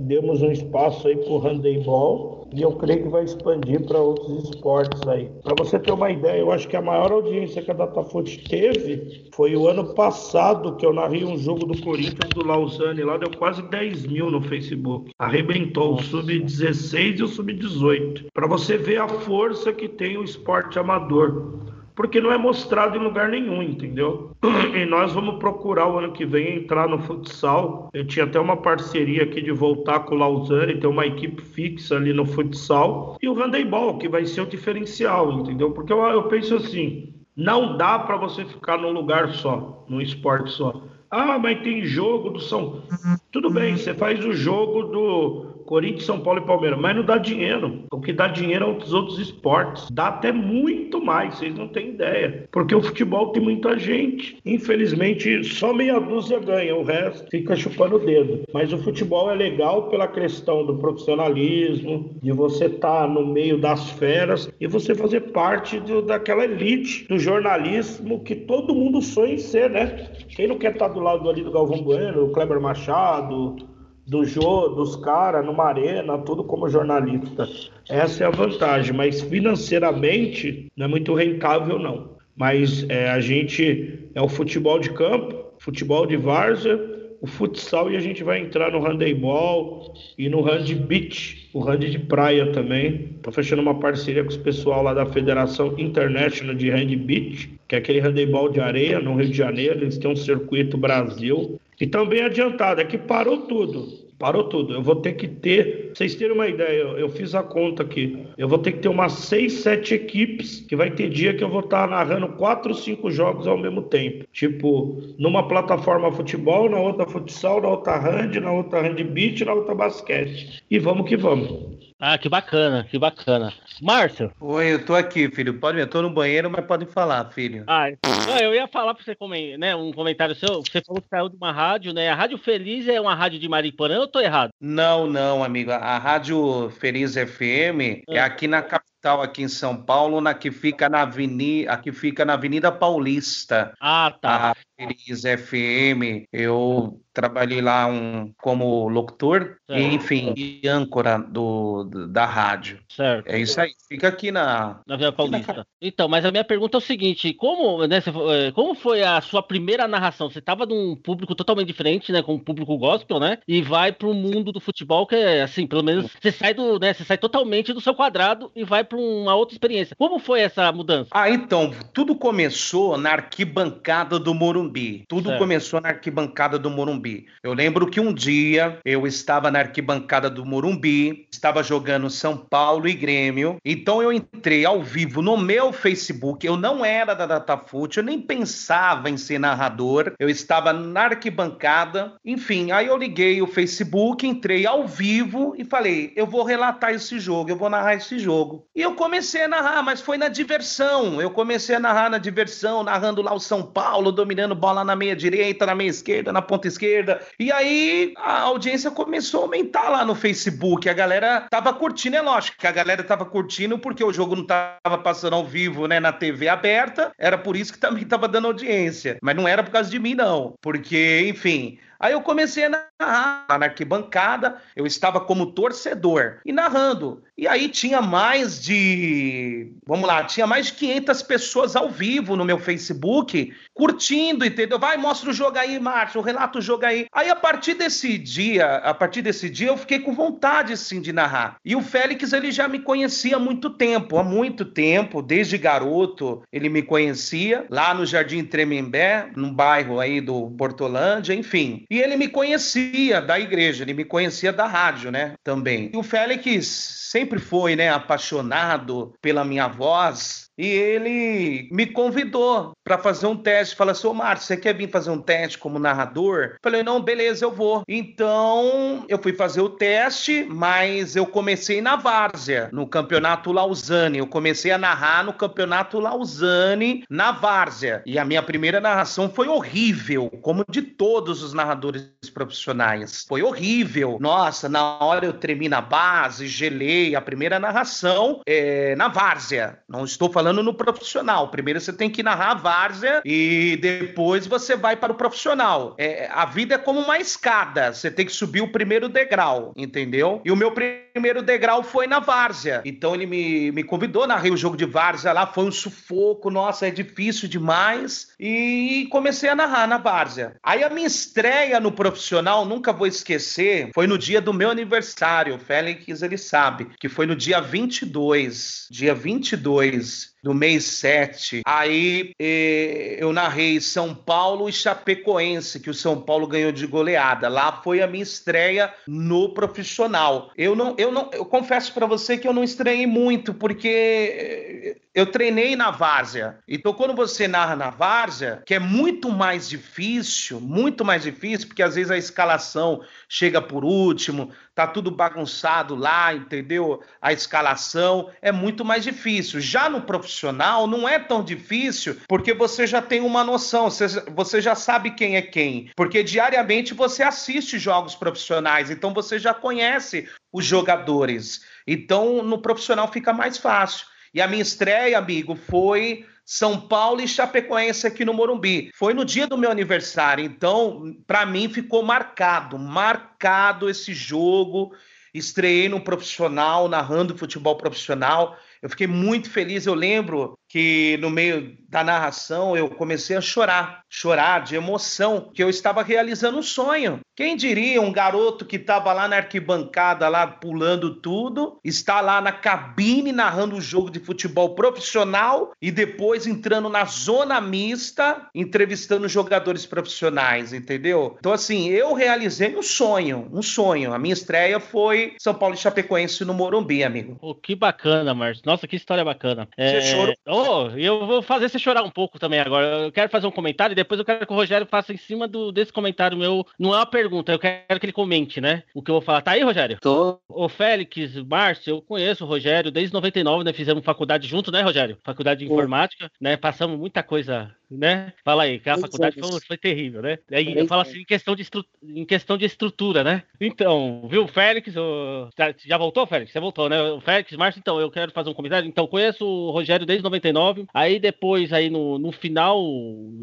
demos 0.00 0.42
um 0.42 0.50
espaço 0.50 1.08
aí 1.08 1.16
pro 1.16 1.38
handebol 1.38 2.48
e 2.52 2.62
eu 2.62 2.72
creio 2.72 3.04
que 3.04 3.08
vai 3.08 3.24
expandir 3.24 3.86
para 3.86 3.98
outros 3.98 4.48
esportes 4.48 5.06
aí. 5.06 5.30
Para 5.42 5.54
você 5.56 5.78
ter 5.78 5.92
uma 5.92 6.10
ideia, 6.10 6.40
eu 6.40 6.50
acho 6.50 6.66
que 6.66 6.76
a 6.76 6.82
maior 6.82 7.12
audiência 7.12 7.62
que 7.62 7.70
a 7.70 7.74
Datafoot 7.74 8.38
teve 8.48 9.28
foi 9.32 9.54
o 9.54 9.68
ano 9.68 9.94
passado 9.94 10.76
que 10.76 10.84
eu 10.84 10.92
narrei 10.92 11.24
um 11.24 11.38
jogo 11.38 11.66
do 11.66 11.80
Corinthians 11.80 12.30
do 12.34 12.44
Lausanne 12.44 13.02
lá, 13.02 13.16
deu 13.16 13.30
quase 13.38 13.62
10 13.62 14.06
mil 14.06 14.30
no 14.30 14.42
Facebook. 14.42 15.12
Arrebentou 15.18 15.94
o 15.94 16.02
sub-16 16.02 17.18
e 17.18 17.22
o 17.22 17.28
sub-18. 17.28 18.26
Para 18.34 18.48
você 18.48 18.76
ver 18.76 19.00
a 19.00 19.08
força 19.08 19.72
que 19.72 19.88
tem 19.88 20.16
o 20.16 20.24
esporte 20.24 20.78
amador 20.78 21.60
porque 22.00 22.18
não 22.18 22.32
é 22.32 22.38
mostrado 22.38 22.96
em 22.96 22.98
lugar 22.98 23.28
nenhum, 23.28 23.62
entendeu? 23.62 24.30
E 24.74 24.86
nós 24.86 25.12
vamos 25.12 25.38
procurar 25.38 25.86
o 25.86 25.98
ano 25.98 26.12
que 26.12 26.24
vem 26.24 26.56
entrar 26.56 26.88
no 26.88 26.98
futsal. 26.98 27.90
Eu 27.92 28.06
tinha 28.06 28.24
até 28.24 28.40
uma 28.40 28.56
parceria 28.56 29.24
aqui 29.24 29.42
de 29.42 29.52
voltar 29.52 30.00
com 30.00 30.14
o 30.14 30.18
Lausanne, 30.18 30.80
ter 30.80 30.86
uma 30.86 31.04
equipe 31.04 31.42
fixa 31.42 31.96
ali 31.96 32.14
no 32.14 32.24
futsal. 32.24 33.18
E 33.20 33.28
o 33.28 33.34
handebol, 33.34 33.98
que 33.98 34.08
vai 34.08 34.24
ser 34.24 34.40
o 34.40 34.46
diferencial, 34.46 35.30
entendeu? 35.30 35.72
Porque 35.72 35.92
eu, 35.92 35.98
eu 35.98 36.22
penso 36.22 36.54
assim, 36.54 37.12
não 37.36 37.76
dá 37.76 37.98
para 37.98 38.16
você 38.16 38.46
ficar 38.46 38.78
num 38.78 38.92
lugar 38.92 39.34
só, 39.34 39.84
num 39.86 40.00
esporte 40.00 40.52
só. 40.52 40.82
Ah, 41.10 41.38
mas 41.38 41.60
tem 41.60 41.84
jogo 41.84 42.30
do 42.30 42.40
São. 42.40 42.82
Tudo 43.30 43.50
bem, 43.50 43.76
você 43.76 43.92
faz 43.92 44.24
o 44.24 44.32
jogo 44.32 44.84
do 44.84 45.49
Corinthians, 45.70 46.02
São 46.02 46.18
Paulo 46.18 46.40
e 46.40 46.44
Palmeiras, 46.44 46.80
mas 46.80 46.96
não 46.96 47.04
dá 47.04 47.16
dinheiro. 47.16 47.84
O 47.92 48.00
que 48.00 48.12
dá 48.12 48.26
dinheiro 48.26 48.64
é 48.64 48.68
os 48.68 48.92
outros 48.92 49.20
esportes. 49.20 49.88
Dá 49.92 50.08
até 50.08 50.32
muito 50.32 51.00
mais, 51.00 51.36
vocês 51.36 51.54
não 51.54 51.68
têm 51.68 51.90
ideia. 51.90 52.48
Porque 52.50 52.74
o 52.74 52.82
futebol 52.82 53.30
tem 53.30 53.40
muita 53.40 53.78
gente. 53.78 54.36
Infelizmente, 54.44 55.44
só 55.44 55.72
meia 55.72 56.00
dúzia 56.00 56.40
ganha, 56.40 56.74
o 56.74 56.82
resto 56.82 57.30
fica 57.30 57.54
chupando 57.54 57.94
o 57.94 57.98
dedo. 58.00 58.42
Mas 58.52 58.72
o 58.72 58.78
futebol 58.78 59.30
é 59.30 59.34
legal 59.36 59.84
pela 59.84 60.08
questão 60.08 60.66
do 60.66 60.76
profissionalismo, 60.76 62.16
de 62.20 62.32
você 62.32 62.66
estar 62.66 63.02
tá 63.02 63.06
no 63.06 63.24
meio 63.24 63.56
das 63.56 63.90
feras 63.90 64.52
e 64.60 64.66
você 64.66 64.92
fazer 64.92 65.20
parte 65.30 65.78
do, 65.78 66.02
daquela 66.02 66.42
elite 66.42 67.06
do 67.06 67.16
jornalismo 67.16 68.24
que 68.24 68.34
todo 68.34 68.74
mundo 68.74 69.00
sonha 69.00 69.34
em 69.34 69.38
ser, 69.38 69.70
né? 69.70 70.08
Quem 70.30 70.48
não 70.48 70.58
quer 70.58 70.72
estar 70.72 70.88
tá 70.88 70.94
do 70.94 71.00
lado 71.00 71.30
ali 71.30 71.44
do 71.44 71.52
Galvão 71.52 71.80
Bueno, 71.80 72.26
do 72.26 72.32
Kleber 72.32 72.60
Machado, 72.60 73.69
do 74.10 74.24
Jô, 74.24 74.70
dos 74.70 74.96
caras, 74.96 75.46
numa 75.46 75.66
arena, 75.66 76.18
tudo 76.18 76.42
como 76.42 76.68
jornalista. 76.68 77.48
Essa 77.88 78.24
é 78.24 78.26
a 78.26 78.30
vantagem, 78.30 78.92
mas 78.92 79.22
financeiramente 79.22 80.66
não 80.76 80.86
é 80.86 80.88
muito 80.88 81.14
rentável, 81.14 81.78
não. 81.78 82.16
Mas 82.36 82.84
é, 82.88 83.08
a 83.08 83.20
gente 83.20 84.10
é 84.12 84.20
o 84.20 84.28
futebol 84.28 84.80
de 84.80 84.90
campo, 84.90 85.36
futebol 85.60 86.06
de 86.06 86.16
várzea, 86.16 86.76
o 87.20 87.26
futsal 87.26 87.88
e 87.88 87.96
a 87.96 88.00
gente 88.00 88.24
vai 88.24 88.40
entrar 88.40 88.72
no 88.72 88.80
handebol 88.80 89.94
e 90.18 90.28
no 90.28 90.40
hand 90.40 90.74
beach, 90.88 91.48
o 91.54 91.60
hand 91.60 91.78
de 91.78 91.98
praia 92.00 92.50
também. 92.50 93.16
Tô 93.22 93.30
fechando 93.30 93.62
uma 93.62 93.78
parceria 93.78 94.24
com 94.24 94.30
os 94.30 94.36
pessoal 94.36 94.82
lá 94.82 94.92
da 94.92 95.06
Federação 95.06 95.78
International 95.78 96.54
de 96.54 96.68
Hand 96.68 96.96
Beach, 96.96 97.48
que 97.68 97.76
é 97.76 97.78
aquele 97.78 98.00
handebol 98.00 98.48
de 98.48 98.58
areia 98.58 98.98
no 98.98 99.14
Rio 99.14 99.28
de 99.28 99.36
Janeiro. 99.36 99.82
Eles 99.82 99.98
têm 99.98 100.10
um 100.10 100.16
circuito 100.16 100.76
Brasil. 100.76 101.60
E 101.80 101.86
também 101.86 102.22
adiantado, 102.22 102.80
é 102.80 102.84
que 102.84 102.98
parou 102.98 103.38
tudo 103.38 104.10
parou 104.20 104.44
tudo. 104.44 104.74
Eu 104.74 104.82
vvou 104.82 104.96
ter 104.96 105.14
que 105.14 105.26
ter, 105.26 105.92
vocês 105.94 106.14
terem 106.14 106.34
uma 106.34 106.46
ideia, 106.46 106.82
eu, 106.82 106.98
eu, 106.98 107.08
fiz 107.08 107.34
a 107.34 107.42
conta 107.42 107.82
aqui. 107.82 108.26
Eu 108.36 108.46
vou 108.46 108.58
ter 108.58 108.72
que 108.72 108.80
ter 108.80 108.88
umas 108.88 109.12
6, 109.12 109.52
7 109.54 109.94
equipes, 109.94 110.60
que 110.60 110.76
vai 110.76 110.90
ter 110.90 111.08
dia 111.08 111.34
que 111.34 111.42
eu 111.42 111.48
vou 111.48 111.60
estar 111.60 111.88
narrando 111.88 112.28
4, 112.28 112.74
5 112.74 113.10
jogos 113.10 113.46
ao 113.46 113.56
mesmo 113.56 113.80
tempo. 113.82 114.26
Tipo, 114.30 115.02
numa 115.18 115.48
plataforma 115.48 116.12
futebol, 116.12 116.68
na 116.68 116.78
outra 116.78 117.06
futsal, 117.06 117.62
na 117.62 117.68
outra 117.68 117.96
hand, 117.96 118.34
na 118.38 118.52
outra 118.52 118.82
hand 118.82 119.02
beat, 119.04 119.40
na 119.40 119.54
outra 119.54 119.74
basquete. 119.74 120.62
E 120.70 120.78
vamos 120.78 121.08
que 121.08 121.16
vamos. 121.16 121.79
Ah, 122.02 122.16
que 122.16 122.30
bacana, 122.30 122.86
que 122.90 122.98
bacana. 122.98 123.52
Márcio? 123.82 124.32
Oi, 124.40 124.72
eu 124.72 124.84
tô 124.86 124.94
aqui, 124.94 125.30
filho. 125.30 125.60
Pode 125.60 125.76
vir, 125.76 125.82
eu 125.82 125.86
tô 125.86 126.00
no 126.00 126.08
banheiro, 126.08 126.50
mas 126.50 126.64
pode 126.64 126.86
falar, 126.86 127.30
filho. 127.30 127.64
Ah, 127.66 127.88
não, 128.26 128.38
eu 128.38 128.54
ia 128.54 128.66
falar 128.66 128.94
pra 128.94 129.04
você, 129.04 129.14
né, 129.58 129.76
um 129.76 129.92
comentário 129.92 130.34
seu. 130.34 130.62
Você 130.62 130.80
falou 130.80 131.02
que 131.02 131.08
saiu 131.10 131.28
de 131.28 131.36
uma 131.36 131.52
rádio, 131.52 131.92
né? 131.92 132.08
A 132.08 132.14
Rádio 132.14 132.38
Feliz 132.38 132.88
é 132.88 132.98
uma 132.98 133.14
rádio 133.14 133.38
de 133.38 133.46
Mariporã, 133.46 133.96
eu 133.96 134.06
tô 134.06 134.18
errado? 134.18 134.50
Não, 134.58 135.06
não, 135.06 135.44
amigo. 135.44 135.72
A 135.72 135.98
Rádio 135.98 136.70
Feliz 136.80 137.12
FM 137.16 137.80
é 137.80 138.02
ah. 138.08 138.14
é 138.14 138.20
aqui 138.20 138.48
na 138.48 138.62
capital, 138.62 138.89
aqui 139.02 139.42
em 139.42 139.48
São 139.48 139.76
Paulo, 139.76 140.20
na 140.20 140.34
que 140.34 140.50
fica 140.50 140.88
na 140.88 141.02
Avenida, 141.02 141.72
aqui 141.72 141.92
fica 141.92 142.24
na 142.24 142.34
Avenida 142.34 142.70
Paulista. 142.70 143.74
Ah, 143.80 144.14
tá. 144.20 144.50
A 144.50 144.56
Feliz 144.76 145.22
FM, 145.22 146.26
eu 146.32 147.00
trabalhei 147.12 147.60
lá 147.60 147.86
um, 147.86 148.32
como 148.38 148.88
locutor 148.88 149.56
certo. 149.66 149.80
e, 149.80 149.94
enfim, 149.94 150.32
e 150.36 150.66
âncora 150.66 151.18
do, 151.18 151.84
da 152.08 152.24
rádio. 152.24 152.80
Certo. 152.88 153.28
É 153.28 153.38
isso 153.38 153.60
aí. 153.60 153.72
Fica 153.88 154.08
aqui 154.08 154.30
na... 154.30 154.80
Na 154.86 154.96
Vila 154.96 155.12
Paulista. 155.12 155.52
Na... 155.52 155.64
Então, 155.82 156.08
mas 156.08 156.24
a 156.24 156.30
minha 156.30 156.44
pergunta 156.44 156.76
é 156.76 156.78
o 156.78 156.82
seguinte, 156.82 157.34
como, 157.34 157.86
né, 157.86 157.98
é, 157.98 158.52
como 158.52 158.74
foi 158.74 159.02
a 159.02 159.20
sua 159.20 159.42
primeira 159.42 159.88
narração? 159.88 160.30
Você 160.30 160.38
estava 160.38 160.64
num 160.64 160.94
público 160.94 161.34
totalmente 161.34 161.66
diferente, 161.66 162.12
né, 162.12 162.22
com 162.22 162.34
o 162.34 162.40
público 162.40 162.78
gospel, 162.78 163.18
né, 163.18 163.38
e 163.46 163.60
vai 163.60 163.92
para 163.92 164.08
o 164.08 164.14
mundo 164.14 164.52
do 164.52 164.60
futebol 164.60 165.06
que 165.06 165.16
é, 165.16 165.42
assim, 165.42 165.66
pelo 165.66 165.82
menos, 165.82 166.10
você 166.20 166.30
sai 166.30 166.54
do, 166.54 166.78
né, 166.78 166.94
você 166.94 167.04
sai 167.04 167.18
totalmente 167.18 167.72
do 167.72 167.80
seu 167.80 167.94
quadrado 167.94 168.50
e 168.54 168.64
vai 168.64 168.84
para 168.90 168.98
uma 168.98 169.34
outra 169.36 169.54
experiência. 169.54 169.94
Como 169.96 170.18
foi 170.18 170.40
essa 170.40 170.70
mudança? 170.72 171.08
Ah, 171.12 171.30
então, 171.30 171.72
tudo 171.94 172.16
começou 172.16 172.98
na 172.98 173.12
arquibancada 173.12 174.18
do 174.18 174.34
Morumbi. 174.34 175.04
Tudo 175.08 175.28
certo. 175.28 175.38
começou 175.38 175.80
na 175.80 175.90
arquibancada 175.90 176.58
do 176.58 176.68
Morumbi. 176.68 177.26
Eu 177.42 177.54
lembro 177.54 177.86
que 177.86 178.00
um 178.00 178.12
dia 178.12 178.78
eu 178.84 179.06
estava 179.06 179.50
na 179.50 179.60
arquibancada 179.60 180.28
do 180.28 180.44
Morumbi, 180.44 181.28
estava 181.32 181.62
jogando 181.62 182.10
São 182.10 182.36
Paulo 182.36 182.88
e 182.88 182.92
Grêmio, 182.92 183.58
então 183.64 184.02
eu 184.02 184.12
entrei 184.12 184.66
ao 184.66 184.82
vivo 184.82 185.22
no 185.22 185.36
meu 185.36 185.72
Facebook. 185.72 186.44
Eu 186.44 186.56
não 186.56 186.84
era 186.84 187.14
da 187.14 187.26
Datafute, 187.26 187.98
eu 187.98 188.04
nem 188.04 188.20
pensava 188.20 189.08
em 189.08 189.16
ser 189.16 189.38
narrador, 189.38 190.12
eu 190.18 190.28
estava 190.28 190.72
na 190.72 191.02
arquibancada. 191.02 192.14
Enfim, 192.24 192.72
aí 192.72 192.88
eu 192.88 192.96
liguei 192.96 193.40
o 193.40 193.46
Facebook, 193.46 194.26
entrei 194.26 194.66
ao 194.66 194.86
vivo 194.86 195.54
e 195.56 195.64
falei: 195.64 196.12
eu 196.16 196.26
vou 196.26 196.42
relatar 196.42 196.92
esse 196.92 197.20
jogo, 197.20 197.50
eu 197.50 197.56
vou 197.56 197.70
narrar 197.70 197.94
esse 197.94 198.18
jogo. 198.18 198.66
E 198.80 198.82
eu 198.82 198.94
comecei 198.94 199.44
a 199.44 199.48
narrar, 199.48 199.82
mas 199.82 200.00
foi 200.00 200.16
na 200.16 200.28
diversão. 200.28 201.20
Eu 201.20 201.30
comecei 201.30 201.76
a 201.76 201.78
narrar 201.78 202.08
na 202.08 202.16
diversão, 202.16 202.82
narrando 202.82 203.20
lá 203.20 203.34
o 203.34 203.38
São 203.38 203.62
Paulo, 203.62 204.10
dominando 204.10 204.54
bola 204.54 204.82
na 204.82 204.96
meia 204.96 205.14
direita, 205.14 205.66
na 205.66 205.74
meia 205.74 205.90
esquerda, 205.90 206.32
na 206.32 206.40
ponta 206.40 206.66
esquerda. 206.66 207.20
E 207.38 207.52
aí 207.52 208.14
a 208.16 208.40
audiência 208.40 208.90
começou 208.90 209.40
a 209.40 209.42
aumentar 209.42 209.90
lá 209.90 210.02
no 210.02 210.14
Facebook. 210.14 210.88
A 210.88 210.94
galera 210.94 211.46
tava 211.50 211.74
curtindo, 211.74 212.16
é 212.16 212.22
lógico 212.22 212.56
que 212.56 212.66
a 212.66 212.72
galera 212.72 213.04
tava 213.04 213.26
curtindo 213.26 213.78
porque 213.78 214.02
o 214.02 214.14
jogo 214.14 214.34
não 214.34 214.46
tava 214.46 214.96
passando 215.04 215.34
ao 215.34 215.44
vivo, 215.44 215.86
né, 215.86 216.00
na 216.00 216.10
TV 216.10 216.48
aberta. 216.48 217.12
Era 217.18 217.36
por 217.36 217.56
isso 217.56 217.74
que 217.74 217.78
também 217.78 218.06
tava 218.06 218.26
dando 218.26 218.46
audiência. 218.46 219.18
Mas 219.20 219.36
não 219.36 219.46
era 219.46 219.62
por 219.62 219.72
causa 219.72 219.90
de 219.90 219.98
mim, 219.98 220.14
não. 220.14 220.54
Porque, 220.62 221.26
enfim, 221.28 221.78
Aí 222.00 222.14
eu 222.14 222.22
comecei 222.22 222.64
a 222.64 222.70
narrar 222.70 223.58
na 223.58 223.66
arquibancada, 223.66 224.56
eu 224.74 224.86
estava 224.86 225.20
como 225.20 225.52
torcedor 225.52 226.38
e 226.46 226.50
narrando. 226.50 227.22
E 227.36 227.46
aí 227.46 227.68
tinha 227.68 228.00
mais 228.00 228.58
de, 228.58 229.70
vamos 229.86 230.08
lá, 230.08 230.24
tinha 230.24 230.46
mais 230.46 230.66
de 230.66 230.72
500 230.72 231.22
pessoas 231.22 231.76
ao 231.76 231.90
vivo 231.90 232.36
no 232.36 232.44
meu 232.44 232.58
Facebook 232.58 233.54
curtindo, 233.80 234.44
entendeu? 234.44 234.78
Vai, 234.78 234.98
mostra 234.98 235.30
o 235.30 235.32
jogo 235.32 235.56
aí, 235.56 235.80
Márcio, 235.80 236.20
relata 236.20 236.58
o 236.58 236.60
jogo 236.60 236.84
aí. 236.84 237.06
Aí 237.10 237.30
a 237.30 237.34
partir 237.34 237.72
desse 237.72 238.18
dia, 238.18 238.76
a 238.76 238.92
partir 238.92 239.22
desse 239.22 239.48
dia 239.48 239.68
eu 239.68 239.76
fiquei 239.78 240.00
com 240.00 240.12
vontade 240.12 240.76
sim 240.76 241.00
de 241.00 241.14
narrar. 241.14 241.56
E 241.64 241.74
o 241.74 241.80
Félix 241.80 242.34
ele 242.34 242.52
já 242.52 242.68
me 242.68 242.80
conhecia 242.80 243.36
há 243.36 243.38
muito 243.38 243.70
tempo, 243.70 244.18
há 244.18 244.22
muito 244.22 244.66
tempo, 244.66 245.22
desde 245.22 245.56
garoto 245.56 246.42
ele 246.52 246.68
me 246.68 246.82
conhecia 246.82 247.64
lá 247.70 247.94
no 247.94 248.04
Jardim 248.04 248.44
Tremembé, 248.44 249.30
num 249.34 249.50
bairro 249.50 249.98
aí 249.98 250.20
do 250.20 250.50
Portolândia, 250.50 251.32
enfim. 251.32 251.86
E 251.90 252.00
ele 252.00 252.18
me 252.18 252.28
conhecia 252.28 253.22
da 253.22 253.40
igreja, 253.40 253.82
ele 253.82 253.94
me 253.94 254.04
conhecia 254.04 254.52
da 254.52 254.66
rádio, 254.66 255.10
né? 255.10 255.32
Também. 255.42 255.90
E 255.94 255.96
o 255.96 256.02
Félix 256.02 257.00
sempre 257.10 257.38
foi, 257.38 257.74
né, 257.74 257.88
apaixonado 257.88 259.14
pela 259.22 259.42
minha 259.42 259.68
voz, 259.68 260.49
e 260.60 260.66
ele 260.66 261.68
me 261.72 261.86
convidou 261.86 262.72
para 262.84 262.98
fazer 262.98 263.26
um 263.26 263.36
teste. 263.36 263.74
Falou 263.74 263.92
assim: 263.92 264.06
Ô 264.06 264.12
Márcio, 264.12 264.46
você 264.46 264.56
quer 264.58 264.74
vir 264.76 264.90
fazer 264.90 265.10
um 265.10 265.20
teste 265.20 265.56
como 265.56 265.78
narrador? 265.78 266.56
Falei: 266.62 266.82
não, 266.82 267.00
beleza, 267.00 267.46
eu 267.46 267.50
vou. 267.50 267.82
Então 267.88 269.06
eu 269.08 269.18
fui 269.18 269.32
fazer 269.32 269.62
o 269.62 269.70
teste, 269.70 270.46
mas 270.50 271.16
eu 271.16 271.24
comecei 271.26 271.80
na 271.80 271.96
várzea, 271.96 272.68
no 272.72 272.86
campeonato 272.86 273.52
Lausanne. 273.52 274.18
Eu 274.18 274.26
comecei 274.26 274.70
a 274.70 274.76
narrar 274.76 275.24
no 275.24 275.32
campeonato 275.32 275.98
Lausanne, 275.98 277.04
na 277.08 277.32
várzea. 277.32 278.02
E 278.04 278.18
a 278.18 278.24
minha 278.24 278.42
primeira 278.42 278.80
narração 278.80 279.30
foi 279.30 279.48
horrível, 279.48 280.28
como 280.42 280.62
de 280.68 280.82
todos 280.82 281.42
os 281.42 281.54
narradores 281.54 282.10
profissionais. 282.34 283.24
Foi 283.26 283.42
horrível. 283.42 284.18
Nossa, 284.20 284.68
na 284.68 285.02
hora 285.02 285.24
eu 285.24 285.32
tremi 285.32 285.70
na 285.70 285.80
base, 285.80 286.46
gelei. 286.46 287.14
A 287.14 287.20
primeira 287.22 287.58
narração 287.58 288.42
é 288.46 288.94
na 288.96 289.08
várzea. 289.08 289.78
Não 289.88 290.04
estou 290.04 290.30
falando 290.30 290.49
falando 290.50 290.62
no 290.64 290.74
profissional. 290.74 291.48
Primeiro 291.48 291.80
você 291.80 291.92
tem 291.92 292.10
que 292.10 292.22
narrar 292.22 292.50
a 292.50 292.54
várzea 292.54 293.22
e 293.24 293.78
depois 293.80 294.46
você 294.46 294.74
vai 294.74 294.96
para 294.96 295.12
o 295.12 295.14
profissional. 295.14 295.94
É, 295.96 296.28
a 296.32 296.44
vida 296.44 296.74
é 296.74 296.78
como 296.78 296.98
uma 296.98 297.18
escada. 297.18 297.92
Você 297.92 298.10
tem 298.10 298.26
que 298.26 298.32
subir 298.32 298.60
o 298.60 298.72
primeiro 298.72 299.08
degrau, 299.08 299.72
entendeu? 299.76 300.40
E 300.44 300.50
o 300.50 300.56
meu 300.56 300.72
primeiro 300.72 301.09
degrau 301.44 301.82
foi 301.82 302.06
na 302.06 302.20
várzea. 302.20 302.82
Então 302.84 303.14
ele 303.14 303.26
me, 303.26 303.72
me 303.72 303.82
convidou, 303.82 304.26
narrei 304.26 304.50
o 304.50 304.56
jogo 304.56 304.76
de 304.76 304.84
várzea 304.84 305.32
lá. 305.32 305.46
Foi 305.46 305.64
um 305.64 305.72
sufoco, 305.72 306.50
nossa, 306.50 306.86
é 306.86 306.90
difícil 306.90 307.48
demais. 307.48 308.28
E 308.38 309.08
comecei 309.10 309.48
a 309.48 309.56
narrar 309.56 309.86
na 309.86 309.98
várzea. 309.98 310.56
Aí 310.62 310.84
a 310.84 310.90
minha 310.90 311.06
estreia 311.06 311.80
no 311.80 311.92
profissional, 311.92 312.64
nunca 312.64 312.92
vou 312.92 313.06
esquecer, 313.06 313.90
foi 313.94 314.06
no 314.06 314.18
dia 314.18 314.40
do 314.40 314.52
meu 314.52 314.70
aniversário. 314.70 315.54
O 315.54 315.58
Félix, 315.58 316.22
ele 316.22 316.38
sabe, 316.38 316.88
que 316.98 317.08
foi 317.08 317.26
no 317.26 317.36
dia 317.36 317.60
22. 317.60 318.86
Dia 318.90 319.14
22 319.14 320.30
do 320.42 320.54
mês 320.54 320.84
7. 320.84 321.62
Aí 321.66 322.32
eh, 322.40 323.16
eu 323.18 323.32
narrei 323.32 323.80
São 323.80 324.14
Paulo 324.14 324.68
e 324.68 324.72
Chapecoense, 324.72 325.80
que 325.80 325.90
o 325.90 325.94
São 325.94 326.20
Paulo 326.20 326.46
ganhou 326.46 326.72
de 326.72 326.86
goleada. 326.86 327.48
Lá 327.48 327.80
foi 327.82 328.00
a 328.00 328.06
minha 328.06 328.22
estreia 328.22 328.92
no 329.06 329.52
profissional. 329.52 330.50
Eu 330.56 330.74
não, 330.74 330.94
eu 330.98 331.09
não, 331.10 331.30
eu 331.32 331.44
confesso 331.44 331.92
para 331.92 332.06
você 332.06 332.36
que 332.36 332.46
eu 332.46 332.52
não 332.52 332.64
estranhei 332.64 333.06
muito, 333.06 333.52
porque 333.54 335.00
eu 335.14 335.26
treinei 335.26 335.74
na 335.74 335.90
várzea. 335.90 336.58
Então, 336.68 336.92
quando 336.92 337.14
você 337.14 337.48
narra 337.48 337.74
na 337.74 337.90
várzea, 337.90 338.62
que 338.64 338.74
é 338.74 338.78
muito 338.78 339.30
mais 339.30 339.68
difícil, 339.68 340.60
muito 340.60 341.04
mais 341.04 341.22
difícil, 341.22 341.68
porque 341.68 341.82
às 341.82 341.94
vezes 341.94 342.10
a 342.10 342.18
escalação 342.18 343.02
chega 343.28 343.60
por 343.60 343.84
último, 343.84 344.50
tá 344.86 344.86
tudo 344.86 345.10
bagunçado 345.10 345.94
lá, 345.94 346.32
entendeu? 346.32 347.02
A 347.20 347.32
escalação 347.32 348.30
é 348.40 348.50
muito 348.50 348.84
mais 348.84 349.04
difícil. 349.04 349.60
Já 349.60 349.90
no 349.90 350.00
profissional 350.00 350.86
não 350.86 351.06
é 351.06 351.18
tão 351.18 351.44
difícil, 351.44 352.16
porque 352.26 352.54
você 352.54 352.86
já 352.86 353.02
tem 353.02 353.20
uma 353.20 353.44
noção, 353.44 353.88
você, 353.90 354.60
já 354.60 354.74
sabe 354.74 355.10
quem 355.10 355.36
é 355.36 355.42
quem, 355.42 355.90
porque 355.94 356.22
diariamente 356.22 356.94
você 356.94 357.22
assiste 357.22 357.78
jogos 357.78 358.14
profissionais, 358.14 358.90
então 358.90 359.12
você 359.12 359.38
já 359.38 359.52
conhece 359.52 360.26
os 360.50 360.64
jogadores. 360.64 361.62
Então, 361.86 362.42
no 362.42 362.58
profissional 362.58 363.06
fica 363.12 363.32
mais 363.32 363.58
fácil. 363.58 364.06
E 364.32 364.40
a 364.40 364.46
minha 364.46 364.62
estreia, 364.62 365.18
amigo, 365.18 365.56
foi 365.56 366.24
São 366.52 366.80
Paulo 366.80 367.20
e 367.20 367.28
Chapecoense 367.28 368.08
aqui 368.08 368.24
no 368.24 368.34
Morumbi. 368.34 368.90
Foi 368.96 369.14
no 369.14 369.24
dia 369.24 369.46
do 369.46 369.56
meu 369.56 369.70
aniversário. 369.70 370.44
Então, 370.44 371.16
para 371.24 371.46
mim 371.46 371.68
ficou 371.68 372.02
marcado, 372.02 372.76
marcado 372.76 373.88
esse 373.88 374.12
jogo. 374.12 374.92
Estreiei 375.32 375.88
no 375.88 376.00
profissional, 376.00 376.88
narrando 376.88 377.38
futebol 377.38 377.76
profissional. 377.76 378.58
Eu 378.82 378.90
fiquei 378.90 379.06
muito 379.06 379.48
feliz. 379.48 379.86
Eu 379.86 379.94
lembro 379.94 380.58
que 380.70 381.18
no 381.20 381.28
meio 381.28 381.76
da 381.88 382.04
narração 382.04 382.76
eu 382.76 382.88
comecei 382.88 383.36
a 383.36 383.40
chorar, 383.40 384.04
chorar 384.08 384.62
de 384.62 384.76
emoção, 384.76 385.50
que 385.52 385.60
eu 385.60 385.68
estava 385.68 386.00
realizando 386.04 386.56
um 386.58 386.62
sonho. 386.62 387.18
Quem 387.34 387.56
diria 387.56 388.00
um 388.00 388.12
garoto 388.12 388.64
que 388.64 388.76
estava 388.76 389.12
lá 389.12 389.26
na 389.26 389.36
arquibancada, 389.36 390.28
lá 390.28 390.46
pulando 390.46 391.16
tudo, 391.16 391.78
está 391.82 392.20
lá 392.20 392.40
na 392.40 392.52
cabine 392.52 393.32
narrando 393.32 393.74
um 393.74 393.80
jogo 393.80 394.10
de 394.10 394.20
futebol 394.20 394.76
profissional 394.76 395.72
e 395.82 395.90
depois 395.90 396.46
entrando 396.46 396.88
na 396.88 397.04
zona 397.04 397.60
mista, 397.60 398.48
entrevistando 398.54 399.28
jogadores 399.28 399.84
profissionais, 399.84 400.72
entendeu? 400.72 401.36
Então 401.40 401.52
assim, 401.52 401.88
eu 401.88 402.14
realizei 402.14 402.76
um 402.76 402.82
sonho, 402.82 403.48
um 403.52 403.62
sonho. 403.62 404.12
A 404.12 404.18
minha 404.18 404.34
estreia 404.34 404.78
foi 404.78 405.34
São 405.40 405.54
Paulo 405.54 405.74
e 405.74 405.78
Chapecoense 405.78 406.44
no 406.44 406.54
Morumbi, 406.54 407.02
amigo. 407.02 407.36
Pô, 407.40 407.56
que 407.56 407.74
bacana, 407.74 408.32
Márcio. 408.32 408.62
Nossa, 408.64 408.86
que 408.86 408.94
história 408.94 409.24
bacana. 409.24 409.66
Você 409.76 410.02
chorou? 410.02 410.36
Oh, 410.62 410.90
eu 410.96 411.26
vou 411.26 411.42
fazer 411.42 411.68
você 411.68 411.78
chorar 411.78 412.02
um 412.02 412.10
pouco 412.10 412.38
também 412.38 412.60
agora. 412.60 413.04
Eu 413.04 413.12
quero 413.12 413.30
fazer 413.30 413.46
um 413.46 413.50
comentário 413.50 413.92
e 413.92 413.96
depois 413.96 414.18
eu 414.18 414.24
quero 414.24 414.46
que 414.46 414.52
o 414.52 414.56
Rogério 414.56 414.86
faça 414.86 415.12
em 415.12 415.16
cima 415.16 415.46
do, 415.46 415.72
desse 415.72 415.92
comentário 415.92 416.36
meu. 416.36 416.66
Não 416.78 416.94
é 416.94 416.98
uma 416.98 417.06
pergunta, 417.06 417.52
eu 417.52 417.58
quero 417.58 417.98
que 417.98 418.06
ele 418.06 418.12
comente, 418.12 418.60
né? 418.60 418.82
O 418.94 419.02
que 419.02 419.10
eu 419.10 419.14
vou 419.14 419.22
falar. 419.22 419.42
Tá 419.42 419.52
aí, 419.52 419.62
Rogério? 419.62 419.98
Tô. 420.00 420.40
O 420.48 420.68
Félix, 420.68 421.36
Márcio, 421.44 421.90
eu 421.96 422.02
conheço 422.02 422.44
o 422.44 422.48
Rogério 422.48 422.90
desde 422.90 423.12
99, 423.12 423.64
né? 423.64 423.72
Fizemos 423.72 424.04
faculdade 424.04 424.46
junto, 424.46 424.70
né, 424.70 424.82
Rogério? 424.82 425.18
Faculdade 425.24 425.60
de 425.60 425.72
informática, 425.72 426.30
né? 426.40 426.56
Passamos 426.56 426.98
muita 426.98 427.22
coisa, 427.22 427.74
né? 427.90 428.32
Fala 428.44 428.62
aí, 428.64 428.78
que 428.78 428.88
a 428.88 428.94
Três 428.94 429.00
faculdade 429.06 429.36
foi, 429.40 429.60
foi 429.66 429.76
terrível, 429.76 430.22
né? 430.22 430.38
Aí 430.50 430.76
eu 430.78 430.86
falo 430.86 431.02
assim 431.02 431.20
em 431.20 431.24
questão 431.24 431.56
de, 431.56 431.66
em 432.02 432.24
questão 432.24 432.56
de 432.56 432.64
estrutura, 432.64 433.24
né? 433.24 433.42
Então, 433.60 434.26
viu, 434.30 434.46
Félix? 434.46 434.94
o- 434.96 435.48
Já, 435.84 435.98
voltou, 435.98 436.26
Félix? 436.26 436.52
Você 436.52 436.60
voltou, 436.60 436.88
né? 436.88 437.00
O 437.02 437.20
Félix, 437.20 437.52
Márcio, 437.56 437.80
então, 437.80 438.00
eu 438.00 438.10
quero 438.10 438.32
fazer 438.32 438.50
um 438.50 438.54
comentário. 438.54 438.88
Então, 438.88 439.06
conheço 439.06 439.44
o 439.44 439.70
Rogério 439.70 440.06
desde 440.06 440.22
99. 440.22 440.86
Aí 440.94 441.18
depois, 441.18 441.72
aí 441.72 441.90
no, 441.90 442.18
no 442.18 442.32
final 442.32 442.80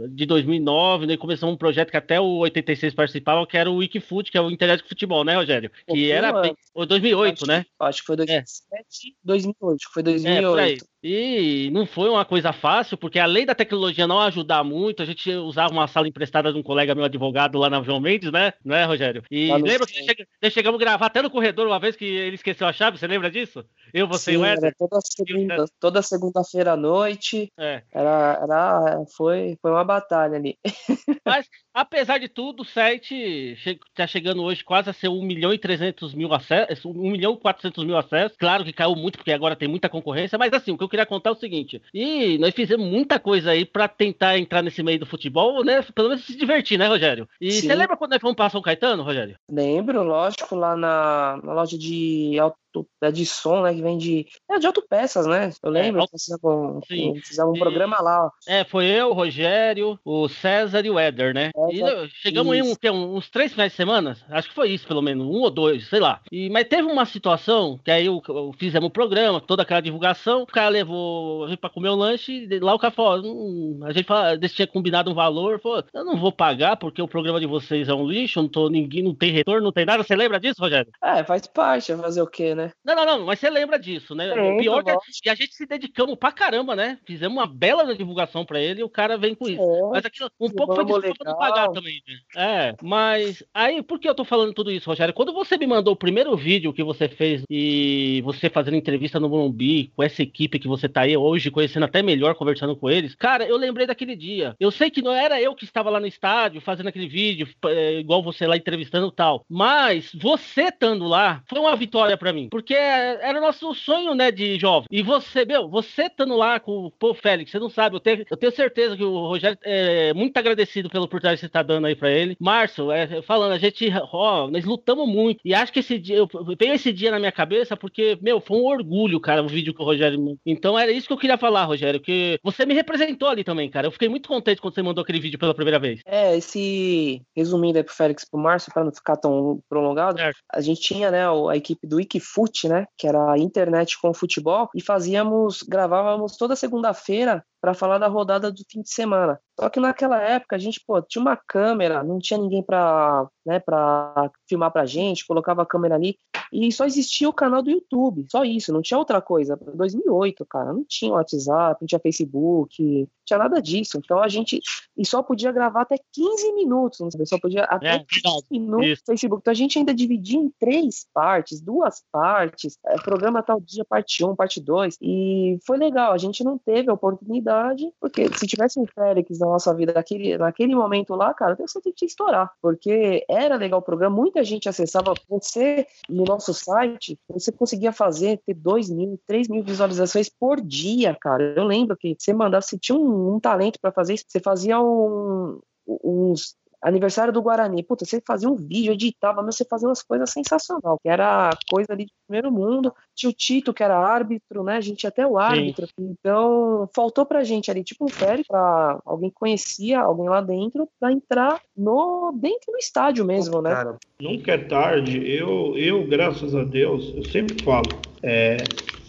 de 0.10 0.26
2009, 0.26 1.06
né, 1.06 1.18
começamos 1.18 1.54
um 1.54 1.58
projeto 1.58 1.92
que 1.92 1.98
até 1.98 2.20
o 2.20 2.38
86 2.38 2.94
participava, 2.94 3.46
que 3.46 3.58
era 3.58 3.70
o 3.70 3.78
Wikifoot, 3.78 4.32
que 4.32 4.38
é 4.38 4.42
o 4.42 4.50
Internet 4.50 4.82
de 4.84 4.90
Futebol, 4.90 5.24
né, 5.24 5.36
Rogério? 5.36 5.72
Que 5.88 6.12
era 6.12 6.32
bem... 6.32 6.52
antes. 6.52 6.72
o 6.74 6.86
2008, 6.86 7.38
acho, 7.44 7.48
né? 7.48 7.66
Acho 7.80 8.00
que 8.02 8.06
foi 8.08 8.16
2007, 8.16 9.16
2008. 9.24 9.76
Acho 9.76 9.88
que 9.88 9.94
foi 9.94 10.04
É, 10.04 10.42
por 10.42 10.60
aí. 10.60 10.78
2008. 10.78 10.86
E 11.10 11.70
não 11.72 11.86
foi 11.86 12.10
uma 12.10 12.26
coisa 12.26 12.52
fácil, 12.52 12.98
porque 12.98 13.18
além 13.18 13.46
da 13.46 13.56
tecnologia 13.56 14.06
não 14.06 14.20
ajudar 14.20 14.62
muito, 14.62 15.02
a 15.02 15.06
gente 15.06 15.32
usava 15.32 15.72
uma 15.72 15.88
sala 15.88 16.06
emprestada 16.06 16.52
de 16.52 16.60
um 16.60 16.64
colega 16.64 16.94
meu 16.94 17.06
advogado 17.06 17.58
lá 17.58 17.70
na 17.70 17.82
João 17.82 18.02
Mendes, 18.02 18.30
né? 18.30 18.52
Não 18.64 18.76
é, 18.76 18.84
Rogério? 18.84 19.24
E 19.32 19.48
no 19.48 19.66
lembra 19.66 19.88
que 19.88 20.28
nós 20.42 20.52
chegamos 20.52 20.82
a 20.82 20.84
gravar 20.84 21.06
até 21.06 21.22
no 21.22 21.30
corredor 21.30 21.66
uma 21.66 21.80
vez 21.80 21.96
que 21.96 22.04
ele 22.04 22.36
esqueceu 22.36 22.68
a 22.68 22.74
chave, 22.74 22.98
você 22.98 23.08
lembra 23.08 23.32
disso? 23.32 23.64
Eu, 23.94 24.06
você 24.06 24.32
e 24.32 24.34
Sim, 24.34 24.42
o 24.42 24.46
era 24.46 24.58
Éder? 24.58 24.76
toda 24.78 25.00
segunda, 25.02 25.66
toda 25.80 26.02
segunda-feira 26.02 26.74
à 26.74 26.78
noite. 26.78 27.54
É. 27.58 27.84
Era, 27.94 28.40
era, 28.44 29.06
foi, 29.16 29.58
foi 29.62 29.72
uma 29.72 29.86
batalha 29.86 30.36
ali. 30.36 30.58
Mas, 31.26 31.48
apesar 31.74 32.18
de 32.18 32.28
tudo, 32.28 32.64
o 32.64 32.66
site 32.66 33.56
che 33.56 33.80
tá 33.96 34.06
chegando 34.06 34.44
hoje 34.44 34.62
quase 34.62 34.90
a 34.90 34.94
ser 34.94 35.08
1 35.08 35.22
milhão 35.24 35.54
e 35.54 35.58
300 35.58 36.14
mil 36.14 36.34
acessos, 36.34 36.84
1 36.84 36.94
milhão 36.94 37.34
e 37.34 37.38
400 37.40 37.86
mil 37.86 37.98
acessos. 37.98 38.38
Claro 38.38 38.66
que 38.66 38.74
caiu 38.74 38.96
muito, 38.96 39.18
porque 39.18 39.32
agora 39.32 39.56
tem 39.56 39.70
muita 39.70 39.88
concorrência, 39.88 40.38
mas 40.38 40.52
assim, 40.52 40.72
o 40.72 40.78
que 40.78 40.84
eu 40.84 40.90
queria 40.98 41.06
contar 41.06 41.30
é 41.30 41.34
o 41.34 41.36
seguinte, 41.36 41.82
e 41.94 42.38
nós 42.40 42.54
fizemos 42.54 42.88
muita 42.88 43.20
coisa 43.20 43.52
aí 43.52 43.66
pra 43.66 43.88
tentar 43.88 44.38
entrar 44.38 44.64
nesse 44.64 44.82
meio 44.82 45.00
do 45.00 45.06
futebol, 45.06 45.64
né, 45.64 45.82
pelo 45.94 46.10
menos 46.10 46.26
se 46.26 46.36
divertir, 46.36 46.78
né, 46.78 46.88
Rogério? 46.88 47.28
E 47.40 47.52
Sim. 47.52 47.68
você 47.68 47.76
lembra 47.76 47.96
quando 47.96 48.12
nós 48.12 48.22
fomos 48.22 48.36
pra 48.36 48.50
São 48.50 48.62
Caetano, 48.62 49.04
Rogério? 49.04 49.38
Lembro, 49.50 50.02
lógico, 50.04 50.56
lá 50.56 50.76
na, 50.76 51.40
na 51.44 51.54
loja 51.54 51.78
de 51.78 52.38
auto, 52.78 52.88
é 53.02 53.12
de 53.12 53.26
som, 53.26 53.62
né? 53.62 53.74
Que 53.74 53.82
vende. 53.82 54.26
É 54.50 54.60
de 54.60 54.68
autopeças, 54.68 55.26
né? 55.28 55.52
Eu 55.64 55.70
lembro, 55.72 56.02
auto- 56.02 56.12
fizemos 56.18 56.44
um, 56.44 57.52
um 57.52 57.56
E- 57.56 57.60
programa 57.60 58.02
lá, 58.02 58.26
ó. 58.26 58.30
É, 58.48 58.64
foi 58.64 58.86
eu, 58.86 59.10
o 59.10 59.14
Rogério, 59.14 60.00
o 60.04 60.28
César 60.28 60.86
e 60.86 60.90
o 60.90 61.00
Éder, 61.00 61.34
né? 61.34 61.52
E 61.72 61.82
Éder, 61.82 62.06
uh, 62.06 62.10
chegamos 62.22 62.54
aí 62.54 62.62
um, 62.62 62.66
isso. 62.66 62.80
que, 62.80 62.90
um- 62.90 63.16
uns 63.16 63.30
três 63.30 63.52
finais 63.52 63.72
de 63.72 63.76
semana, 63.78 64.18
acho 64.30 64.50
que 64.50 64.56
foi 64.56 64.70
isso, 64.70 64.88
pelo 64.88 65.02
menos, 65.02 65.26
um 65.26 65.42
ou 65.42 65.50
dois, 65.50 65.88
sei 65.88 66.00
lá. 66.00 66.22
E, 66.32 66.50
mas 66.50 66.68
teve 66.68 66.84
uma 66.88 67.06
situação 67.06 67.80
que 67.84 67.92
aí 67.92 68.06
eu, 68.06 68.22
eu 68.28 68.54
fizemos 68.58 68.88
o 68.88 68.92
programa, 68.92 69.42
toda 69.42 69.64
aquela 69.64 69.82
divulgação, 69.82 70.44
o 70.44 70.48
cara 70.48 70.70
levou 70.70 71.46
a 71.46 71.50
gente 71.50 71.60
pra 71.60 71.70
comer 71.70 71.90
o 71.90 71.96
lanche, 71.96 72.48
e 72.50 72.60
lá 72.60 72.74
o 72.74 72.80
cara 72.80 72.92
falou, 72.94 73.24
"Hum", 73.26 73.80
a 73.84 73.92
gente 73.92 74.06
fala, 74.06 74.38
tinha 74.38 74.68
combinado 74.68 75.12
um 75.12 75.14
valor, 75.16 75.60
falou, 75.60 75.84
eu 75.94 76.06
não 76.06 76.18
vou 76.18 76.32
pagar 76.32 76.78
porque 76.78 77.02
o 77.02 77.08
programa 77.08 77.40
de 77.40 77.46
vocês 77.46 77.88
é 77.90 77.94
um 77.94 78.08
lixo, 78.08 78.42
não 78.42 78.50
tô, 78.50 78.70
ninguém, 78.70 79.04
não 79.04 79.14
tem 79.14 79.32
retorno, 79.32 79.62
não 79.66 79.72
tem 79.72 79.86
nada. 79.86 80.04
Você 80.04 80.16
lembra 80.16 80.40
disso, 80.40 80.62
Rogério? 80.62 80.92
É, 81.04 81.24
faz 81.24 81.46
parte, 81.48 81.96
fazer 81.96 82.22
o 82.22 82.28
quê, 82.28 82.56
né? 82.56 82.67
Não, 82.84 82.96
não, 82.96 83.06
não, 83.06 83.26
mas 83.26 83.40
você 83.40 83.50
lembra 83.50 83.78
disso, 83.80 84.14
né? 84.16 84.32
O 84.34 84.58
pior 84.58 84.84
que 84.84 84.92
lógico. 84.92 85.06
e 85.26 85.30
a 85.30 85.36
gente 85.36 85.56
se 85.56 85.66
dedicamos 85.66 86.16
pra 86.16 86.32
caramba, 86.32 86.76
né? 86.76 87.00
Fizemos 87.06 87.38
uma 87.38 87.48
bela 87.48 87.96
divulgação 87.96 88.46
pra 88.46 88.60
ele 88.60 88.82
e 88.82 88.84
o 88.84 88.90
cara 88.90 89.18
vem 89.18 89.36
com 89.36 89.48
isso. 89.48 89.62
É, 89.62 89.90
Mas 89.92 90.06
aquilo, 90.06 90.30
um 90.40 90.50
pouco 90.50 90.76
foi 90.76 90.86
desculpa 90.86 91.24
não 91.26 91.32
legal. 91.34 91.38
pagar 91.38 91.70
também, 91.70 92.02
né? 92.08 92.16
É, 92.36 92.76
mas 92.82 93.44
aí, 93.54 93.82
por 93.82 94.00
que 94.00 94.08
eu 94.08 94.16
tô 94.16 94.24
falando 94.26 94.54
tudo 94.54 94.72
isso, 94.72 94.90
Rogério? 94.90 95.14
Quando 95.14 95.34
você 95.34 95.58
me 95.58 95.68
mandou 95.68 95.94
o 95.94 95.98
primeiro 95.98 96.36
vídeo 96.36 96.74
que 96.74 96.84
você 96.84 97.08
fez 97.08 97.44
e 97.50 98.22
você 98.24 98.50
fazendo 98.50 98.76
entrevista 98.78 99.20
no 99.20 99.30
Morumbi 99.30 99.92
com 99.96 100.04
essa 100.04 100.22
equipe 100.22 100.60
que 100.60 100.68
você 100.68 100.88
tá 100.88 101.02
aí 101.02 101.16
hoje, 101.18 101.52
conhecendo 101.52 101.84
até 101.86 102.02
melhor, 102.02 102.36
conversando 102.36 102.76
com 102.76 102.90
eles, 102.90 103.16
cara, 103.16 103.46
eu 103.46 103.58
lembrei 103.58 103.86
daquele 103.88 104.16
dia. 104.16 104.56
Eu 104.60 104.72
sei 104.72 104.90
que 104.90 105.02
não 105.02 105.14
era 105.14 105.42
eu 105.42 105.56
que 105.56 105.66
estava 105.66 105.90
lá 105.90 106.00
no 106.00 106.08
estádio 106.08 106.62
fazendo 106.62 106.88
aquele 106.88 107.08
vídeo, 107.08 107.48
é, 107.66 108.00
igual 108.00 108.22
você 108.24 108.46
lá 108.46 108.56
entrevistando 108.58 109.08
e 109.08 109.16
tal, 109.16 109.46
mas 109.50 110.12
você 110.14 110.64
estando 110.64 111.06
lá 111.06 111.42
foi 111.48 111.60
uma 111.60 111.76
vitória 111.76 112.18
pra 112.18 112.34
mim, 112.34 112.47
porque 112.50 112.74
era 112.74 113.38
o 113.38 113.42
nosso 113.42 113.74
sonho, 113.74 114.14
né, 114.14 114.32
de 114.32 114.58
jovem. 114.60 114.88
E 114.92 115.02
você, 115.02 115.46
meu, 115.46 115.68
você 115.70 116.04
estando 116.04 116.36
lá 116.36 116.60
com 116.60 116.86
o 116.86 116.92
Pô 116.92 117.14
Félix, 117.14 117.52
você 117.52 117.60
não 117.60 117.70
sabe, 117.70 117.96
eu 117.96 118.00
tenho, 118.00 118.26
eu 118.30 118.38
tenho 118.38 118.52
certeza 118.52 118.96
que 118.96 119.04
o 119.04 119.28
Rogério 119.28 119.58
é 119.64 120.14
muito 120.14 120.36
agradecido 120.38 120.90
pela 120.90 121.06
oportunidade 121.06 121.40
que 121.40 121.46
você 121.46 121.50
tá 121.50 121.62
dando 121.64 121.88
aí 121.88 121.96
pra 121.96 122.10
ele. 122.12 122.36
Márcio, 122.40 122.92
é, 122.92 123.22
falando, 123.22 123.54
a 123.54 123.58
gente, 123.58 123.88
ó, 124.12 124.48
nós 124.50 124.66
lutamos 124.66 125.08
muito. 125.08 125.40
E 125.44 125.54
acho 125.54 125.72
que 125.72 125.80
esse 125.80 125.98
dia, 125.98 126.18
eu 126.18 126.28
tenho 126.58 126.74
esse 126.74 126.92
dia 126.92 127.12
na 127.12 127.20
minha 127.20 127.32
cabeça 127.32 127.76
porque, 127.76 128.18
meu, 128.22 128.40
foi 128.40 128.58
um 128.58 128.66
orgulho, 128.66 129.20
cara, 129.20 129.44
o 129.44 129.48
vídeo 129.48 129.74
que 129.74 129.82
o 129.82 129.86
Rogério. 129.86 130.38
Então 130.46 130.78
era 130.78 130.92
isso 130.92 131.08
que 131.08 131.14
eu 131.14 131.18
queria 131.18 131.38
falar, 131.38 131.66
Rogério, 131.66 132.00
que 132.00 132.40
você 132.44 132.66
me 132.66 132.74
representou 132.74 133.30
ali 133.30 133.44
também, 133.44 133.70
cara. 133.70 133.88
Eu 133.88 133.92
fiquei 133.92 134.10
muito 134.10 134.28
contente 134.28 134.62
quando 134.62 134.74
você 134.74 134.82
mandou 134.82 135.02
aquele 135.02 135.20
vídeo 135.20 135.40
pela 135.40 135.54
primeira 135.54 135.80
vez. 135.80 136.02
É, 136.06 136.36
esse 136.38 137.22
resumindo 137.36 137.78
aí 137.78 137.84
pro 137.84 137.94
Félix 137.94 138.24
e 138.24 138.30
pro 138.30 138.40
Márcio, 138.40 138.72
para 138.74 138.84
não 138.84 138.92
ficar 138.92 139.18
tão 139.18 139.60
prolongado, 139.70 140.18
Certo. 140.18 140.40
a 140.52 140.62
gente 140.62 140.82
tinha, 140.82 141.12
né, 141.12 141.24
a 141.50 141.56
equipe 141.56 141.88
do 141.88 142.00
Wikifoot, 142.38 142.68
né, 142.70 142.86
que 142.98 143.08
era 143.08 143.32
a 143.32 143.38
internet 143.38 144.00
com 144.00 144.14
futebol, 144.14 144.70
e 144.76 144.82
fazíamos, 144.82 145.64
gravávamos 145.64 146.38
toda 146.38 146.56
segunda-feira 146.56 147.44
para 147.60 147.74
falar 147.74 147.98
da 147.98 148.08
rodada 148.08 148.52
do 148.52 148.64
fim 148.70 148.82
de 148.82 148.90
semana. 148.92 149.40
Só 149.60 149.70
que 149.70 149.80
naquela 149.80 150.22
época 150.22 150.56
a 150.56 150.60
gente, 150.60 150.82
pô, 150.86 151.02
tinha 151.02 151.22
uma 151.22 151.36
câmera, 151.36 152.04
não 152.04 152.20
tinha 152.20 152.40
ninguém 152.40 152.62
para, 152.62 153.28
né, 153.46 153.60
para 153.60 154.30
filmar 154.48 154.72
pra 154.72 154.86
gente, 154.86 155.26
colocava 155.26 155.64
a 155.64 155.66
câmera 155.66 155.96
ali 155.96 156.18
e 156.54 156.72
só 156.72 156.86
existia 156.86 157.28
o 157.28 157.34
canal 157.34 157.62
do 157.62 157.72
YouTube, 157.72 158.26
só 158.32 158.46
isso, 158.46 158.72
não 158.72 158.82
tinha 158.82 158.98
outra 158.98 159.20
coisa. 159.22 159.60
2008, 159.74 160.46
cara, 160.46 160.72
não 160.72 160.86
tinha 160.88 161.12
WhatsApp, 161.12 161.82
não 161.82 161.88
tinha 161.88 162.00
Facebook, 162.00 162.82
não 162.82 163.08
tinha 163.26 163.40
nada 163.40 163.62
disso. 163.62 163.98
Então 163.98 164.20
a 164.20 164.28
gente 164.28 164.62
e 164.96 165.06
só 165.06 165.22
podia 165.22 165.52
gravar 165.52 165.82
até 165.82 165.98
15 166.14 166.54
minutos, 166.54 167.00
não 167.00 167.12
sabe? 167.12 167.26
Só 167.26 167.40
podia 167.40 167.64
até 167.64 167.96
É, 167.96 168.00
15 168.00 168.06
verdade. 168.14 168.46
minutos 168.52 168.88
Isso. 168.88 169.02
no 169.02 169.06
Facebook. 169.08 169.42
Então 169.42 169.52
a 169.52 169.56
gente 169.56 169.78
ainda 169.80 169.94
dividia 169.94 170.40
em 170.40 170.52
três 170.60 171.08
partes, 171.14 171.60
duas 171.60 172.04
partes, 172.12 172.78
é, 172.86 172.96
programa 173.02 173.44
tal 173.44 173.60
dia, 173.60 173.84
parte 173.84 174.24
1, 174.24 174.36
parte 174.36 174.62
2, 174.62 174.98
e 175.02 175.60
foi 175.66 175.78
legal. 175.78 176.14
A 176.14 176.18
gente 176.18 176.44
não 176.44 176.58
teve 176.58 176.90
a 176.90 176.94
oportunidade 176.94 177.47
oportunidade, 177.48 177.92
porque 178.00 178.28
se 178.36 178.46
tivesse 178.46 178.80
um 178.80 178.86
Félix 178.86 179.40
na 179.40 179.48
nossa 179.48 179.74
vida 179.74 179.94
naquele, 179.94 180.38
naquele 180.38 180.76
momento 180.76 181.16
lá, 181.16 181.34
cara, 181.34 181.54
eu 181.54 181.58
tenho 181.58 181.70
certeza 181.70 181.96
que 181.98 182.06
estourar, 182.06 182.52
porque 182.62 183.26
era 183.30 183.56
legal 183.56 183.80
o 183.80 183.84
programa, 183.84 184.16
muita 184.16 184.44
gente 184.44 184.68
acessava 184.68 185.14
você 185.30 185.88
no 186.10 186.24
nosso 186.26 186.54
site, 186.54 187.18
você 187.30 187.52
conseguia 187.52 187.92
fazer, 187.92 188.42
ter 188.46 188.54
2 188.54 188.90
mil, 188.90 189.20
3 189.26 189.48
mil 189.48 189.64
visualizações 189.64 190.30
por 190.30 190.60
dia, 190.62 191.16
cara. 191.20 191.54
Eu 191.56 191.64
lembro 191.64 191.96
que 191.96 192.16
você 192.18 192.34
mandasse, 192.34 192.78
tinha 192.78 192.98
um, 192.98 193.36
um 193.36 193.40
talento 193.40 193.80
para 193.80 193.92
fazer 193.92 194.16
isso, 194.16 194.26
você 194.28 194.40
fazia 194.40 194.80
um, 194.82 195.60
uns 195.88 196.56
aniversário 196.88 197.34
do 197.34 197.42
Guarani, 197.42 197.84
puta, 197.84 198.06
você 198.06 198.22
fazia 198.26 198.50
um 198.50 198.56
vídeo, 198.56 198.94
editava, 198.94 199.42
mas 199.44 199.56
você 199.56 199.66
fazia 199.66 199.88
umas 199.88 200.02
coisas 200.02 200.30
sensacional, 200.30 200.98
que 201.02 201.10
era 201.10 201.50
coisa 201.70 201.94
ali 201.94 202.06
de 202.06 202.12
primeiro 202.28 202.52
mundo. 202.52 202.94
Tinha 203.16 203.30
o 203.30 203.34
Tito, 203.34 203.74
que 203.74 203.84
era 203.84 203.98
árbitro, 203.98 204.64
né? 204.64 204.78
A 204.78 204.82
gente 204.82 204.98
tinha 204.98 205.10
até 205.10 205.26
o 205.26 205.38
árbitro. 205.38 205.88
Sim. 205.88 206.16
Então, 206.20 206.90
faltou 206.96 207.26
pra 207.26 207.44
gente 207.44 207.70
ali, 207.70 207.84
tipo 207.84 208.06
um 208.06 208.10
férias, 208.10 208.48
pra 208.48 209.00
alguém 209.06 209.30
que 209.30 209.36
conhecia 209.36 210.00
alguém 210.00 210.30
lá 210.30 210.42
dentro, 210.42 210.88
pra 211.00 211.12
entrar 211.12 211.60
no 211.76 212.32
dentro 212.34 212.72
do 212.72 212.78
estádio 212.78 213.26
mesmo, 213.26 213.62
né? 213.62 213.72
Cara, 213.72 213.98
nunca 214.22 214.54
é 214.54 214.58
tarde. 214.58 215.18
Eu, 215.30 215.78
eu, 215.78 216.08
graças 216.08 216.56
a 216.56 216.64
Deus, 216.64 217.14
eu 217.16 217.24
sempre 217.26 217.64
falo, 217.64 217.88
é, 218.24 218.58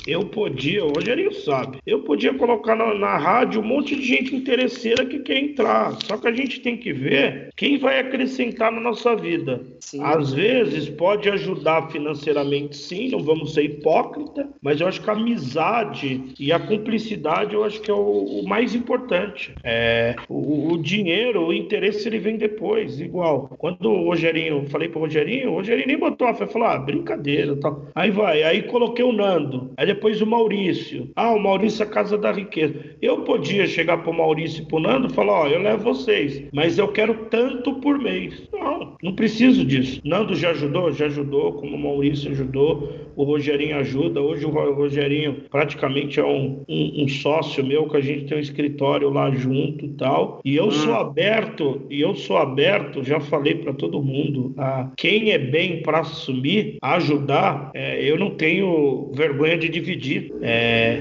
eu 0.08 0.24
podia, 0.24 0.84
o 0.84 0.88
Rogerinho 0.88 1.32
sabe, 1.34 1.78
eu 1.86 2.00
podia 2.00 2.32
colocar 2.32 2.74
na, 2.74 2.94
na, 2.94 3.18
rádio 3.18 3.60
um 3.60 3.64
monte 3.64 3.94
de 3.94 4.02
gente 4.02 4.34
interesseira 4.34 5.04
que 5.04 5.18
quer 5.18 5.38
entrar. 5.38 5.92
Só 6.02 6.16
que 6.16 6.26
a 6.26 6.32
gente 6.32 6.60
tem 6.60 6.78
que 6.78 6.92
ver 6.92 7.50
quem 7.54 7.78
vai 7.78 8.00
acrescentar 8.00 8.72
na 8.72 8.80
nossa 8.80 9.14
vida. 9.14 9.60
Sim. 9.80 10.02
Às 10.02 10.32
vezes 10.32 10.88
pode 10.88 11.28
ajudar 11.28 11.90
financeiramente, 11.90 12.76
sim, 12.76 13.10
não 13.10 13.20
vamos 13.20 13.52
ser 13.52 13.64
hipócrita, 13.64 14.48
mas 14.62 14.80
eu 14.80 14.88
acho 14.88 15.02
que 15.02 15.10
a 15.10 15.12
amizade 15.12 16.22
e 16.40 16.52
a 16.52 16.58
cumplicidade 16.58 17.54
eu 17.54 17.62
acho 17.64 17.80
que 17.82 17.90
é 17.90 17.94
o, 17.94 18.40
o 18.40 18.48
mais 18.48 18.74
importante. 18.74 19.54
É, 19.62 20.16
o, 20.28 20.72
o, 20.72 20.82
dinheiro, 20.82 21.48
o 21.48 21.52
interesse 21.52 22.08
ele 22.08 22.18
vem 22.18 22.38
depois, 22.38 22.98
igual. 22.98 23.50
Quando 23.58 23.90
o 23.90 24.04
Rogerinho, 24.06 24.66
falei 24.68 24.88
pro 24.88 25.00
Rogerinho, 25.00 25.50
o 25.50 25.54
Rogerinho 25.56 25.86
nem 25.86 25.98
botou 25.98 26.26
a 26.26 26.34
fé, 26.34 26.46
falou, 26.46 26.68
ah, 26.68 26.78
brincadeira, 26.78 27.56
tal. 27.56 27.86
Aí 27.94 28.10
vai, 28.10 28.42
aí 28.42 28.62
coloquei 28.62 29.04
o 29.04 29.12
Nando. 29.12 29.70
Aí 29.76 29.86
depois 29.86 29.97
o 30.02 30.26
Maurício. 30.26 31.10
Ah, 31.14 31.32
o 31.32 31.40
Maurício 31.40 31.82
é 31.82 31.86
a 31.86 31.90
casa 31.90 32.16
da 32.16 32.32
riqueza. 32.32 32.74
Eu 33.00 33.22
podia 33.22 33.66
chegar 33.66 33.98
pro 33.98 34.12
Maurício 34.12 34.62
e 34.62 34.66
pro 34.66 34.78
Nando 34.78 35.08
e 35.08 35.12
falar, 35.12 35.32
ó, 35.32 35.44
oh, 35.44 35.48
eu 35.48 35.60
levo 35.60 35.84
vocês, 35.84 36.42
mas 36.52 36.78
eu 36.78 36.88
quero 36.88 37.26
tanto 37.30 37.74
por 37.74 37.98
mês. 37.98 38.48
Não, 38.52 38.96
não 39.02 39.14
preciso 39.14 39.64
disso. 39.64 40.00
Nando 40.04 40.34
já 40.34 40.50
ajudou? 40.50 40.92
Já 40.92 41.06
ajudou, 41.06 41.52
como 41.54 41.76
o 41.76 41.80
Maurício 41.80 42.30
ajudou, 42.30 42.92
o 43.16 43.24
Rogerinho 43.24 43.76
ajuda. 43.76 44.20
Hoje 44.20 44.44
o 44.44 44.50
Rogerinho 44.50 45.42
praticamente 45.50 46.20
é 46.20 46.24
um, 46.24 46.64
um, 46.68 47.04
um 47.04 47.08
sócio 47.08 47.64
meu, 47.64 47.88
que 47.88 47.96
a 47.96 48.00
gente 48.00 48.26
tem 48.26 48.38
um 48.38 48.40
escritório 48.40 49.10
lá 49.10 49.30
junto 49.30 49.84
e 49.84 49.88
tal. 49.90 50.40
E 50.44 50.56
eu 50.56 50.70
sou 50.70 50.92
hum. 50.92 50.96
aberto, 50.96 51.82
e 51.90 52.00
eu 52.00 52.14
sou 52.14 52.36
aberto, 52.36 53.02
já 53.02 53.20
falei 53.20 53.56
para 53.56 53.72
todo 53.72 54.02
mundo, 54.02 54.54
a 54.56 54.90
quem 54.96 55.32
é 55.32 55.38
bem 55.38 55.82
para 55.82 56.00
assumir, 56.00 56.78
ajudar, 56.82 57.70
é, 57.74 58.02
eu 58.02 58.18
não 58.18 58.30
tenho 58.30 59.10
vergonha 59.14 59.56
de 59.56 59.68
dividir. 59.80 60.32
É, 60.42 61.00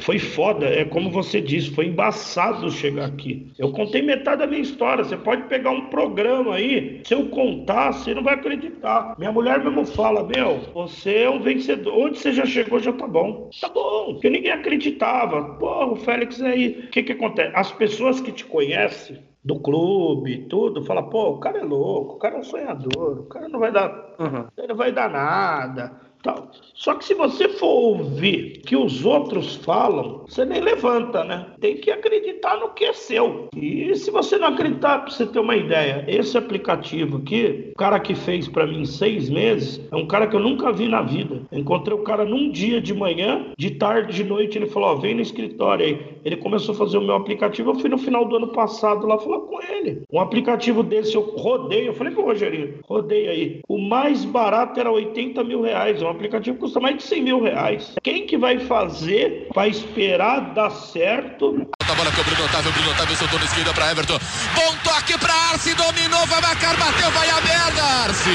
foi 0.00 0.18
foda, 0.18 0.66
é 0.66 0.84
como 0.84 1.10
você 1.10 1.40
disse, 1.40 1.70
foi 1.70 1.86
embaçado 1.86 2.70
chegar 2.70 3.06
aqui. 3.06 3.52
Eu 3.58 3.72
contei 3.72 4.02
metade 4.02 4.40
da 4.40 4.46
minha 4.46 4.60
história. 4.60 5.04
Você 5.04 5.16
pode 5.16 5.44
pegar 5.44 5.70
um 5.70 5.86
programa 5.86 6.54
aí, 6.54 7.00
se 7.04 7.14
eu 7.14 7.28
contar, 7.28 7.92
você 7.92 8.14
não 8.14 8.22
vai 8.22 8.34
acreditar. 8.34 9.14
Minha 9.18 9.32
mulher 9.32 9.62
mesmo 9.62 9.84
fala: 9.86 10.24
Meu, 10.24 10.60
você 10.74 11.22
é 11.22 11.30
um 11.30 11.40
vencedor. 11.40 11.94
Onde 11.96 12.18
você 12.18 12.32
já 12.32 12.44
chegou 12.44 12.78
já 12.78 12.92
tá 12.92 13.06
bom. 13.06 13.50
Tá 13.60 13.68
bom, 13.68 14.12
porque 14.12 14.30
ninguém 14.30 14.52
acreditava. 14.52 15.54
Pô, 15.54 15.92
o 15.92 15.96
Félix 15.96 16.40
aí. 16.42 16.86
O 16.86 16.90
que 16.90 17.02
que 17.02 17.12
acontece? 17.12 17.52
As 17.54 17.72
pessoas 17.72 18.20
que 18.20 18.32
te 18.32 18.44
conhecem, 18.44 19.18
do 19.44 19.58
clube, 19.58 20.46
tudo, 20.48 20.84
fala, 20.84 21.02
pô, 21.02 21.30
o 21.30 21.40
cara 21.40 21.58
é 21.58 21.64
louco, 21.64 22.14
o 22.14 22.18
cara 22.18 22.36
é 22.36 22.38
um 22.38 22.44
sonhador, 22.44 23.20
o 23.20 23.24
cara 23.24 23.48
não 23.48 23.58
vai 23.58 23.72
dar, 23.72 24.14
uhum. 24.18 24.46
ele 24.56 24.68
não 24.68 24.76
vai 24.76 24.92
dar 24.92 25.10
nada. 25.10 26.00
Tal. 26.22 26.50
Só 26.74 26.94
que 26.94 27.04
se 27.04 27.14
você 27.14 27.48
for 27.48 27.66
ouvir 27.66 28.60
que 28.64 28.76
os 28.76 29.04
outros 29.04 29.56
falam, 29.56 30.24
você 30.26 30.44
nem 30.44 30.60
levanta, 30.60 31.22
né? 31.24 31.46
Tem 31.60 31.76
que 31.76 31.90
acreditar 31.90 32.58
no 32.58 32.70
que 32.70 32.84
é 32.84 32.92
seu. 32.92 33.48
E 33.54 33.94
se 33.94 34.10
você 34.10 34.38
não 34.38 34.48
acreditar, 34.48 35.00
para 35.00 35.10
você 35.10 35.26
ter 35.26 35.38
uma 35.38 35.56
ideia, 35.56 36.04
esse 36.08 36.36
aplicativo 36.36 37.18
aqui, 37.18 37.70
o 37.72 37.76
cara 37.76 38.00
que 38.00 38.14
fez 38.14 38.48
para 38.48 38.66
mim 38.66 38.82
em 38.82 38.84
seis 38.84 39.28
meses, 39.28 39.80
é 39.90 39.96
um 39.96 40.06
cara 40.06 40.26
que 40.26 40.36
eu 40.36 40.40
nunca 40.40 40.72
vi 40.72 40.88
na 40.88 41.02
vida. 41.02 41.42
Eu 41.50 41.58
encontrei 41.58 41.96
o 41.96 42.02
cara 42.02 42.24
num 42.24 42.50
dia 42.50 42.80
de 42.80 42.94
manhã, 42.94 43.46
de 43.58 43.70
tarde, 43.72 44.14
de 44.14 44.24
noite, 44.24 44.58
ele 44.58 44.66
falou: 44.66 44.90
ó, 44.90 44.94
vem 44.94 45.14
no 45.14 45.22
escritório 45.22 45.84
aí. 45.84 46.00
Ele 46.24 46.36
começou 46.36 46.74
a 46.74 46.78
fazer 46.78 46.98
o 46.98 47.02
meu 47.02 47.16
aplicativo, 47.16 47.70
eu 47.70 47.74
fui 47.74 47.90
no 47.90 47.98
final 47.98 48.24
do 48.24 48.36
ano 48.36 48.48
passado 48.48 49.06
lá 49.06 49.18
falar 49.18 49.40
com 49.40 49.60
ele. 49.62 50.02
Um 50.12 50.20
aplicativo 50.20 50.82
desse 50.82 51.14
eu 51.14 51.22
rodei, 51.36 51.88
eu 51.88 51.94
falei 51.94 52.12
pro 52.12 52.24
Rogerinho, 52.24 52.74
rodei 52.86 53.28
aí. 53.28 53.60
O 53.68 53.78
mais 53.78 54.24
barato 54.24 54.78
era 54.78 54.90
80 54.90 55.42
mil 55.44 55.62
reais, 55.62 56.02
um 56.02 56.11
aplicativo 56.12 56.58
custa 56.58 56.80
mais 56.80 56.96
de 56.96 57.02
100 57.02 57.22
mil 57.22 57.42
reais. 57.42 57.92
Quem 58.02 58.26
que 58.26 58.36
vai 58.36 58.58
fazer, 58.60 59.48
vai 59.54 59.68
esperar 59.68 60.52
dar 60.54 60.70
certo? 60.70 61.66
A 61.80 61.94
bola 61.94 62.10
com 62.12 62.20
o 62.20 62.24
Bruno 62.24 62.44
Otávio, 62.44 62.72
Bruno 62.72 62.90
Otávio 62.90 63.16
soltou 63.16 63.38
na 63.38 63.44
esquerda 63.44 63.74
para 63.74 63.90
Everton. 63.90 64.18
Bom 64.54 64.74
toque 64.84 65.18
para 65.18 65.34
Arce, 65.34 65.74
dominou, 65.74 66.26
vai 66.26 66.40
marcar, 66.40 66.76
bateu, 66.76 67.10
vai 67.10 67.28
a 67.28 67.40
merda, 67.40 67.82
Arce. 67.82 68.30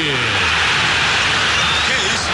Que 1.85 1.95
isso, 2.13 2.29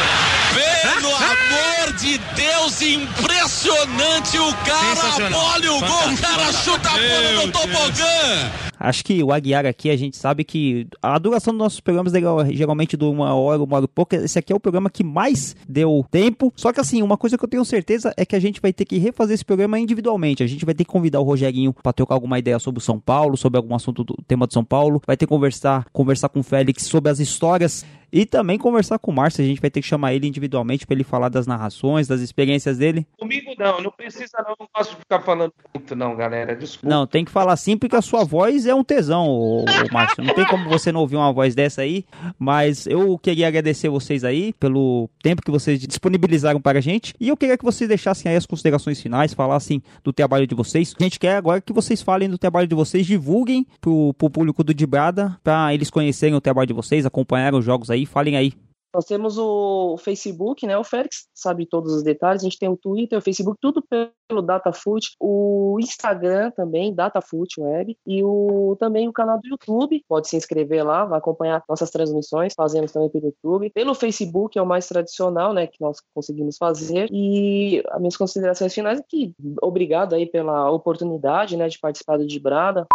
Pelo 0.99 1.15
amor 1.15 1.93
de 1.93 2.17
Deus, 2.17 2.81
impressionante 2.81 4.39
o 4.39 4.53
cara, 4.65 5.25
a 5.25 5.29
bola 5.29 5.65
e 5.65 5.69
o 5.69 5.79
gol, 5.79 6.09
o 6.09 6.17
cara 6.17 6.51
chuta 6.53 6.89
a 6.89 6.93
bola 6.93 7.31
no 7.33 7.51
tobogã. 7.51 8.51
Acho 8.83 9.01
que 9.05 9.23
o 9.23 9.31
Aguiar 9.31 9.65
aqui, 9.65 9.89
a 9.89 9.95
gente 9.95 10.17
sabe 10.17 10.43
que 10.43 10.85
a 11.01 11.17
duração 11.17 11.53
dos 11.53 11.59
nossos 11.59 11.79
programas 11.79 12.11
geralmente 12.51 12.97
dura 12.97 13.11
uma 13.11 13.33
hora, 13.33 13.63
uma 13.63 13.77
hora 13.77 13.85
e 13.85 13.87
pouco. 13.87 14.13
Esse 14.13 14.37
aqui 14.37 14.51
é 14.51 14.55
o 14.55 14.59
programa 14.59 14.89
que 14.89 15.05
mais 15.05 15.55
deu 15.69 16.05
tempo. 16.11 16.51
Só 16.53 16.73
que 16.73 16.81
assim, 16.81 17.01
uma 17.01 17.15
coisa 17.15 17.37
que 17.37 17.45
eu 17.45 17.47
tenho 17.47 17.63
certeza 17.63 18.13
é 18.17 18.25
que 18.25 18.35
a 18.35 18.39
gente 18.39 18.59
vai 18.59 18.73
ter 18.73 18.83
que 18.83 18.97
refazer 18.97 19.35
esse 19.35 19.45
programa 19.45 19.79
individualmente. 19.79 20.43
A 20.43 20.47
gente 20.47 20.65
vai 20.65 20.73
ter 20.75 20.83
que 20.83 20.91
convidar 20.91 21.21
o 21.21 21.23
Rogerinho 21.23 21.73
para 21.81 21.93
trocar 21.93 22.15
alguma 22.15 22.37
ideia 22.37 22.59
sobre 22.59 22.79
o 22.79 22.81
São 22.81 22.99
Paulo, 22.99 23.37
sobre 23.37 23.55
algum 23.55 23.73
assunto 23.73 24.03
do 24.03 24.17
tema 24.27 24.45
de 24.45 24.53
São 24.53 24.65
Paulo. 24.65 25.01
Vai 25.07 25.15
ter 25.15 25.27
que 25.27 25.29
conversar, 25.29 25.85
conversar 25.93 26.27
com 26.27 26.41
o 26.41 26.43
Félix 26.43 26.83
sobre 26.83 27.09
as 27.09 27.19
histórias 27.19 27.85
e 28.13 28.27
também 28.27 28.59
conversar 28.59 28.99
com 28.99 29.09
o 29.09 29.13
Márcio, 29.13 29.43
a 29.43 29.47
gente 29.47 29.59
vai 29.59 29.71
ter 29.71 29.81
que 29.81 29.87
chamar 29.87 30.13
ele 30.13 30.27
individualmente 30.27 30.85
para 30.85 30.93
ele 30.93 31.03
falar 31.03 31.29
das 31.29 31.47
narrações, 31.47 32.07
das 32.07 32.21
experiências 32.21 32.77
dele. 32.77 33.07
Comigo 33.17 33.55
não, 33.57 33.81
não 33.81 33.91
precisa 33.91 34.37
não, 34.47 34.55
não 34.59 34.83
de 34.83 34.95
ficar 34.95 35.19
falando 35.21 35.51
muito 35.73 35.95
não, 35.95 36.15
galera, 36.15 36.55
desculpa. 36.55 36.95
Não, 36.95 37.07
tem 37.07 37.25
que 37.25 37.31
falar 37.31 37.57
sim 37.57 37.75
porque 37.75 37.95
a 37.95 38.03
sua 38.03 38.23
voz 38.23 38.67
é 38.67 38.75
um 38.75 38.83
tesão, 38.83 39.27
ô, 39.27 39.61
ô, 39.61 39.65
Márcio. 39.91 40.23
Não 40.23 40.35
tem 40.35 40.45
como 40.45 40.69
você 40.69 40.91
não 40.91 40.99
ouvir 40.99 41.15
uma 41.15 41.33
voz 41.33 41.55
dessa 41.55 41.81
aí, 41.81 42.05
mas 42.37 42.85
eu 42.85 43.17
queria 43.17 43.47
agradecer 43.47 43.89
vocês 43.89 44.23
aí 44.23 44.53
pelo 44.53 45.09
tempo 45.23 45.41
que 45.41 45.49
vocês 45.49 45.79
disponibilizaram 45.79 46.61
para 46.61 46.77
a 46.77 46.81
gente 46.81 47.15
e 47.19 47.29
eu 47.29 47.35
queria 47.35 47.57
que 47.57 47.65
vocês 47.65 47.87
deixassem 47.87 48.29
aí 48.29 48.37
as 48.37 48.45
considerações 48.45 49.01
finais, 49.01 49.33
falassem 49.33 49.81
do 50.03 50.13
trabalho 50.13 50.45
de 50.45 50.53
vocês. 50.53 50.93
A 50.99 51.03
gente 51.03 51.19
quer 51.19 51.37
agora 51.37 51.59
que 51.59 51.73
vocês 51.73 52.03
falem 52.03 52.29
do 52.29 52.37
trabalho 52.37 52.67
de 52.67 52.75
vocês, 52.75 53.07
divulguem 53.07 53.65
pro, 53.81 54.13
pro 54.13 54.29
público 54.29 54.63
do 54.63 54.71
Dibrada 54.71 55.35
para 55.43 55.73
eles 55.73 55.89
conhecerem 55.89 56.35
o 56.35 56.41
trabalho 56.41 56.67
de 56.67 56.73
vocês, 56.73 57.07
acompanharem 57.07 57.57
os 57.57 57.65
jogos 57.65 57.89
aí 57.89 58.02
aí, 58.03 58.05
falem 58.05 58.37
aí. 58.37 58.53
Nós 58.93 59.05
temos 59.05 59.39
o 59.39 59.97
Facebook, 59.97 60.67
né? 60.67 60.77
O 60.77 60.83
Félix 60.83 61.27
sabe 61.33 61.65
todos 61.65 61.91
os 61.93 62.03
detalhes. 62.03 62.43
A 62.43 62.45
gente 62.45 62.59
tem 62.59 62.69
o 62.69 62.77
Twitter, 62.77 63.17
o 63.17 63.21
Facebook, 63.21 63.57
tudo 63.59 63.83
pelo 63.89 64.41
DataFoot. 64.43 65.15
O 65.19 65.79
Instagram 65.79 66.51
também, 66.51 66.93
DataFoot 66.93 67.59
Web. 67.59 67.97
E 68.05 68.23
o, 68.23 68.77
também 68.79 69.09
o 69.09 69.13
canal 69.13 69.39
do 69.41 69.47
YouTube. 69.47 70.05
Pode 70.07 70.29
se 70.29 70.37
inscrever 70.37 70.85
lá, 70.85 71.05
vai 71.05 71.17
acompanhar 71.17 71.63
nossas 71.67 71.89
transmissões. 71.89 72.53
Fazemos 72.55 72.91
também 72.91 73.09
pelo 73.09 73.25
YouTube. 73.25 73.71
Pelo 73.71 73.95
Facebook, 73.95 74.59
é 74.59 74.61
o 74.61 74.65
mais 74.65 74.87
tradicional, 74.87 75.53
né? 75.53 75.65
Que 75.65 75.81
nós 75.81 75.97
conseguimos 76.13 76.57
fazer. 76.57 77.09
E 77.11 77.81
as 77.89 77.99
minhas 77.99 78.15
considerações 78.15 78.75
finais 78.75 78.99
é 78.99 79.03
que 79.09 79.33
obrigado 79.59 80.13
aí 80.13 80.27
pela 80.27 80.69
oportunidade, 80.69 81.57
né? 81.57 81.67
De 81.67 81.79
participar 81.79 82.17
do 82.17 82.27
Dibrada 82.27 82.85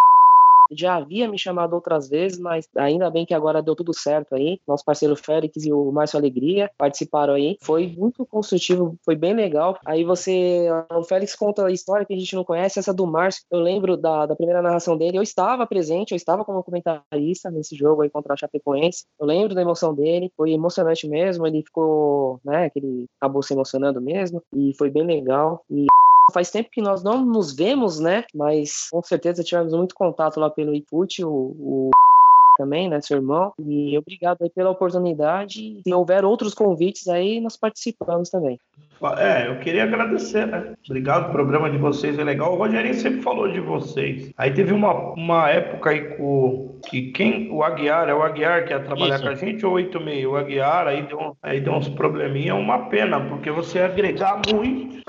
já 0.70 0.97
havia 0.97 1.28
me 1.28 1.39
chamado 1.39 1.74
outras 1.74 2.09
vezes, 2.09 2.39
mas 2.39 2.69
ainda 2.77 3.11
bem 3.11 3.27
que 3.27 3.35
agora 3.35 3.62
deu 3.62 3.74
tudo 3.74 3.95
certo 3.95 4.35
aí. 4.35 4.61
Nosso 4.66 4.85
parceiro 4.85 5.16
Félix 5.16 5.65
e 5.65 5.73
o 5.73 5.90
Márcio 5.93 6.19
Alegria 6.19 6.70
participaram 6.77 7.35
aí. 7.35 7.57
Foi 7.62 7.95
muito 7.97 8.24
construtivo, 8.27 8.97
foi 9.05 9.15
bem 9.15 9.35
legal. 9.35 9.78
Aí 9.85 10.05
você, 10.05 10.69
o 10.93 11.03
Félix 11.05 11.35
conta 11.35 11.66
a 11.66 11.73
história 11.73 12.07
que 12.07 12.15
a 12.15 12.19
gente 12.19 12.35
não 12.35 12.45
conhece, 12.45 12.78
essa 12.78 12.93
do 12.93 13.07
Márcio. 13.07 13.45
Eu 13.51 13.61
lembro 13.61 13.97
da, 13.97 14.27
da 14.27 14.36
primeira 14.36 14.62
narração 14.62 14.97
dele, 14.97 15.19
eu 15.19 15.23
estava 15.23 15.66
presente, 15.66 16.12
eu 16.12 16.16
estava 16.16 16.45
como 16.45 16.62
comentarista 16.62 17.51
nesse 17.51 17.77
jogo 17.77 18.03
aí 18.03 18.11
contra 18.11 18.35
a 18.35 18.36
Chapecoense. 18.36 19.05
Eu 19.19 19.27
lembro 19.27 19.55
da 19.55 19.62
emoção 19.62 19.95
dele, 19.95 20.32
foi 20.36 20.53
emocionante 20.53 21.09
mesmo. 21.09 21.47
Ele 21.47 21.62
ficou, 21.62 22.40
né, 22.45 22.70
que 22.70 22.78
ele 22.78 23.07
acabou 23.20 23.43
se 23.43 23.53
emocionando 23.53 24.01
mesmo 24.01 24.43
e 24.55 24.73
foi 24.77 24.90
bem 24.90 25.05
legal. 25.05 25.65
E 25.70 25.86
Faz 26.33 26.51
tempo 26.51 26.71
que 26.71 26.83
nós 26.83 27.03
não 27.03 27.25
nos 27.25 27.55
vemos, 27.55 27.99
né? 27.99 28.25
Mas 28.35 28.89
com 28.91 29.03
certeza 29.03 29.43
tivemos 29.43 29.73
muito 29.73 29.95
contato 29.95 30.39
lá 30.39 30.51
pelo 30.51 30.75
IPUT, 30.75 31.25
o, 31.25 31.31
o 31.31 31.91
também, 32.59 32.89
né, 32.89 33.01
seu 33.01 33.19
irmão. 33.19 33.53
E 33.59 33.97
obrigado 33.97 34.43
aí 34.43 34.51
pela 34.51 34.71
oportunidade. 34.71 35.81
Se 35.83 35.95
houver 35.95 36.25
outros 36.25 36.53
convites 36.53 37.07
aí, 37.07 37.41
nós 37.41 37.57
participamos 37.57 38.29
também. 38.29 38.61
É, 39.17 39.47
eu 39.47 39.61
queria 39.61 39.85
agradecer, 39.85 40.47
né? 40.47 40.75
Obrigado, 40.89 41.29
o 41.29 41.33
programa 41.33 41.71
de 41.71 41.79
vocês 41.79 42.19
é 42.19 42.25
legal. 42.25 42.55
O 42.55 42.57
Rogerinho 42.57 42.95
sempre 42.95 43.23
falou 43.23 43.51
de 43.51 43.61
vocês. 43.61 44.33
Aí 44.37 44.51
teve 44.51 44.73
uma, 44.73 44.93
uma 45.13 45.49
época 45.49 45.91
aí 45.91 46.17
com 46.17 46.79
que 46.89 47.13
quem 47.13 47.51
o 47.51 47.63
Aguiar, 47.63 48.09
é 48.09 48.15
o 48.15 48.23
Aguiar 48.23 48.65
que 48.65 48.73
ia 48.73 48.81
trabalhar 48.81 49.17
Isso. 49.17 49.25
com 49.25 49.31
a 49.31 49.35
gente 49.35 49.67
ou 49.67 49.73
86? 49.75 50.27
O 50.27 50.37
Aguiar, 50.37 50.87
aí 50.87 51.03
deu, 51.03 51.37
aí 51.43 51.61
deu 51.61 51.75
uns 51.75 51.89
probleminha, 51.89 52.55
uma 52.55 52.87
pena, 52.89 53.21
porque 53.21 53.51
você 53.51 53.79
ia 53.79 53.87
agregar 53.87 54.41
muito, 54.53 55.03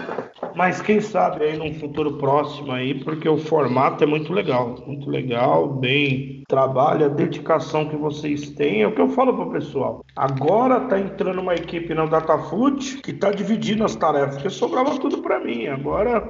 mas 0.56 0.82
quem 0.82 1.00
sabe 1.00 1.46
aí 1.46 1.58
num 1.58 1.74
futuro 1.74 2.18
próximo 2.18 2.72
aí, 2.72 2.94
porque 3.04 3.28
o 3.28 3.38
formato 3.38 4.04
é 4.04 4.08
muito 4.08 4.34
legal, 4.34 4.76
muito 4.86 5.10
legal, 5.10 5.68
bem 5.68 6.44
trabalho, 6.48 7.06
a 7.06 7.10
dedicação 7.10 7.88
que 7.88 7.96
vocês 7.96 8.50
têm, 8.52 8.82
é 8.82 8.88
o 8.88 8.92
que 8.92 9.02
eu 9.02 9.10
falo 9.10 9.36
pro 9.36 9.52
pessoal. 9.52 10.04
Agora 10.16 10.82
tá 10.82 11.00
entrando 11.00 11.40
uma 11.40 11.54
equipe 11.54 11.94
na 11.94 12.06
Datafoot 12.06 12.98
que 12.98 13.14
tá 13.14 13.32
dividindo 13.32 13.59
as 13.84 13.96
tarefas, 13.96 14.36
porque 14.36 14.50
sobrava 14.50 14.98
tudo 15.00 15.22
pra 15.22 15.40
mim. 15.40 15.68
Agora 15.68 16.22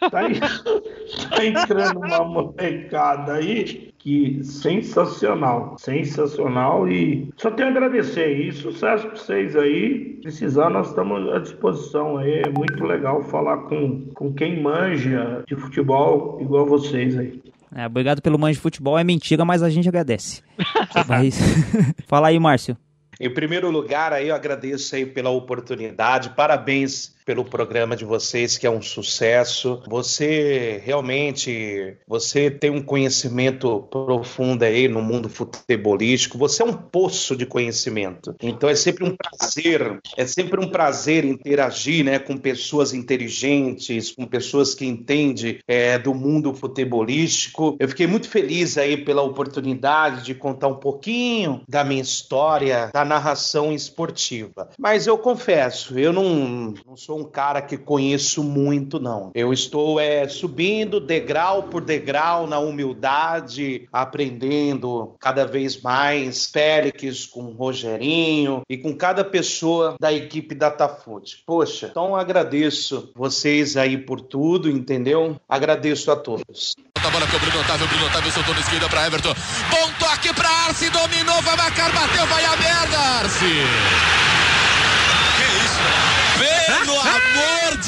tá, 0.00 0.10
tá 1.30 1.44
entrando 1.44 1.98
uma 1.98 2.24
molecada 2.24 3.34
aí 3.34 3.90
que 3.98 4.42
sensacional, 4.42 5.76
sensacional 5.78 6.88
e 6.88 7.28
só 7.36 7.50
tenho 7.50 7.68
a 7.68 7.70
agradecer 7.70 8.32
e 8.32 8.52
sucesso 8.52 9.06
pra 9.06 9.16
vocês 9.16 9.54
aí. 9.54 10.18
Precisar, 10.22 10.70
nós 10.70 10.88
estamos 10.88 11.30
à 11.32 11.38
disposição 11.38 12.16
aí. 12.16 12.42
É 12.44 12.48
muito 12.48 12.82
legal 12.84 13.22
falar 13.22 13.58
com, 13.68 14.06
com 14.14 14.32
quem 14.32 14.62
manja 14.62 15.44
de 15.46 15.54
futebol 15.54 16.38
igual 16.40 16.66
vocês 16.66 17.18
aí. 17.18 17.42
É, 17.74 17.86
obrigado 17.86 18.20
pelo 18.20 18.38
manjo 18.38 18.54
de 18.54 18.62
futebol, 18.62 18.98
é 18.98 19.04
mentira, 19.04 19.44
mas 19.44 19.62
a 19.62 19.70
gente 19.70 19.88
agradece. 19.88 20.42
Mas... 21.06 21.38
Fala 22.08 22.28
aí, 22.28 22.38
Márcio. 22.38 22.76
Em 23.20 23.28
primeiro 23.28 23.70
lugar, 23.70 24.14
aí 24.14 24.28
eu 24.28 24.34
agradeço 24.34 24.96
aí 24.96 25.04
pela 25.04 25.28
oportunidade. 25.28 26.30
Parabéns 26.30 27.14
pelo 27.24 27.44
programa 27.44 27.96
de 27.96 28.04
vocês, 28.04 28.56
que 28.56 28.66
é 28.66 28.70
um 28.70 28.82
sucesso. 28.82 29.82
Você 29.88 30.80
realmente, 30.84 31.96
você 32.06 32.50
tem 32.50 32.70
um 32.70 32.82
conhecimento 32.82 33.86
profundo 33.90 34.62
aí 34.62 34.88
no 34.88 35.02
mundo 35.02 35.28
futebolístico. 35.28 36.38
Você 36.38 36.62
é 36.62 36.66
um 36.66 36.72
poço 36.72 37.36
de 37.36 37.46
conhecimento. 37.46 38.34
Então 38.42 38.68
é 38.68 38.74
sempre 38.74 39.04
um 39.04 39.16
prazer, 39.16 40.00
é 40.16 40.26
sempre 40.26 40.60
um 40.60 40.68
prazer 40.68 41.24
interagir, 41.24 42.04
né, 42.04 42.18
com 42.18 42.36
pessoas 42.36 42.92
inteligentes, 42.92 44.12
com 44.12 44.26
pessoas 44.26 44.74
que 44.74 44.86
entendem 44.86 45.30
é, 45.66 45.98
do 45.98 46.14
mundo 46.14 46.54
futebolístico. 46.54 47.76
Eu 47.78 47.88
fiquei 47.88 48.06
muito 48.06 48.28
feliz 48.28 48.76
aí 48.78 48.96
pela 49.04 49.22
oportunidade 49.22 50.24
de 50.24 50.34
contar 50.34 50.68
um 50.68 50.76
pouquinho 50.76 51.62
da 51.68 51.84
minha 51.84 52.02
história, 52.02 52.90
da 52.92 53.04
narração 53.04 53.72
esportiva. 53.72 54.70
Mas 54.78 55.06
eu 55.06 55.18
confesso, 55.18 55.98
eu 55.98 56.12
não, 56.12 56.74
não 56.86 56.96
sou 56.96 57.09
um 57.16 57.24
cara 57.24 57.62
que 57.62 57.76
conheço 57.76 58.42
muito, 58.42 59.00
não. 59.00 59.30
Eu 59.34 59.52
estou 59.52 59.98
é, 60.00 60.28
subindo 60.28 61.00
degrau 61.00 61.64
por 61.64 61.82
degrau 61.82 62.46
na 62.46 62.58
humildade, 62.58 63.88
aprendendo 63.92 65.14
cada 65.18 65.46
vez 65.46 65.80
mais. 65.80 66.46
Félix 66.46 67.26
com 67.26 67.52
Rogerinho 67.52 68.62
e 68.68 68.76
com 68.76 68.94
cada 68.94 69.24
pessoa 69.24 69.96
da 70.00 70.12
equipe 70.12 70.54
Datafoot. 70.54 71.42
Poxa, 71.46 71.88
então 71.90 72.14
agradeço 72.16 73.12
vocês 73.14 73.76
aí 73.76 73.96
por 73.98 74.20
tudo, 74.20 74.70
entendeu? 74.70 75.36
Agradeço 75.48 76.10
a 76.10 76.16
todos. 76.16 76.74
A 77.02 77.10
bola 77.10 77.26
com 77.26 77.36
o 77.36 77.40
Bruno 77.40 77.60
Otávio, 77.60 77.88
Bruno 77.88 78.06
Otávio 78.06 78.32
soltou 78.32 78.54
na 78.54 78.60
esquerda 78.60 78.88
para 78.88 79.06
Everton. 79.06 79.34
Bom 79.70 79.90
toque 79.98 80.34
para 80.34 80.48
Arce, 80.48 80.90
dominou, 80.90 81.40
vai 81.42 81.56
marcar, 81.56 81.92
bateu, 81.92 82.26
vai 82.26 82.44
a 82.44 82.56
merda, 82.56 82.98
Arce. 82.98 84.29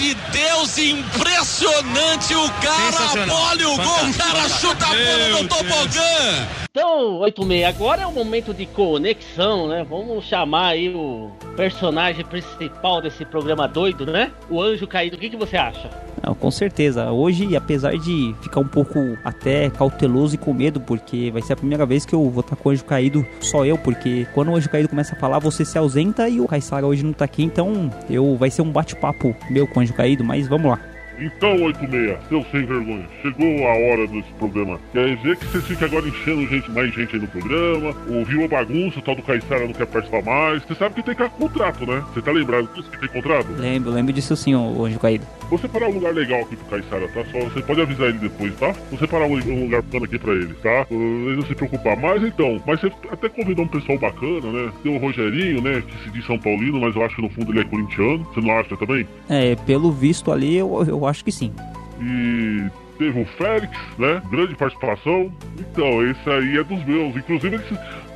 Amor 0.03 0.32
de 0.32 0.32
Deus, 0.63 0.79
impressionante 0.79 2.35
o 2.37 2.49
cara, 2.61 3.33
olha 3.33 3.69
o 3.69 3.77
gol, 3.77 3.85
o 3.85 4.15
cara 4.17 4.49
chuta 4.49 4.87
a 4.87 4.91
bola 4.91 5.43
no 5.43 5.49
tobogã. 5.49 6.49
Então, 6.71 7.19
86, 7.19 7.65
agora 7.67 8.03
é 8.03 8.07
o 8.07 8.13
momento 8.13 8.55
de 8.55 8.65
conexão, 8.65 9.69
né? 9.69 9.85
Vamos 9.89 10.25
chamar 10.25 10.69
aí 10.69 10.89
o 10.89 11.31
personagem 11.57 12.25
principal 12.25 13.03
desse 13.03 13.25
programa 13.25 13.67
doido, 13.67 14.07
né? 14.07 14.31
O 14.49 14.63
Anjo 14.63 14.87
Caído. 14.87 15.17
O 15.17 15.19
que, 15.19 15.31
que 15.31 15.37
você 15.37 15.57
acha? 15.57 15.91
Não, 16.23 16.35
com 16.35 16.51
certeza. 16.51 17.11
Hoje, 17.11 17.57
apesar 17.57 17.99
de 17.99 18.35
ficar 18.41 18.61
um 18.61 18.67
pouco 18.67 18.99
até 19.25 19.69
cauteloso 19.69 20.37
e 20.37 20.39
com 20.39 20.55
medo, 20.55 20.81
porque 20.81 21.31
vai 21.31 21.43
ser 21.43 21.55
a 21.55 21.57
primeira 21.57 21.85
vez 21.85 22.07
que 22.07 22.15
eu 22.15 22.31
vou 22.31 22.41
estar 22.41 22.55
com 22.55 22.69
o 22.69 22.73
anjo 22.73 22.85
caído, 22.85 23.27
só 23.41 23.67
eu, 23.67 23.77
porque 23.77 24.27
quando 24.33 24.51
o 24.51 24.57
anjo 24.57 24.71
caído 24.71 24.89
começa 24.89 25.15
a 25.15 25.19
falar, 25.19 25.41
você 25.41 25.65
se 25.65 25.77
ausenta 25.77 26.29
e 26.29 26.41
o 26.41 26.47
Caissara 26.47 26.87
hoje 26.87 27.05
não 27.05 27.13
tá 27.13 27.25
aqui, 27.25 27.43
então 27.43 27.91
eu 28.09 28.37
vai 28.37 28.51
ser 28.51 28.63
um 28.63 28.71
bate-papo 28.71 29.35
meu 29.51 29.67
com 29.67 29.81
o 29.81 29.83
anjo 29.83 29.93
caído, 29.93 30.23
mas 30.23 30.47
vamos 30.53 30.73
lá. 30.73 30.92
Então, 31.23 31.63
86, 31.63 32.19
seu 32.29 32.45
sem 32.51 32.65
vergonha, 32.67 33.07
chegou 33.23 33.67
a 33.67 33.75
hora 33.75 34.07
desse 34.09 34.33
programa. 34.39 34.81
Quer 34.93 35.17
dizer 35.17 35.37
que 35.37 35.47
você 35.47 35.61
fica 35.61 35.85
agora 35.85 36.09
enchendo 36.09 36.47
gente, 36.49 36.71
mais 36.73 36.93
gente 36.93 37.15
aí 37.15 37.23
no 37.23 37.29
programa, 37.29 37.95
ouviu 38.09 38.45
a 38.45 38.49
bagunça, 38.49 38.99
o 38.99 39.03
tal 39.03 39.15
do 39.15 39.23
Caissara 39.23 39.67
não 39.67 39.73
quer 39.73 39.87
participar 39.87 40.23
mais. 40.23 40.65
Você 40.65 40.75
sabe 40.75 40.97
que 40.97 41.03
tem 41.03 41.15
que 41.15 41.29
contrato, 41.31 41.87
né? 41.87 42.03
Você 42.13 42.23
tá 42.23 42.33
lembrado 42.33 42.69
disso 42.75 42.91
que 42.91 42.99
tem 42.99 43.09
contrato? 43.09 43.47
Lembro, 43.57 43.91
lembro 43.91 44.13
disso 44.13 44.35
sim, 44.35 44.55
o 44.55 44.85
anjo 44.85 44.99
caído. 44.99 45.25
Vou 45.49 45.59
separar 45.59 45.89
um 45.89 45.95
lugar 45.95 46.13
legal 46.15 46.41
aqui 46.41 46.57
pro 46.57 46.67
Caissara, 46.67 47.07
tá? 47.09 47.25
Só 47.31 47.39
você 47.41 47.61
pode 47.61 47.81
avisar 47.83 48.09
ele 48.09 48.19
depois, 48.19 48.55
tá? 48.57 48.73
Vou 48.91 48.99
separar 48.99 49.27
um, 49.27 49.37
lugar 49.37 49.83
bacana 49.83 50.07
aqui 50.07 50.19
pra 50.19 50.33
ele, 50.33 50.55
tá? 50.55 50.87
Ele 50.91 51.37
não 51.37 51.47
se 51.47 51.55
preocupar. 51.55 51.97
Mas 51.97 52.23
então, 52.23 52.61
mas 52.67 52.81
você 52.81 52.91
até 53.11 53.29
convidou 53.29 53.67
um 53.67 53.69
pessoal 53.69 53.99
bacana, 53.99 54.51
né? 54.51 54.73
Tem 54.83 54.97
o 54.97 54.99
Rogerinho, 54.99 55.61
né? 55.61 55.83
Que 55.87 56.05
se 56.05 56.11
diz 56.11 56.27
São 56.27 56.39
Paulino, 56.39 56.81
mas 56.81 56.97
eu 56.97 57.05
acho 57.05 57.17
que 57.17 57.23
no 57.23 57.29
fundo 57.29 57.53
ele 57.53 57.61
é 57.61 57.65
corintiano. 57.65 58.27
Você 58.33 58.41
não 58.41 58.59
acha 58.59 58.75
também? 58.77 59.07
É, 59.29 59.55
pelo 59.55 59.93
visto 59.93 60.33
ali, 60.33 60.57
eu, 60.57 60.85
eu 60.89 61.07
acho 61.07 61.12
que 61.21 61.33
sim. 61.33 61.53
E 62.01 62.71
teve 62.99 63.21
o 63.21 63.27
Félix, 63.37 63.77
né? 63.99 64.23
Grande 64.31 64.55
participação. 64.55 65.33
Então, 65.59 66.09
esse 66.09 66.31
aí 66.31 66.59
é 66.59 66.65
dos 66.65 66.85
meus. 66.85 67.17
Inclusive, 67.17 67.61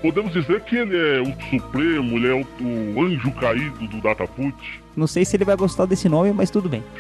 podemos 0.00 0.32
dizer 0.32 0.60
que 0.62 0.76
ele 0.76 0.96
é 0.96 1.20
o 1.20 1.34
supremo, 1.50 2.16
ele 2.16 2.28
é 2.28 2.34
o, 2.34 2.46
o 2.94 3.02
anjo 3.04 3.30
caído 3.32 3.86
do 3.88 4.00
Dataput. 4.00 4.54
Não 4.96 5.06
sei 5.06 5.24
se 5.24 5.36
ele 5.36 5.44
vai 5.44 5.56
gostar 5.56 5.86
desse 5.86 6.08
nome, 6.08 6.32
mas 6.32 6.50
tudo 6.50 6.68
bem. 6.68 6.82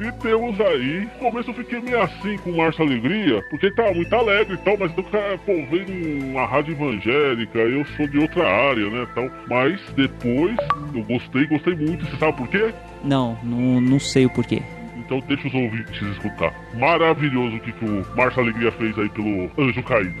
E 0.00 0.12
temos 0.12 0.60
aí, 0.60 1.00
no 1.00 1.30
começo 1.30 1.50
eu 1.50 1.54
fiquei 1.54 1.80
meio 1.80 2.00
assim 2.00 2.36
com 2.38 2.50
o 2.50 2.56
Márcio 2.56 2.84
Alegria, 2.84 3.42
porque 3.50 3.66
ele 3.66 3.74
tava 3.74 3.92
muito 3.92 4.14
alegre 4.14 4.54
e 4.54 4.58
tal, 4.58 4.78
mas 4.78 4.96
o 4.96 5.02
cara, 5.02 5.36
pô, 5.38 5.52
veio 5.68 6.20
numa 6.20 6.46
rádio 6.46 6.72
evangélica, 6.72 7.58
eu 7.58 7.84
sou 7.96 8.06
de 8.06 8.18
outra 8.18 8.48
área, 8.48 8.88
né, 8.88 9.08
tal. 9.12 9.28
Mas 9.48 9.80
depois, 9.96 10.56
eu 10.94 11.02
gostei, 11.02 11.46
gostei 11.46 11.74
muito, 11.74 12.06
você 12.06 12.16
sabe 12.16 12.36
por 12.36 12.46
quê? 12.46 12.72
Não, 13.02 13.36
não, 13.42 13.80
não 13.80 13.98
sei 13.98 14.24
o 14.26 14.30
porquê. 14.30 14.62
Então 14.96 15.18
deixa 15.26 15.48
os 15.48 15.54
ouvintes 15.54 16.00
escutar. 16.00 16.54
Maravilhoso 16.74 17.56
o 17.56 17.60
que, 17.60 17.72
que 17.72 17.84
o 17.84 18.06
Márcio 18.16 18.42
Alegria 18.42 18.70
fez 18.70 18.96
aí 18.96 19.08
pelo 19.08 19.50
Anjo 19.58 19.82
Caído. 19.82 20.20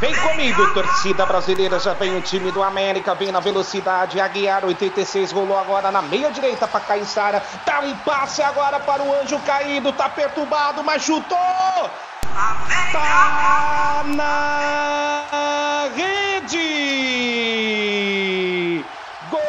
Vem 0.00 0.14
comigo, 0.14 0.74
torcida 0.74 1.24
brasileira. 1.24 1.78
Já 1.78 1.94
vem 1.94 2.16
o 2.16 2.20
time 2.20 2.50
do 2.52 2.62
América, 2.62 3.14
vem 3.14 3.32
na 3.32 3.40
velocidade. 3.40 4.20
Aguiar 4.20 4.64
86 4.64 5.32
rolou 5.32 5.58
agora 5.58 5.90
na 5.90 6.02
meia 6.02 6.30
direita 6.30 6.68
para 6.68 6.80
Caissara. 6.80 7.42
Dá 7.64 7.80
um 7.80 7.96
passe 7.98 8.42
agora 8.42 8.78
para 8.80 9.02
o 9.02 9.14
Anjo 9.20 9.38
Caído. 9.40 9.92
Tá 9.92 10.08
perturbado, 10.08 10.84
mas 10.84 11.02
chutou! 11.02 11.36
Tá 12.92 14.04
na 14.14 15.88
rede! 15.94 16.66
Gol 19.30 19.40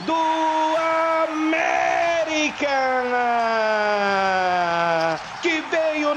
do 0.00 0.16
América! 1.28 2.76
Que 5.42 5.60
veio 5.70 6.14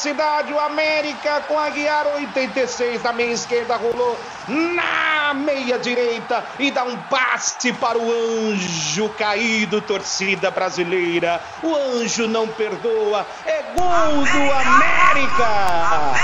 velocidade, 0.00 0.52
o 0.52 0.58
América 0.58 1.42
com 1.46 1.56
a 1.58 1.68
Guiar 1.68 2.06
86 2.14 3.02
na 3.02 3.12
meia 3.12 3.32
esquerda, 3.32 3.76
rolou 3.76 4.18
na 4.48 5.34
meia 5.34 5.78
direita 5.78 6.42
e 6.58 6.70
dá 6.70 6.84
um 6.84 6.96
passe 7.02 7.70
para 7.74 7.98
o 7.98 8.10
anjo 8.10 9.10
caído, 9.10 9.82
torcida 9.82 10.50
brasileira. 10.50 11.38
O 11.62 11.74
anjo 11.74 12.26
não 12.26 12.48
perdoa, 12.48 13.26
é 13.44 13.62
gol 13.76 14.24
do 14.24 14.52
América! 14.52 16.14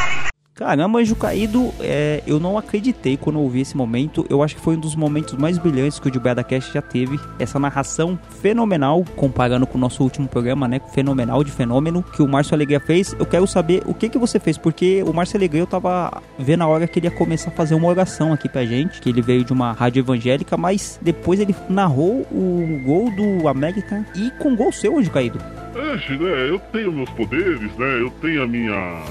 Caramba, 0.57 1.01
Anjo 1.01 1.15
Caído, 1.15 1.71
é, 1.81 2.23
eu 2.27 2.41
não 2.41 2.57
acreditei 2.57 3.19
quando 3.19 3.39
ouvi 3.39 3.61
esse 3.61 3.77
momento. 3.77 4.25
Eu 4.31 4.43
acho 4.43 4.55
que 4.57 4.61
foi 4.63 4.75
um 4.75 4.81
dos 4.81 4.97
momentos 4.97 5.35
mais 5.35 5.59
brilhantes 5.59 5.99
que 5.99 6.09
o 6.09 6.13
Gilberto 6.13 6.43
Cast 6.43 6.73
já 6.73 6.81
teve. 6.81 7.21
Essa 7.39 7.59
narração 7.59 8.19
fenomenal, 8.41 9.05
comparando 9.17 9.67
com 9.67 9.77
o 9.77 9.81
nosso 9.81 10.03
último 10.03 10.27
programa, 10.27 10.67
né? 10.67 10.81
Fenomenal 10.95 11.45
de 11.45 11.53
fenômeno 11.53 12.03
que 12.03 12.23
o 12.23 12.27
Márcio 12.27 12.55
Alegria 12.55 12.81
fez. 12.81 13.15
Eu 13.19 13.27
quero 13.27 13.47
saber 13.47 13.83
o 13.85 13.93
que 13.93 14.09
que 14.09 14.17
você 14.17 14.41
fez, 14.41 14.57
porque 14.57 15.03
o 15.03 15.13
Márcio 15.13 15.37
Alegria 15.37 15.61
eu 15.61 15.67
tava 15.67 16.23
vendo 16.39 16.63
a 16.63 16.67
hora 16.67 16.87
que 16.87 17.01
ele 17.01 17.09
ia 17.09 17.11
começar 17.11 17.51
a 17.51 17.53
fazer 17.53 17.75
uma 17.75 17.89
oração 17.89 18.33
aqui 18.33 18.49
pra 18.49 18.65
gente, 18.65 18.99
que 18.99 19.11
ele 19.11 19.21
veio 19.21 19.45
de 19.45 19.53
uma 19.53 19.73
rádio 19.73 20.01
evangélica, 20.01 20.57
mas 20.57 20.99
depois 21.03 21.39
ele 21.39 21.55
narrou 21.69 22.27
o 22.33 22.81
gol 22.83 23.11
do 23.11 23.47
América 23.47 24.07
e 24.17 24.31
com 24.43 24.57
gol 24.57 24.73
seu, 24.73 24.99
Anjo 24.99 25.11
Caído. 25.11 25.39
Antes, 25.77 26.19
né, 26.19 26.49
eu 26.49 26.59
tenho 26.73 26.91
meus 26.93 27.11
poderes, 27.11 27.77
né? 27.77 28.01
Eu 28.01 28.11
tenho 28.23 28.43
a 28.43 28.47
minha 28.47 29.05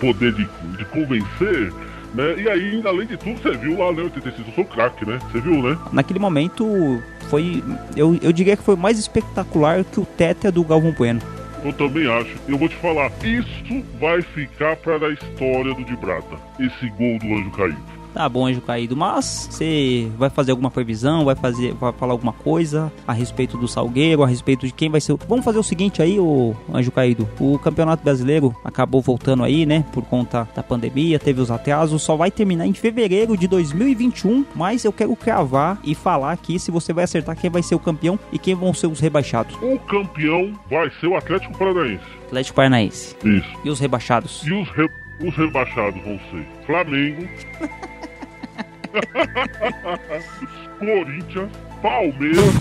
poder 0.00 0.32
de, 0.32 0.48
de 0.76 0.84
convencer, 0.86 1.72
né? 2.14 2.34
E 2.38 2.48
aí, 2.48 2.82
além 2.84 3.06
de 3.06 3.16
tudo, 3.16 3.40
você 3.40 3.56
viu 3.56 3.78
lá, 3.78 3.92
né, 3.92 4.02
86, 4.02 4.48
eu 4.48 4.54
sou 4.54 4.64
craque, 4.64 5.06
né? 5.06 5.18
Você 5.30 5.40
viu, 5.40 5.62
né? 5.62 5.78
Naquele 5.92 6.18
momento 6.18 7.00
foi. 7.28 7.62
Eu, 7.96 8.18
eu 8.20 8.32
diria 8.32 8.56
que 8.56 8.62
foi 8.62 8.76
mais 8.76 8.98
espetacular 8.98 9.84
que 9.84 10.00
o 10.00 10.06
Tétia 10.06 10.50
do 10.50 10.64
Galvão 10.64 10.92
Bueno. 10.92 11.20
Eu 11.62 11.72
também 11.74 12.10
acho. 12.10 12.34
Eu 12.48 12.56
vou 12.56 12.68
te 12.68 12.76
falar, 12.76 13.12
isso 13.22 13.84
vai 14.00 14.22
ficar 14.22 14.76
para 14.76 15.06
a 15.06 15.12
história 15.12 15.74
do 15.74 15.84
de 15.84 15.94
Brata. 15.96 16.36
Esse 16.58 16.88
gol 16.90 17.18
do 17.18 17.34
Anjo 17.34 17.50
Caído. 17.50 17.89
Tá 18.12 18.28
bom, 18.28 18.46
Anjo 18.46 18.60
Caído, 18.60 18.96
mas 18.96 19.48
você 19.50 20.10
vai 20.18 20.28
fazer 20.28 20.50
alguma 20.50 20.70
previsão, 20.70 21.24
vai 21.24 21.36
fazer, 21.36 21.72
vai 21.74 21.92
falar 21.92 22.12
alguma 22.12 22.32
coisa 22.32 22.92
a 23.06 23.12
respeito 23.12 23.56
do 23.56 23.68
Salgueiro, 23.68 24.22
a 24.24 24.26
respeito 24.26 24.66
de 24.66 24.72
quem 24.72 24.90
vai 24.90 25.00
ser. 25.00 25.12
o- 25.12 25.18
Vamos 25.28 25.44
fazer 25.44 25.58
o 25.58 25.62
seguinte 25.62 26.02
aí, 26.02 26.18
o 26.18 26.54
Anjo 26.74 26.90
Caído. 26.90 27.28
O 27.38 27.56
Campeonato 27.58 28.02
Brasileiro 28.02 28.54
acabou 28.64 29.00
voltando 29.00 29.44
aí, 29.44 29.64
né, 29.64 29.84
por 29.92 30.02
conta 30.04 30.48
da 30.56 30.62
pandemia, 30.62 31.18
teve 31.20 31.40
os 31.40 31.50
atrasos, 31.52 32.02
só 32.02 32.16
vai 32.16 32.30
terminar 32.32 32.66
em 32.66 32.72
fevereiro 32.74 33.36
de 33.36 33.46
2021, 33.46 34.44
mas 34.56 34.84
eu 34.84 34.92
quero 34.92 35.14
cravar 35.14 35.78
e 35.84 35.94
falar 35.94 36.32
aqui 36.32 36.58
se 36.58 36.70
você 36.72 36.92
vai 36.92 37.04
acertar 37.04 37.36
quem 37.36 37.48
vai 37.48 37.62
ser 37.62 37.76
o 37.76 37.78
campeão 37.78 38.18
e 38.32 38.38
quem 38.38 38.54
vão 38.56 38.74
ser 38.74 38.88
os 38.88 38.98
rebaixados. 38.98 39.54
O 39.62 39.78
campeão 39.80 40.52
vai 40.68 40.90
ser 41.00 41.06
o 41.06 41.16
Atlético 41.16 41.56
Paranaense. 41.56 42.02
Atlético 42.26 42.56
Paranaense. 42.56 43.16
Isso. 43.24 43.48
E 43.64 43.70
os 43.70 43.78
rebaixados? 43.78 44.42
E 44.44 44.52
os, 44.52 44.68
re- 44.70 44.90
os 45.24 45.34
rebaixados 45.36 46.02
vão 46.02 46.18
ser 46.30 46.46
Flamengo, 46.66 47.28
Corinthians, 50.78 51.50
Palmeiras 51.82 52.54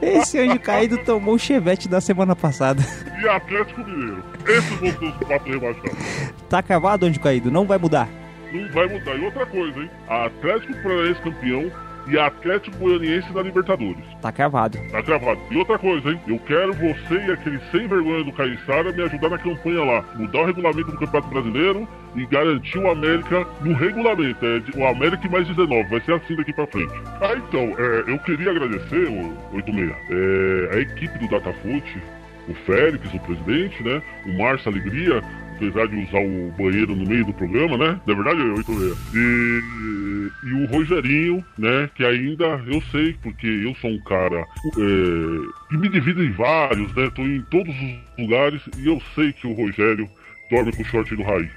Esse 0.02 0.38
Anjo 0.38 0.58
Caído 0.58 0.98
tomou 0.98 1.34
o 1.34 1.38
chevette 1.38 1.88
da 1.88 2.00
semana 2.00 2.34
passada. 2.34 2.82
e 3.22 3.28
Atlético 3.28 3.84
Mineiro. 3.84 4.22
Esses 4.46 4.70
vão 4.80 4.90
ser 4.90 5.04
os 5.04 5.16
quatro 5.26 5.52
rebaixados. 5.52 6.32
Tá 6.48 6.62
cravado, 6.62 7.06
Anjo 7.06 7.20
Caído? 7.20 7.50
Não 7.50 7.64
vai 7.66 7.78
mudar. 7.78 8.08
Não 8.52 8.68
vai 8.72 8.88
mudar. 8.88 9.14
E 9.16 9.24
outra 9.24 9.46
coisa, 9.46 9.78
hein? 9.78 9.90
Atlético 10.08 10.74
Paranaense 10.82 11.20
campeão 11.22 11.70
e 12.06 12.18
Atlético 12.18 12.76
Goianiense 12.78 13.32
na 13.32 13.42
Libertadores. 13.42 14.04
Tá 14.20 14.32
cravado. 14.32 14.78
Tá 14.90 15.00
gravado. 15.00 15.40
E 15.50 15.56
outra 15.56 15.78
coisa, 15.78 16.10
hein? 16.10 16.20
Eu 16.26 16.38
quero 16.40 16.72
você 16.74 17.14
e 17.14 17.32
aquele 17.32 17.60
sem 17.70 17.86
vergonha 17.86 18.24
do 18.24 18.32
Caissara 18.32 18.92
me 18.92 19.02
ajudar 19.02 19.30
na 19.30 19.38
campanha 19.38 19.84
lá. 19.84 20.04
Mudar 20.16 20.40
o 20.40 20.46
regulamento 20.46 20.90
do 20.90 20.98
Campeonato 20.98 21.28
Brasileiro 21.28 21.88
e 22.14 22.26
garantir 22.26 22.78
o 22.78 22.90
América 22.90 23.46
no 23.60 23.74
regulamento. 23.74 24.44
É 24.44 24.62
o 24.76 24.86
América 24.86 25.28
mais 25.28 25.46
19. 25.46 25.88
Vai 25.88 26.00
ser 26.00 26.14
assim 26.14 26.36
daqui 26.36 26.52
pra 26.52 26.66
frente. 26.66 26.92
Ah, 27.20 27.34
então, 27.36 27.74
é, 27.78 28.04
eu 28.06 28.18
queria 28.20 28.50
agradecer, 28.50 29.08
o 29.08 29.56
86, 29.56 29.90
é, 30.10 30.76
a 30.76 30.80
equipe 30.80 31.18
do 31.18 31.28
Datafoot, 31.28 32.02
o 32.48 32.54
Félix, 32.66 33.12
o 33.14 33.20
presidente, 33.20 33.82
né? 33.82 34.02
O 34.26 34.38
Márcio 34.38 34.70
Alegria, 34.70 35.22
apesar 35.56 35.86
de 35.88 35.96
usar 35.96 36.20
o 36.20 36.52
banheiro 36.56 36.94
no 36.96 37.06
meio 37.06 37.24
do 37.24 37.32
programa, 37.32 37.76
né? 37.76 38.00
Na 38.06 38.14
verdade, 38.14 38.40
é 38.40 38.44
86. 38.44 38.96
E, 39.14 40.30
e 40.44 40.52
o 40.54 40.66
Rogerinho, 40.66 41.44
né? 41.58 41.88
Que 41.94 42.04
ainda 42.04 42.60
eu 42.66 42.82
sei, 42.90 43.14
porque 43.22 43.46
eu 43.46 43.74
sou 43.76 43.90
um 43.90 44.02
cara 44.04 44.40
é, 44.40 45.68
que 45.70 45.76
me 45.76 45.88
divido 45.88 46.22
em 46.22 46.32
vários, 46.32 46.94
né? 46.94 47.10
Tô 47.14 47.22
em 47.22 47.42
todos 47.42 47.74
os 47.74 47.98
lugares 48.18 48.62
e 48.78 48.86
eu 48.86 49.00
sei 49.14 49.32
que 49.32 49.46
o 49.46 49.52
Rogério 49.52 50.08
dorme 50.50 50.72
com 50.72 50.82
o 50.82 50.86
short 50.86 51.14
do 51.14 51.22
Raí. 51.22 51.48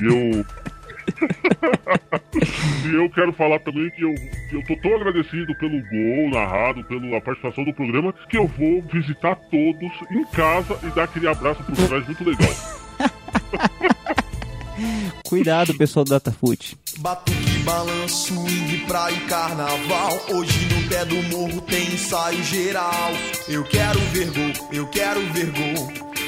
E 0.00 0.04
eu. 0.04 0.44
e 2.86 2.94
eu 2.94 3.10
quero 3.10 3.32
falar 3.32 3.58
também 3.60 3.90
que 3.90 4.02
eu, 4.02 4.14
eu 4.52 4.62
tô 4.64 4.76
tão 4.76 4.94
agradecido 4.94 5.54
pelo 5.56 5.80
gol 5.88 6.30
narrado, 6.30 6.84
pela 6.84 7.20
participação 7.20 7.64
do 7.64 7.74
programa, 7.74 8.14
que 8.28 8.36
eu 8.36 8.46
vou 8.46 8.82
visitar 8.82 9.34
todos 9.34 9.90
em 10.10 10.24
casa 10.26 10.78
e 10.82 10.86
dar 10.94 11.04
aquele 11.04 11.26
abraço 11.28 11.62
por 11.64 11.74
trás 11.74 12.06
muito 12.06 12.24
legal. 12.24 12.81
Cuidado, 15.24 15.74
pessoal 15.74 16.04
do 16.04 16.10
Datafoot. 16.10 16.76
Batuque, 16.98 17.58
balanço, 17.64 18.34
swing, 18.34 18.84
praia 18.86 19.14
e 19.14 19.20
carnaval. 19.26 20.18
Hoje 20.30 20.66
no 20.66 20.88
pé 20.88 21.04
do 21.04 21.20
morro 21.24 21.60
tem 21.62 21.92
ensaio 21.92 22.42
geral. 22.44 23.10
Eu 23.48 23.64
quero 23.64 23.98
ver 24.12 24.30
gol, 24.30 24.52
eu 24.72 24.86
quero 24.88 25.20
ver 25.32 25.50
gol. 25.52 25.92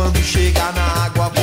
quando 0.00 0.22
chega 0.22 0.72
na 0.72 1.04
água 1.04 1.39